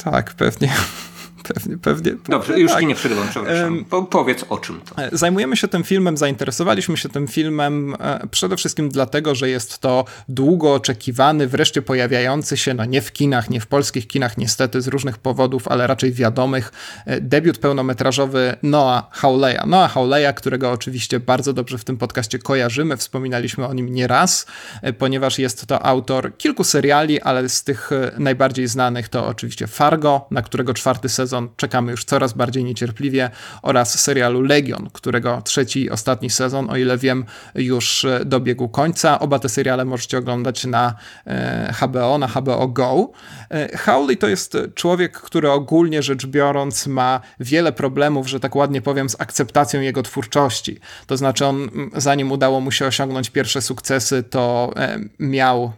tak, 0.04 0.34
pewnie. 0.34 0.72
Pewnie, 1.48 1.78
pewnie. 1.78 2.12
Dobrze, 2.28 2.60
już 2.60 2.72
tak. 2.72 2.86
nie 2.86 2.94
przerywam, 2.94 3.28
przepraszam. 3.28 3.84
Po, 3.84 4.02
powiedz 4.02 4.44
o 4.48 4.58
czym 4.58 4.80
to. 4.80 5.02
E, 5.02 5.08
zajmujemy 5.12 5.56
się 5.56 5.68
tym 5.68 5.84
filmem, 5.84 6.16
zainteresowaliśmy 6.16 6.96
się 6.96 7.08
tym 7.08 7.28
filmem 7.28 7.96
e, 8.00 8.26
przede 8.30 8.56
wszystkim 8.56 8.88
dlatego, 8.88 9.34
że 9.34 9.48
jest 9.48 9.78
to 9.78 10.04
długo 10.28 10.74
oczekiwany, 10.74 11.46
wreszcie 11.46 11.82
pojawiający 11.82 12.56
się, 12.56 12.74
no 12.74 12.84
nie 12.84 13.02
w 13.02 13.12
kinach, 13.12 13.50
nie 13.50 13.60
w 13.60 13.66
polskich 13.66 14.06
kinach 14.06 14.38
niestety 14.38 14.80
z 14.80 14.88
różnych 14.88 15.18
powodów, 15.18 15.68
ale 15.68 15.86
raczej 15.86 16.12
wiadomych, 16.12 16.72
e, 17.06 17.20
debiut 17.20 17.58
pełnometrażowy 17.58 18.56
Noah 18.62 19.04
Hawleya. 19.10 19.66
Noah 19.66 19.92
Hawleya, 19.92 20.34
którego 20.36 20.72
oczywiście 20.72 21.20
bardzo 21.20 21.52
dobrze 21.52 21.78
w 21.78 21.84
tym 21.84 21.96
podcaście 21.96 22.38
kojarzymy, 22.38 22.96
wspominaliśmy 22.96 23.66
o 23.66 23.74
nim 23.74 23.88
nieraz, 23.88 24.46
ponieważ 24.98 25.38
jest 25.38 25.66
to 25.66 25.86
autor 25.86 26.36
kilku 26.36 26.64
seriali, 26.64 27.20
ale 27.20 27.48
z 27.48 27.64
tych 27.64 27.90
najbardziej 28.18 28.68
znanych 28.68 29.08
to 29.08 29.26
oczywiście 29.26 29.66
Fargo, 29.66 30.26
na 30.30 30.42
którego 30.42 30.74
czwarty 30.74 31.08
sezon 31.08 31.33
sezon 31.34 31.48
czekamy 31.56 31.90
już 31.90 32.04
coraz 32.04 32.32
bardziej 32.32 32.64
niecierpliwie 32.64 33.30
oraz 33.62 34.00
serialu 34.00 34.40
Legion, 34.40 34.90
którego 34.92 35.42
trzeci 35.44 35.82
i 35.82 35.90
ostatni 35.90 36.30
sezon, 36.30 36.70
o 36.70 36.76
ile 36.76 36.98
wiem, 36.98 37.24
już 37.54 38.04
e, 38.04 38.24
dobiegł 38.24 38.68
końca. 38.68 39.18
Oba 39.18 39.38
te 39.38 39.48
seriale 39.48 39.84
możecie 39.84 40.18
oglądać 40.18 40.64
na 40.64 40.94
e, 41.26 41.74
HBO, 41.80 42.18
na 42.18 42.28
HBO 42.28 42.68
Go. 42.68 43.10
E, 43.50 43.78
Howley 43.78 44.16
to 44.16 44.28
jest 44.28 44.56
człowiek, 44.74 45.20
który 45.20 45.50
ogólnie 45.50 46.02
rzecz 46.02 46.26
biorąc 46.26 46.86
ma 46.86 47.20
wiele 47.40 47.72
problemów, 47.72 48.28
że 48.28 48.40
tak 48.40 48.56
ładnie 48.56 48.82
powiem, 48.82 49.08
z 49.08 49.20
akceptacją 49.20 49.80
jego 49.80 50.02
twórczości. 50.02 50.78
To 51.06 51.16
znaczy 51.16 51.46
on, 51.46 51.68
zanim 51.96 52.32
udało 52.32 52.60
mu 52.60 52.70
się 52.70 52.86
osiągnąć 52.86 53.30
pierwsze 53.30 53.62
sukcesy, 53.62 54.22
to 54.22 54.74
miał 55.18 55.72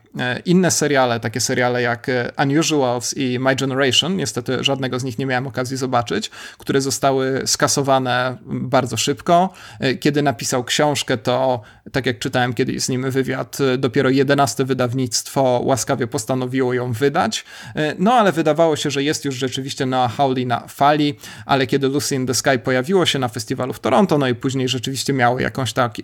inne 0.44 0.70
seriale, 0.70 1.20
takie 1.20 1.40
seriale 1.40 1.82
jak 1.82 2.06
Unusuals 2.42 3.16
i 3.16 3.38
My 3.38 3.56
Generation. 3.56 4.16
Niestety 4.16 4.64
żadnego 4.64 4.98
z 4.98 5.04
nich 5.04 5.18
nie 5.18 5.26
miałem 5.26 5.46
okazji 5.46 5.76
zobaczyć, 5.76 6.30
które 6.58 6.80
zostały 6.80 7.42
skasowane 7.46 8.36
bardzo 8.46 8.96
szybko. 8.96 9.52
E, 9.80 9.94
kiedy 9.94 10.22
napisał 10.22 10.64
książkę, 10.64 11.18
to 11.18 11.60
tak 11.92 12.06
jak 12.06 12.18
czytałem 12.18 12.54
kiedyś 12.54 12.82
z 12.82 12.88
nim 12.88 13.10
wywiad, 13.10 13.58
e, 13.60 13.78
dopiero 13.78 14.10
11 14.10 14.64
wydawnictwo 14.64 15.60
łaskawie 15.64 16.06
postanowiło 16.06 16.74
ją 16.74 16.92
wydać. 16.92 17.44
E, 17.76 17.94
no 17.98 18.12
ale 18.12 18.32
wydawało 18.32 18.76
się, 18.76 18.90
że 18.90 19.02
jest 19.02 19.24
już 19.24 19.34
rzeczywiście 19.34 19.86
Noah 19.86 20.16
Hawley 20.16 20.46
na 20.46 20.60
fali, 20.68 21.14
ale 21.46 21.66
kiedy 21.66 21.88
Lucy 21.88 22.14
in 22.14 22.26
the 22.26 22.34
Sky 22.34 22.58
pojawiło 22.64 23.06
się 23.06 23.18
na 23.18 23.28
festiwalu 23.28 23.72
w 23.72 23.80
Toronto, 23.80 24.18
no 24.18 24.28
i 24.28 24.34
później 24.34 24.68
rzeczywiście 24.68 25.12
miało 25.12 25.40
jakąś 25.40 25.72
tak, 25.72 25.94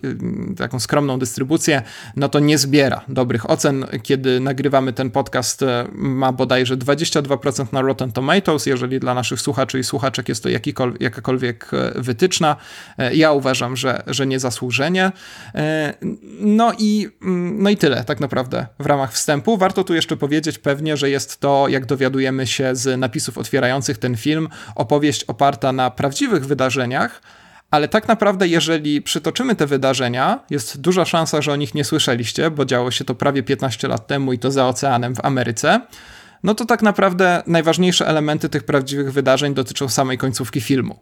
taką 0.57 0.79
skromną 0.79 1.19
dystrybucję, 1.19 1.81
no 2.15 2.29
to 2.29 2.39
nie 2.39 2.57
zbiera 2.57 3.01
dobrych 3.07 3.49
ocen. 3.49 3.85
Kiedy 4.03 4.39
nagrywamy 4.39 4.93
ten 4.93 5.11
podcast, 5.11 5.65
ma 5.91 6.31
bodajże 6.31 6.77
22% 6.77 7.73
na 7.73 7.81
Rotten 7.81 8.11
Tomatoes, 8.11 8.65
jeżeli 8.65 8.99
dla 8.99 9.13
naszych 9.13 9.41
słuchaczy 9.41 9.79
i 9.79 9.83
słuchaczek 9.83 10.29
jest 10.29 10.43
to 10.43 10.49
jakakolwiek 10.99 11.71
e, 11.73 12.01
wytyczna. 12.01 12.55
E, 12.97 13.15
ja 13.15 13.31
uważam, 13.31 13.77
że, 13.77 14.03
że 14.07 14.27
niezasłużenie. 14.27 15.11
E, 15.55 15.72
no 16.39 16.73
i, 16.77 17.09
mm, 17.21 17.63
no 17.63 17.69
i 17.69 17.77
tyle 17.77 18.03
tak 18.03 18.19
naprawdę 18.19 18.67
w 18.79 18.85
ramach 18.85 19.13
wstępu. 19.13 19.57
Warto 19.57 19.83
tu 19.83 19.93
jeszcze 19.93 20.17
powiedzieć 20.17 20.59
pewnie, 20.59 20.97
że 20.97 21.09
jest 21.09 21.39
to, 21.39 21.67
jak 21.67 21.85
dowiadujemy 21.85 22.47
się 22.47 22.75
z 22.75 22.99
napisów 22.99 23.37
otwierających 23.37 23.97
ten 23.97 24.17
film, 24.17 24.49
opowieść 24.75 25.23
oparta 25.23 25.71
na 25.71 25.91
prawdziwych 25.91 26.45
wydarzeniach, 26.45 27.21
ale 27.71 27.87
tak 27.87 28.07
naprawdę, 28.07 28.47
jeżeli 28.47 29.01
przytoczymy 29.01 29.55
te 29.55 29.67
wydarzenia, 29.67 30.39
jest 30.49 30.81
duża 30.81 31.05
szansa, 31.05 31.41
że 31.41 31.51
o 31.51 31.55
nich 31.55 31.75
nie 31.75 31.83
słyszeliście, 31.83 32.51
bo 32.51 32.65
działo 32.65 32.91
się 32.91 33.05
to 33.05 33.15
prawie 33.15 33.43
15 33.43 33.87
lat 33.87 34.07
temu 34.07 34.33
i 34.33 34.39
to 34.39 34.51
za 34.51 34.67
oceanem 34.67 35.15
w 35.15 35.25
Ameryce 35.25 35.81
no 36.43 36.55
to 36.55 36.65
tak 36.65 36.81
naprawdę 36.81 37.43
najważniejsze 37.47 38.07
elementy 38.07 38.49
tych 38.49 38.63
prawdziwych 38.63 39.13
wydarzeń 39.13 39.53
dotyczą 39.53 39.89
samej 39.89 40.17
końcówki 40.17 40.61
filmu. 40.61 40.99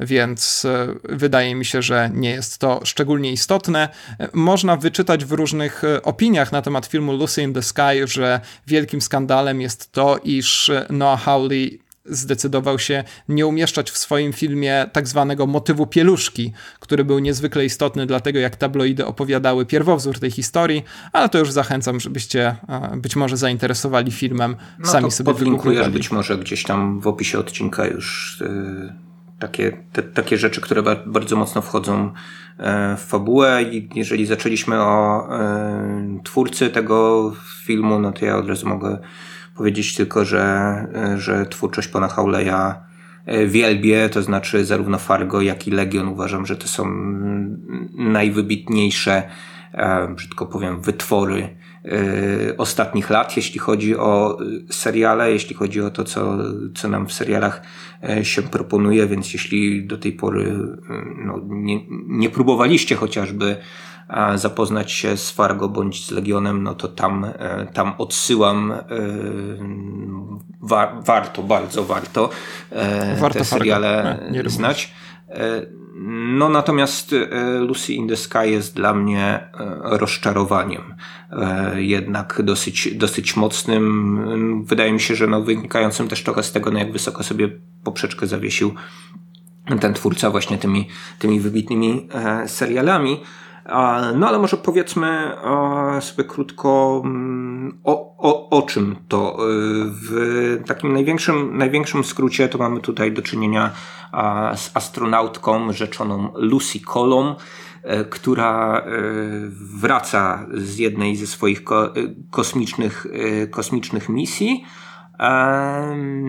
Więc 0.00 0.64
e, 0.64 0.86
wydaje 1.04 1.54
mi 1.54 1.64
się, 1.64 1.82
że 1.82 2.10
nie 2.14 2.30
jest 2.30 2.58
to 2.58 2.80
szczególnie 2.84 3.32
istotne. 3.32 3.88
Można 4.32 4.76
wyczytać 4.76 5.24
w 5.24 5.32
różnych 5.32 5.82
opiniach 6.02 6.52
na 6.52 6.62
temat 6.62 6.86
filmu 6.86 7.12
Lucy 7.12 7.42
in 7.42 7.54
the 7.54 7.62
Sky, 7.62 8.06
że 8.06 8.40
wielkim 8.66 9.00
skandalem 9.00 9.60
jest 9.60 9.92
to, 9.92 10.18
iż 10.24 10.70
Noah 10.90 11.22
Hawley 11.22 11.82
zdecydował 12.04 12.78
się 12.78 13.04
nie 13.28 13.46
umieszczać 13.46 13.90
w 13.90 13.98
swoim 13.98 14.32
filmie 14.32 14.86
tak 14.92 15.08
zwanego 15.08 15.46
motywu 15.46 15.86
pieluszki, 15.86 16.52
który 16.80 17.04
był 17.04 17.18
niezwykle 17.18 17.64
istotny 17.64 18.06
dla 18.06 18.20
tego, 18.20 18.38
jak 18.38 18.56
tabloidy 18.56 19.06
opowiadały 19.06 19.66
pierwowzór 19.66 20.18
tej 20.18 20.30
historii, 20.30 20.84
ale 21.12 21.28
to 21.28 21.38
już 21.38 21.52
zachęcam, 21.52 22.00
żebyście 22.00 22.56
być 22.96 23.16
może 23.16 23.36
zainteresowali 23.36 24.12
filmem, 24.12 24.56
no 24.78 24.86
sami 24.86 25.10
sobie 25.10 25.34
wygooglowali. 25.34 25.92
być 25.92 26.10
może 26.10 26.38
gdzieś 26.38 26.62
tam 26.62 27.00
w 27.00 27.06
opisie 27.06 27.38
odcinka 27.38 27.86
już 27.86 28.38
yy, 28.40 29.11
takie, 29.42 29.72
te, 29.92 30.02
takie 30.02 30.38
rzeczy, 30.38 30.60
które 30.60 30.82
bardzo 31.06 31.36
mocno 31.36 31.62
wchodzą 31.62 32.12
e, 32.58 32.96
w 32.96 33.00
fabułę. 33.00 33.62
I 33.62 33.88
jeżeli 33.94 34.26
zaczęliśmy 34.26 34.80
o 34.80 35.28
yy, 35.30 36.22
twórcy 36.24 36.70
tego 36.70 37.32
filmu, 37.64 37.98
no 37.98 38.12
to 38.12 38.24
ja 38.24 38.36
od 38.36 38.48
razu 38.48 38.68
mogę 38.68 38.98
powiedzieć 39.56 39.94
tylko, 39.94 40.24
że, 40.24 40.86
że 41.16 41.46
twórczość 41.46 41.88
pana 41.88 42.08
Howleya 42.08 42.74
e, 43.26 43.46
wielbię, 43.46 44.08
to 44.08 44.22
znaczy 44.22 44.64
zarówno 44.64 44.98
Fargo, 44.98 45.40
jak 45.40 45.68
i 45.68 45.70
Legion 45.70 46.08
uważam, 46.08 46.46
że 46.46 46.56
to 46.56 46.68
są 46.68 46.84
najwybitniejsze, 47.94 49.22
e, 49.72 50.08
brzydko 50.08 50.46
powiem, 50.46 50.80
wytwory 50.80 51.42
e, 51.42 51.61
ostatnich 52.58 53.10
lat, 53.10 53.36
jeśli 53.36 53.58
chodzi 53.60 53.96
o 53.96 54.38
seriale, 54.70 55.32
jeśli 55.32 55.54
chodzi 55.54 55.80
o 55.80 55.90
to, 55.90 56.04
co, 56.04 56.38
co 56.74 56.88
nam 56.88 57.06
w 57.06 57.12
serialach 57.12 57.62
się 58.22 58.42
proponuje, 58.42 59.06
więc 59.06 59.32
jeśli 59.32 59.86
do 59.86 59.98
tej 59.98 60.12
pory 60.12 60.56
no, 61.16 61.40
nie, 61.48 61.80
nie 62.06 62.30
próbowaliście 62.30 62.96
chociażby 62.96 63.56
zapoznać 64.34 64.92
się 64.92 65.16
z 65.16 65.30
Fargo 65.30 65.68
bądź 65.68 66.06
z 66.06 66.10
Legionem, 66.10 66.62
no 66.62 66.74
to 66.74 66.88
tam, 66.88 67.24
e, 67.24 67.66
tam 67.72 67.92
odsyłam. 67.98 68.72
E, 68.72 68.82
wa 70.62 71.00
warto, 71.06 71.42
bardzo 71.42 71.84
warto, 71.84 72.30
e, 72.70 73.16
warto 73.20 73.38
te 73.38 73.44
seriale 73.44 74.18
nie, 74.30 74.42
nie 74.42 74.50
znać. 74.50 74.92
No 76.34 76.48
natomiast 76.48 77.14
Lucy 77.60 77.92
in 77.92 78.08
the 78.08 78.16
Sky 78.16 78.50
jest 78.50 78.76
dla 78.76 78.94
mnie 78.94 79.50
rozczarowaniem. 79.82 80.94
Jednak 81.76 82.42
dosyć, 82.42 82.94
dosyć 82.94 83.36
mocnym. 83.36 84.64
Wydaje 84.64 84.92
mi 84.92 85.00
się, 85.00 85.14
że 85.14 85.26
no 85.26 85.42
wynikającym 85.42 86.08
też 86.08 86.22
trochę 86.22 86.42
z 86.42 86.52
tego, 86.52 86.70
no 86.70 86.78
jak 86.78 86.92
wysoko 86.92 87.22
sobie 87.22 87.48
poprzeczkę 87.84 88.26
zawiesił 88.26 88.74
ten 89.80 89.94
twórca 89.94 90.30
właśnie 90.30 90.58
tymi, 90.58 90.88
tymi 91.18 91.40
wybitnymi 91.40 92.08
serialami. 92.46 93.20
No 94.16 94.28
ale 94.28 94.38
może 94.38 94.56
powiedzmy 94.56 95.32
sobie 96.00 96.24
krótko 96.24 97.02
o, 97.84 98.16
o, 98.18 98.50
o 98.50 98.62
czym 98.62 98.96
to. 99.08 99.36
W 99.86 100.60
takim 100.66 100.92
największym, 100.92 101.58
największym 101.58 102.04
skrócie 102.04 102.48
to 102.48 102.58
mamy 102.58 102.80
tutaj 102.80 103.12
do 103.12 103.22
czynienia 103.22 103.70
z 104.56 104.70
astronautką 104.74 105.72
rzeczoną 105.72 106.32
Lucy 106.34 106.80
Colom, 106.80 107.34
która 108.10 108.78
y, 108.78 109.50
wraca 109.80 110.46
z 110.54 110.78
jednej 110.78 111.16
ze 111.16 111.26
swoich 111.26 111.62
kosmicznych, 112.30 113.06
kosmicznych 113.50 114.08
misji. 114.08 114.64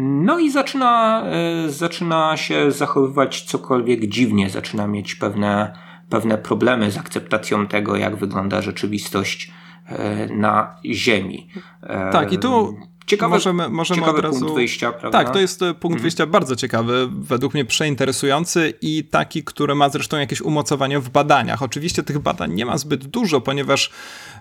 No 0.01 0.39
i 0.39 0.51
zaczyna, 0.51 1.23
zaczyna 1.67 2.37
się 2.37 2.71
zachowywać 2.71 3.41
cokolwiek 3.41 4.05
dziwnie, 4.05 4.49
zaczyna 4.49 4.87
mieć 4.87 5.15
pewne 5.15 5.73
pewne 6.13 6.37
problemy 6.37 6.91
z 6.91 6.97
akceptacją 6.97 7.67
tego, 7.67 7.95
jak 7.95 8.15
wygląda 8.15 8.61
rzeczywistość 8.61 9.51
e, 9.85 10.27
na 10.27 10.75
Ziemi. 10.85 11.49
E, 11.83 12.11
tak, 12.11 12.33
i 12.33 12.37
tu 12.37 12.77
Ciekawe, 13.05 13.35
możemy, 13.35 13.69
możemy 13.69 13.99
ciekawy 13.99 14.17
od 14.17 14.23
razu... 14.23 14.39
punkt 14.39 14.55
wyjścia, 14.55 14.91
prawda? 14.91 15.23
Tak, 15.23 15.33
to 15.33 15.39
jest 15.39 15.61
e, 15.61 15.65
punkt 15.65 15.83
mhm. 15.83 16.01
wyjścia 16.01 16.25
bardzo 16.25 16.55
ciekawy, 16.55 17.09
według 17.11 17.53
mnie 17.53 17.65
przeinteresujący 17.65 18.73
i 18.81 19.03
taki, 19.03 19.43
który 19.43 19.75
ma 19.75 19.89
zresztą 19.89 20.17
jakieś 20.17 20.41
umocowanie 20.41 20.99
w 20.99 21.09
badaniach. 21.09 21.63
Oczywiście 21.63 22.03
tych 22.03 22.19
badań 22.19 22.53
nie 22.53 22.65
ma 22.65 22.77
zbyt 22.77 23.05
dużo, 23.05 23.41
ponieważ 23.41 23.91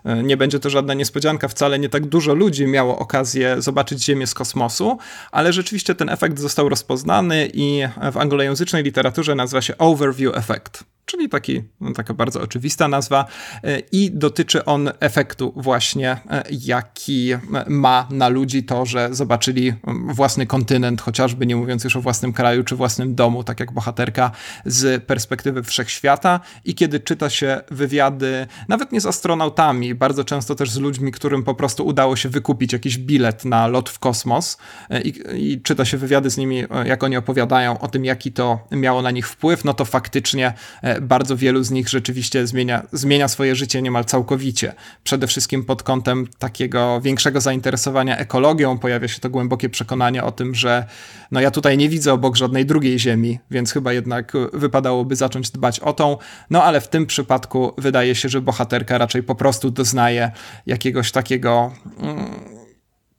nie 0.04 0.36
będzie 0.36 0.58
to 0.60 0.70
żadna 0.70 0.94
niespodzianka, 0.94 1.48
wcale 1.48 1.78
nie 1.78 1.88
tak 1.88 2.06
dużo 2.06 2.34
ludzi 2.34 2.66
miało 2.66 2.98
okazję 2.98 3.56
zobaczyć 3.58 4.04
Ziemię 4.04 4.26
z 4.26 4.34
kosmosu, 4.34 4.98
ale 5.30 5.52
rzeczywiście 5.52 5.94
ten 5.94 6.08
efekt 6.08 6.38
został 6.38 6.68
rozpoznany 6.68 7.50
i 7.54 7.82
w 8.12 8.16
anglojęzycznej 8.16 8.82
literaturze 8.82 9.34
nazywa 9.34 9.62
się 9.62 9.78
Overview 9.78 10.36
Effect 10.36 10.84
czyli 11.06 11.28
taki, 11.28 11.62
no, 11.80 11.92
taka 11.92 12.14
bardzo 12.14 12.40
oczywista 12.40 12.88
nazwa, 12.88 13.24
e, 13.64 13.78
i 13.78 14.10
dotyczy 14.10 14.64
on 14.64 14.90
efektu 15.00 15.52
właśnie, 15.56 16.10
e, 16.30 16.44
jaki 16.50 17.34
ma 17.68 18.06
na 18.10 18.28
ludzi 18.28 18.51
to, 18.62 18.86
że 18.86 19.08
zobaczyli 19.10 19.74
własny 20.08 20.46
kontynent, 20.46 21.00
chociażby 21.00 21.46
nie 21.46 21.56
mówiąc 21.56 21.84
już 21.84 21.96
o 21.96 22.00
własnym 22.00 22.32
kraju 22.32 22.64
czy 22.64 22.76
własnym 22.76 23.14
domu, 23.14 23.44
tak 23.44 23.60
jak 23.60 23.72
bohaterka 23.72 24.30
z 24.66 25.04
perspektywy 25.04 25.62
wszechświata. 25.62 26.40
I 26.64 26.74
kiedy 26.74 27.00
czyta 27.00 27.30
się 27.30 27.60
wywiady, 27.70 28.46
nawet 28.68 28.92
nie 28.92 29.00
z 29.00 29.06
astronautami, 29.06 29.94
bardzo 29.94 30.24
często 30.24 30.54
też 30.54 30.70
z 30.70 30.78
ludźmi, 30.78 31.12
którym 31.12 31.42
po 31.42 31.54
prostu 31.54 31.86
udało 31.86 32.16
się 32.16 32.28
wykupić 32.28 32.72
jakiś 32.72 32.98
bilet 32.98 33.44
na 33.44 33.66
lot 33.66 33.90
w 33.90 33.98
kosmos, 33.98 34.58
e, 34.90 35.02
i, 35.02 35.52
i 35.52 35.60
czyta 35.60 35.84
się 35.84 35.96
wywiady 35.96 36.30
z 36.30 36.36
nimi, 36.36 36.64
jak 36.84 37.02
oni 37.02 37.16
opowiadają 37.16 37.78
o 37.78 37.88
tym, 37.88 38.04
jaki 38.04 38.32
to 38.32 38.58
miało 38.70 39.02
na 39.02 39.10
nich 39.10 39.28
wpływ, 39.28 39.64
no 39.64 39.74
to 39.74 39.84
faktycznie 39.84 40.54
bardzo 41.02 41.36
wielu 41.36 41.62
z 41.62 41.70
nich 41.70 41.88
rzeczywiście 41.88 42.46
zmienia, 42.46 42.82
zmienia 42.92 43.28
swoje 43.28 43.54
życie 43.54 43.82
niemal 43.82 44.04
całkowicie. 44.04 44.74
Przede 45.04 45.26
wszystkim 45.26 45.64
pod 45.64 45.82
kątem 45.82 46.26
takiego 46.38 47.00
większego 47.00 47.40
zainteresowania 47.40 48.16
ekologią 48.42 48.78
pojawia 48.78 49.08
się 49.08 49.20
to 49.20 49.30
głębokie 49.30 49.68
przekonanie 49.68 50.24
o 50.24 50.32
tym, 50.32 50.54
że 50.54 50.84
no 51.30 51.40
ja 51.40 51.50
tutaj 51.50 51.78
nie 51.78 51.88
widzę 51.88 52.12
obok 52.12 52.36
żadnej 52.36 52.66
drugiej 52.66 52.98
ziemi, 52.98 53.38
więc 53.50 53.72
chyba 53.72 53.92
jednak 53.92 54.32
wypadałoby 54.52 55.16
zacząć 55.16 55.50
dbać 55.50 55.80
o 55.80 55.92
tą. 55.92 56.16
No 56.50 56.62
ale 56.62 56.80
w 56.80 56.88
tym 56.88 57.06
przypadku 57.06 57.72
wydaje 57.78 58.14
się, 58.14 58.28
że 58.28 58.40
bohaterka 58.40 58.98
raczej 58.98 59.22
po 59.22 59.34
prostu 59.34 59.70
doznaje 59.70 60.30
jakiegoś 60.66 61.12
takiego. 61.12 61.72
Mm, 62.00 62.62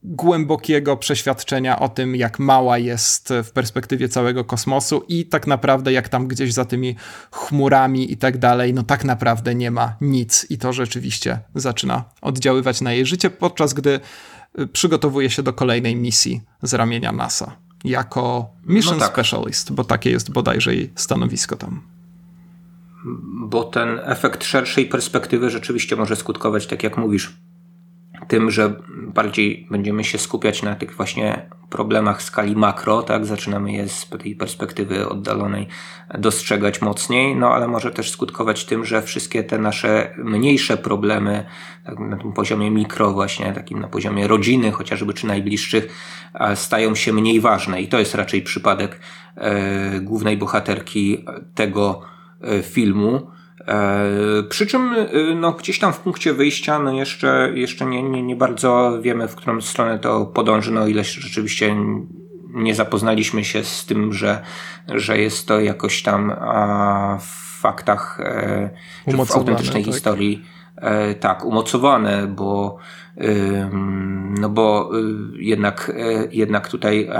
głębokiego 0.04 0.96
przeświadczenia 0.96 1.78
o 1.78 1.88
tym, 1.88 2.16
jak 2.16 2.38
mała 2.38 2.78
jest 2.78 3.32
w 3.44 3.50
perspektywie 3.50 4.08
całego 4.08 4.44
kosmosu 4.44 5.04
i 5.08 5.26
tak 5.26 5.46
naprawdę 5.46 5.92
jak 5.92 6.08
tam 6.08 6.28
gdzieś 6.28 6.52
za 6.52 6.64
tymi 6.64 6.96
chmurami 7.30 8.12
i 8.12 8.16
tak 8.16 8.38
dalej, 8.38 8.74
no 8.74 8.82
tak 8.82 9.04
naprawdę 9.04 9.54
nie 9.54 9.70
ma 9.70 9.96
nic 10.00 10.46
i 10.50 10.58
to 10.58 10.72
rzeczywiście 10.72 11.38
zaczyna 11.54 12.04
oddziaływać 12.22 12.80
na 12.80 12.92
jej 12.92 13.06
życie, 13.06 13.30
podczas 13.30 13.74
gdy 13.74 14.00
przygotowuje 14.72 15.30
się 15.30 15.42
do 15.42 15.52
kolejnej 15.52 15.96
misji 15.96 16.40
z 16.62 16.74
ramienia 16.74 17.12
NASA 17.12 17.56
jako 17.84 18.50
Mission 18.66 18.94
no 18.94 19.00
tak. 19.00 19.12
Specialist, 19.12 19.72
bo 19.72 19.84
takie 19.84 20.10
jest 20.10 20.32
bodajże 20.32 20.74
jej 20.74 20.92
stanowisko 20.94 21.56
tam. 21.56 21.80
Bo 23.24 23.64
ten 23.64 24.00
efekt 24.02 24.44
szerszej 24.44 24.86
perspektywy 24.86 25.50
rzeczywiście 25.50 25.96
może 25.96 26.16
skutkować, 26.16 26.66
tak 26.66 26.82
jak 26.82 26.96
mówisz, 26.96 27.36
tym, 28.28 28.50
że 28.50 28.74
bardziej 29.06 29.66
będziemy 29.70 30.04
się 30.04 30.18
skupiać 30.18 30.62
na 30.62 30.74
tych 30.74 30.96
właśnie 30.96 31.48
problemach 31.70 32.22
skali 32.22 32.56
makro, 32.56 33.02
tak, 33.02 33.26
zaczynamy 33.26 33.72
je 33.72 33.88
z 33.88 34.08
tej 34.22 34.36
perspektywy 34.36 35.08
oddalonej 35.08 35.66
dostrzegać 36.18 36.82
mocniej, 36.82 37.36
no 37.36 37.54
ale 37.54 37.68
może 37.68 37.90
też 37.90 38.10
skutkować 38.10 38.64
tym, 38.64 38.84
że 38.84 39.02
wszystkie 39.02 39.44
te 39.44 39.58
nasze 39.58 40.14
mniejsze 40.18 40.76
problemy 40.76 41.44
tak, 41.84 41.98
na 41.98 42.16
tym 42.16 42.32
poziomie 42.32 42.70
mikro 42.70 43.12
właśnie, 43.12 43.52
takim 43.52 43.80
na 43.80 43.88
poziomie 43.88 44.28
rodziny 44.28 44.72
chociażby, 44.72 45.14
czy 45.14 45.26
najbliższych, 45.26 45.88
stają 46.54 46.94
się 46.94 47.12
mniej 47.12 47.40
ważne. 47.40 47.82
I 47.82 47.88
to 47.88 47.98
jest 47.98 48.14
raczej 48.14 48.42
przypadek 48.42 49.00
e, 49.36 50.00
głównej 50.00 50.36
bohaterki 50.36 51.24
tego 51.54 52.00
e, 52.40 52.62
filmu, 52.62 53.33
przy 54.48 54.66
czym 54.66 54.94
e, 54.94 55.34
no, 55.34 55.52
gdzieś 55.52 55.78
tam 55.78 55.92
w 55.92 56.00
punkcie 56.00 56.32
wyjścia 56.32 56.78
no 56.78 56.92
jeszcze, 56.92 57.50
jeszcze 57.54 57.86
nie, 57.86 58.02
nie, 58.02 58.22
nie 58.22 58.36
bardzo 58.36 58.98
wiemy, 59.02 59.28
w 59.28 59.34
którą 59.34 59.60
stronę 59.60 59.98
to 59.98 60.26
podąży, 60.26 60.70
no 60.70 60.86
ile 60.86 61.04
rzeczywiście 61.04 61.76
nie 62.54 62.74
zapoznaliśmy 62.74 63.44
się 63.44 63.64
z 63.64 63.86
tym, 63.86 64.12
że, 64.12 64.40
że 64.88 65.18
jest 65.18 65.48
to 65.48 65.60
jakoś 65.60 66.02
tam 66.02 66.30
a, 66.30 67.18
w 67.20 67.60
faktach, 67.60 68.20
e, 68.20 68.70
w 69.06 69.36
autentycznej 69.36 69.84
tak? 69.84 69.94
historii 69.94 70.44
e, 70.76 71.14
tak, 71.14 71.44
umocowane, 71.44 72.26
bo 72.26 72.78
no 74.40 74.48
bo 74.48 74.90
y, 74.98 75.42
jednak, 75.42 75.92
e, 75.94 76.28
jednak 76.32 76.68
tutaj 76.68 77.10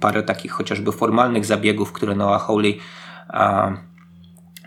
parę 0.00 0.22
takich 0.22 0.52
chociażby 0.52 0.92
formalnych 0.92 1.44
zabiegów, 1.44 1.92
które 1.92 2.14
Noah 2.14 2.46
Hawley 2.46 2.78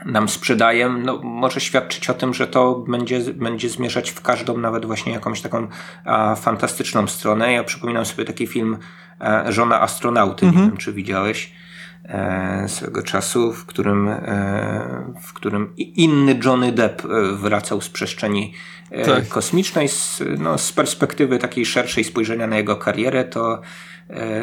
nam 0.05 0.29
sprzedaje, 0.29 0.89
no, 0.89 1.19
może 1.23 1.59
świadczyć 1.61 2.09
o 2.09 2.13
tym, 2.13 2.33
że 2.33 2.47
to 2.47 2.75
będzie, 2.75 3.19
będzie 3.19 3.69
zmierzać 3.69 4.11
w 4.11 4.21
każdą, 4.21 4.57
nawet 4.57 4.85
właśnie 4.85 5.13
jakąś 5.13 5.41
taką 5.41 5.67
a, 6.05 6.35
fantastyczną 6.35 7.07
stronę. 7.07 7.53
Ja 7.53 7.63
przypominam 7.63 8.05
sobie 8.05 8.25
taki 8.25 8.47
film 8.47 8.77
e, 9.21 9.51
Żona 9.51 9.81
astronauty, 9.81 10.45
mm 10.45 10.53
-hmm. 10.53 10.57
nie 10.57 10.63
mhm. 10.63 10.69
wiem 10.69 10.77
czy 10.77 10.93
widziałeś. 10.93 11.53
e, 12.03 12.65
swego 12.67 13.03
czasu, 13.03 13.53
w 13.53 13.65
którym, 13.65 14.07
e, 14.09 15.13
w 15.21 15.33
którym 15.33 15.73
inny 15.77 16.39
Johnny 16.45 16.71
Depp 16.71 17.07
wracał 17.33 17.81
z 17.81 17.89
przestrzeni 17.89 18.53
tak. 19.05 19.27
kosmicznej. 19.27 19.87
Z, 19.87 20.23
no, 20.39 20.57
z 20.57 20.71
perspektywy 20.71 21.37
takiej 21.37 21.65
szerszej 21.65 22.03
spojrzenia 22.03 22.47
na 22.47 22.57
jego 22.57 22.75
karierę, 22.75 23.23
to 23.23 23.61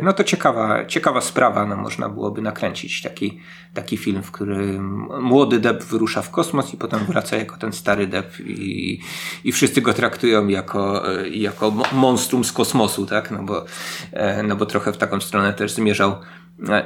no 0.02 0.12
to 0.12 0.24
ciekawa, 0.24 0.84
ciekawa 0.84 1.20
sprawa, 1.20 1.66
no 1.66 1.76
można 1.76 2.08
byłoby 2.08 2.42
nakręcić 2.42 3.02
taki, 3.02 3.40
taki 3.74 3.96
film, 3.96 4.22
w 4.22 4.30
którym 4.30 5.08
młody 5.20 5.58
Deb 5.58 5.84
wyrusza 5.84 6.22
w 6.22 6.30
kosmos 6.30 6.74
i 6.74 6.76
potem 6.76 7.06
wraca 7.06 7.36
jako 7.36 7.56
ten 7.56 7.72
stary 7.72 8.06
Deb 8.06 8.40
i, 8.40 9.00
i 9.44 9.52
wszyscy 9.52 9.80
go 9.80 9.94
traktują 9.94 10.48
jako, 10.48 11.12
e, 11.20 11.28
jako 11.28 11.72
monstrum 11.92 12.44
z 12.44 12.52
kosmosu, 12.52 13.06
tak? 13.06 13.30
No 13.30 13.42
bo, 13.42 13.64
e, 14.12 14.42
no 14.42 14.56
bo 14.56 14.66
trochę 14.66 14.92
w 14.92 14.96
taką 14.96 15.20
stronę 15.20 15.52
też 15.52 15.72
zmierzał 15.72 16.12
E, 16.12 16.37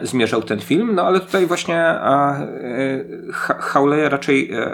zmierzał 0.02 0.42
ten 0.42 0.60
film, 0.60 0.94
no 0.94 1.02
ale 1.02 1.20
tutaj 1.20 1.46
właśnie 1.46 1.76
e, 1.76 3.04
Howleya 3.42 4.08
raczej 4.08 4.50
e, 4.52 4.70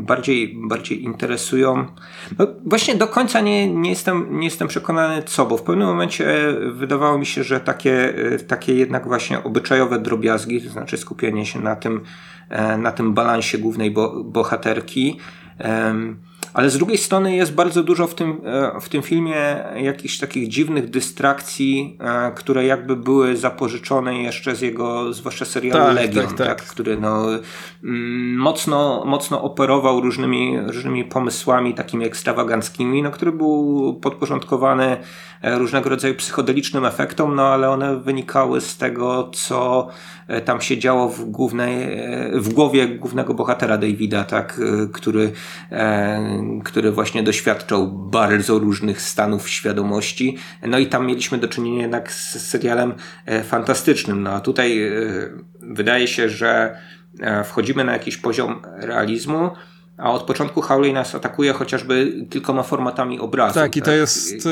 bardziej, 0.00 0.58
bardziej 0.68 1.04
interesują. 1.04 1.86
No 2.38 2.46
właśnie 2.66 2.94
do 2.94 3.06
końca 3.06 3.40
nie, 3.40 3.74
nie, 3.74 3.90
jestem, 3.90 4.38
nie 4.38 4.44
jestem 4.44 4.68
przekonany 4.68 5.22
co, 5.22 5.46
bo 5.46 5.56
w 5.56 5.62
pewnym 5.62 5.88
momencie 5.88 6.54
wydawało 6.72 7.18
mi 7.18 7.26
się, 7.26 7.44
że 7.44 7.60
takie, 7.60 8.14
takie 8.48 8.74
jednak 8.74 9.06
właśnie 9.06 9.44
obyczajowe 9.44 9.98
drobiazgi, 9.98 10.62
to 10.62 10.70
znaczy 10.70 10.96
skupienie 10.96 11.46
się 11.46 11.60
na 11.60 11.76
tym, 11.76 12.00
na 12.78 12.92
tym 12.92 13.14
balansie 13.14 13.58
głównej 13.58 13.90
bo, 13.90 14.24
bohaterki, 14.24 15.18
ale 16.54 16.70
z 16.70 16.76
drugiej 16.76 16.98
strony 16.98 17.36
jest 17.36 17.54
bardzo 17.54 17.82
dużo 17.82 18.06
w 18.06 18.14
tym, 18.14 18.40
e, 18.44 18.80
w 18.80 18.88
tym 18.88 19.02
filmie 19.02 19.64
jakichś 19.76 20.18
takich 20.18 20.48
dziwnych 20.48 20.90
dystrakcji, 20.90 21.98
e, 22.00 22.32
które 22.32 22.64
jakby 22.64 22.96
były 22.96 23.36
zapożyczone 23.36 24.22
jeszcze 24.22 24.56
z 24.56 24.60
jego, 24.60 25.12
zwłaszcza 25.12 25.44
serialu 25.44 25.84
tak, 25.84 25.94
Legion, 25.94 26.26
tak, 26.26 26.38
tak. 26.38 26.46
tak, 26.46 26.68
który 26.68 27.00
no, 27.00 27.26
mm, 27.84 28.36
mocno, 28.36 29.04
mocno 29.06 29.42
operował 29.42 30.00
różnymi, 30.00 30.60
różnymi 30.60 31.04
pomysłami 31.04 31.74
takimi 31.74 32.04
ekstrawaganckimi, 32.04 33.02
no, 33.02 33.10
który 33.10 33.32
był 33.32 33.94
podporządkowany 34.02 34.96
e, 35.42 35.58
różnego 35.58 35.90
rodzaju 35.90 36.14
psychodelicznym 36.14 36.84
efektom, 36.84 37.34
no 37.34 37.42
ale 37.42 37.70
one 37.70 37.96
wynikały 37.96 38.60
z 38.60 38.76
tego, 38.76 39.30
co 39.34 39.88
tam 40.44 40.60
się 40.60 40.78
działo 40.78 41.08
w 41.08 41.24
głównej, 41.24 42.00
w 42.32 42.52
głowie 42.52 42.88
głównego 42.88 43.34
bohatera 43.34 43.78
Davida, 43.78 44.24
tak, 44.24 44.60
który 44.92 45.32
który 46.64 46.92
właśnie 46.92 47.22
doświadczał 47.22 47.88
bardzo 47.92 48.58
różnych 48.58 49.02
stanów 49.02 49.48
świadomości. 49.48 50.38
No 50.62 50.78
i 50.78 50.86
tam 50.86 51.06
mieliśmy 51.06 51.38
do 51.38 51.48
czynienia 51.48 51.82
jednak 51.82 52.12
z 52.12 52.48
serialem 52.48 52.94
e, 53.26 53.44
fantastycznym. 53.44 54.22
No 54.22 54.30
a 54.30 54.40
tutaj 54.40 54.82
e, 54.82 54.90
wydaje 55.60 56.08
się, 56.08 56.28
że 56.28 56.78
e, 57.20 57.44
wchodzimy 57.44 57.84
na 57.84 57.92
jakiś 57.92 58.16
poziom 58.16 58.62
realizmu, 58.76 59.50
a 59.96 60.10
od 60.10 60.22
początku 60.22 60.60
Howley 60.60 60.92
nas 60.92 61.14
atakuje 61.14 61.52
chociażby 61.52 62.26
kilkoma 62.30 62.62
formatami 62.62 63.20
obrazu. 63.20 63.54
Tak, 63.54 63.76
i 63.76 63.80
to 63.80 63.86
tak? 63.86 63.94
jest. 63.94 64.46
I, 64.46 64.48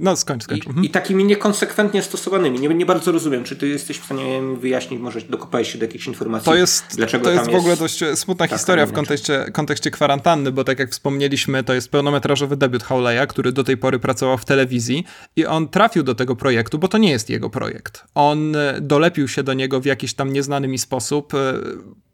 no, 0.00 0.16
skończ, 0.16 0.44
skończ. 0.44 0.64
I, 0.64 0.68
mhm. 0.68 0.86
I, 0.86 0.90
takimi 0.90 1.24
niekonsekwentnie 1.24 2.02
stosowanymi. 2.02 2.60
Nie, 2.60 2.68
nie 2.68 2.86
bardzo 2.86 3.12
rozumiem, 3.12 3.44
czy 3.44 3.56
ty 3.56 3.68
jesteś 3.68 3.98
w 3.98 4.04
stanie 4.04 4.40
wyjaśnić, 4.60 5.00
może 5.00 5.20
dokopałeś 5.20 5.72
się 5.72 5.78
do 5.78 5.84
jakichś 5.84 6.06
informacji, 6.06 6.44
to 6.44 6.54
jest, 6.54 6.84
dlaczego 6.96 7.24
To 7.24 7.30
jest 7.30 7.50
w 7.50 7.54
ogóle 7.54 7.76
dość 7.76 8.04
smutna 8.14 8.46
historia 8.46 8.86
w 8.86 8.92
kontekście, 8.92 9.44
kontekście 9.52 9.90
kwarantanny, 9.90 10.52
bo 10.52 10.64
tak 10.64 10.78
jak 10.78 10.90
wspomnieliśmy, 10.90 11.64
to 11.64 11.74
jest 11.74 11.90
pełnometrażowy 11.90 12.56
debiut 12.56 12.82
Howleya, 12.82 13.26
który 13.28 13.52
do 13.52 13.64
tej 13.64 13.76
pory 13.76 13.98
pracował 13.98 14.38
w 14.38 14.44
telewizji 14.44 15.04
i 15.36 15.46
on 15.46 15.68
trafił 15.68 16.02
do 16.02 16.14
tego 16.14 16.36
projektu, 16.36 16.78
bo 16.78 16.88
to 16.88 16.98
nie 16.98 17.10
jest 17.10 17.30
jego 17.30 17.50
projekt. 17.50 18.04
On 18.14 18.56
e, 18.56 18.80
dolepił 18.80 19.28
się 19.28 19.42
do 19.42 19.54
niego 19.54 19.80
w 19.80 19.84
jakiś 19.84 20.14
tam 20.14 20.32
nieznany 20.32 20.68
mi 20.68 20.78
sposób, 20.78 21.34
e, 21.34 21.38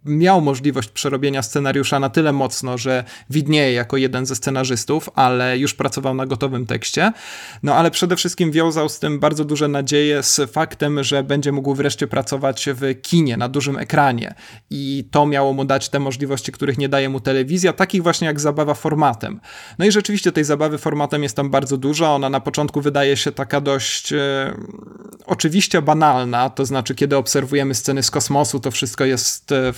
miał 0.04 0.40
możliwość 0.40 0.88
przerobienia 0.88 1.42
scenariusza 1.42 2.00
na 2.00 2.08
tyle 2.08 2.32
mocno, 2.32 2.78
że 2.78 3.04
widnieje 3.30 3.72
jako 3.72 3.96
jeden 3.96 4.26
ze 4.26 4.36
scenarzystów, 4.36 5.10
ale 5.14 5.58
już 5.58 5.74
pracował 5.74 6.14
na 6.14 6.26
gotowym 6.26 6.66
tekście. 6.66 7.12
No 7.62 7.74
ale 7.74 7.90
przede 7.90 8.16
wszystkim 8.16 8.52
wiązał 8.52 8.88
z 8.88 8.98
tym 8.98 9.18
bardzo 9.18 9.44
duże 9.44 9.68
nadzieje 9.68 10.22
z 10.22 10.52
faktem, 10.52 11.04
że 11.04 11.22
będzie 11.22 11.52
mógł 11.52 11.74
wreszcie 11.74 12.06
pracować 12.06 12.68
w 12.74 13.00
kinie, 13.02 13.36
na 13.36 13.48
dużym 13.48 13.78
ekranie. 13.78 14.34
I 14.70 15.08
to 15.10 15.26
miało 15.26 15.52
mu 15.52 15.64
dać 15.64 15.88
te 15.88 16.00
możliwości, 16.00 16.52
których 16.52 16.78
nie 16.78 16.88
daje 16.88 17.08
mu 17.08 17.20
telewizja, 17.20 17.72
takich 17.72 18.02
właśnie 18.02 18.26
jak 18.26 18.40
zabawa 18.40 18.74
formatem. 18.74 19.40
No 19.78 19.84
i 19.84 19.92
rzeczywiście 19.92 20.32
tej 20.32 20.44
zabawy 20.44 20.78
formatem 20.78 21.22
jest 21.22 21.36
tam 21.36 21.50
bardzo 21.50 21.76
dużo. 21.76 22.14
Ona 22.14 22.30
na 22.30 22.40
początku 22.40 22.80
wydaje 22.80 23.16
się 23.16 23.32
taka 23.32 23.60
dość 23.60 24.12
e, 24.12 24.54
oczywiście 25.26 25.82
banalna, 25.82 26.50
to 26.50 26.66
znaczy 26.66 26.94
kiedy 26.94 27.16
obserwujemy 27.16 27.74
sceny 27.74 28.02
z 28.02 28.10
kosmosu, 28.10 28.60
to 28.60 28.70
wszystko 28.70 29.04
jest 29.04 29.52
e, 29.52 29.72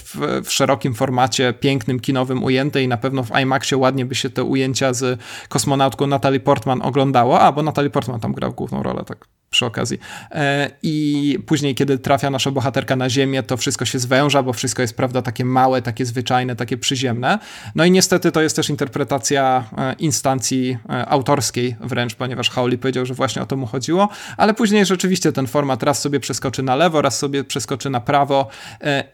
w 0.45 0.53
szerokim 0.53 0.95
formacie, 0.95 1.53
pięknym, 1.53 2.01
kinowym 2.01 2.45
ujęte 2.45 2.83
i 2.83 2.89
na 2.89 2.97
pewno 2.97 3.23
w 3.23 3.31
IMAXie 3.41 3.77
ładnie 3.77 4.07
by 4.07 4.15
się 4.15 4.31
te 4.31 4.45
ujęcia 4.45 4.93
z 4.93 5.21
kosmonautką 5.49 6.07
Natalie 6.07 6.41
Portman 6.41 6.83
oglądało, 6.83 7.41
a 7.41 7.53
bo 7.53 7.63
Natalie 7.63 7.91
Portman 7.91 8.21
tam 8.21 8.33
grał 8.33 8.53
główną 8.53 8.83
rolę, 8.83 9.05
tak 9.05 9.36
przy 9.51 9.67
okazji. 9.67 9.99
E, 10.31 10.71
I 10.83 11.39
później, 11.47 11.75
kiedy 11.75 11.99
trafia 11.99 12.31
nasza 12.31 12.51
bohaterka 12.51 12.97
na 12.97 13.11
ziemię, 13.11 13.43
to 13.43 13.57
wszystko 13.57 13.85
się 13.85 13.99
zwęża, 13.99 14.43
bo 14.43 14.53
wszystko 14.53 14.83
jest, 14.83 14.97
prawda, 14.97 15.23
takie 15.23 15.45
małe, 15.45 15.83
takie 15.83 16.07
zwyczajne, 16.07 16.57
takie 16.57 16.77
przyziemne. 16.77 17.39
No 17.75 17.85
i 17.85 17.91
niestety 17.91 18.33
to 18.33 18.43
jest 18.43 18.57
też 18.57 18.71
interpretacja 18.71 19.65
e, 19.79 19.93
instancji 19.99 20.79
e, 20.89 21.07
autorskiej 21.07 21.77
wręcz, 21.81 22.15
ponieważ 22.15 22.51
Howley 22.51 22.79
powiedział, 22.79 23.07
że 23.07 23.15
właśnie 23.15 23.43
o 23.43 23.47
to 23.47 23.57
mu 23.57 23.67
chodziło, 23.67 24.09
ale 24.37 24.55
później 24.55 24.87
rzeczywiście 24.87 25.33
ten 25.33 25.47
format 25.47 25.83
raz 25.83 26.01
sobie 26.01 26.21
przeskoczy 26.21 26.63
na 26.63 26.77
lewo, 26.77 27.03
raz 27.03 27.19
sobie 27.19 27.45
przeskoczy 27.45 27.91
na 27.91 28.01
prawo 28.01 28.49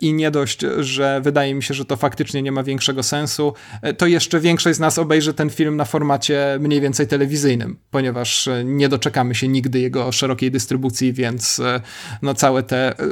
i 0.01 0.13
nie 0.13 0.31
dość, 0.31 0.61
że 0.79 1.21
wydaje 1.21 1.55
mi 1.55 1.63
się, 1.63 1.75
że 1.75 1.85
to 1.85 1.97
faktycznie 1.97 2.43
nie 2.43 2.53
ma 2.53 2.63
większego 2.63 3.03
sensu, 3.03 3.55
to 3.99 4.07
jeszcze 4.07 4.41
większość 4.41 4.77
z 4.77 4.81
nas 4.81 4.99
obejrzy 4.99 5.35
ten 5.35 5.51
film 5.51 5.77
na 5.77 5.85
formacie 5.85 6.59
mniej 6.61 6.81
więcej 6.81 7.07
telewizyjnym, 7.07 7.79
ponieważ 7.91 8.49
nie 8.65 8.89
doczekamy 8.89 9.35
się 9.35 9.49
nigdy 9.49 9.81
jego 9.81 10.13
szerokiej 10.23 10.51
dystrybucji, 10.51 11.13
więc 11.13 11.61
e, 11.61 11.81
no 12.23 12.35
całe 12.35 12.63
te 12.63 12.99
e, 12.99 13.05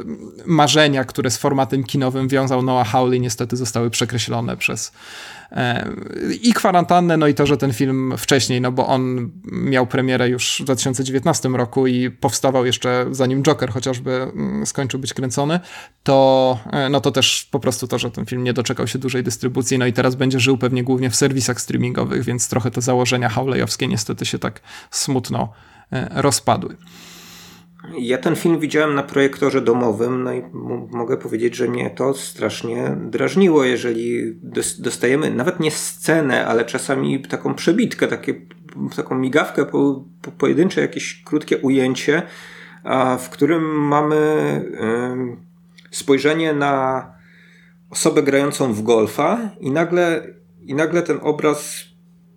marzenia, 0.45 1.03
które 1.03 1.31
z 1.31 1.37
formatem 1.37 1.83
kinowym 1.83 2.27
wiązał 2.27 2.61
Noah 2.61 2.87
Hawley 2.87 3.21
niestety 3.21 3.57
zostały 3.57 3.89
przekreślone 3.89 4.57
przez 4.57 4.91
e, 5.51 5.89
i 6.41 6.53
kwarantannę, 6.53 7.17
no 7.17 7.27
i 7.27 7.33
to, 7.33 7.45
że 7.45 7.57
ten 7.57 7.73
film 7.73 8.13
wcześniej, 8.17 8.61
no 8.61 8.71
bo 8.71 8.87
on 8.87 9.31
miał 9.51 9.87
premierę 9.87 10.29
już 10.29 10.57
w 10.59 10.63
2019 10.63 11.49
roku 11.49 11.87
i 11.87 12.11
powstawał 12.11 12.65
jeszcze 12.65 13.05
zanim 13.11 13.43
Joker 13.43 13.71
chociażby 13.71 14.11
mm, 14.11 14.65
skończył 14.65 14.99
być 14.99 15.13
kręcony, 15.13 15.59
to 16.03 16.59
no 16.89 17.01
to 17.01 17.11
też 17.11 17.47
po 17.51 17.59
prostu 17.59 17.87
to, 17.87 17.99
że 17.99 18.11
ten 18.11 18.25
film 18.25 18.43
nie 18.43 18.53
doczekał 18.53 18.87
się 18.87 18.99
dużej 18.99 19.23
dystrybucji, 19.23 19.77
no 19.77 19.85
i 19.85 19.93
teraz 19.93 20.15
będzie 20.15 20.39
żył 20.39 20.57
pewnie 20.57 20.83
głównie 20.83 21.09
w 21.09 21.15
serwisach 21.15 21.61
streamingowych, 21.61 22.23
więc 22.23 22.49
trochę 22.49 22.71
te 22.71 22.81
założenia 22.81 23.29
Howleyowskie 23.29 23.87
niestety 23.87 24.25
się 24.25 24.39
tak 24.39 24.61
smutno 24.91 25.53
rozpadły. 26.15 26.77
Ja 27.99 28.17
ten 28.17 28.35
film 28.35 28.59
widziałem 28.59 28.95
na 28.95 29.03
projektorze 29.03 29.61
domowym, 29.61 30.23
no 30.23 30.33
i 30.33 30.43
mogę 30.91 31.17
powiedzieć, 31.17 31.55
że 31.55 31.67
mnie 31.67 31.89
to 31.89 32.13
strasznie 32.13 32.97
drażniło, 33.05 33.63
jeżeli 33.63 34.35
dostajemy 34.79 35.31
nawet 35.31 35.59
nie 35.59 35.71
scenę, 35.71 36.47
ale 36.47 36.65
czasami 36.65 37.21
taką 37.21 37.53
przebitkę, 37.53 38.07
takie, 38.07 38.33
taką 38.95 39.15
migawkę, 39.15 39.65
po, 39.65 40.05
po 40.21 40.31
pojedyncze 40.31 40.81
jakieś 40.81 41.23
krótkie 41.23 41.57
ujęcie, 41.57 42.21
w 43.19 43.29
którym 43.29 43.63
mamy 43.63 44.15
spojrzenie 45.91 46.53
na 46.53 47.05
osobę 47.89 48.23
grającą 48.23 48.73
w 48.73 48.83
golfa 48.83 49.51
i 49.59 49.71
nagle, 49.71 50.27
i 50.61 50.75
nagle 50.75 51.01
ten 51.01 51.19
obraz 51.21 51.85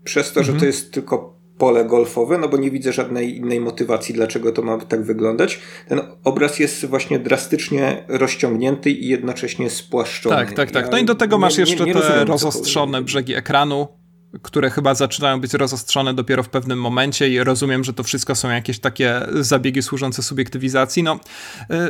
przez 0.05 0.33
to, 0.33 0.41
mhm. 0.41 0.47
że 0.47 0.53
to 0.53 0.67
mhm. 0.67 0.67
jest 0.67 0.93
tylko 0.93 1.34
pole 1.65 1.85
golfowe, 1.85 2.39
no 2.39 2.49
bo 2.49 2.57
nie 2.57 2.71
widzę 2.71 2.93
żadnej 2.93 3.37
innej 3.37 3.61
motywacji, 3.61 4.15
dlaczego 4.15 4.53
to 4.53 4.63
ma 4.63 4.79
tak 4.79 5.03
wyglądać. 5.03 5.61
Ten 5.89 6.01
obraz 6.25 6.59
jest 6.59 6.87
właśnie 6.87 7.19
drastycznie 7.19 8.05
rozciągnięty 8.09 8.91
i 8.91 9.09
jednocześnie 9.09 9.71
spłaszczony. 9.71 10.37
Tak, 10.37 10.53
tak, 10.53 10.71
tak. 10.71 10.93
No 10.93 10.99
i 10.99 11.05
do 11.05 11.15
tego 11.15 11.39
masz 11.39 11.59
jeszcze 11.59 11.85
nie, 11.85 11.95
nie 11.95 12.01
te 12.01 12.25
rozostrzone 12.25 13.03
brzegi 13.03 13.35
ekranu, 13.35 13.89
które 14.43 14.71
chyba 14.71 14.95
zaczynają 14.95 15.41
być 15.41 15.55
rozostrzone 15.55 16.15
dopiero 16.15 16.43
w 16.43 16.49
pewnym 16.49 16.81
momencie 16.81 17.29
i 17.29 17.45
rozumiem, 17.45 17.85
że 17.85 17.93
to 17.93 18.03
wszystko 18.03 18.35
są 18.35 18.51
jakieś 18.51 18.79
takie 18.79 19.21
zabiegi 19.41 19.83
służące 19.83 20.23
subiektywizacji. 20.23 21.03
No, 21.03 21.21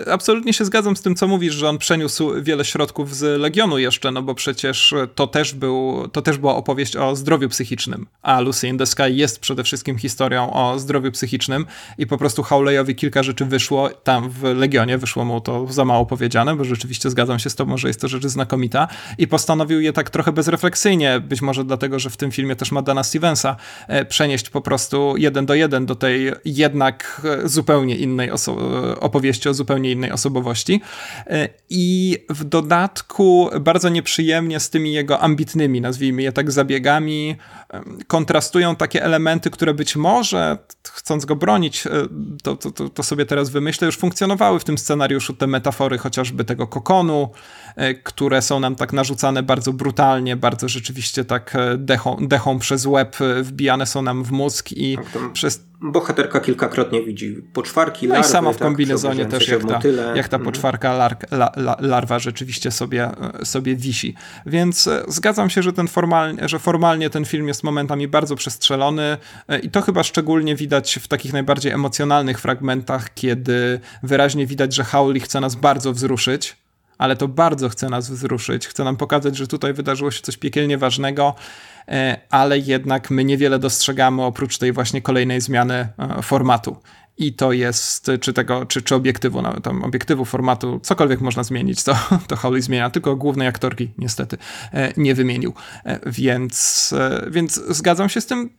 y, 0.06 0.12
absolutnie 0.12 0.52
się 0.52 0.64
zgadzam 0.64 0.96
z 0.96 1.02
tym, 1.02 1.14
co 1.14 1.28
mówisz, 1.28 1.54
że 1.54 1.68
on 1.68 1.78
przeniósł 1.78 2.42
wiele 2.42 2.64
środków 2.64 3.16
z 3.16 3.40
Legionu 3.40 3.78
jeszcze, 3.78 4.10
no 4.10 4.22
bo 4.22 4.34
przecież 4.34 4.94
to 5.14 5.26
też, 5.26 5.54
był, 5.54 6.08
to 6.12 6.22
też 6.22 6.38
była 6.38 6.56
opowieść 6.56 6.96
o 6.96 7.16
zdrowiu 7.16 7.48
psychicznym, 7.48 8.06
a 8.22 8.40
Lucy 8.40 8.68
in 8.68 8.78
the 8.78 8.86
Sky 8.86 9.10
jest 9.10 9.40
przede 9.40 9.64
wszystkim 9.64 9.98
historią 9.98 10.52
o 10.52 10.78
zdrowiu 10.78 11.12
psychicznym 11.12 11.66
i 11.98 12.06
po 12.06 12.18
prostu 12.18 12.42
Howleyowi 12.42 12.94
kilka 12.94 13.22
rzeczy 13.22 13.44
wyszło, 13.44 13.88
tam 13.90 14.30
w 14.30 14.42
Legionie 14.42 14.98
wyszło 14.98 15.24
mu 15.24 15.40
to 15.40 15.72
za 15.72 15.84
mało 15.84 16.06
powiedziane, 16.06 16.56
bo 16.56 16.64
rzeczywiście 16.64 17.10
zgadzam 17.10 17.38
się 17.38 17.50
z 17.50 17.54
tobą, 17.54 17.76
że 17.76 17.88
jest 17.88 18.00
to 18.00 18.08
rzecz 18.08 18.26
znakomita 18.26 18.88
i 19.18 19.26
postanowił 19.26 19.80
je 19.80 19.92
tak 19.92 20.10
trochę 20.10 20.32
bezrefleksyjnie, 20.32 21.20
być 21.20 21.42
może 21.42 21.64
dlatego, 21.64 21.98
że 21.98 22.10
w 22.10 22.16
tym 22.16 22.30
filmie 22.34 22.56
też 22.56 22.72
ma 22.72 22.82
Dana 22.82 23.02
Stevensa, 23.02 23.56
przenieść 24.08 24.50
po 24.50 24.60
prostu 24.60 25.14
jeden 25.16 25.46
do 25.46 25.54
jeden 25.54 25.86
do 25.86 25.94
tej 25.94 26.32
jednak 26.44 27.22
zupełnie 27.44 27.96
innej 27.96 28.30
opowieści 29.00 29.48
o 29.48 29.54
zupełnie 29.54 29.90
innej 29.90 30.12
osobowości. 30.12 30.80
I 31.70 32.18
w 32.30 32.44
dodatku 32.44 33.50
bardzo 33.60 33.88
nieprzyjemnie 33.88 34.60
z 34.60 34.70
tymi 34.70 34.92
jego 34.92 35.20
ambitnymi, 35.20 35.80
nazwijmy 35.80 36.22
je 36.22 36.32
tak, 36.32 36.52
zabiegami 36.52 37.36
kontrastują 38.06 38.76
takie 38.76 39.02
elementy, 39.02 39.50
które 39.50 39.74
być 39.74 39.96
może, 39.96 40.58
chcąc 40.92 41.24
go 41.24 41.36
bronić, 41.36 41.84
to, 42.42 42.56
to, 42.56 42.88
to 42.88 43.02
sobie 43.02 43.26
teraz 43.26 43.50
wymyślę, 43.50 43.86
już 43.86 43.96
funkcjonowały 43.96 44.60
w 44.60 44.64
tym 44.64 44.78
scenariuszu 44.78 45.34
te 45.34 45.46
metafory 45.46 45.98
chociażby 45.98 46.44
tego 46.44 46.66
kokonu, 46.66 47.30
E, 47.76 47.94
które 47.94 48.42
są 48.42 48.60
nam 48.60 48.76
tak 48.76 48.92
narzucane 48.92 49.42
bardzo 49.42 49.72
brutalnie, 49.72 50.36
bardzo 50.36 50.68
rzeczywiście 50.68 51.24
tak 51.24 51.56
e, 51.56 51.78
dechą, 51.78 52.16
dechą 52.20 52.58
przez 52.58 52.86
łeb 52.86 53.16
e, 53.20 53.42
wbijane 53.42 53.86
są 53.86 54.02
nam 54.02 54.24
w 54.24 54.32
mózg 54.32 54.72
i 54.72 54.98
przez 55.32 55.64
bohaterka 55.80 56.40
kilkakrotnie 56.40 57.02
widzi 57.02 57.42
poczwarki, 57.52 58.06
larwy. 58.06 58.22
No 58.22 58.28
i 58.28 58.32
sama 58.32 58.52
w 58.52 58.56
tak, 58.56 58.68
kombinezonie 58.68 59.26
też, 59.26 59.48
jak 59.48 59.64
ta, 59.64 59.80
jak 60.14 60.28
ta 60.28 60.36
mhm. 60.36 60.44
poczwarka 60.44 60.92
lar, 60.92 61.16
la, 61.30 61.52
la, 61.56 61.76
larwa 61.80 62.18
rzeczywiście 62.18 62.70
sobie, 62.70 63.10
sobie 63.44 63.76
wisi. 63.76 64.14
Więc 64.46 64.88
zgadzam 65.08 65.50
się, 65.50 65.62
że, 65.62 65.72
ten 65.72 65.88
formalnie, 65.88 66.48
że 66.48 66.58
formalnie 66.58 67.10
ten 67.10 67.24
film 67.24 67.48
jest 67.48 67.64
momentami 67.64 68.08
bardzo 68.08 68.36
przestrzelony 68.36 69.16
i 69.62 69.70
to 69.70 69.82
chyba 69.82 70.02
szczególnie 70.02 70.56
widać 70.56 70.98
w 71.02 71.08
takich 71.08 71.32
najbardziej 71.32 71.72
emocjonalnych 71.72 72.40
fragmentach, 72.40 73.14
kiedy 73.14 73.80
wyraźnie 74.02 74.46
widać, 74.46 74.74
że 74.74 74.84
Howley 74.84 75.20
chce 75.20 75.40
nas 75.40 75.54
bardzo 75.54 75.92
wzruszyć 75.92 76.63
ale 76.98 77.16
to 77.16 77.28
bardzo 77.28 77.68
chce 77.68 77.88
nas 77.88 78.10
wzruszyć, 78.10 78.66
chce 78.66 78.84
nam 78.84 78.96
pokazać, 78.96 79.36
że 79.36 79.46
tutaj 79.46 79.72
wydarzyło 79.72 80.10
się 80.10 80.22
coś 80.22 80.36
piekielnie 80.36 80.78
ważnego, 80.78 81.34
e, 81.88 82.20
ale 82.30 82.58
jednak 82.58 83.10
my 83.10 83.24
niewiele 83.24 83.58
dostrzegamy 83.58 84.22
oprócz 84.22 84.58
tej 84.58 84.72
właśnie 84.72 85.02
kolejnej 85.02 85.40
zmiany 85.40 85.74
e, 85.74 86.22
formatu. 86.22 86.76
I 87.18 87.32
to 87.32 87.52
jest, 87.52 88.10
czy 88.20 88.32
tego, 88.32 88.66
czy, 88.66 88.82
czy 88.82 88.94
obiektywu, 88.94 89.42
no, 89.42 89.60
tam 89.60 89.82
obiektywu, 89.82 90.24
formatu, 90.24 90.80
cokolwiek 90.82 91.20
można 91.20 91.42
zmienić, 91.42 91.84
to, 91.84 91.96
to 92.28 92.36
Howley 92.36 92.62
zmienia, 92.62 92.90
tylko 92.90 93.16
głównej 93.16 93.48
aktorki 93.48 93.90
niestety 93.98 94.38
e, 94.72 94.92
nie 94.96 95.14
wymienił. 95.14 95.54
Więc, 96.06 96.94
więc 97.30 97.54
zgadzam 97.54 98.08
się 98.08 98.20
z 98.20 98.26
tym, 98.26 98.50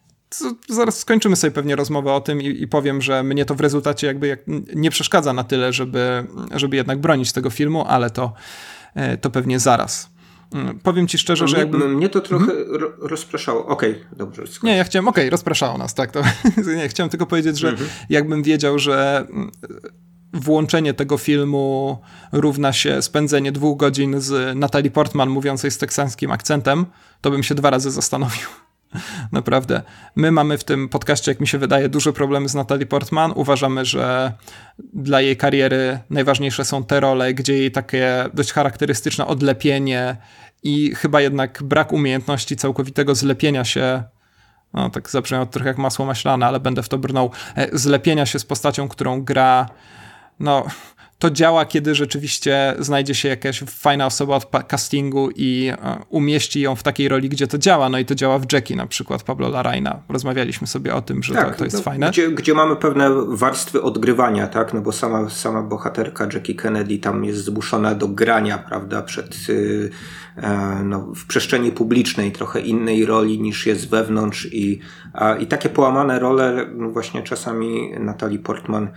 zaraz 0.70 1.00
skończymy 1.00 1.36
sobie 1.36 1.52
pewnie 1.52 1.76
rozmowę 1.76 2.14
o 2.14 2.22
tym 2.22 2.42
i, 2.42 2.62
i, 2.62 2.68
powiem, 2.68 3.02
że 3.02 3.24
mnie 3.24 3.46
to 3.46 3.56
w 3.56 3.62
rezultacie 3.62 4.08
jakby 4.08 4.28
jak 4.28 4.40
nie 4.76 4.90
przeszkadza 4.90 5.34
na 5.34 5.44
tyle, 5.44 5.74
żeby, 5.74 6.28
żeby 6.56 6.76
jednak 6.76 7.00
bronić 7.00 7.32
tego 7.32 7.50
filmu, 7.50 7.86
ale 7.88 8.10
to, 8.10 8.34
e, 8.96 9.18
to 9.18 9.30
pewnie 9.30 9.60
zaraz. 9.60 10.16
Mm, 10.54 10.80
powiem 10.80 11.08
ci 11.08 11.18
szczerze, 11.18 11.48
że 11.48 11.58
jakby... 11.58 11.78
Mnie 11.78 12.10
to 12.10 12.22
trochę 12.22 12.46
hmm? 12.46 12.94
rozpraszało. 13.00 13.66
Okej, 13.66 13.92
okay, 13.92 14.06
dobrze. 14.18 14.44
Nie, 14.64 14.78
ja 14.78 14.84
chciałem, 14.84 15.08
okej, 15.08 15.24
okay, 15.24 15.30
rozpraszało 15.30 15.78
nas, 15.78 15.94
tak. 15.94 16.12
To, 16.12 16.22
nie, 16.78 16.90
chciałem 16.90 17.10
tylko 17.10 17.26
powiedzieć, 17.26 17.58
że 17.58 17.70
mhm. 17.70 17.90
jakbym 18.10 18.44
wiedział, 18.44 18.80
że 18.80 19.28
mm, 19.30 19.52
włączenie 20.34 20.94
tego 20.94 21.18
filmu 21.18 22.02
równa 22.32 22.74
się 22.74 23.02
spędzenie 23.02 23.52
dwóch 23.52 23.78
godzin 23.78 24.22
z 24.22 24.58
Natalie 24.58 24.92
Portman 24.92 25.30
mówiącej 25.30 25.72
z 25.72 25.78
teksańskim 25.78 26.32
akcentem, 26.32 26.86
to 27.22 27.32
bym 27.32 27.44
się 27.44 27.56
dwa 27.56 27.70
razy 27.70 27.92
zastanowił. 27.92 28.65
Naprawdę. 29.32 29.82
My 30.16 30.32
mamy 30.32 30.58
w 30.58 30.64
tym 30.64 30.90
podcaście, 30.90 31.32
jak 31.32 31.40
mi 31.40 31.48
się 31.48 31.58
wydaje, 31.58 31.90
duże 31.90 32.14
problemy 32.14 32.50
z 32.50 32.56
Natalie 32.56 32.86
Portman. 32.86 33.32
Uważamy, 33.36 33.86
że 33.86 34.34
dla 34.94 35.22
jej 35.22 35.38
kariery 35.38 36.00
najważniejsze 36.10 36.66
są 36.66 36.84
te 36.84 37.00
role, 37.00 37.34
gdzie 37.34 37.58
jej 37.58 37.72
takie 37.72 38.26
dość 38.34 38.52
charakterystyczne 38.52 39.28
odlepienie 39.28 40.18
i 40.64 40.96
chyba 40.96 41.22
jednak 41.22 41.64
brak 41.64 41.94
umiejętności 41.94 42.56
całkowitego 42.56 43.16
zlepienia 43.16 43.66
się 43.66 44.04
no 44.76 44.90
tak 44.90 45.10
zabrzmiało 45.10 45.46
trochę 45.46 45.68
jak 45.68 45.78
masło 45.78 46.06
maślane, 46.06 46.46
ale 46.46 46.60
będę 46.60 46.84
w 46.84 46.90
to 46.90 46.98
brnął, 46.98 47.32
e, 47.56 47.78
zlepienia 47.78 48.26
się 48.26 48.40
z 48.40 48.46
postacią, 48.46 48.88
którą 48.88 49.22
gra, 49.22 49.70
no 50.40 50.66
to 51.20 51.32
działa, 51.32 51.66
kiedy 51.66 51.96
rzeczywiście 51.96 52.76
znajdzie 52.80 53.16
się 53.16 53.30
jakaś 53.30 53.60
fajna 53.60 54.06
osoba 54.06 54.36
od 54.36 54.50
castingu 54.68 55.30
i 55.36 55.72
e, 55.72 55.98
umieści 56.10 56.62
ją 56.62 56.76
w 56.76 56.84
takiej 56.84 57.10
roli, 57.10 57.30
gdzie 57.30 57.48
to 57.48 57.58
działa. 57.58 57.90
No 57.90 58.00
i 58.00 58.06
to 58.06 58.16
działa 58.16 58.40
w 58.40 58.46
Jackie 58.54 58.76
na 58.76 58.88
przykład, 58.88 59.24
Pablo 59.24 59.50
Larraina. 59.50 60.00
Rozmawialiśmy 60.10 60.68
sobie 60.68 60.96
o 60.96 61.02
tym, 61.02 61.24
że 61.24 61.34
tak, 61.34 61.52
to, 61.52 61.58
to, 61.58 61.64
jest 61.64 61.78
no, 61.78 61.84
fajne. 61.84 62.10
Gdzie, 62.10 62.32
gdzie 62.32 62.54
mamy 62.54 62.76
pewne 62.76 63.10
warstwy 63.28 63.82
odgrywania, 63.82 64.48
tak? 64.48 64.74
No 64.74 64.82
bo 64.82 64.92
sama, 64.92 65.30
sama 65.30 65.62
bohaterka 65.62 66.28
Jackie 66.34 66.56
Kennedy 66.56 66.98
tam 66.98 67.26
jest 67.26 67.44
zmuszona 67.44 67.96
do 67.96 68.08
grania, 68.08 68.58
prawda, 68.58 69.02
przed 69.02 69.48
yy, 69.50 69.92
no, 70.84 71.00
w 71.16 71.28
przestrzeni 71.28 71.72
publicznej 71.72 72.32
trochę 72.32 72.60
innej 72.60 73.06
roli 73.06 73.42
niż 73.42 73.66
jest 73.66 73.90
wewnątrz 73.90 74.48
i, 74.52 74.80
i 75.40 75.48
takie 75.48 75.70
połamane 75.70 76.20
role 76.20 76.66
no 76.74 76.90
właśnie 76.90 77.24
czasami 77.24 77.94
Natalie 78.00 78.40
Portman 78.40 78.90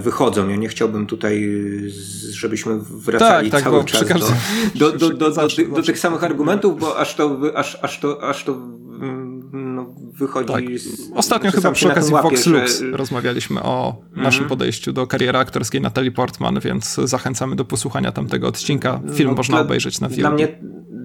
wychodzą. 0.00 0.48
Ja 0.48 0.56
nie 0.56 0.68
chciałbym 0.68 1.06
tutaj, 1.06 1.62
żebyśmy 2.30 2.78
wracali 2.78 3.50
tak, 3.50 3.62
tak, 3.62 3.72
cały 3.72 3.84
czas 3.84 4.04
do, 4.74 4.92
do, 4.92 5.10
do, 5.10 5.30
do, 5.74 5.82
tych 5.82 5.98
samych 5.98 6.24
argumentów, 6.24 6.80
bo 6.80 6.98
aż 6.98 7.14
to, 7.14 7.40
aż, 7.54 7.78
aż 7.82 8.00
to, 8.00 8.28
aż 8.28 8.44
to 8.44 8.56
no, 9.52 9.94
wychodzi. 10.12 10.52
Tak. 10.52 10.64
Ostatnio 11.14 11.50
chyba 11.50 11.72
przy 11.72 11.92
okazji 11.92 12.14
łapie, 12.14 12.28
Vox 12.28 12.46
Lux 12.46 12.80
że... 12.80 12.90
rozmawialiśmy 12.90 13.62
o 13.62 13.96
naszym 14.16 14.38
mm 14.38 14.46
-hmm. 14.46 14.48
podejściu 14.48 14.92
do 14.92 15.06
kariery 15.06 15.38
aktorskiej 15.38 15.80
Natalii 15.80 16.12
Portman, 16.12 16.60
więc 16.60 16.94
zachęcamy 17.04 17.56
do 17.56 17.64
posłuchania 17.64 18.12
tamtego 18.12 18.48
odcinka. 18.48 19.00
Film 19.14 19.30
no, 19.30 19.36
można 19.36 19.56
dla, 19.56 19.62
obejrzeć 19.62 20.00
na 20.00 20.08
filmie. 20.08 20.22
Dla 20.22 20.30
mnie 20.30 20.48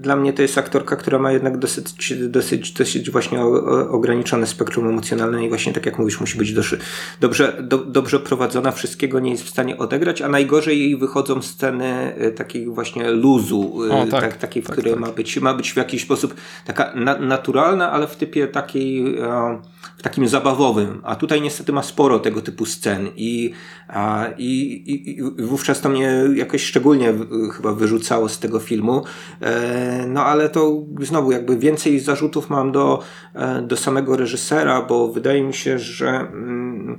dla 0.01 0.15
mnie 0.15 0.33
to 0.33 0.41
jest 0.41 0.57
aktorka, 0.57 0.95
która 0.95 1.19
ma 1.19 1.31
jednak 1.31 1.57
dosyć, 1.57 2.13
dosyć, 2.29 2.71
dosyć 2.71 3.11
właśnie 3.11 3.41
ograniczone 3.89 4.47
spektrum 4.47 4.87
emocjonalne 4.89 5.45
i 5.45 5.49
właśnie 5.49 5.73
tak 5.73 5.85
jak 5.85 5.99
mówisz, 5.99 6.19
musi 6.19 6.37
być 6.37 6.53
doszy, 6.53 6.79
dobrze, 7.19 7.63
do, 7.63 7.77
dobrze 7.77 8.19
prowadzona, 8.19 8.71
wszystkiego 8.71 9.19
nie 9.19 9.31
jest 9.31 9.43
w 9.43 9.49
stanie 9.49 9.77
odegrać, 9.77 10.21
a 10.21 10.27
najgorzej 10.27 10.79
jej 10.79 10.97
wychodzą 10.97 11.41
sceny 11.41 12.15
e, 12.17 12.31
takiej 12.31 12.65
właśnie 12.65 13.11
luzu, 13.11 13.79
e, 13.89 13.93
o, 13.93 14.05
tak, 14.05 14.21
tak, 14.21 14.37
takiej, 14.37 14.63
w 14.63 14.65
tak, 14.65 14.75
której 14.75 14.93
tak. 14.93 15.01
Ma, 15.01 15.11
być, 15.11 15.37
ma 15.37 15.53
być 15.53 15.73
w 15.73 15.77
jakiś 15.77 16.03
sposób 16.03 16.35
taka 16.65 16.93
na, 16.95 17.17
naturalna, 17.17 17.91
ale 17.91 18.07
w 18.07 18.15
typie 18.15 18.36
takiej 18.47 19.17
e, 19.19 19.61
w 19.97 20.01
takim 20.01 20.27
zabawowym, 20.27 21.01
a 21.03 21.15
tutaj 21.15 21.41
niestety 21.41 21.73
ma 21.73 21.83
sporo 21.83 22.19
tego 22.19 22.41
typu 22.41 22.65
scen 22.65 23.09
i, 23.15 23.53
i, 24.37 25.11
i, 25.11 25.21
wówczas 25.43 25.81
to 25.81 25.89
mnie 25.89 26.23
jakoś 26.35 26.63
szczególnie 26.63 27.13
chyba 27.55 27.73
wyrzucało 27.73 28.29
z 28.29 28.39
tego 28.39 28.59
filmu. 28.59 29.03
E, 29.41 30.05
no 30.07 30.25
ale 30.25 30.49
to 30.49 30.83
znowu 31.01 31.31
jakby 31.31 31.57
więcej 31.57 31.99
zarzutów 31.99 32.49
mam 32.49 32.71
do, 32.71 33.03
e, 33.33 33.61
do 33.61 33.77
samego 33.77 34.17
reżysera, 34.17 34.81
bo 34.81 35.07
wydaje 35.07 35.43
mi 35.43 35.53
się, 35.53 35.79
że 35.79 36.09
mm, 36.09 36.97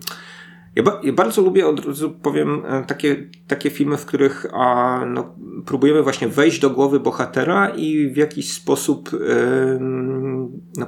ja, 0.77 0.83
ba 0.83 1.01
ja, 1.03 1.13
bardzo 1.13 1.43
lubię, 1.43 1.67
od 1.67 1.87
razu 1.87 2.11
powiem, 2.11 2.63
takie, 2.87 3.17
takie 3.47 3.71
filmy, 3.71 3.97
w 3.97 4.07
których 4.07 4.47
a, 4.53 5.01
no, 5.07 5.35
próbujemy 5.67 6.03
właśnie 6.03 6.29
wejść 6.29 6.61
do 6.61 6.71
głowy 6.71 7.01
bohatera 7.01 7.69
i 7.69 8.09
w 8.09 8.17
jakiś 8.17 8.53
sposób 8.53 9.13
yy, 9.13 9.79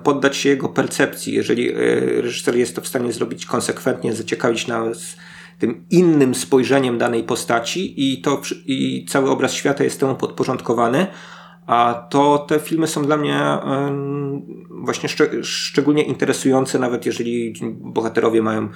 poddać 0.03 0.37
się 0.37 0.49
jego 0.49 0.69
percepcji. 0.69 1.35
Jeżeli 1.35 1.65
yy, 1.65 2.23
reżyser 2.23 2.57
jest 2.57 2.77
to 2.77 2.83
w 2.83 2.89
stanie 2.89 3.13
zrobić 3.13 3.47
konsekwentnie, 3.47 4.13
zaciekawić 4.13 4.67
nas 4.67 5.17
tym 5.59 5.85
innym 5.91 6.35
spojrzeniem 6.35 6.99
danej 6.99 7.25
postaci 7.25 8.13
i, 8.13 8.23
to, 8.23 8.43
i 8.67 9.07
cały 9.09 9.31
obraz 9.31 9.53
świata 9.53 9.85
jest 9.85 10.01
temu 10.01 10.15
podporządkowany, 10.15 11.07
a 11.67 12.07
to 12.11 12.39
te 12.39 12.61
filmy 12.61 12.87
są 12.87 13.05
dla 13.05 13.17
mnie 13.17 13.59
właśnie 14.71 15.09
szcz 15.09 15.23
szczególnie 15.43 16.03
interesujące, 16.03 16.79
nawet 16.79 17.07
jeżeli 17.07 17.55
bohaterowie 17.71 18.43
mają, 18.43 18.69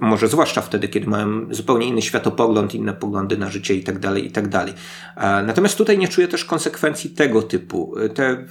może 0.00 0.28
zwłaszcza 0.28 0.60
wtedy, 0.60 0.88
kiedy 0.88 1.06
mają 1.06 1.54
zupełnie 1.54 1.86
inny 1.86 2.02
światopogląd, 2.02 2.74
inne 2.74 2.92
poglądy 2.92 3.38
na 3.38 3.50
życie 3.50 3.74
i 3.74 3.84
tak 3.84 3.98
dalej, 3.98 4.26
i 4.26 4.30
tak 4.30 4.48
dalej. 4.48 4.74
Natomiast 5.16 5.78
tutaj 5.78 5.98
nie 5.98 6.08
czuję 6.08 6.28
też 6.28 6.44
konsekwencji 6.44 7.10
tego 7.10 7.42
typu. 7.42 7.94
Te, 8.14 8.26
e, 8.26 8.46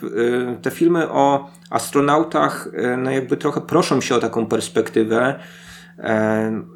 te 0.61 0.71
filmy 0.71 1.09
o 1.09 1.51
astronautach, 1.69 2.69
e, 2.73 2.97
no 2.97 3.11
jakby 3.11 3.37
trochę 3.37 3.61
proszą 3.61 4.01
się 4.01 4.15
o 4.15 4.19
taką 4.19 4.45
perspektywę, 4.45 5.39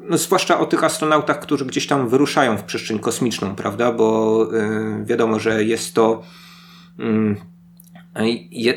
no, 0.08 0.18
zwłaszcza 0.18 0.60
o 0.60 0.66
tych 0.66 0.84
astronautach, 0.84 1.40
którzy 1.40 1.66
gdzieś 1.66 1.86
tam 1.86 2.08
wyruszają 2.08 2.56
w 2.56 2.62
przestrzeń 2.62 2.98
kosmiczną, 2.98 3.54
prawda? 3.54 3.92
Bo 3.92 4.48
wiadomo, 5.04 5.40
że 5.40 5.64
jest 5.64 5.94
to 5.94 6.22
Mm, 6.98 7.36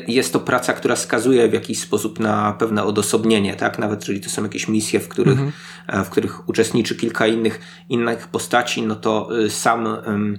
jest 0.08 0.32
to 0.32 0.40
praca, 0.40 0.72
która 0.72 0.96
skazuje 0.96 1.48
w 1.48 1.52
jakiś 1.52 1.80
sposób 1.80 2.20
na 2.20 2.52
pewne 2.52 2.84
odosobnienie, 2.84 3.54
tak? 3.54 3.78
Nawet 3.78 4.00
jeżeli 4.00 4.20
to 4.20 4.30
są 4.30 4.42
jakieś 4.42 4.68
misje, 4.68 5.00
w 5.00 5.08
których, 5.08 5.32
mhm. 5.32 5.52
E, 5.86 6.04
w 6.04 6.10
których 6.10 6.48
uczestniczy 6.48 6.96
kilka 6.96 7.26
innych, 7.26 7.60
innych 7.88 8.28
postaci, 8.28 8.82
no 8.82 8.96
to 8.96 9.40
y, 9.44 9.50
sam 9.50 9.86
um, 9.86 10.38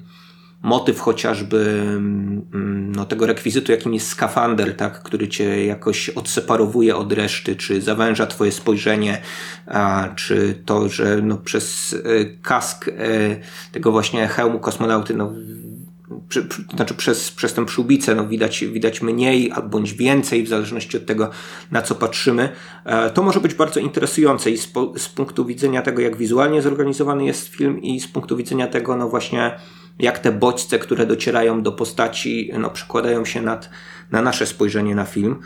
motyw 0.61 0.99
chociażby 0.99 1.83
um, 1.93 2.91
no, 2.95 3.05
tego 3.05 3.25
rekwizytu, 3.25 3.71
jakim 3.71 3.93
jest 3.93 4.07
skafander, 4.07 4.75
tak? 4.77 5.03
który 5.03 5.27
cię 5.27 5.65
jakoś 5.65 6.09
odseparowuje 6.09 6.95
od 6.95 7.13
reszty, 7.13 7.55
czy 7.55 7.81
zawęża 7.81 8.27
twoje 8.27 8.51
spojrzenie, 8.51 9.21
a, 9.67 10.09
czy 10.15 10.61
to, 10.65 10.89
że 10.89 11.21
no, 11.21 11.37
przez 11.37 11.93
y, 11.93 12.37
kask 12.41 12.87
y, 12.87 12.93
tego 13.71 13.91
właśnie 13.91 14.27
hełmu 14.27 14.59
kosmonauty 14.59 15.13
no, 15.13 15.33
przy, 16.29 16.45
przy, 16.45 16.61
znaczy 16.75 16.93
przez, 16.93 17.31
przez 17.31 17.53
tę 17.53 17.65
przyłbicę 17.65 18.15
no 18.15 18.27
widać, 18.27 18.65
widać 18.65 19.01
mniej 19.01 19.51
albo 19.51 19.81
więcej, 19.97 20.43
w 20.43 20.47
zależności 20.47 20.97
od 20.97 21.05
tego, 21.05 21.29
na 21.71 21.81
co 21.81 21.95
patrzymy. 21.95 22.49
E, 22.85 23.09
to 23.09 23.23
może 23.23 23.39
być 23.39 23.53
bardzo 23.53 23.79
interesujące 23.79 24.51
i 24.51 24.57
z, 24.57 24.73
z 24.97 25.09
punktu 25.09 25.45
widzenia 25.45 25.81
tego, 25.81 26.01
jak 26.01 26.17
wizualnie 26.17 26.61
zorganizowany 26.61 27.25
jest 27.25 27.47
film 27.47 27.81
i 27.81 27.99
z 27.99 28.07
punktu 28.07 28.37
widzenia 28.37 28.67
tego, 28.67 28.97
no 28.97 29.09
właśnie, 29.09 29.59
jak 29.99 30.19
te 30.19 30.31
bodźce, 30.31 30.79
które 30.79 31.05
docierają 31.05 31.63
do 31.63 31.71
postaci, 31.71 32.51
no 32.59 32.69
przekładają 32.69 33.25
się 33.25 33.41
nad, 33.41 33.69
na 34.11 34.21
nasze 34.21 34.45
spojrzenie 34.45 34.95
na 34.95 35.05
film. 35.05 35.39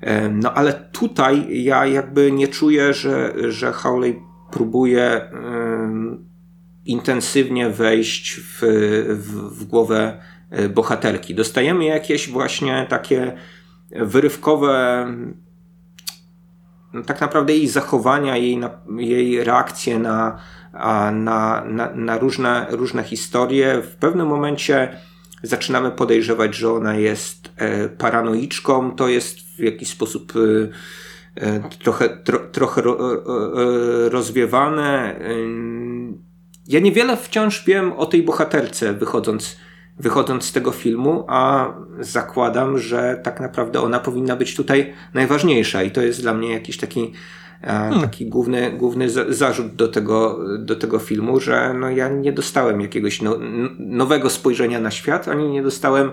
E, 0.00 0.28
no 0.28 0.54
ale 0.54 0.72
tutaj 0.72 1.62
ja 1.62 1.86
jakby 1.86 2.32
nie 2.32 2.48
czuję, 2.48 2.94
że, 2.94 3.34
że 3.48 3.72
Howley 3.72 4.22
próbuje 4.50 5.30
intensywnie 6.88 7.70
wejść 7.70 8.40
w, 8.40 8.58
w, 9.08 9.58
w 9.58 9.64
głowę 9.64 10.20
e, 10.50 10.68
bohaterki. 10.68 11.34
Dostajemy 11.34 11.84
jakieś 11.84 12.30
właśnie 12.30 12.86
takie 12.88 13.32
wyrywkowe, 13.90 15.06
no, 16.92 17.02
tak 17.02 17.20
naprawdę 17.20 17.52
jej 17.52 17.68
zachowania, 17.68 18.36
jej, 18.36 18.60
jej 18.96 19.44
reakcje 19.44 19.98
na, 19.98 20.38
na, 21.12 21.64
na, 21.64 21.94
na 21.94 22.18
różne, 22.18 22.66
różne 22.70 23.04
historie. 23.04 23.82
W 23.82 23.96
pewnym 23.96 24.26
momencie 24.26 24.96
zaczynamy 25.42 25.90
podejrzewać, 25.90 26.54
że 26.54 26.72
ona 26.72 26.94
jest 26.94 27.52
e, 27.56 27.88
paranoiczką. 27.88 28.90
To 28.96 29.08
jest 29.08 29.38
w 29.40 29.58
jakiś 29.58 29.88
sposób 29.88 30.32
e, 31.34 31.60
trochę, 31.82 32.08
tro, 32.08 32.38
trochę 32.38 32.82
rozwiewane 34.10 35.20
ja 36.68 36.80
niewiele 36.80 37.16
wciąż 37.16 37.64
wiem 37.66 37.92
o 37.92 38.06
tej 38.06 38.22
bohaterce 38.22 38.92
wychodząc, 38.92 39.56
wychodząc 39.98 40.44
z 40.44 40.52
tego 40.52 40.70
filmu, 40.70 41.24
a 41.28 41.72
zakładam, 42.00 42.78
że 42.78 43.20
tak 43.22 43.40
naprawdę 43.40 43.80
ona 43.80 44.00
powinna 44.00 44.36
być 44.36 44.56
tutaj 44.56 44.94
najważniejsza 45.14 45.82
i 45.82 45.90
to 45.90 46.02
jest 46.02 46.20
dla 46.20 46.34
mnie 46.34 46.52
jakiś 46.52 46.76
taki 46.76 47.12
hmm. 47.62 48.00
taki 48.00 48.26
główny, 48.26 48.72
główny 48.72 49.10
zarzut 49.28 49.74
do 49.74 49.88
tego, 49.88 50.38
do 50.58 50.76
tego 50.76 50.98
filmu, 50.98 51.40
że 51.40 51.74
no 51.74 51.90
ja 51.90 52.08
nie 52.08 52.32
dostałem 52.32 52.80
jakiegoś 52.80 53.22
no, 53.22 53.38
nowego 53.78 54.30
spojrzenia 54.30 54.80
na 54.80 54.90
świat, 54.90 55.28
ani 55.28 55.48
nie 55.48 55.62
dostałem 55.62 56.10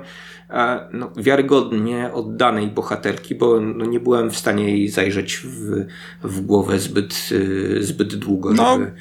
no, 0.94 1.12
wiarygodnie 1.18 2.10
oddanej 2.14 2.68
bohaterki, 2.68 3.36
bo 3.36 3.60
no, 3.60 3.86
nie 3.86 4.00
byłem 4.00 4.32
w 4.32 4.38
stanie 4.38 4.78
jej 4.78 4.90
zajrzeć 4.90 5.38
w, 5.38 5.86
w 6.24 6.42
głowę 6.42 6.80
zbyt, 6.80 7.30
y, 7.32 7.84
zbyt 7.84 8.16
długo, 8.16 8.54
no. 8.54 8.74
żeby, 8.74 8.86
E, 8.86 8.92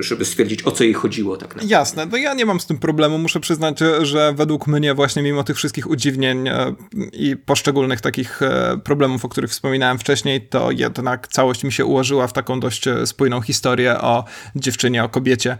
żeby 0.00 0.24
stwierdzić, 0.24 0.62
o 0.66 0.70
co 0.70 0.84
jej 0.84 0.94
chodziło 0.94 1.36
tak 1.36 1.48
naprawdę. 1.48 1.74
Jasne, 1.74 2.06
no 2.06 2.16
ja 2.16 2.34
nie 2.34 2.46
mam 2.46 2.60
z 2.60 2.66
tym 2.66 2.78
problemu. 2.78 3.18
Muszę 3.18 3.40
przyznać, 3.40 3.78
że 4.02 4.32
według 4.36 4.66
mnie 4.66 4.94
właśnie 4.94 5.22
mimo 5.22 5.44
tych 5.44 5.56
wszystkich 5.56 5.90
udziwnień 5.90 6.48
e, 6.48 6.74
i 7.12 7.36
poszczególnych 7.36 8.00
takich 8.00 8.42
e, 8.42 8.78
problemów, 8.84 9.24
o 9.24 9.28
których 9.28 9.50
wspominałem 9.50 9.98
wcześniej, 9.98 10.40
to 10.40 10.70
jednak 10.70 11.28
całość 11.28 11.64
mi 11.64 11.72
się 11.72 11.84
ułożyła 11.84 12.26
w 12.26 12.32
taką 12.32 12.60
dość 12.60 12.84
spójną 13.04 13.40
historię 13.40 14.00
o 14.00 14.24
dziewczynie, 14.56 15.04
o 15.04 15.08
kobiecie, 15.08 15.56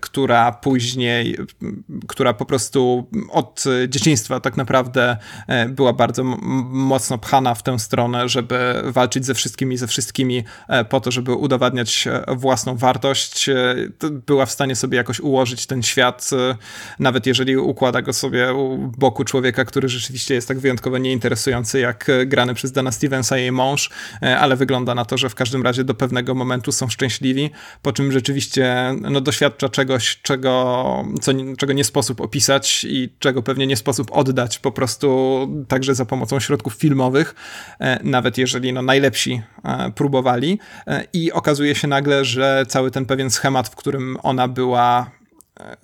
która 0.00 0.52
później, 0.52 1.36
która 2.08 2.34
po 2.34 2.44
prostu 2.44 3.06
od 3.30 3.64
dzieciństwa 3.88 4.40
tak 4.40 4.56
naprawdę 4.56 5.16
była 5.68 5.92
bardzo 5.92 6.24
mocno 6.70 7.18
pchana 7.18 7.54
w 7.54 7.62
tę 7.62 7.78
stronę, 7.78 8.28
żeby 8.28 8.82
walczyć 8.84 9.26
ze 9.26 9.34
wszystkimi, 9.34 9.76
ze 9.76 9.86
wszystkimi 9.86 10.44
po 10.88 11.00
to, 11.00 11.10
żeby 11.10 11.32
udowadniać 11.34 12.08
własną 12.28 12.76
wartość 12.76 13.09
e, 13.12 14.10
była 14.26 14.46
w 14.46 14.50
stanie 14.50 14.76
sobie 14.76 14.96
jakoś 14.96 15.20
ułożyć 15.20 15.66
ten 15.66 15.82
świat, 15.82 16.30
e, 16.32 16.56
nawet 16.98 17.26
jeżeli 17.26 17.56
układa 17.56 18.02
go 18.02 18.12
sobie 18.12 18.54
u 18.54 18.78
boku 18.98 19.24
człowieka, 19.24 19.64
który 19.64 19.88
rzeczywiście 19.88 20.34
jest 20.34 20.48
tak 20.48 20.58
wyjątkowo 20.58 20.98
nieinteresujący 20.98 21.80
jak 21.80 22.08
e, 22.08 22.26
grany 22.26 22.54
przez 22.54 22.72
Dana 22.72 22.92
Stevensa 22.92 23.38
jej 23.38 23.52
mąż, 23.52 23.90
ale 24.20 24.56
wygląda 24.56 24.94
na 24.94 25.04
to, 25.04 25.18
że 25.18 25.28
w 25.28 25.34
każdym 25.34 25.62
razie 25.62 25.84
do 25.84 25.94
pewnego 25.94 26.34
momentu 26.34 26.72
są 26.72 26.88
szczęśliwi, 26.88 27.50
po 27.82 27.92
czym 27.92 28.12
rzeczywiście 28.12 28.94
no, 29.00 29.20
doświadcza 29.20 29.68
czegoś, 29.68 30.20
czego, 30.22 31.04
co, 31.20 31.32
czego 31.58 31.72
nie 31.72 31.84
sposób 31.84 32.20
opisać 32.20 32.86
i 32.88 33.12
czego 33.18 33.42
pewnie 33.42 33.66
nie 33.66 33.76
sposób 33.76 34.12
oddać 34.12 34.58
po 34.58 34.72
prostu 34.72 35.48
także 35.68 35.94
za 35.94 36.04
pomocą 36.04 36.40
środków 36.40 36.74
filmowych, 36.74 37.34
nawet 38.04 38.38
jeżeli 38.38 38.72
no, 38.72 38.82
najlepsi 38.82 39.42
próbowali 39.94 40.58
i 41.12 41.32
okazuje 41.32 41.74
się 41.74 41.88
nagle, 41.88 42.24
że 42.24 42.64
cały 42.68 42.90
ten 42.90 42.99
ten 43.00 43.06
pewien 43.06 43.30
schemat, 43.30 43.68
w 43.68 43.76
którym 43.76 44.16
ona 44.22 44.48
była 44.48 45.10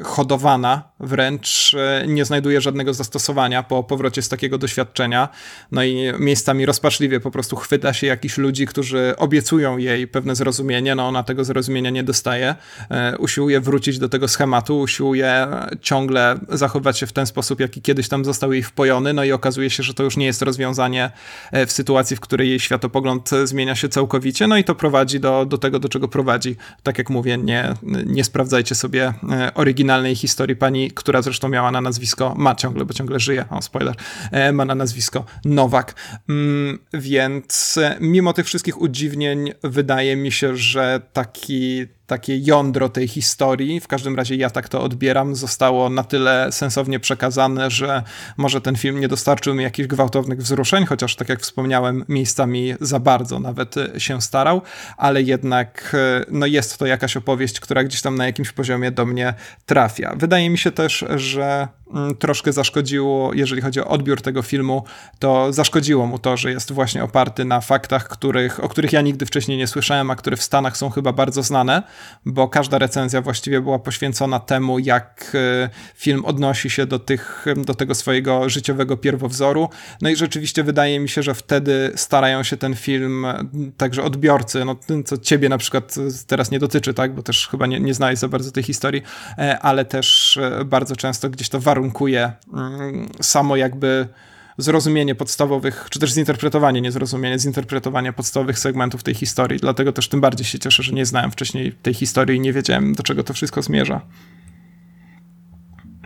hodowana 0.05 0.83
wręcz 1.01 1.75
e, 1.75 2.07
nie 2.07 2.25
znajduje 2.25 2.61
żadnego 2.61 2.95
zastosowania 2.95 3.63
po 3.63 3.83
powrocie 3.83 4.23
z 4.23 4.29
takiego 4.29 4.59
doświadczenia. 4.59 5.29
No 5.73 5.85
i 5.85 6.13
miejscami 6.19 6.67
rozpaczliwie 6.67 7.21
po 7.21 7.31
prostu 7.31 7.57
chwyta 7.57 7.93
się 7.93 8.07
jakichś 8.07 8.39
ludzi, 8.39 8.67
którzy 8.67 9.15
obiecują 9.17 9.77
jej 9.77 10.09
pewne 10.09 10.35
zrozumienie, 10.35 10.95
no 10.95 11.09
ona 11.09 11.23
tego 11.23 11.45
zrozumienia 11.45 11.91
nie 11.91 12.03
dostaje. 12.03 12.55
E, 12.91 13.19
usiłuje 13.19 13.61
wrócić 13.61 13.99
do 13.99 14.09
tego 14.09 14.29
schematu, 14.29 14.81
usiłuje 14.81 15.47
ciągle 15.81 16.39
zachowywać 16.49 16.99
się 16.99 17.07
w 17.07 17.13
ten 17.13 17.27
sposób, 17.27 17.61
jaki 17.61 17.83
kiedyś 17.83 18.09
tam 18.09 18.25
został 18.25 18.53
jej 18.53 18.63
wpojony, 18.63 19.13
no 19.13 19.25
i 19.25 19.33
okazuje 19.33 19.71
się, 19.71 19.83
że 19.83 19.95
to 19.95 20.03
już 20.03 20.17
nie 20.17 20.27
jest 20.27 20.43
rozwiązanie 20.43 21.11
e, 21.53 21.67
w 21.67 21.73
sytuacji, 21.73 22.17
w 22.17 22.21
której 22.21 22.49
jej 22.49 22.61
światopogląd 22.61 23.31
zmienia 23.45 23.75
się 23.75 23.89
całkowicie, 23.89 24.47
no 24.47 24.57
i 24.57 24.65
to 24.65 24.75
prowadzi 24.75 25.21
do, 25.21 25.47
do 25.47 25.59
tego, 25.59 25.79
do 25.79 25.89
czego 25.89 26.09
prowadzi. 26.09 26.57
Tak 26.83 26.99
jak 26.99 27.11
mówię, 27.11 27.39
nie, 27.39 27.75
nie 28.07 28.25
sprawdzajcie 28.25 28.75
sobie 28.75 29.13
oryginalnej 29.67 30.17
historii 30.17 30.57
pani, 30.57 30.91
która 30.91 31.23
zresztą 31.23 31.49
miała 31.49 31.71
na 31.71 31.81
nazwisko, 31.81 32.35
ma 32.37 32.55
ciągle, 32.55 32.85
bo 32.85 32.95
ciągle 32.95 33.21
żyje, 33.21 33.45
o 33.51 33.63
spoiler, 33.63 33.95
e, 34.33 34.53
ma 34.53 34.65
na 34.65 34.75
nazwisko 34.75 35.25
Nowak. 35.45 35.95
Mm, 36.29 36.79
więc 36.95 37.79
e, 37.79 37.97
mimo 38.01 38.33
tych 38.33 38.47
wszystkich 38.47 38.81
udziwnień 38.81 39.53
wydaje 39.63 40.17
mi 40.17 40.33
się, 40.33 40.57
że 40.57 41.01
taki 41.13 41.87
takie 42.07 42.39
jądro 42.39 42.89
tej 42.89 43.09
historii, 43.09 43.81
w 43.81 43.89
każdym 43.89 44.17
razie 44.17 44.37
ja 44.37 44.51
tak 44.51 44.69
to 44.69 44.83
odbieram, 44.83 45.35
zostało 45.35 45.91
na 45.91 46.05
tyle 46.05 46.49
sensownie 46.53 47.01
przekazane, 47.01 47.71
że 47.71 48.03
może 48.37 48.61
ten 48.61 48.77
film 48.77 49.01
nie 49.01 49.09
dostarczył 49.09 49.55
mi 49.55 49.63
jakichś 49.63 49.89
gwałtownych 49.89 50.43
wzruszeń, 50.43 50.87
chociaż 50.87 51.17
tak 51.17 51.29
jak 51.29 51.41
wspomniałem, 51.41 52.05
miejscami 52.09 52.75
za 52.81 53.01
bardzo 53.01 53.41
nawet 53.41 53.75
się 53.99 54.23
starał, 54.23 54.63
ale 54.97 55.23
jednak 55.23 55.97
no 56.31 56.47
jest 56.47 56.79
to 56.79 56.87
jakaś 56.87 57.17
opowieść, 57.17 57.61
która 57.61 57.85
gdzieś 57.85 58.03
tam 58.03 58.15
na 58.15 58.27
jakimś 58.27 58.53
poziomie 58.53 58.91
do 58.91 59.07
mnie 59.07 59.35
trafia. 59.67 60.15
Wydaje 60.17 60.51
mi 60.51 60.59
się 60.59 60.71
też, 60.71 61.05
że 61.17 61.69
mm, 61.95 62.17
troszkę 62.17 62.53
zaszkodziło, 62.53 63.35
jeżeli 63.35 63.63
chodzi 63.63 63.81
o 63.81 63.89
odbiór 63.89 64.23
tego 64.23 64.43
filmu, 64.43 64.85
to 65.19 65.53
zaszkodziło 65.53 66.07
mu 66.07 66.19
to, 66.19 66.37
że 66.37 66.51
jest 66.51 66.73
właśnie 66.73 67.05
oparty 67.05 67.45
na 67.45 67.61
faktach, 67.61 68.09
których, 68.09 68.65
o 68.65 68.69
których 68.69 68.93
ja 68.93 69.01
nigdy 69.01 69.27
wcześniej 69.27 69.59
nie 69.59 69.67
słyszałem, 69.67 70.11
a 70.11 70.17
które 70.17 70.37
w 70.37 70.43
Stanach 70.43 70.77
są 70.77 70.91
chyba 70.91 71.13
bardzo 71.13 71.43
znane 71.43 71.83
bo 72.27 72.49
każda 72.49 72.79
recenzja 72.79 73.23
właściwie 73.23 73.61
była 73.61 73.79
poświęcona 73.79 74.41
temu, 74.41 74.79
jak 74.79 75.33
e, 75.35 75.71
film 75.95 76.25
odnosi 76.25 76.71
się 76.71 76.87
do, 76.87 76.99
tych, 76.99 77.47
do 77.57 77.75
tego 77.75 77.95
swojego 77.95 78.49
życiowego 78.49 78.97
pierwowzoru. 78.97 79.69
No 80.03 80.11
i 80.11 80.17
rzeczywiście 80.17 80.65
wydaje 80.65 81.01
mi 81.01 81.09
się, 81.09 81.23
że 81.23 81.35
wtedy 81.35 81.93
starają 81.97 82.43
się 82.43 82.57
ten 82.57 82.75
film, 82.75 83.27
także 83.77 84.03
odbiorcy, 84.03 84.65
no 84.65 84.77
co 85.05 85.19
ciebie 85.19 85.49
na 85.49 85.59
przykład 85.59 85.95
teraz 86.27 86.51
nie 86.51 86.59
dotyczy, 86.59 86.95
tak, 86.95 87.15
bo 87.15 87.23
też 87.23 87.49
chyba 87.49 87.67
nie, 87.67 87.81
nie 87.81 87.95
znałeś 87.95 88.19
za 88.19 88.29
bardzo 88.29 88.53
tej 88.53 88.63
historii, 88.63 89.03
e, 89.39 89.59
ale 89.59 89.85
też 89.85 90.37
e, 90.37 90.65
bardzo 90.65 90.97
często 90.97 91.31
gdzieś 91.31 91.49
to 91.49 91.61
warunkuje 91.61 92.33
mm, 92.55 93.09
samo 93.21 93.57
jakby 93.57 94.09
zrozumienie 94.59 95.15
podstawowych, 95.15 95.87
czy 95.91 95.99
też 95.99 96.13
zinterpretowanie, 96.13 96.81
nie 96.81 96.93
zrozumienie, 96.93 97.39
zinterpretowanie 97.39 98.13
podstawowych 98.13 98.59
segmentów 98.59 99.03
tej 99.03 99.15
historii. 99.15 99.59
Dlatego 99.59 99.93
też 99.93 100.09
tym 100.09 100.21
bardziej 100.21 100.47
się 100.47 100.59
cieszę, 100.59 100.83
że 100.83 100.93
nie 100.93 101.07
znałem 101.07 101.31
wcześniej 101.31 101.73
tej 101.73 101.95
historii 101.95 102.37
i 102.37 102.41
nie 102.41 102.53
wiedziałem, 102.53 102.95
do 102.95 103.03
czego 103.03 103.25
to 103.25 103.35
wszystko 103.35 103.63
zmierza. 103.63 104.01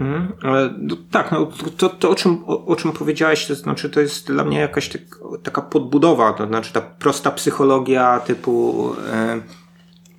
Mm, 0.00 0.32
ale 0.42 0.74
tak, 1.10 1.32
no, 1.32 1.48
to, 1.76 1.88
to 1.88 2.10
o, 2.10 2.14
czym, 2.14 2.44
o, 2.46 2.66
o, 2.66 2.76
czym 2.76 2.92
powiedziałeś, 2.92 3.46
to 3.46 3.54
znaczy 3.54 3.90
to 3.90 4.00
jest 4.00 4.26
dla 4.26 4.44
mnie 4.44 4.58
jakaś 4.58 4.88
tak, 4.88 5.02
taka 5.42 5.62
podbudowa, 5.62 6.32
to 6.32 6.46
znaczy 6.46 6.72
ta 6.72 6.80
prosta 6.80 7.30
psychologia 7.30 8.20
typu 8.20 8.86
e, 9.12 9.40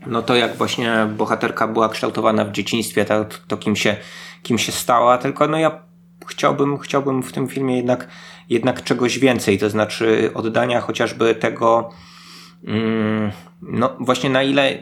no 0.07 0.21
to 0.21 0.35
jak 0.35 0.57
właśnie 0.57 1.07
bohaterka 1.17 1.67
była 1.67 1.89
kształtowana 1.89 2.45
w 2.45 2.51
dzieciństwie, 2.51 3.05
to, 3.05 3.25
to 3.47 3.57
kim, 3.57 3.75
się, 3.75 3.95
kim 4.43 4.57
się 4.57 4.71
stała, 4.71 5.17
tylko 5.17 5.47
no 5.47 5.57
ja 5.57 5.81
chciałbym, 6.27 6.77
chciałbym 6.77 7.23
w 7.23 7.31
tym 7.31 7.47
filmie 7.47 7.77
jednak, 7.77 8.07
jednak 8.49 8.83
czegoś 8.83 9.19
więcej, 9.19 9.57
to 9.57 9.69
znaczy 9.69 10.31
oddania 10.33 10.81
chociażby 10.81 11.35
tego, 11.35 11.89
mm, 12.67 13.31
no 13.61 13.95
właśnie 13.99 14.29
na 14.29 14.43
ile 14.43 14.77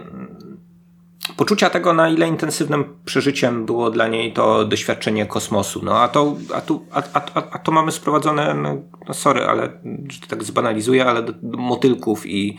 poczucia 1.40 1.70
tego, 1.70 1.94
na 1.94 2.10
ile 2.10 2.28
intensywnym 2.28 2.84
przeżyciem 3.06 3.66
było 3.66 3.92
dla 3.92 4.08
niej 4.08 4.34
to 4.34 4.66
doświadczenie 4.66 5.26
kosmosu. 5.26 5.82
No 5.84 6.00
a 6.00 6.08
to, 6.08 6.36
a 6.54 6.62
tu, 6.62 6.86
a, 6.92 7.04
a, 7.14 7.50
a 7.52 7.60
to 7.60 7.72
mamy 7.72 7.92
sprowadzone, 7.92 8.54
no, 8.54 8.78
no 9.08 9.14
sorry, 9.14 9.46
ale 9.46 9.70
że 10.10 10.20
to 10.20 10.28
tak 10.28 10.44
zbanalizuję, 10.44 11.06
ale 11.06 11.24
do, 11.24 11.34
do 11.42 11.58
motylków 11.58 12.28
i, 12.28 12.58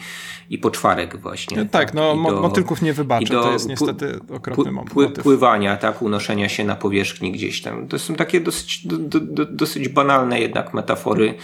i 0.50 0.58
poczwarek 0.58 1.20
właśnie. 1.20 1.56
Tak, 1.56 1.70
tak 1.70 1.94
no 1.94 2.14
do, 2.14 2.40
motylków 2.40 2.82
nie 2.82 2.92
wybaczę, 2.92 3.34
to 3.34 3.52
jest 3.52 3.68
niestety 3.68 4.20
okropny 4.34 4.72
moment. 4.72 4.90
Pły, 4.90 5.10
pływania, 5.10 5.76
tak, 5.76 6.02
unoszenia 6.02 6.48
się 6.48 6.64
na 6.64 6.76
powierzchni 6.76 7.32
gdzieś 7.32 7.62
tam. 7.62 7.88
To 7.88 7.98
są 7.98 8.14
takie 8.14 8.40
dosyć, 8.40 8.86
do, 8.86 9.20
do, 9.20 9.44
dosyć 9.44 9.88
banalne 9.88 10.40
jednak 10.40 10.74
metafory 10.74 11.34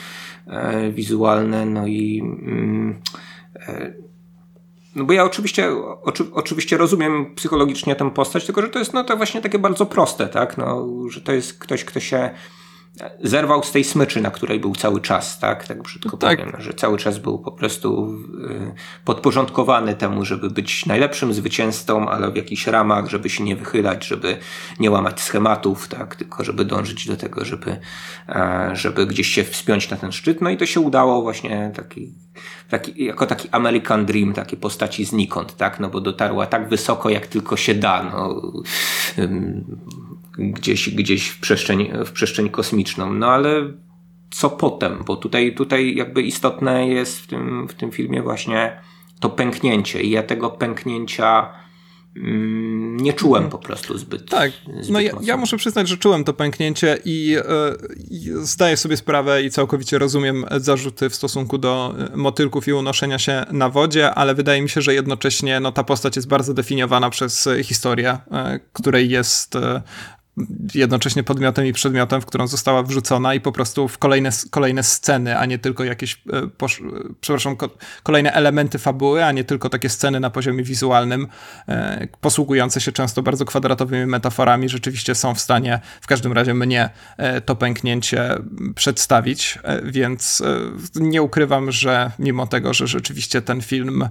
e, 0.47 0.91
wizualne, 0.91 1.67
no 1.67 1.87
i 1.87 2.21
mm, 2.21 3.01
e, 3.55 4.06
no 4.97 5.05
bo 5.05 5.13
ja 5.13 5.25
oczywiście, 5.25 5.71
oczy, 6.03 6.25
oczywiście 6.33 6.77
rozumiem 6.77 7.35
psychologicznie 7.35 7.97
tę 7.97 8.11
postać, 8.11 8.47
tylko 8.47 8.63
że 8.63 8.69
to 8.69 8.79
jest 8.79 8.93
no 8.93 9.05
to 9.05 9.17
właśnie 9.17 9.41
takie 9.41 9.59
bardzo 9.59 9.87
proste, 9.87 10.29
tak? 10.29 10.59
No, 10.59 10.87
że 11.11 11.21
to 11.21 11.33
jest 11.33 11.59
ktoś, 11.59 11.85
kto 11.85 12.01
się 12.01 12.31
zerwał 13.23 13.63
z 13.63 13.73
tej 13.73 13.85
smyczy, 13.85 14.21
na 14.21 14.31
której 14.31 14.61
był 14.61 14.75
cały 14.75 15.01
czas, 15.01 15.39
tak? 15.39 15.67
Tak 15.67 15.83
brzydko 15.83 16.17
tak. 16.17 16.39
powiem, 16.39 16.53
że 16.59 16.75
cały 16.75 16.99
czas 16.99 17.19
był 17.19 17.39
po 17.39 17.53
prostu 17.53 18.19
y, 18.51 18.75
podporządkowany 19.05 19.95
temu, 19.95 20.25
żeby 20.25 20.51
być 20.51 20.87
najlepszym 20.87 21.35
zwycięzcą, 21.35 22.09
ale 22.09 22.31
w 22.31 22.37
jakichś 22.37 22.67
ramach, 22.67 23.09
żeby 23.09 23.31
się 23.31 23.45
nie 23.45 23.57
wychylać, 23.57 24.07
żeby 24.07 24.37
nie 24.81 24.91
łamać 24.91 25.21
schematów, 25.21 25.89
tak? 25.89 26.17
Tylko 26.17 26.45
żeby 26.45 26.65
dążyć 26.65 27.07
do 27.07 27.17
tego, 27.17 27.45
żeby, 27.45 27.77
e, 28.29 28.71
żeby 28.73 29.07
gdzieś 29.07 29.29
się 29.29 29.45
wspiąć 29.45 29.91
na 29.91 29.97
ten 29.97 30.13
szczyt. 30.13 30.41
No 30.41 30.51
i 30.51 30.57
to 30.57 30.67
się 30.67 30.81
udało 30.81 31.23
właśnie 31.23 31.73
taki, 31.75 32.15
taki, 32.69 33.05
jako 33.05 33.27
taki 33.27 33.49
American 33.53 34.07
Dream, 34.07 34.33
takie 34.33 34.57
postaci 34.57 35.05
znikąd, 35.05 35.57
tak? 35.57 35.81
No 35.81 35.89
bo 35.89 36.01
dotarła 36.01 36.47
tak 36.47 36.69
wysoko, 36.69 37.11
jak 37.11 37.27
tylko 37.27 37.57
się 37.57 37.75
da, 37.75 38.03
no 38.03 38.43
gdzieś, 40.39 40.91
gdzieś 40.91 41.29
w, 41.29 41.41
przestrzeń, 41.41 41.93
w 42.07 42.13
przestrzeń 42.13 42.51
kosmiczną. 42.51 43.15
No 43.15 43.27
ale 43.27 43.73
co 44.31 44.51
potem? 44.51 45.03
Bo 45.07 45.17
tutaj, 45.17 45.55
tutaj 45.55 45.95
jakby 45.95 46.23
istotne 46.23 46.89
jest 46.89 47.21
w 47.21 47.27
tym, 47.27 47.69
w 47.69 47.75
tym 47.75 47.91
filmie 47.91 48.23
właśnie 48.23 48.81
to 49.21 49.31
pęknięcie 49.31 50.03
i 50.03 50.11
ja 50.11 50.23
tego 50.23 50.51
pęknięcia 50.51 51.53
mm, 52.17 52.97
nie 52.97 53.13
czułem 53.13 53.49
po 53.49 53.59
prostu 53.59 53.99
zbyt. 53.99 54.31
Tak, 54.31 54.53
zbyt 54.67 54.91
no 54.91 55.01
ja, 55.01 55.13
ja, 55.23 55.37
muszę 55.37 55.57
przyznać, 55.57 55.89
że 55.89 55.97
czułem 55.97 56.25
to 56.25 56.33
pęknięcie 56.33 56.99
i, 57.05 57.37
i, 58.11 58.29
zdaję 58.35 58.77
sobie 58.77 58.97
sprawę 58.97 59.43
i 59.43 59.51
całkowicie 59.51 59.99
rozumiem 59.99 60.45
zarzuty 60.57 61.11
w 61.11 61.15
stosunku 61.15 61.59
do 61.59 61.95
e, 62.13 62.17
motylków 62.17 62.69
i 62.69 62.73
unoszenia 62.73 63.19
się 63.19 63.45
na 63.53 63.69
wodzie, 63.69 64.15
ale 64.15 64.35
wydaje 64.35 64.63
mi 64.63 64.69
się, 64.69 64.83
że 64.83 64.95
jednocześnie 64.95 65.61
no, 65.61 65.73
ta 65.73 65.85
postać 65.85 66.17
jest 66.17 66.29
bardzo 66.29 66.55
definiowana 66.55 67.11
przez 67.11 67.49
historię, 67.63 68.19
e, 68.33 68.61
której 68.73 69.11
jest 69.11 69.57
e, 69.57 69.83
jednocześnie 70.75 71.23
podmiotem 71.23 71.67
i 71.67 71.73
przedmiotem, 71.73 72.21
w 72.21 72.27
którą 72.27 72.47
została 72.47 72.83
wrzucona 72.83 73.35
i 73.35 73.41
po 73.41 73.53
prostu 73.53 73.89
w 73.89 73.99
kolejne, 73.99 74.31
kolejne 74.51 74.83
sceny, 74.83 75.39
a 75.39 75.47
nie 75.47 75.59
tylko 75.59 75.85
jakieś, 75.85 76.23
e, 76.33 76.47
posz, 76.59 76.83
przepraszam, 77.21 77.57
kolejne 78.03 78.33
elementy 78.33 78.79
fabuły, 78.79 79.25
a 79.25 79.33
nie 79.33 79.45
tylko 79.45 79.69
takie 79.69 79.89
sceny 79.89 80.21
na 80.21 80.31
poziomie 80.31 80.65
wizualnym, 80.65 81.29
e, 81.69 82.09
posługujące 82.21 82.81
się 82.81 82.93
często 82.93 83.23
bardzo 83.23 83.45
kwadratowymi 83.45 84.07
metaforami, 84.07 84.69
rzeczywiście 84.69 85.15
są 85.15 85.35
w 85.35 85.41
stanie, 85.41 85.81
w 86.01 86.07
każdym 86.07 86.33
razie 86.33 86.55
mnie, 86.55 86.91
e, 87.17 87.41
to 87.41 87.57
pęknięcie 87.57 88.35
przedstawić, 88.75 89.59
więc 89.85 90.43
nie 90.95 91.23
ukrywam, 91.23 91.73
że 91.73 92.11
mimo 92.19 92.47
tego, 92.47 92.75
że 92.75 92.87
rzeczywiście 92.87 93.43
ten 93.43 93.63
film 93.63 94.09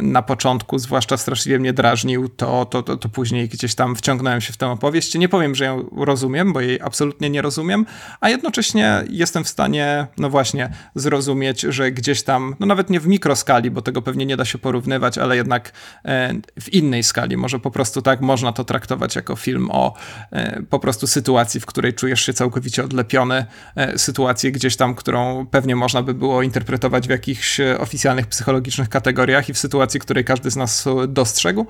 na 0.00 0.22
początku 0.22 0.78
zwłaszcza 0.78 1.16
straszliwie 1.16 1.58
mnie 1.58 1.72
drażnił, 1.72 2.28
to, 2.28 2.64
to, 2.64 2.82
to, 2.82 2.96
to 2.96 3.08
później 3.08 3.48
gdzieś 3.48 3.74
tam 3.74 3.96
wciągnąłem 3.96 4.40
się 4.40 4.52
w 4.52 4.56
tę 4.56 4.66
opowieść. 4.66 5.14
Nie 5.14 5.28
powiem 5.28 5.54
że 5.54 5.64
ją 5.64 5.88
rozumiem, 5.96 6.52
bo 6.52 6.60
jej 6.60 6.80
absolutnie 6.80 7.30
nie 7.30 7.42
rozumiem, 7.42 7.86
a 8.20 8.28
jednocześnie 8.28 9.04
jestem 9.10 9.44
w 9.44 9.48
stanie, 9.48 10.06
no 10.18 10.30
właśnie, 10.30 10.70
zrozumieć, 10.94 11.60
że 11.60 11.92
gdzieś 11.92 12.22
tam, 12.22 12.56
no 12.60 12.66
nawet 12.66 12.90
nie 12.90 13.00
w 13.00 13.06
mikroskali, 13.06 13.70
bo 13.70 13.82
tego 13.82 14.02
pewnie 14.02 14.26
nie 14.26 14.36
da 14.36 14.44
się 14.44 14.58
porównywać, 14.58 15.18
ale 15.18 15.36
jednak 15.36 15.72
e, 16.04 16.34
w 16.60 16.72
innej 16.72 17.02
skali, 17.02 17.36
może 17.36 17.58
po 17.60 17.70
prostu 17.70 18.02
tak 18.02 18.20
można 18.20 18.52
to 18.52 18.64
traktować 18.64 19.16
jako 19.16 19.36
film 19.36 19.68
o 19.70 19.94
e, 20.30 20.62
po 20.62 20.78
prostu 20.78 21.06
sytuacji, 21.06 21.60
w 21.60 21.66
której 21.66 21.94
czujesz 21.94 22.26
się 22.26 22.34
całkowicie 22.34 22.84
odlepiony, 22.84 23.46
e, 23.76 23.98
sytuację 23.98 24.52
gdzieś 24.52 24.76
tam, 24.76 24.94
którą 24.94 25.46
pewnie 25.46 25.76
można 25.76 26.02
by 26.02 26.14
było 26.14 26.42
interpretować 26.42 27.06
w 27.06 27.10
jakichś 27.10 27.60
oficjalnych 27.78 28.26
psychologicznych 28.26 28.88
kategoriach 28.88 29.48
i 29.48 29.54
w 29.54 29.58
sytuacji, 29.64 30.00
której 30.00 30.24
każdy 30.24 30.50
z 30.50 30.56
nas 30.56 30.84
dostrzegł. 31.08 31.66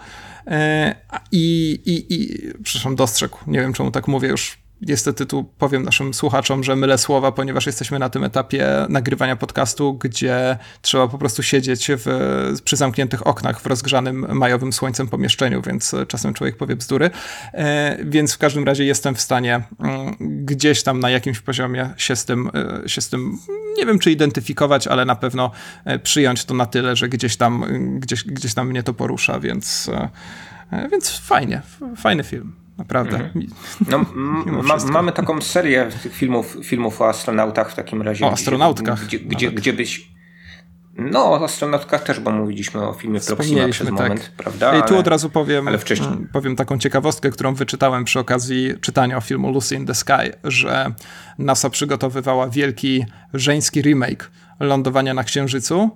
I, 1.33 1.81
i, 1.85 2.15
i 2.15 2.39
przepraszam, 2.62 2.97
dostrzegł, 2.97 3.39
nie 3.47 3.61
wiem 3.61 3.73
czemu 3.73 3.91
tak 3.91 4.09
mówię 4.09 4.29
już 4.29 4.64
niestety 4.89 5.27
tu 5.27 5.44
powiem 5.59 5.82
naszym 5.82 6.15
słuchaczom, 6.15 6.65
że 6.65 6.77
mylę 6.77 6.98
słowa, 6.98 7.32
ponieważ 7.32 7.66
jesteśmy 7.66 7.98
na 7.98 8.09
tym 8.09 8.24
etapie 8.24 8.86
nagrywania 8.89 9.36
podcastu, 9.36 9.94
gdzie 9.94 10.59
trzeba 10.82 11.09
po 11.09 11.19
prostu 11.19 11.43
siedzieć 11.43 11.89
w, 11.89 12.06
przy 12.65 12.77
zamkniętych 12.77 13.27
oknach 13.27 13.61
w 13.61 13.66
rozgrzanym 13.66 14.27
majowym 14.36 14.73
słońcem 14.73 15.09
pomieszczeniu, 15.09 15.62
więc 15.62 15.94
czasem 16.09 16.35
człowiek 16.35 16.56
powie 16.56 16.77
bzdury. 16.77 17.11
E, 17.52 17.98
więc 18.05 18.35
w 18.35 18.39
każdym 18.39 18.65
razie 18.65 18.85
jestem 18.85 19.15
w 19.15 19.20
stanie 19.20 19.62
mm, 19.81 20.16
gdzieś 20.20 20.82
tam 20.82 21.01
na 21.01 21.11
jakimś 21.11 21.40
poziomie 21.40 21.90
się 21.97 22.16
z 22.16 22.24
tym, 22.24 22.51
e, 22.85 22.89
się 22.89 23.01
z 23.01 23.09
tym 23.09 23.39
nie 23.78 23.86
wiem 23.86 23.98
czy 23.98 24.11
identyfikować, 24.11 24.86
ale 24.86 25.05
na 25.05 25.16
pewno 25.16 25.51
e, 25.85 25.98
przyjąć 25.98 26.44
to 26.44 26.55
na 26.55 26.66
tyle, 26.66 26.97
że 26.97 27.09
gdzieś 27.09 27.36
tam, 27.36 27.65
gdzieś, 28.01 28.24
gdzieś 28.24 28.55
tam 28.55 28.69
mnie 28.69 28.82
to 28.82 28.94
porusza, 28.94 29.40
więc, 29.40 29.90
więc 30.90 31.19
fajnie, 31.19 31.62
fajny 31.97 32.24
film. 32.24 32.64
Naprawdę. 32.79 33.17
Mhm. 33.17 33.47
No, 33.89 34.05
ma, 34.63 34.77
mamy 34.93 35.13
taką 35.13 35.41
serię 35.41 35.89
tych 36.03 36.15
filmów, 36.15 36.57
filmów 36.65 37.01
o 37.01 37.09
astronautach 37.09 37.71
w 37.71 37.75
takim 37.75 38.03
razie. 38.03 38.27
O 38.27 38.33
astronautkach. 38.33 39.05
Gdzie, 39.05 39.19
gdzie, 39.19 39.51
gdzie 39.51 39.73
byś. 39.73 40.15
No, 40.97 41.25
o 41.25 41.45
astronautkach 41.45 42.03
też, 42.03 42.21
bo 42.21 42.31
mówiliśmy 42.31 42.89
o 42.89 42.93
filmie 42.93 43.21
Proxima 43.21 43.69
przez 43.69 43.87
tak. 43.87 43.97
moment, 43.97 44.33
prawda? 44.37 44.79
I 44.79 44.83
tu 44.83 44.99
od 44.99 45.07
razu 45.07 45.31
powiem, 45.31 45.69
ale 45.69 45.79
wcześniej... 45.79 46.09
Mm, 46.09 46.29
powiem 46.33 46.57
taką 46.57 46.79
ciekawostkę, 46.79 47.31
którą 47.31 47.55
wyczytałem 47.55 48.05
przy 48.05 48.21
okazji 48.21 48.75
czytania 48.81 49.21
filmu 49.21 49.53
Lucy 49.53 49.75
in 49.75 49.87
the 49.87 49.95
Sky, 49.95 50.33
że 50.45 50.93
NASA 51.39 51.71
przygotowywała 51.71 52.49
wielki 52.49 53.05
żeński 53.35 53.83
remake 53.83 54.31
lądowania 54.61 55.15
na 55.15 55.25
Księżycu 55.25 55.91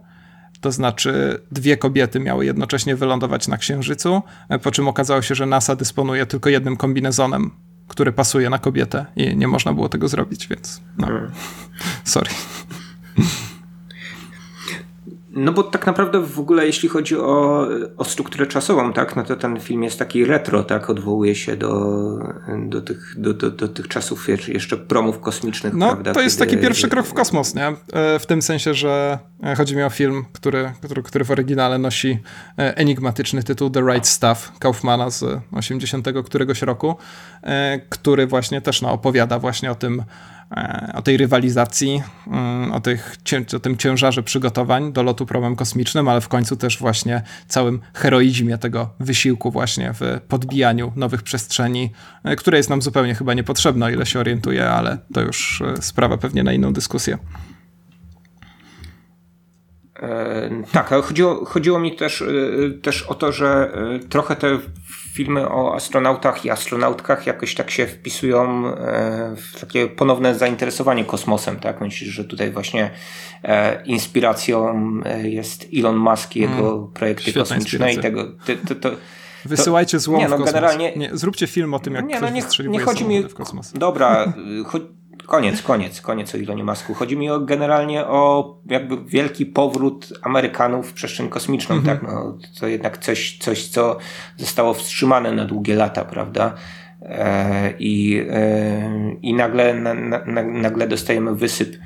to 0.61 0.73
znaczy, 0.73 1.41
dwie 1.53 1.77
kobiety 1.77 2.21
miały 2.21 2.45
jednocześnie 2.47 2.97
wylądować 2.97 3.49
na 3.49 3.57
Księżycu, 3.57 4.23
po 4.63 4.71
czym 4.71 4.89
okazało 4.89 5.23
się, 5.23 5.35
że 5.35 5.47
NASA 5.47 5.77
dysponuje 5.77 6.27
tylko 6.27 6.51
jednym 6.51 6.77
kombinezonem, 6.77 7.51
który 7.89 8.13
pasuje 8.13 8.51
na 8.51 8.59
kobietę 8.59 9.07
i 9.17 9.37
nie 9.37 9.49
można 9.49 9.73
było 9.73 9.89
tego 9.89 10.09
zrobić, 10.09 10.47
więc 10.49 10.81
no. 10.99 11.07
Hmm. 11.07 11.31
Sorry. 12.05 12.31
No 15.39 15.53
bo 15.53 15.63
tak 15.63 15.87
naprawdę 15.87 16.21
w 16.21 16.41
ogóle 16.41 16.67
jeśli 16.67 16.89
chodzi 16.89 17.17
o, 17.17 17.69
o 17.97 18.05
strukturę 18.05 18.47
czasową, 18.47 18.93
tak, 18.93 19.17
no 19.17 19.25
to 19.25 19.37
ten 19.37 19.61
film 19.61 19.83
jest 19.83 19.99
taki 19.99 20.25
retro, 20.25 20.63
tak, 20.63 20.91
odwołuje 20.91 21.35
się 21.35 21.57
do, 21.57 21.73
do, 22.67 22.81
tych, 22.81 23.15
do, 23.17 23.35
do, 23.35 23.51
do 23.51 23.69
tych 23.69 23.89
czasów 23.89 24.29
jeszcze 24.49 24.77
promów 24.77 25.21
kosmicznych, 25.21 25.75
no, 25.75 25.87
prawda? 25.87 26.13
to 26.13 26.21
jest 26.21 26.39
taki 26.39 26.59
pierwszy 26.59 26.89
krok 26.89 27.07
w 27.07 27.15
kosmos, 27.15 27.55
nie? 27.55 27.67
E, 27.67 28.19
w 28.19 28.27
tym 28.27 28.43
sensie, 28.43 28.75
że 28.75 29.19
e, 29.43 29.55
chodzi 29.55 29.77
mi 29.77 29.83
o 29.83 29.91
film, 29.91 30.25
który, 30.33 30.73
który, 30.83 31.03
który 31.03 31.25
w 31.25 31.31
oryginale 31.31 31.79
nosi 31.79 32.19
e, 32.59 32.77
enigmatyczny 32.77 33.43
tytuł 33.43 33.71
The 33.71 33.81
Right 33.81 34.07
Stuff 34.07 34.53
Kaufmana 34.59 35.11
z 35.11 35.25
80 35.53 36.09
któregoś 36.25 36.63
roku, 36.63 36.97
który 37.89 38.27
właśnie 38.27 38.61
też 38.61 38.83
no, 38.83 38.93
opowiada 38.93 39.39
właśnie 39.39 39.71
o 39.71 39.75
tym, 39.75 40.03
o 40.95 41.03
tej 41.03 41.17
rywalizacji, 41.17 42.03
mm, 42.27 42.73
o, 42.73 42.81
tych, 42.81 43.17
o 43.57 43.59
tym 43.59 43.77
ciężarze 43.77 44.23
przygotowań 44.23 44.93
do 44.93 45.03
lotu 45.03 45.27
promem 45.27 45.57
kosmicznym, 45.57 46.09
ale 46.09 46.21
w 46.21 46.29
końcu 46.29 46.57
też 46.57 46.79
właśnie 46.79 47.23
całym 47.49 47.81
heroizmie 47.95 48.59
tego 48.59 48.91
wysiłku 49.01 49.51
właśnie 49.51 49.93
w 49.93 50.21
podbijaniu 50.29 50.93
nowych 50.97 51.23
przestrzeni, 51.23 51.93
e, 52.25 52.37
które 52.37 52.57
jest 52.57 52.71
nam 52.71 52.83
zupełnie 52.83 53.15
chyba 53.15 53.35
niepotrzebne, 53.35 53.87
o 53.87 53.91
ile 53.91 54.07
się 54.07 54.21
orientuję, 54.21 54.71
ale 54.71 54.99
to 55.15 55.21
już 55.21 55.63
e, 55.63 55.83
sprawa 55.83 56.19
pewnie 56.19 56.43
na 56.43 56.53
inną 56.53 56.73
dyskusję. 56.73 57.19
Tak, 60.73 60.93
ale 60.93 61.03
chodziło, 61.03 61.45
chodziło 61.45 61.79
mi 61.79 61.97
też, 61.97 62.25
też 62.83 63.03
o 63.03 63.15
to, 63.15 63.33
że 63.33 63.73
trochę 64.09 64.37
te 64.37 64.59
filmy 65.19 65.49
o 65.49 65.75
astronautach 65.75 66.45
i 66.45 66.51
astronautkach 66.51 67.27
jakoś 67.27 67.55
tak 67.55 67.71
się 67.71 67.87
wpisują 67.87 68.67
e, 68.67 69.37
w 69.37 69.61
takie 69.61 69.87
ponowne 69.87 70.35
zainteresowanie 70.35 71.05
kosmosem, 71.05 71.61
tak? 71.61 71.81
Myślisz, 71.81 72.11
że 72.11 72.25
tutaj 72.25 72.51
właśnie 72.51 72.91
e, 73.43 73.85
inspiracją 73.85 74.83
e, 75.05 75.29
jest 75.29 75.67
Elon 75.79 75.97
Musk 75.97 76.37
i 76.37 76.41
jego 76.41 76.73
mm, 76.73 76.89
projekty 76.89 77.33
kosmiczne 77.33 77.93
i 77.93 77.99
tego. 77.99 78.25
To, 78.25 78.53
to, 78.69 78.75
to, 78.75 78.91
Wysyłajcie 79.45 79.99
złom 79.99 80.19
nie, 80.19 80.29
no, 80.29 80.37
w 80.37 80.39
kosmos. 80.39 80.53
Generalnie, 80.53 80.97
nie, 80.97 81.11
zróbcie 81.13 81.47
film 81.47 81.75
o 81.75 81.79
tym, 81.79 81.95
jak 81.95 82.07
nie, 82.07 82.21
no, 82.21 82.31
nie, 82.31 82.43
nie 82.69 82.81
chodzi 82.81 83.05
mi, 83.05 83.23
w 83.23 83.35
kosmos. 83.35 83.73
Dobra, 83.73 84.33
koniec, 85.29 85.63
koniec, 85.63 86.01
koniec 86.01 86.35
o 86.35 86.39
Elonie 86.39 86.65
Masku. 86.65 86.95
Chodzi 86.95 87.17
mi 87.17 87.31
o, 87.31 87.41
generalnie 87.41 88.07
o 88.07 88.55
jakby 88.67 89.05
wielki 89.05 89.47
powrót 89.47 90.13
Amerykanów 90.23 90.91
w 90.91 90.93
przestrzeń 90.93 91.29
kosmiczną, 91.29 91.77
mm 91.77 91.85
-hmm. 91.85 91.89
tak? 91.89 92.03
No, 92.03 92.39
to 92.61 92.69
jednak 92.69 92.99
coś, 92.99 93.39
coś, 93.39 93.69
co 93.69 93.99
zostało 94.37 94.75
wstrzymane 94.75 95.33
na 95.33 95.45
długie 95.45 95.75
lata, 95.75 96.05
prawda? 96.05 96.55
E, 97.03 97.75
I, 97.79 98.27
e, 98.31 99.17
i 99.23 99.35
nagle, 99.35 99.75
na, 99.75 99.95
na, 99.95 100.43
nagle 100.43 100.89
dostajemy 100.89 101.35
wysyp, 101.35 101.77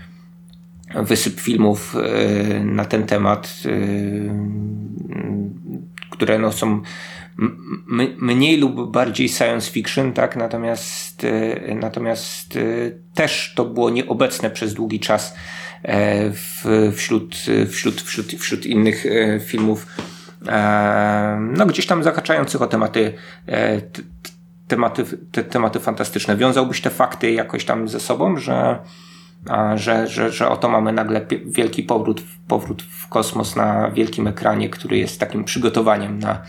wysyp 0.94 1.40
filmów 1.40 1.96
e, 1.96 2.64
na 2.64 2.84
ten 2.84 3.06
temat, 3.06 3.62
które 6.10 6.38
no, 6.38 6.52
są 6.52 6.82
mniej 8.18 8.58
lub 8.58 8.92
bardziej 8.92 9.28
science 9.28 9.70
fiction, 9.70 10.12
tak? 10.12 10.36
Natomiast, 10.36 11.26
natomiast 11.74 12.58
też 13.14 13.52
to 13.56 13.64
było 13.64 13.90
nieobecne 13.90 14.50
przez 14.50 14.74
długi 14.74 15.00
czas 15.00 15.34
wśród, 16.92 17.36
wśród, 17.68 18.02
wśród, 18.02 18.26
wśród 18.32 18.66
innych 18.66 19.04
filmów, 19.46 19.86
no 21.40 21.66
gdzieś 21.66 21.86
tam 21.86 22.02
zahaczających 22.02 22.62
o 22.62 22.66
tematy 22.66 23.12
tematy, 24.72 25.04
te 25.32 25.44
tematy 25.44 25.80
fantastyczne. 25.80 26.36
Wiązałbyś 26.36 26.80
te 26.80 26.90
fakty 26.90 27.30
jakoś 27.32 27.64
tam 27.64 27.88
ze 27.88 28.00
sobą, 28.00 28.36
że, 28.36 28.78
że, 29.74 30.08
że, 30.08 30.30
że 30.30 30.48
oto 30.48 30.68
mamy 30.68 30.92
nagle 30.92 31.26
wielki 31.46 31.82
powrót, 31.82 32.22
powrót 32.48 32.82
w 32.82 33.08
kosmos 33.08 33.56
na 33.56 33.90
wielkim 33.90 34.26
ekranie, 34.26 34.68
który 34.70 34.98
jest 34.98 35.20
takim 35.20 35.44
przygotowaniem 35.44 36.18
na, 36.18 36.42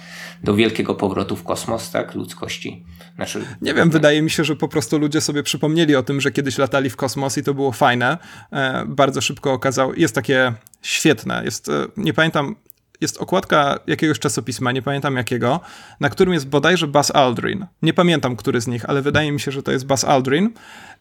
do 0.43 0.55
wielkiego 0.55 0.95
powrotu 0.95 1.35
w 1.35 1.43
kosmos, 1.43 1.91
tak, 1.91 2.15
ludzkości. 2.15 2.85
Znaczy, 3.15 3.45
nie 3.61 3.73
wiem, 3.73 3.89
wydaje 3.89 4.21
mi 4.21 4.29
się, 4.29 4.43
że 4.43 4.55
po 4.55 4.67
prostu 4.67 4.99
ludzie 4.99 5.21
sobie 5.21 5.43
przypomnieli 5.43 5.95
o 5.95 6.03
tym, 6.03 6.21
że 6.21 6.31
kiedyś 6.31 6.57
latali 6.57 6.89
w 6.89 6.95
kosmos 6.95 7.37
i 7.37 7.43
to 7.43 7.53
było 7.53 7.71
fajne. 7.71 8.17
E, 8.51 8.85
bardzo 8.87 9.21
szybko 9.21 9.53
okazał, 9.53 9.93
jest 9.93 10.15
takie 10.15 10.53
świetne, 10.81 11.41
jest, 11.45 11.69
e, 11.69 11.85
nie 11.97 12.13
pamiętam, 12.13 12.55
jest 13.01 13.17
okładka 13.17 13.79
jakiegoś 13.87 14.19
czasopisma, 14.19 14.71
nie 14.71 14.81
pamiętam 14.81 15.15
jakiego, 15.15 15.59
na 15.99 16.09
którym 16.09 16.33
jest 16.33 16.47
bodajże 16.47 16.87
Buzz 16.87 17.11
Aldrin. 17.11 17.65
Nie 17.81 17.93
pamiętam, 17.93 18.35
który 18.35 18.61
z 18.61 18.67
nich, 18.67 18.89
ale 18.89 19.01
wydaje 19.01 19.31
mi 19.31 19.39
się, 19.39 19.51
że 19.51 19.63
to 19.63 19.71
jest 19.71 19.85
Buzz 19.85 20.03
Aldrin. 20.03 20.49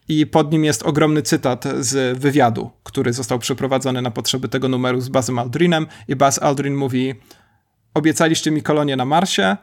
I 0.09 0.27
pod 0.27 0.53
nim 0.53 0.65
jest 0.65 0.83
ogromny 0.83 1.23
cytat 1.23 1.65
z 1.81 2.19
wywiadu, 2.19 2.71
który 2.83 3.13
został 3.13 3.39
przeprowadzony 3.39 4.03
na 4.03 4.11
potrzeby 4.11 4.49
tego 4.49 4.69
numeru 4.69 5.01
z 5.01 5.09
Buzzem 5.09 5.39
Aldrinem. 5.39 5.87
I 6.09 6.17
Buzz 6.17 6.39
Aldrin 6.39 6.75
mówi: 6.75 7.15
Obiecaliście 7.95 8.51
mi 8.51 8.63
kolonię 8.63 8.97
na 8.97 9.05
Marsie, 9.05 9.57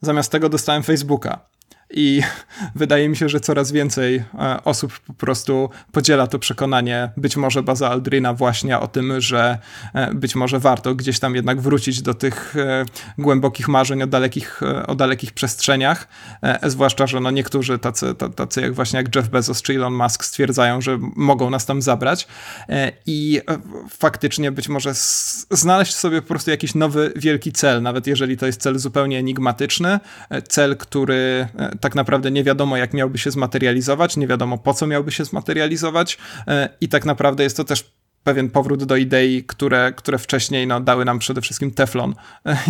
zamiast 0.00 0.32
tego 0.32 0.48
dostałem 0.48 0.82
Facebooka. 0.82 1.53
I 1.94 2.22
wydaje 2.74 3.08
mi 3.08 3.16
się, 3.16 3.28
że 3.28 3.40
coraz 3.40 3.72
więcej 3.72 4.16
e, 4.16 4.64
osób 4.64 4.98
po 4.98 5.12
prostu 5.12 5.70
podziela 5.92 6.26
to 6.26 6.38
przekonanie, 6.38 7.10
być 7.16 7.36
może 7.36 7.62
Baza 7.62 7.90
Aldrina 7.90 8.34
właśnie 8.34 8.78
o 8.78 8.88
tym, 8.88 9.20
że 9.20 9.58
e, 9.94 10.14
być 10.14 10.34
może 10.34 10.58
warto 10.58 10.94
gdzieś 10.94 11.18
tam 11.18 11.34
jednak 11.34 11.60
wrócić 11.60 12.02
do 12.02 12.14
tych 12.14 12.56
e, 12.56 12.84
głębokich 13.18 13.68
marzeń 13.68 14.02
o 14.02 14.06
dalekich, 14.06 14.60
o 14.86 14.94
dalekich 14.94 15.32
przestrzeniach, 15.32 16.08
zwłaszcza, 16.62 17.06
że 17.06 17.20
no 17.20 17.30
niektórzy 17.30 17.78
tacy, 17.78 18.14
tacy 18.36 18.60
jak 18.60 18.74
właśnie 18.74 18.96
jak 18.96 19.16
Jeff 19.16 19.28
Bezos 19.28 19.62
czy 19.62 19.74
Elon 19.74 19.94
Musk 19.94 20.24
stwierdzają, 20.24 20.80
że 20.80 20.98
mogą 21.16 21.50
nas 21.50 21.66
tam 21.66 21.82
zabrać. 21.82 22.26
I 23.06 23.40
faktycznie 23.90 24.52
być 24.52 24.68
może 24.68 24.92
znaleźć 25.50 25.94
sobie 25.94 26.22
po 26.22 26.28
prostu 26.28 26.50
jakiś 26.50 26.74
nowy 26.74 27.12
wielki 27.16 27.52
cel, 27.52 27.82
nawet 27.82 28.06
jeżeli 28.06 28.36
to 28.36 28.46
jest 28.46 28.60
cel 28.60 28.78
zupełnie 28.78 29.18
enigmatyczny, 29.18 30.00
cel, 30.48 30.76
który 30.76 31.48
tak 31.84 31.94
naprawdę 31.94 32.30
nie 32.30 32.44
wiadomo, 32.44 32.76
jak 32.76 32.94
miałby 32.94 33.18
się 33.18 33.30
zmaterializować, 33.30 34.16
nie 34.16 34.26
wiadomo 34.26 34.58
po 34.58 34.74
co 34.74 34.86
miałby 34.86 35.12
się 35.12 35.24
zmaterializować 35.24 36.18
e, 36.48 36.68
i 36.80 36.88
tak 36.88 37.04
naprawdę 37.04 37.42
jest 37.42 37.56
to 37.56 37.64
też 37.64 37.94
pewien 38.22 38.50
powrót 38.50 38.84
do 38.84 38.96
idei, 38.96 39.44
które, 39.44 39.92
które 39.96 40.18
wcześniej 40.18 40.66
no, 40.66 40.80
dały 40.80 41.04
nam 41.04 41.18
przede 41.18 41.40
wszystkim 41.40 41.70
teflon 41.70 42.14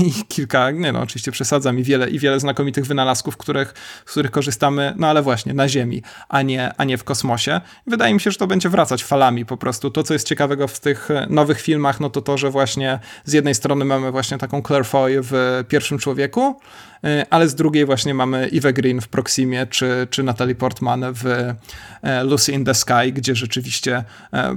i 0.07 0.12
kilka, 0.28 0.70
nie 0.70 0.93
no, 0.93 1.01
oczywiście 1.01 1.32
przesadzam 1.32 1.78
i 1.78 1.82
wiele, 1.82 2.11
i 2.11 2.19
wiele 2.19 2.41
znakomitych 2.41 2.86
wynalazków, 2.86 3.36
których, 3.36 3.74
z 4.07 4.11
których 4.11 4.31
korzystamy, 4.31 4.95
no 4.97 5.07
ale 5.07 5.23
właśnie 5.23 5.55
na 5.55 5.69
Ziemi, 5.69 6.03
a 6.28 6.43
nie, 6.43 6.73
a 6.77 6.85
nie 6.85 6.99
w 6.99 7.05
kosmosie. 7.05 7.61
Wydaje 7.86 8.15
mi 8.15 8.20
się, 8.20 8.31
że 8.31 8.39
to 8.39 8.47
będzie 8.47 8.69
wracać 8.69 9.05
falami 9.05 9.47
po 9.47 9.57
prostu. 9.57 9.91
To, 9.91 10.03
co 10.03 10.12
jest 10.12 10.28
ciekawego 10.28 10.69
w 10.69 10.81
tych 10.81 11.09
nowych 11.28 11.61
filmach, 11.61 12.01
no 12.01 12.11
to 12.11 12.23
to, 12.23 12.39
że 12.39 12.51
właśnie 12.51 12.99
z 13.24 13.32
jednej 13.32 13.55
strony 13.55 13.85
mamy 13.85 14.11
właśnie 14.11 14.39
taką 14.39 14.62
Claire 14.62 14.86
Foy 14.86 15.19
w 15.23 15.65
Pierwszym 15.69 15.99
Człowieku, 15.99 16.61
E, 16.93 16.93
ale 17.31 17.48
z 17.48 17.55
drugiej 17.55 17.86
właśnie 17.86 18.14
mamy 18.14 18.51
Eve 18.52 18.72
Green 18.72 19.01
w 19.01 19.09
Proximie, 19.09 19.66
czy, 19.66 20.06
czy 20.10 20.22
Natalie 20.22 20.55
Portman 20.55 21.05
w 21.12 21.26
e, 22.02 22.24
Lucy 22.24 22.52
in 22.52 22.64
the 22.64 22.74
Sky, 22.74 23.12
gdzie 23.12 23.35
rzeczywiście 23.35 24.05
e, 24.32 24.56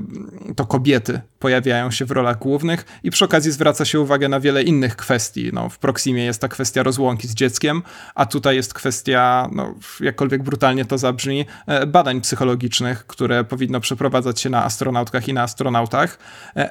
to 0.56 0.66
kobiety 0.66 1.22
pojawiają 1.40 1.92
się 1.92 2.06
w 2.06 2.12
rolach 2.12 2.40
głównych 2.40 2.86
i 3.04 3.12
przy 3.12 3.26
okazji 3.26 3.52
zwraca 3.52 3.86
się 3.86 4.00
uwagę 4.00 4.30
na 4.30 4.40
wiele 4.40 4.64
innych 4.64 4.96
kwestii. 4.96 5.50
No, 5.54 5.70
w 5.70 5.80
Proximie 5.80 6.24
jest 6.24 6.42
ta 6.42 6.48
kwestia 6.48 6.84
rozłąki 6.84 7.28
z 7.28 7.34
dzieckiem, 7.34 7.84
a 8.16 8.26
tutaj 8.26 8.56
jest 8.56 8.74
kwestia, 8.74 9.50
no, 9.52 9.76
jakkolwiek 10.00 10.44
brutalnie 10.44 10.86
to 10.86 10.98
zabrzmi, 10.98 11.46
badań 11.88 12.22
psychologicznych, 12.22 13.08
które 13.08 13.44
powinno 13.44 13.80
przeprowadzać 13.80 14.42
się 14.42 14.50
na 14.50 14.64
astronautkach 14.64 15.28
i 15.28 15.34
na 15.34 15.44
astronautach. 15.44 16.20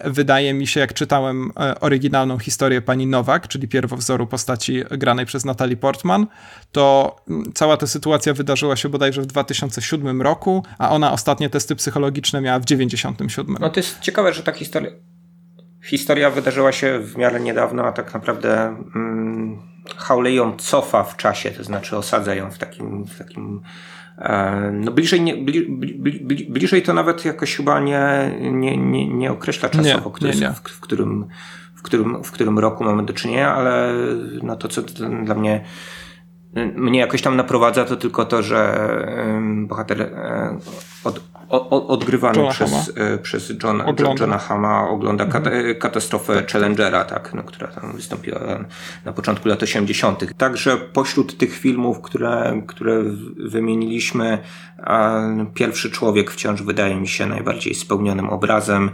Wydaje 0.04 0.54
mi 0.54 0.66
się, 0.66 0.80
jak 0.80 0.94
czytałem 0.94 1.52
oryginalną 1.80 2.38
historię 2.38 2.82
pani 2.82 3.06
Nowak, 3.06 3.48
czyli 3.48 3.68
pierwowzoru 3.68 4.26
postaci 4.26 4.82
granej 4.90 5.26
przez 5.26 5.44
Natalie 5.44 5.76
Portman, 5.76 6.26
to 6.72 7.16
cała 7.54 7.76
ta 7.76 7.86
sytuacja 7.86 8.34
wydarzyła 8.34 8.76
się 8.76 8.88
bodajże 8.88 9.22
w 9.22 9.26
2007 9.26 10.22
roku, 10.22 10.64
a 10.78 10.90
ona 10.90 11.12
ostatnie 11.12 11.50
testy 11.50 11.76
psychologiczne 11.76 12.40
miała 12.40 12.58
w 12.58 12.64
97. 12.64 13.56
No 13.60 13.70
to 13.70 13.80
jest 13.80 14.00
ciekawe, 14.00 14.32
że 14.32 14.42
ta 14.42 14.52
historia, 14.56 14.90
historia 15.84 16.30
wydarzyła 16.30 16.72
się 16.72 16.98
w 16.98 17.16
miarę 17.16 17.40
niedawno, 17.40 17.84
a 17.84 17.92
tak 17.92 18.14
naprawdę 18.14 18.76
mm, 18.94 19.58
Howley 19.96 20.34
ją 20.34 20.56
cofa 20.56 21.04
w 21.04 21.16
czasie, 21.16 21.50
to 21.50 21.64
znaczy 21.64 21.96
osadza 21.96 22.34
ją 22.34 22.50
w 22.50 22.58
takim, 22.58 23.04
w 23.04 23.18
takim 23.18 23.60
e, 24.18 24.70
no 24.72 24.92
bliżej, 24.92 25.20
nie, 25.20 25.36
bli, 25.36 25.66
bli, 25.68 26.20
bli, 26.20 26.46
bliżej 26.50 26.82
to 26.82 26.92
nawet 26.92 27.24
jakoś 27.24 27.56
chyba 27.56 27.80
nie, 27.80 28.34
nie, 28.40 28.76
nie, 28.76 29.08
nie 29.08 29.32
określa 29.32 29.68
czasowo, 29.68 30.12
nie, 30.20 30.30
nie. 30.30 30.50
W, 30.50 30.60
w, 30.60 30.80
którym 30.80 31.26
którym, 31.86 32.22
w 32.24 32.30
którym 32.30 32.58
roku 32.58 32.84
mamy 32.84 33.06
do 33.06 33.12
czynienia, 33.12 33.54
ale 33.54 33.92
no 34.42 34.56
to, 34.56 34.68
co 34.68 34.82
dla 35.24 35.34
mnie 35.34 35.64
mnie 36.76 37.00
jakoś 37.00 37.22
tam 37.22 37.36
naprowadza, 37.36 37.84
to 37.84 37.96
tylko 37.96 38.24
to, 38.24 38.42
że 38.42 38.88
bohater 39.66 40.10
e, 41.06 41.36
od, 41.48 41.90
odgrywany 41.90 42.38
Johna 42.38 42.52
przez, 42.52 42.92
e, 42.96 43.18
przez 43.18 43.52
John, 43.62 43.82
Johna 44.20 44.38
Hama 44.38 44.88
ogląda 44.88 45.24
mhm. 45.24 45.74
katastrofę 45.78 46.34
tak. 46.34 46.50
Challengera, 46.50 47.04
tak, 47.04 47.34
no, 47.34 47.42
która 47.42 47.68
tam 47.68 47.92
wystąpiła 47.92 48.40
na 49.04 49.12
początku 49.12 49.48
lat 49.48 49.62
80. 49.62 50.36
Także 50.36 50.76
pośród 50.76 51.38
tych 51.38 51.58
filmów, 51.58 52.00
które, 52.00 52.62
które 52.66 53.02
wymieniliśmy, 53.36 54.38
Pierwszy 55.54 55.90
Człowiek 55.90 56.30
wciąż 56.30 56.62
wydaje 56.62 56.96
mi 56.96 57.08
się 57.08 57.26
najbardziej 57.26 57.74
spełnionym 57.74 58.28
obrazem. 58.28 58.90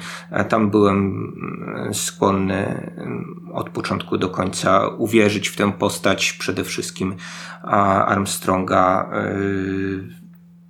Tam 0.48 0.70
byłem 0.70 0.98
mm, 0.98 1.94
skłonny 1.94 2.92
mm, 2.96 3.50
od 3.52 3.70
początku 3.70 4.18
do 4.18 4.28
końca 4.28 4.88
uwierzyć 4.88 5.48
w 5.48 5.56
tę 5.56 5.72
postać, 5.72 6.32
przede 6.32 6.64
wszystkim 6.64 7.14
Armstronga, 8.06 9.10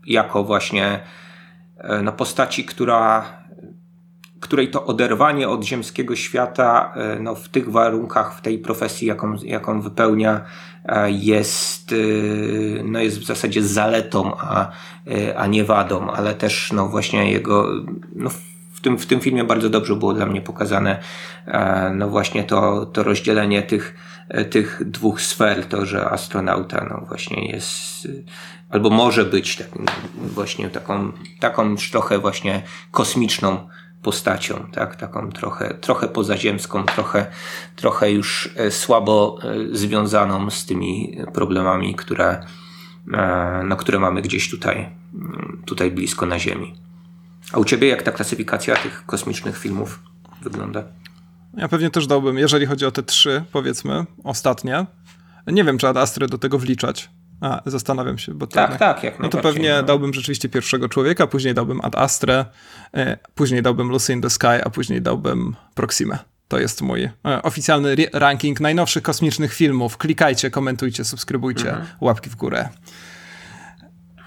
jako 0.06 0.44
właśnie 0.44 0.84
E, 0.92 1.21
no, 2.02 2.12
postaci, 2.12 2.64
która, 2.64 3.24
której 4.40 4.70
to 4.70 4.86
oderwanie 4.86 5.48
od 5.48 5.64
ziemskiego 5.64 6.16
świata 6.16 6.94
e, 6.96 7.18
no, 7.20 7.34
w 7.34 7.48
tych 7.48 7.70
warunkach, 7.70 8.38
w 8.38 8.40
tej 8.40 8.58
profesji, 8.58 9.08
jaką, 9.08 9.34
jaką 9.44 9.80
wypełnia, 9.80 10.40
e, 10.84 11.10
jest, 11.10 11.94
no, 12.84 13.00
jest 13.00 13.18
w 13.18 13.24
zasadzie 13.24 13.62
zaletą, 13.62 14.36
a, 14.38 14.70
a 15.36 15.46
nie 15.46 15.64
wadą, 15.64 16.10
ale 16.10 16.34
też 16.34 16.72
no, 16.72 16.88
właśnie 16.88 17.32
jego 17.32 17.68
no, 18.16 18.30
w 18.72 18.80
tym, 18.80 18.98
w 18.98 19.06
tym 19.06 19.20
filmie 19.20 19.44
bardzo 19.44 19.70
dobrze 19.70 19.96
było 19.96 20.14
dla 20.14 20.26
mnie 20.26 20.40
pokazane 20.40 20.98
no 21.94 22.08
właśnie 22.08 22.44
to, 22.44 22.86
to 22.86 23.02
rozdzielenie 23.02 23.62
tych, 23.62 23.94
tych 24.50 24.82
dwóch 24.84 25.20
sfer, 25.20 25.66
to, 25.66 25.86
że 25.86 26.10
astronauta 26.10 26.86
no 26.90 27.06
właśnie 27.06 27.46
jest 27.46 28.08
albo 28.72 28.90
może 28.90 29.24
być 29.24 29.56
takim 29.56 29.86
właśnie 30.16 30.70
taką, 30.70 31.12
taką 31.40 31.70
już 31.70 31.90
trochę 31.90 32.18
właśnie 32.18 32.62
kosmiczną 32.90 33.68
postacią, 34.02 34.66
tak, 34.72 34.96
taką 34.96 35.32
trochę, 35.32 35.74
trochę 35.74 36.08
pozaziemską, 36.08 36.84
trochę, 36.84 37.26
trochę 37.76 38.12
już 38.12 38.50
e, 38.56 38.70
słabo 38.70 39.38
e, 39.42 39.76
związaną 39.76 40.50
z 40.50 40.66
tymi 40.66 41.18
problemami, 41.34 41.94
które, 41.94 42.46
e, 43.12 43.62
no, 43.64 43.76
które 43.76 43.98
mamy 43.98 44.22
gdzieś 44.22 44.50
tutaj, 44.50 44.88
mm, 45.14 45.62
tutaj 45.66 45.90
blisko 45.90 46.26
na 46.26 46.38
Ziemi. 46.38 46.74
A 47.52 47.58
u 47.58 47.64
ciebie 47.64 47.88
jak 47.88 48.02
ta 48.02 48.12
klasyfikacja 48.12 48.76
tych 48.76 49.06
kosmicznych 49.06 49.58
filmów 49.58 50.00
wygląda? 50.42 50.84
Ja 51.56 51.68
pewnie 51.68 51.90
też 51.90 52.06
dałbym, 52.06 52.38
jeżeli 52.38 52.66
chodzi 52.66 52.86
o 52.86 52.90
te 52.90 53.02
trzy, 53.02 53.44
powiedzmy, 53.52 54.04
ostatnie. 54.24 54.86
Nie 55.46 55.64
wiem, 55.64 55.78
czy 55.78 55.88
Ad 55.88 55.96
Astry 55.96 56.26
do 56.26 56.38
tego 56.38 56.58
wliczać, 56.58 57.10
A, 57.40 57.62
zastanawiam 57.66 58.18
się, 58.18 58.34
bo 58.34 58.46
tak, 58.46 58.78
tak, 58.78 59.02
jak 59.02 59.20
No 59.20 59.28
to 59.28 59.38
pewnie 59.38 59.74
no. 59.74 59.82
dałbym 59.82 60.14
rzeczywiście 60.14 60.48
pierwszego 60.48 60.88
człowieka, 60.88 61.26
później 61.26 61.54
dałbym 61.54 61.80
Ad 61.80 61.96
Astre, 61.96 62.44
e, 62.94 63.18
później 63.34 63.62
dałbym 63.62 63.88
Lucy 63.88 64.12
in 64.12 64.20
the 64.22 64.30
Sky, 64.30 64.64
a 64.64 64.70
później 64.70 65.02
dałbym 65.02 65.56
Proximę. 65.74 66.18
To 66.48 66.58
jest 66.58 66.82
mój 66.82 67.04
e, 67.04 67.42
oficjalny 67.42 67.96
ranking 68.12 68.60
najnowszych 68.60 69.02
kosmicznych 69.02 69.54
filmów. 69.54 69.96
Klikajcie, 69.98 70.50
komentujcie, 70.50 71.04
subskrybujcie, 71.04 71.68
mhm. 71.68 71.86
łapki 72.00 72.30
w 72.30 72.36
górę. 72.36 72.68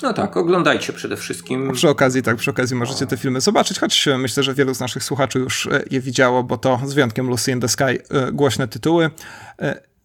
No 0.04 0.14
tak, 0.14 0.38
oglądajcie 0.38 0.94
przede 0.94 1.18
wszystkim. 1.18 1.72
Przy 1.74 1.90
okazji, 1.90 2.24
tak, 2.24 2.38
przy 2.38 2.52
okazji 2.52 2.76
możecie 2.76 3.08
te 3.08 3.18
filmy 3.18 3.42
zobaczyć, 3.42 3.80
choć 3.80 4.08
myślę, 4.18 4.44
że 4.44 4.54
wielu 4.54 4.74
z 4.74 4.80
naszych 4.80 5.04
słuchaczy 5.04 5.40
już 5.40 5.68
e, 5.68 5.84
je 5.92 6.02
widziało, 6.02 6.44
bo 6.44 6.58
to 6.58 6.80
z 6.86 6.94
wyjątkiem 6.94 7.28
Lucy 7.28 7.52
in 7.52 7.62
the 7.62 7.68
Sky 7.68 7.84
e, 7.84 8.32
głośne 8.32 8.68
tytuły. 8.68 9.10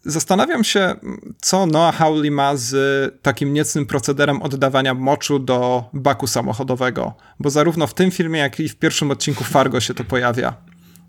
Zastanawiam 0.04 0.64
się, 0.64 0.94
co 1.40 1.66
Noah 1.66 1.96
Hawley 1.96 2.30
ma 2.30 2.56
z 2.56 2.74
takim 3.22 3.52
niecnym 3.52 3.86
procederem 3.86 4.42
oddawania 4.42 4.94
moczu 4.94 5.38
do 5.38 5.84
baku 5.92 6.26
samochodowego, 6.26 7.14
bo 7.40 7.50
zarówno 7.50 7.86
w 7.86 7.94
tym 7.94 8.10
filmie, 8.10 8.40
jak 8.40 8.60
i 8.60 8.68
w 8.68 8.76
pierwszym 8.76 9.10
odcinku 9.10 9.44
Fargo 9.44 9.80
się 9.80 9.94
to 9.94 10.04
pojawia. 10.04 10.54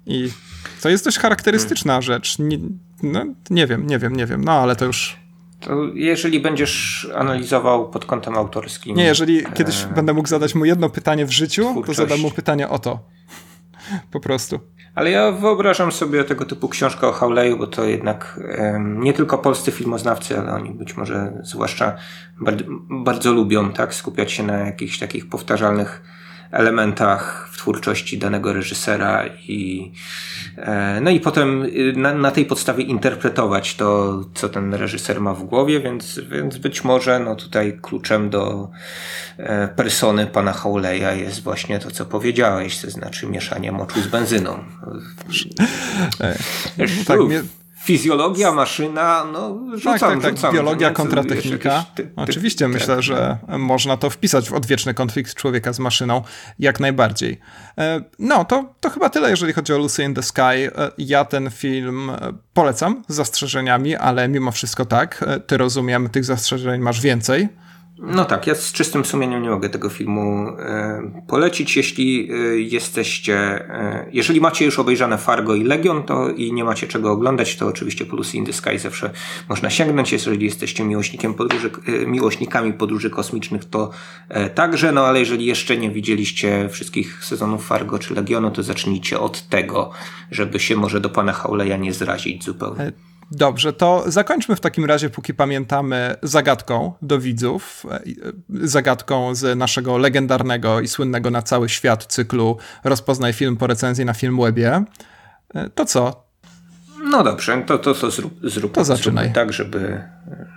I 0.06 0.32
to 0.82 0.90
jest 0.90 1.06
dość 1.06 1.20
charakterystyczna 1.20 2.02
rzecz. 2.02 2.40
Nie, 2.40 2.58
no, 3.03 3.26
nie 3.49 3.68
wiem, 3.68 3.88
nie 3.88 3.99
wiem, 3.99 4.16
nie 4.16 4.26
wiem, 4.26 4.44
no 4.44 4.52
ale 4.52 4.76
to 4.76 4.86
już 4.86 5.20
to 5.61 5.88
jeżeli 5.93 6.39
będziesz 6.39 7.07
analizował 7.15 7.89
pod 7.89 8.05
kątem 8.05 8.35
autorskim. 8.35 8.95
Nie, 8.95 9.03
jeżeli 9.03 9.43
kiedyś 9.53 9.83
e... 9.83 9.88
będę 9.88 10.13
mógł 10.13 10.27
zadać 10.27 10.55
mu 10.55 10.65
jedno 10.65 10.89
pytanie 10.89 11.25
w 11.25 11.31
życiu, 11.31 11.83
to 11.85 11.93
zadam 11.93 12.19
mu 12.19 12.31
pytanie 12.31 12.69
o 12.69 12.79
to. 12.79 12.99
Po 14.11 14.19
prostu. 14.19 14.59
Ale 14.95 15.11
ja 15.11 15.31
wyobrażam 15.31 15.91
sobie 15.91 16.23
tego 16.23 16.45
typu 16.45 16.69
książkę 16.69 17.07
o 17.07 17.11
Hawleyu, 17.11 17.57
bo 17.57 17.67
to 17.67 17.83
jednak 17.83 18.39
nie 18.79 19.13
tylko 19.13 19.38
polscy 19.38 19.71
filmoznawcy, 19.71 20.39
ale 20.39 20.53
oni 20.53 20.71
być 20.71 20.97
może 20.97 21.33
zwłaszcza 21.43 21.95
bardzo, 22.41 22.63
bardzo 22.89 23.33
lubią 23.33 23.73
tak 23.73 23.93
skupiać 23.93 24.31
się 24.31 24.43
na 24.43 24.57
jakichś 24.57 24.99
takich 24.99 25.29
powtarzalnych 25.29 26.01
elementach 26.52 27.49
w 27.52 27.57
twórczości 27.57 28.18
danego 28.18 28.53
reżysera 28.53 29.26
i 29.48 29.91
e, 30.57 30.99
no 31.02 31.11
i 31.11 31.19
potem 31.19 31.64
y, 31.64 31.94
na, 31.95 32.14
na, 32.14 32.32
tej 32.32 32.45
podstawie 32.45 32.84
interpretować 32.84 33.76
to, 33.76 34.22
co 34.34 34.49
ten 34.49 34.73
reżyser 34.73 35.22
ma 35.22 35.34
w 35.34 35.44
głowie, 35.44 35.80
więc, 35.80 36.19
więc 36.32 36.57
być 36.57 36.84
może 36.84 37.19
no 37.19 37.36
tutaj 37.36 37.80
kluczem 37.82 38.30
do 38.30 38.69
e, 39.38 39.68
persony 39.68 40.28
pana 40.28 40.53
Howleya 40.53 41.19
jest 41.19 41.44
właśnie 41.44 41.80
to, 41.80 41.91
co 41.91 42.06
powiedziałeś, 42.06 42.82
to 42.82 42.90
znaczy 42.90 43.28
mieszanie 43.28 43.72
moczu 43.72 44.02
z 44.02 44.07
benzyną. 44.07 44.64
Tak, 47.48 47.60
fizjologia, 47.84 48.52
maszyna, 48.52 49.26
no 49.34 49.60
rzucam, 49.74 49.99
tak, 49.99 49.99
tak, 49.99 50.22
tak. 50.22 50.36
Rzucam, 50.36 50.53
Biologia 50.53 50.91
kontra 50.91 51.24
technika. 51.24 51.86
Ty, 51.95 52.03
ty, 52.03 52.12
Oczywiście 52.16 52.66
ty, 52.66 52.68
myślę, 52.68 53.02
że 53.02 53.38
można 53.48 53.98
to 53.98 54.10
wpisać 54.10 54.49
w 54.49 54.53
odwieczny 54.53 54.94
konflikt 54.94 55.36
człowieka 55.36 55.74
z 55.74 55.80
maszyną, 55.80 56.22
jak 56.60 56.80
najbardziej. 56.80 57.40
E, 57.78 58.02
no, 58.20 58.45
to, 58.45 58.74
to 58.80 58.90
chyba 58.90 59.10
tyle, 59.10 59.30
jeżeli 59.30 59.53
chodzi 59.53 59.74
o 59.74 59.78
Lucy 59.78 60.03
in 60.03 60.14
the 60.14 60.24
Sky. 60.24 60.41
E, 60.41 60.70
ja 60.98 61.26
ten 61.26 61.52
film 61.52 62.10
e, 62.10 62.34
polecam 62.53 63.03
z 63.08 63.16
zastrzeżeniami, 63.16 63.95
ale 63.95 64.28
mimo 64.28 64.52
wszystko 64.52 64.86
tak, 64.86 65.26
ty 65.48 65.58
rozumiem, 65.58 66.10
tych 66.10 66.26
zastrzeżeń 66.26 66.82
masz 66.82 67.02
więcej. 67.02 67.49
No 68.03 68.26
tak, 68.26 68.48
ja 68.48 68.56
z 68.56 68.72
czystym 68.72 69.06
sumieniem 69.06 69.44
nie 69.44 69.49
mogę 69.49 69.69
tego 69.69 69.90
filmu 69.90 70.48
e, 70.60 71.02
polecić. 71.28 71.78
Jeśli 71.78 72.32
e, 72.32 72.36
jesteście, 72.60 73.36
e, 73.36 74.10
jeżeli 74.14 74.41
macie 74.41 74.65
już 74.65 74.80
obejrzane 74.80 75.18
Fargo 75.18 75.56
i 75.56 75.64
Legion, 75.64 76.03
to 76.03 76.30
i 76.30 76.53
nie 76.53 76.64
macie 76.64 76.88
czego 76.88 77.11
oglądać, 77.11 77.56
to 77.56 77.68
oczywiście 77.68 78.06
po 78.06 78.18
in 78.34 78.45
the 78.45 78.53
Sky 78.53 78.80
zawsze 78.80 79.11
można 79.49 79.69
sięgnąć. 79.69 80.11
Jeżeli 80.11 80.45
jesteście 80.45 80.84
miłośnikiem 80.84 81.34
podróży, 81.34 81.72
miłośnikami 82.07 82.73
podróży 82.73 83.10
kosmicznych, 83.10 83.65
to 83.65 83.91
także, 84.56 84.91
no 84.91 85.06
ale 85.06 85.19
jeżeli 85.19 85.45
jeszcze 85.45 85.78
nie 85.78 85.91
widzieliście 85.91 86.69
wszystkich 86.69 87.26
sezonów 87.26 87.68
Fargo 87.68 87.99
czy 87.99 88.15
Legionu, 88.15 88.52
to 88.52 88.64
zacznijcie 88.64 89.19
od 89.19 89.49
tego, 89.49 89.91
żeby 90.32 90.60
się 90.60 90.76
może 90.76 91.02
do 91.02 91.10
pana 91.10 91.34
Hauleya 91.34 91.80
nie 91.80 91.94
zrazić 91.94 92.44
zupełnie. 92.44 92.91
Dobrze, 93.32 93.74
to 93.74 94.03
zakończmy 94.08 94.56
w 94.56 94.60
takim 94.60 94.86
razie, 94.86 95.10
póki 95.10 95.34
pamiętamy, 95.34 96.16
zagadką 96.24 96.94
do 97.02 97.20
widzów. 97.20 97.86
E, 97.91 98.02
zagadką 98.49 99.36
z 99.36 99.58
naszego 99.58 99.98
legendarnego 99.98 100.80
i 100.80 100.88
słynnego 100.88 101.30
na 101.30 101.41
cały 101.41 101.70
świat 101.70 102.06
cyklu 102.06 102.58
Rozpoznaj 102.84 103.34
film 103.34 103.58
po 103.58 103.68
recenzji 103.68 104.06
na 104.06 104.14
Filmwebie. 104.14 104.84
E, 105.53 105.70
to 105.70 105.86
co? 105.86 106.31
No 107.03 107.23
dobrze, 107.23 107.64
to, 107.68 107.78
to, 107.78 107.94
to 107.94 108.11
zrób, 108.11 108.34
zrób, 108.44 108.73
to. 108.73 108.84
Zrób 108.84 109.15
tak, 109.34 109.53
żeby, 109.53 110.02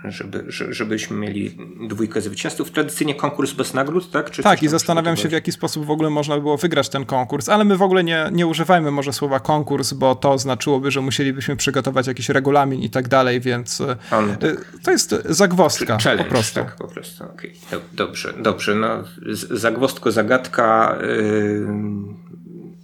żeby, 0.03 0.43
żebyśmy 0.49 1.17
mieli 1.17 1.57
dwójkę 1.87 2.21
zwycięzców. 2.21 2.71
Tradycyjnie 2.71 3.15
konkurs 3.15 3.53
bez 3.53 3.73
nagród, 3.73 4.11
tak? 4.11 4.31
Czy 4.31 4.43
tak, 4.43 4.63
i 4.63 4.67
zastanawiam 4.67 5.17
się, 5.17 5.29
w 5.29 5.31
jaki 5.31 5.51
sposób 5.51 5.85
w 5.85 5.91
ogóle 5.91 6.09
można 6.09 6.35
by 6.35 6.41
było 6.41 6.57
wygrać 6.57 6.89
ten 6.89 7.05
konkurs, 7.05 7.49
ale 7.49 7.65
my 7.65 7.77
w 7.77 7.81
ogóle 7.81 8.03
nie, 8.03 8.29
nie 8.31 8.47
używajmy 8.47 8.91
może 8.91 9.13
słowa 9.13 9.39
konkurs, 9.39 9.93
bo 9.93 10.15
to 10.15 10.37
znaczyłoby, 10.37 10.91
że 10.91 11.01
musielibyśmy 11.01 11.55
przygotować 11.55 12.07
jakiś 12.07 12.29
regulamin 12.29 12.81
i 12.81 12.89
tak 12.89 13.07
dalej, 13.07 13.41
więc 13.41 13.81
e, 13.81 13.95
no 14.11 14.47
to 14.83 14.91
jest 14.91 15.15
zagwostka 15.25 15.97
Challenge, 15.97 16.23
po 16.23 16.29
prostu. 16.29 16.55
Tak, 16.55 16.75
po 16.75 16.87
prostu. 16.87 17.23
Okay. 17.23 17.51
Dobrze, 17.93 18.33
dobrze. 18.37 18.75
No, 18.75 19.03
zagwostko, 19.51 20.11
zagadka. 20.11 20.97
Yy, 21.01 21.67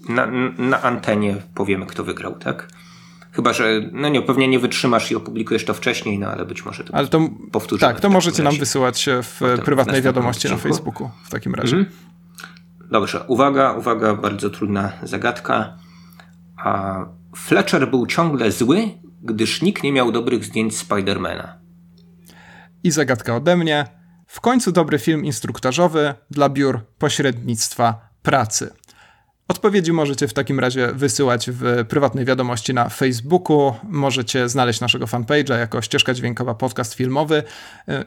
na, 0.10 0.28
na 0.58 0.82
antenie 0.82 1.36
powiemy, 1.56 1.86
kto 1.86 2.04
wygrał, 2.04 2.36
tak? 2.36 2.68
Chyba, 3.32 3.54
że 3.54 3.82
no 3.92 4.10
nie, 4.10 4.22
pewnie 4.22 4.48
nie 4.48 4.60
wytrzymasz 4.60 5.12
i 5.12 5.16
opublikujesz 5.16 5.66
to 5.66 5.74
wcześniej, 5.74 6.20
no 6.20 6.28
ale 6.28 6.46
być 6.46 6.66
może 6.66 6.84
to, 6.84 6.96
ale 6.96 7.08
to 7.08 7.30
powtórzymy. 7.52 7.94
Tak, 7.94 8.02
to 8.02 8.10
możecie 8.10 8.44
nam 8.44 8.58
wysyłać 8.58 9.10
w 9.24 9.42
prywatnej 9.66 10.02
wiadomości 10.02 10.50
na 10.50 10.58
Facebooku 10.58 11.10
w 11.24 11.30
takim 11.30 11.56
razie. 11.56 11.78
Mhm. 11.78 11.96
Dobrze, 12.92 13.24
uwaga, 13.28 13.74
uwaga, 13.74 14.16
bardzo 14.16 14.50
trudna 14.50 14.92
zagadka. 15.04 15.78
A 16.58 17.00
Fletcher 17.36 17.90
był 17.90 18.08
ciągle 18.08 18.52
zły, 18.52 18.92
gdyż 19.22 19.62
nikt 19.62 19.84
nie 19.84 19.92
miał 19.92 20.12
dobrych 20.12 20.46
zdjęć 20.46 20.78
Spidermana. 20.78 21.58
I 22.84 22.92
zagadka 22.92 23.36
ode 23.36 23.58
mnie. 23.58 23.86
W 24.28 24.42
końcu 24.42 24.72
dobry 24.72 25.00
film 25.00 25.26
instruktażowy 25.26 26.14
dla 26.32 26.50
biur 26.50 26.80
pośrednictwa 26.98 28.10
pracy. 28.22 28.74
Odpowiedzi 29.52 29.94
możecie 29.94 30.28
w 30.28 30.34
takim 30.34 30.60
razie 30.60 30.88
wysyłać 30.94 31.50
w 31.52 31.86
prywatnej 31.88 32.26
wiadomości 32.26 32.74
na 32.74 32.90
Facebooku. 32.90 33.74
Możecie 33.84 34.50
znaleźć 34.50 34.82
naszego 34.82 35.06
fanpage'a 35.06 35.60
jako 35.60 35.82
ścieżka 35.82 36.14
dźwiękowa 36.14 36.56
podcast 36.56 36.94
filmowy. 36.94 37.44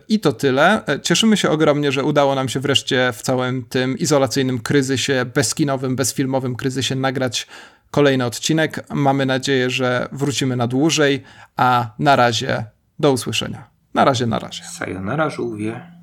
I 0.09 0.21
to 0.21 0.33
tyle. 0.33 0.83
Cieszymy 1.03 1.37
się 1.37 1.51
ogromnie, 1.51 1.93
że 1.93 2.05
udało 2.05 2.35
nam 2.35 2.49
się 2.49 2.61
wreszcie 2.61 3.13
w 3.13 3.23
całym 3.23 3.65
tym 3.65 3.99
izolacyjnym 3.99 4.59
kryzysie, 4.59 5.25
bezkinowym, 5.35 5.97
bezfilmowym 5.97 6.57
kryzysie 6.57 6.95
nagrać 6.95 7.47
kolejny 7.91 8.25
odcinek. 8.25 8.87
Mamy 8.91 9.27
nadzieję, 9.27 9.71
że 9.71 10.09
wrócimy 10.13 10.57
na 10.57 10.67
dłużej, 10.67 11.23
a 11.57 11.91
na 11.99 12.17
razie 12.17 12.65
do 12.99 13.13
usłyszenia. 13.13 13.65
Na 13.95 14.05
razie, 14.05 14.27
na 14.27 14.39
razie. 14.39 14.65
Sayonara, 14.65 15.31
żółwie. 15.31 15.94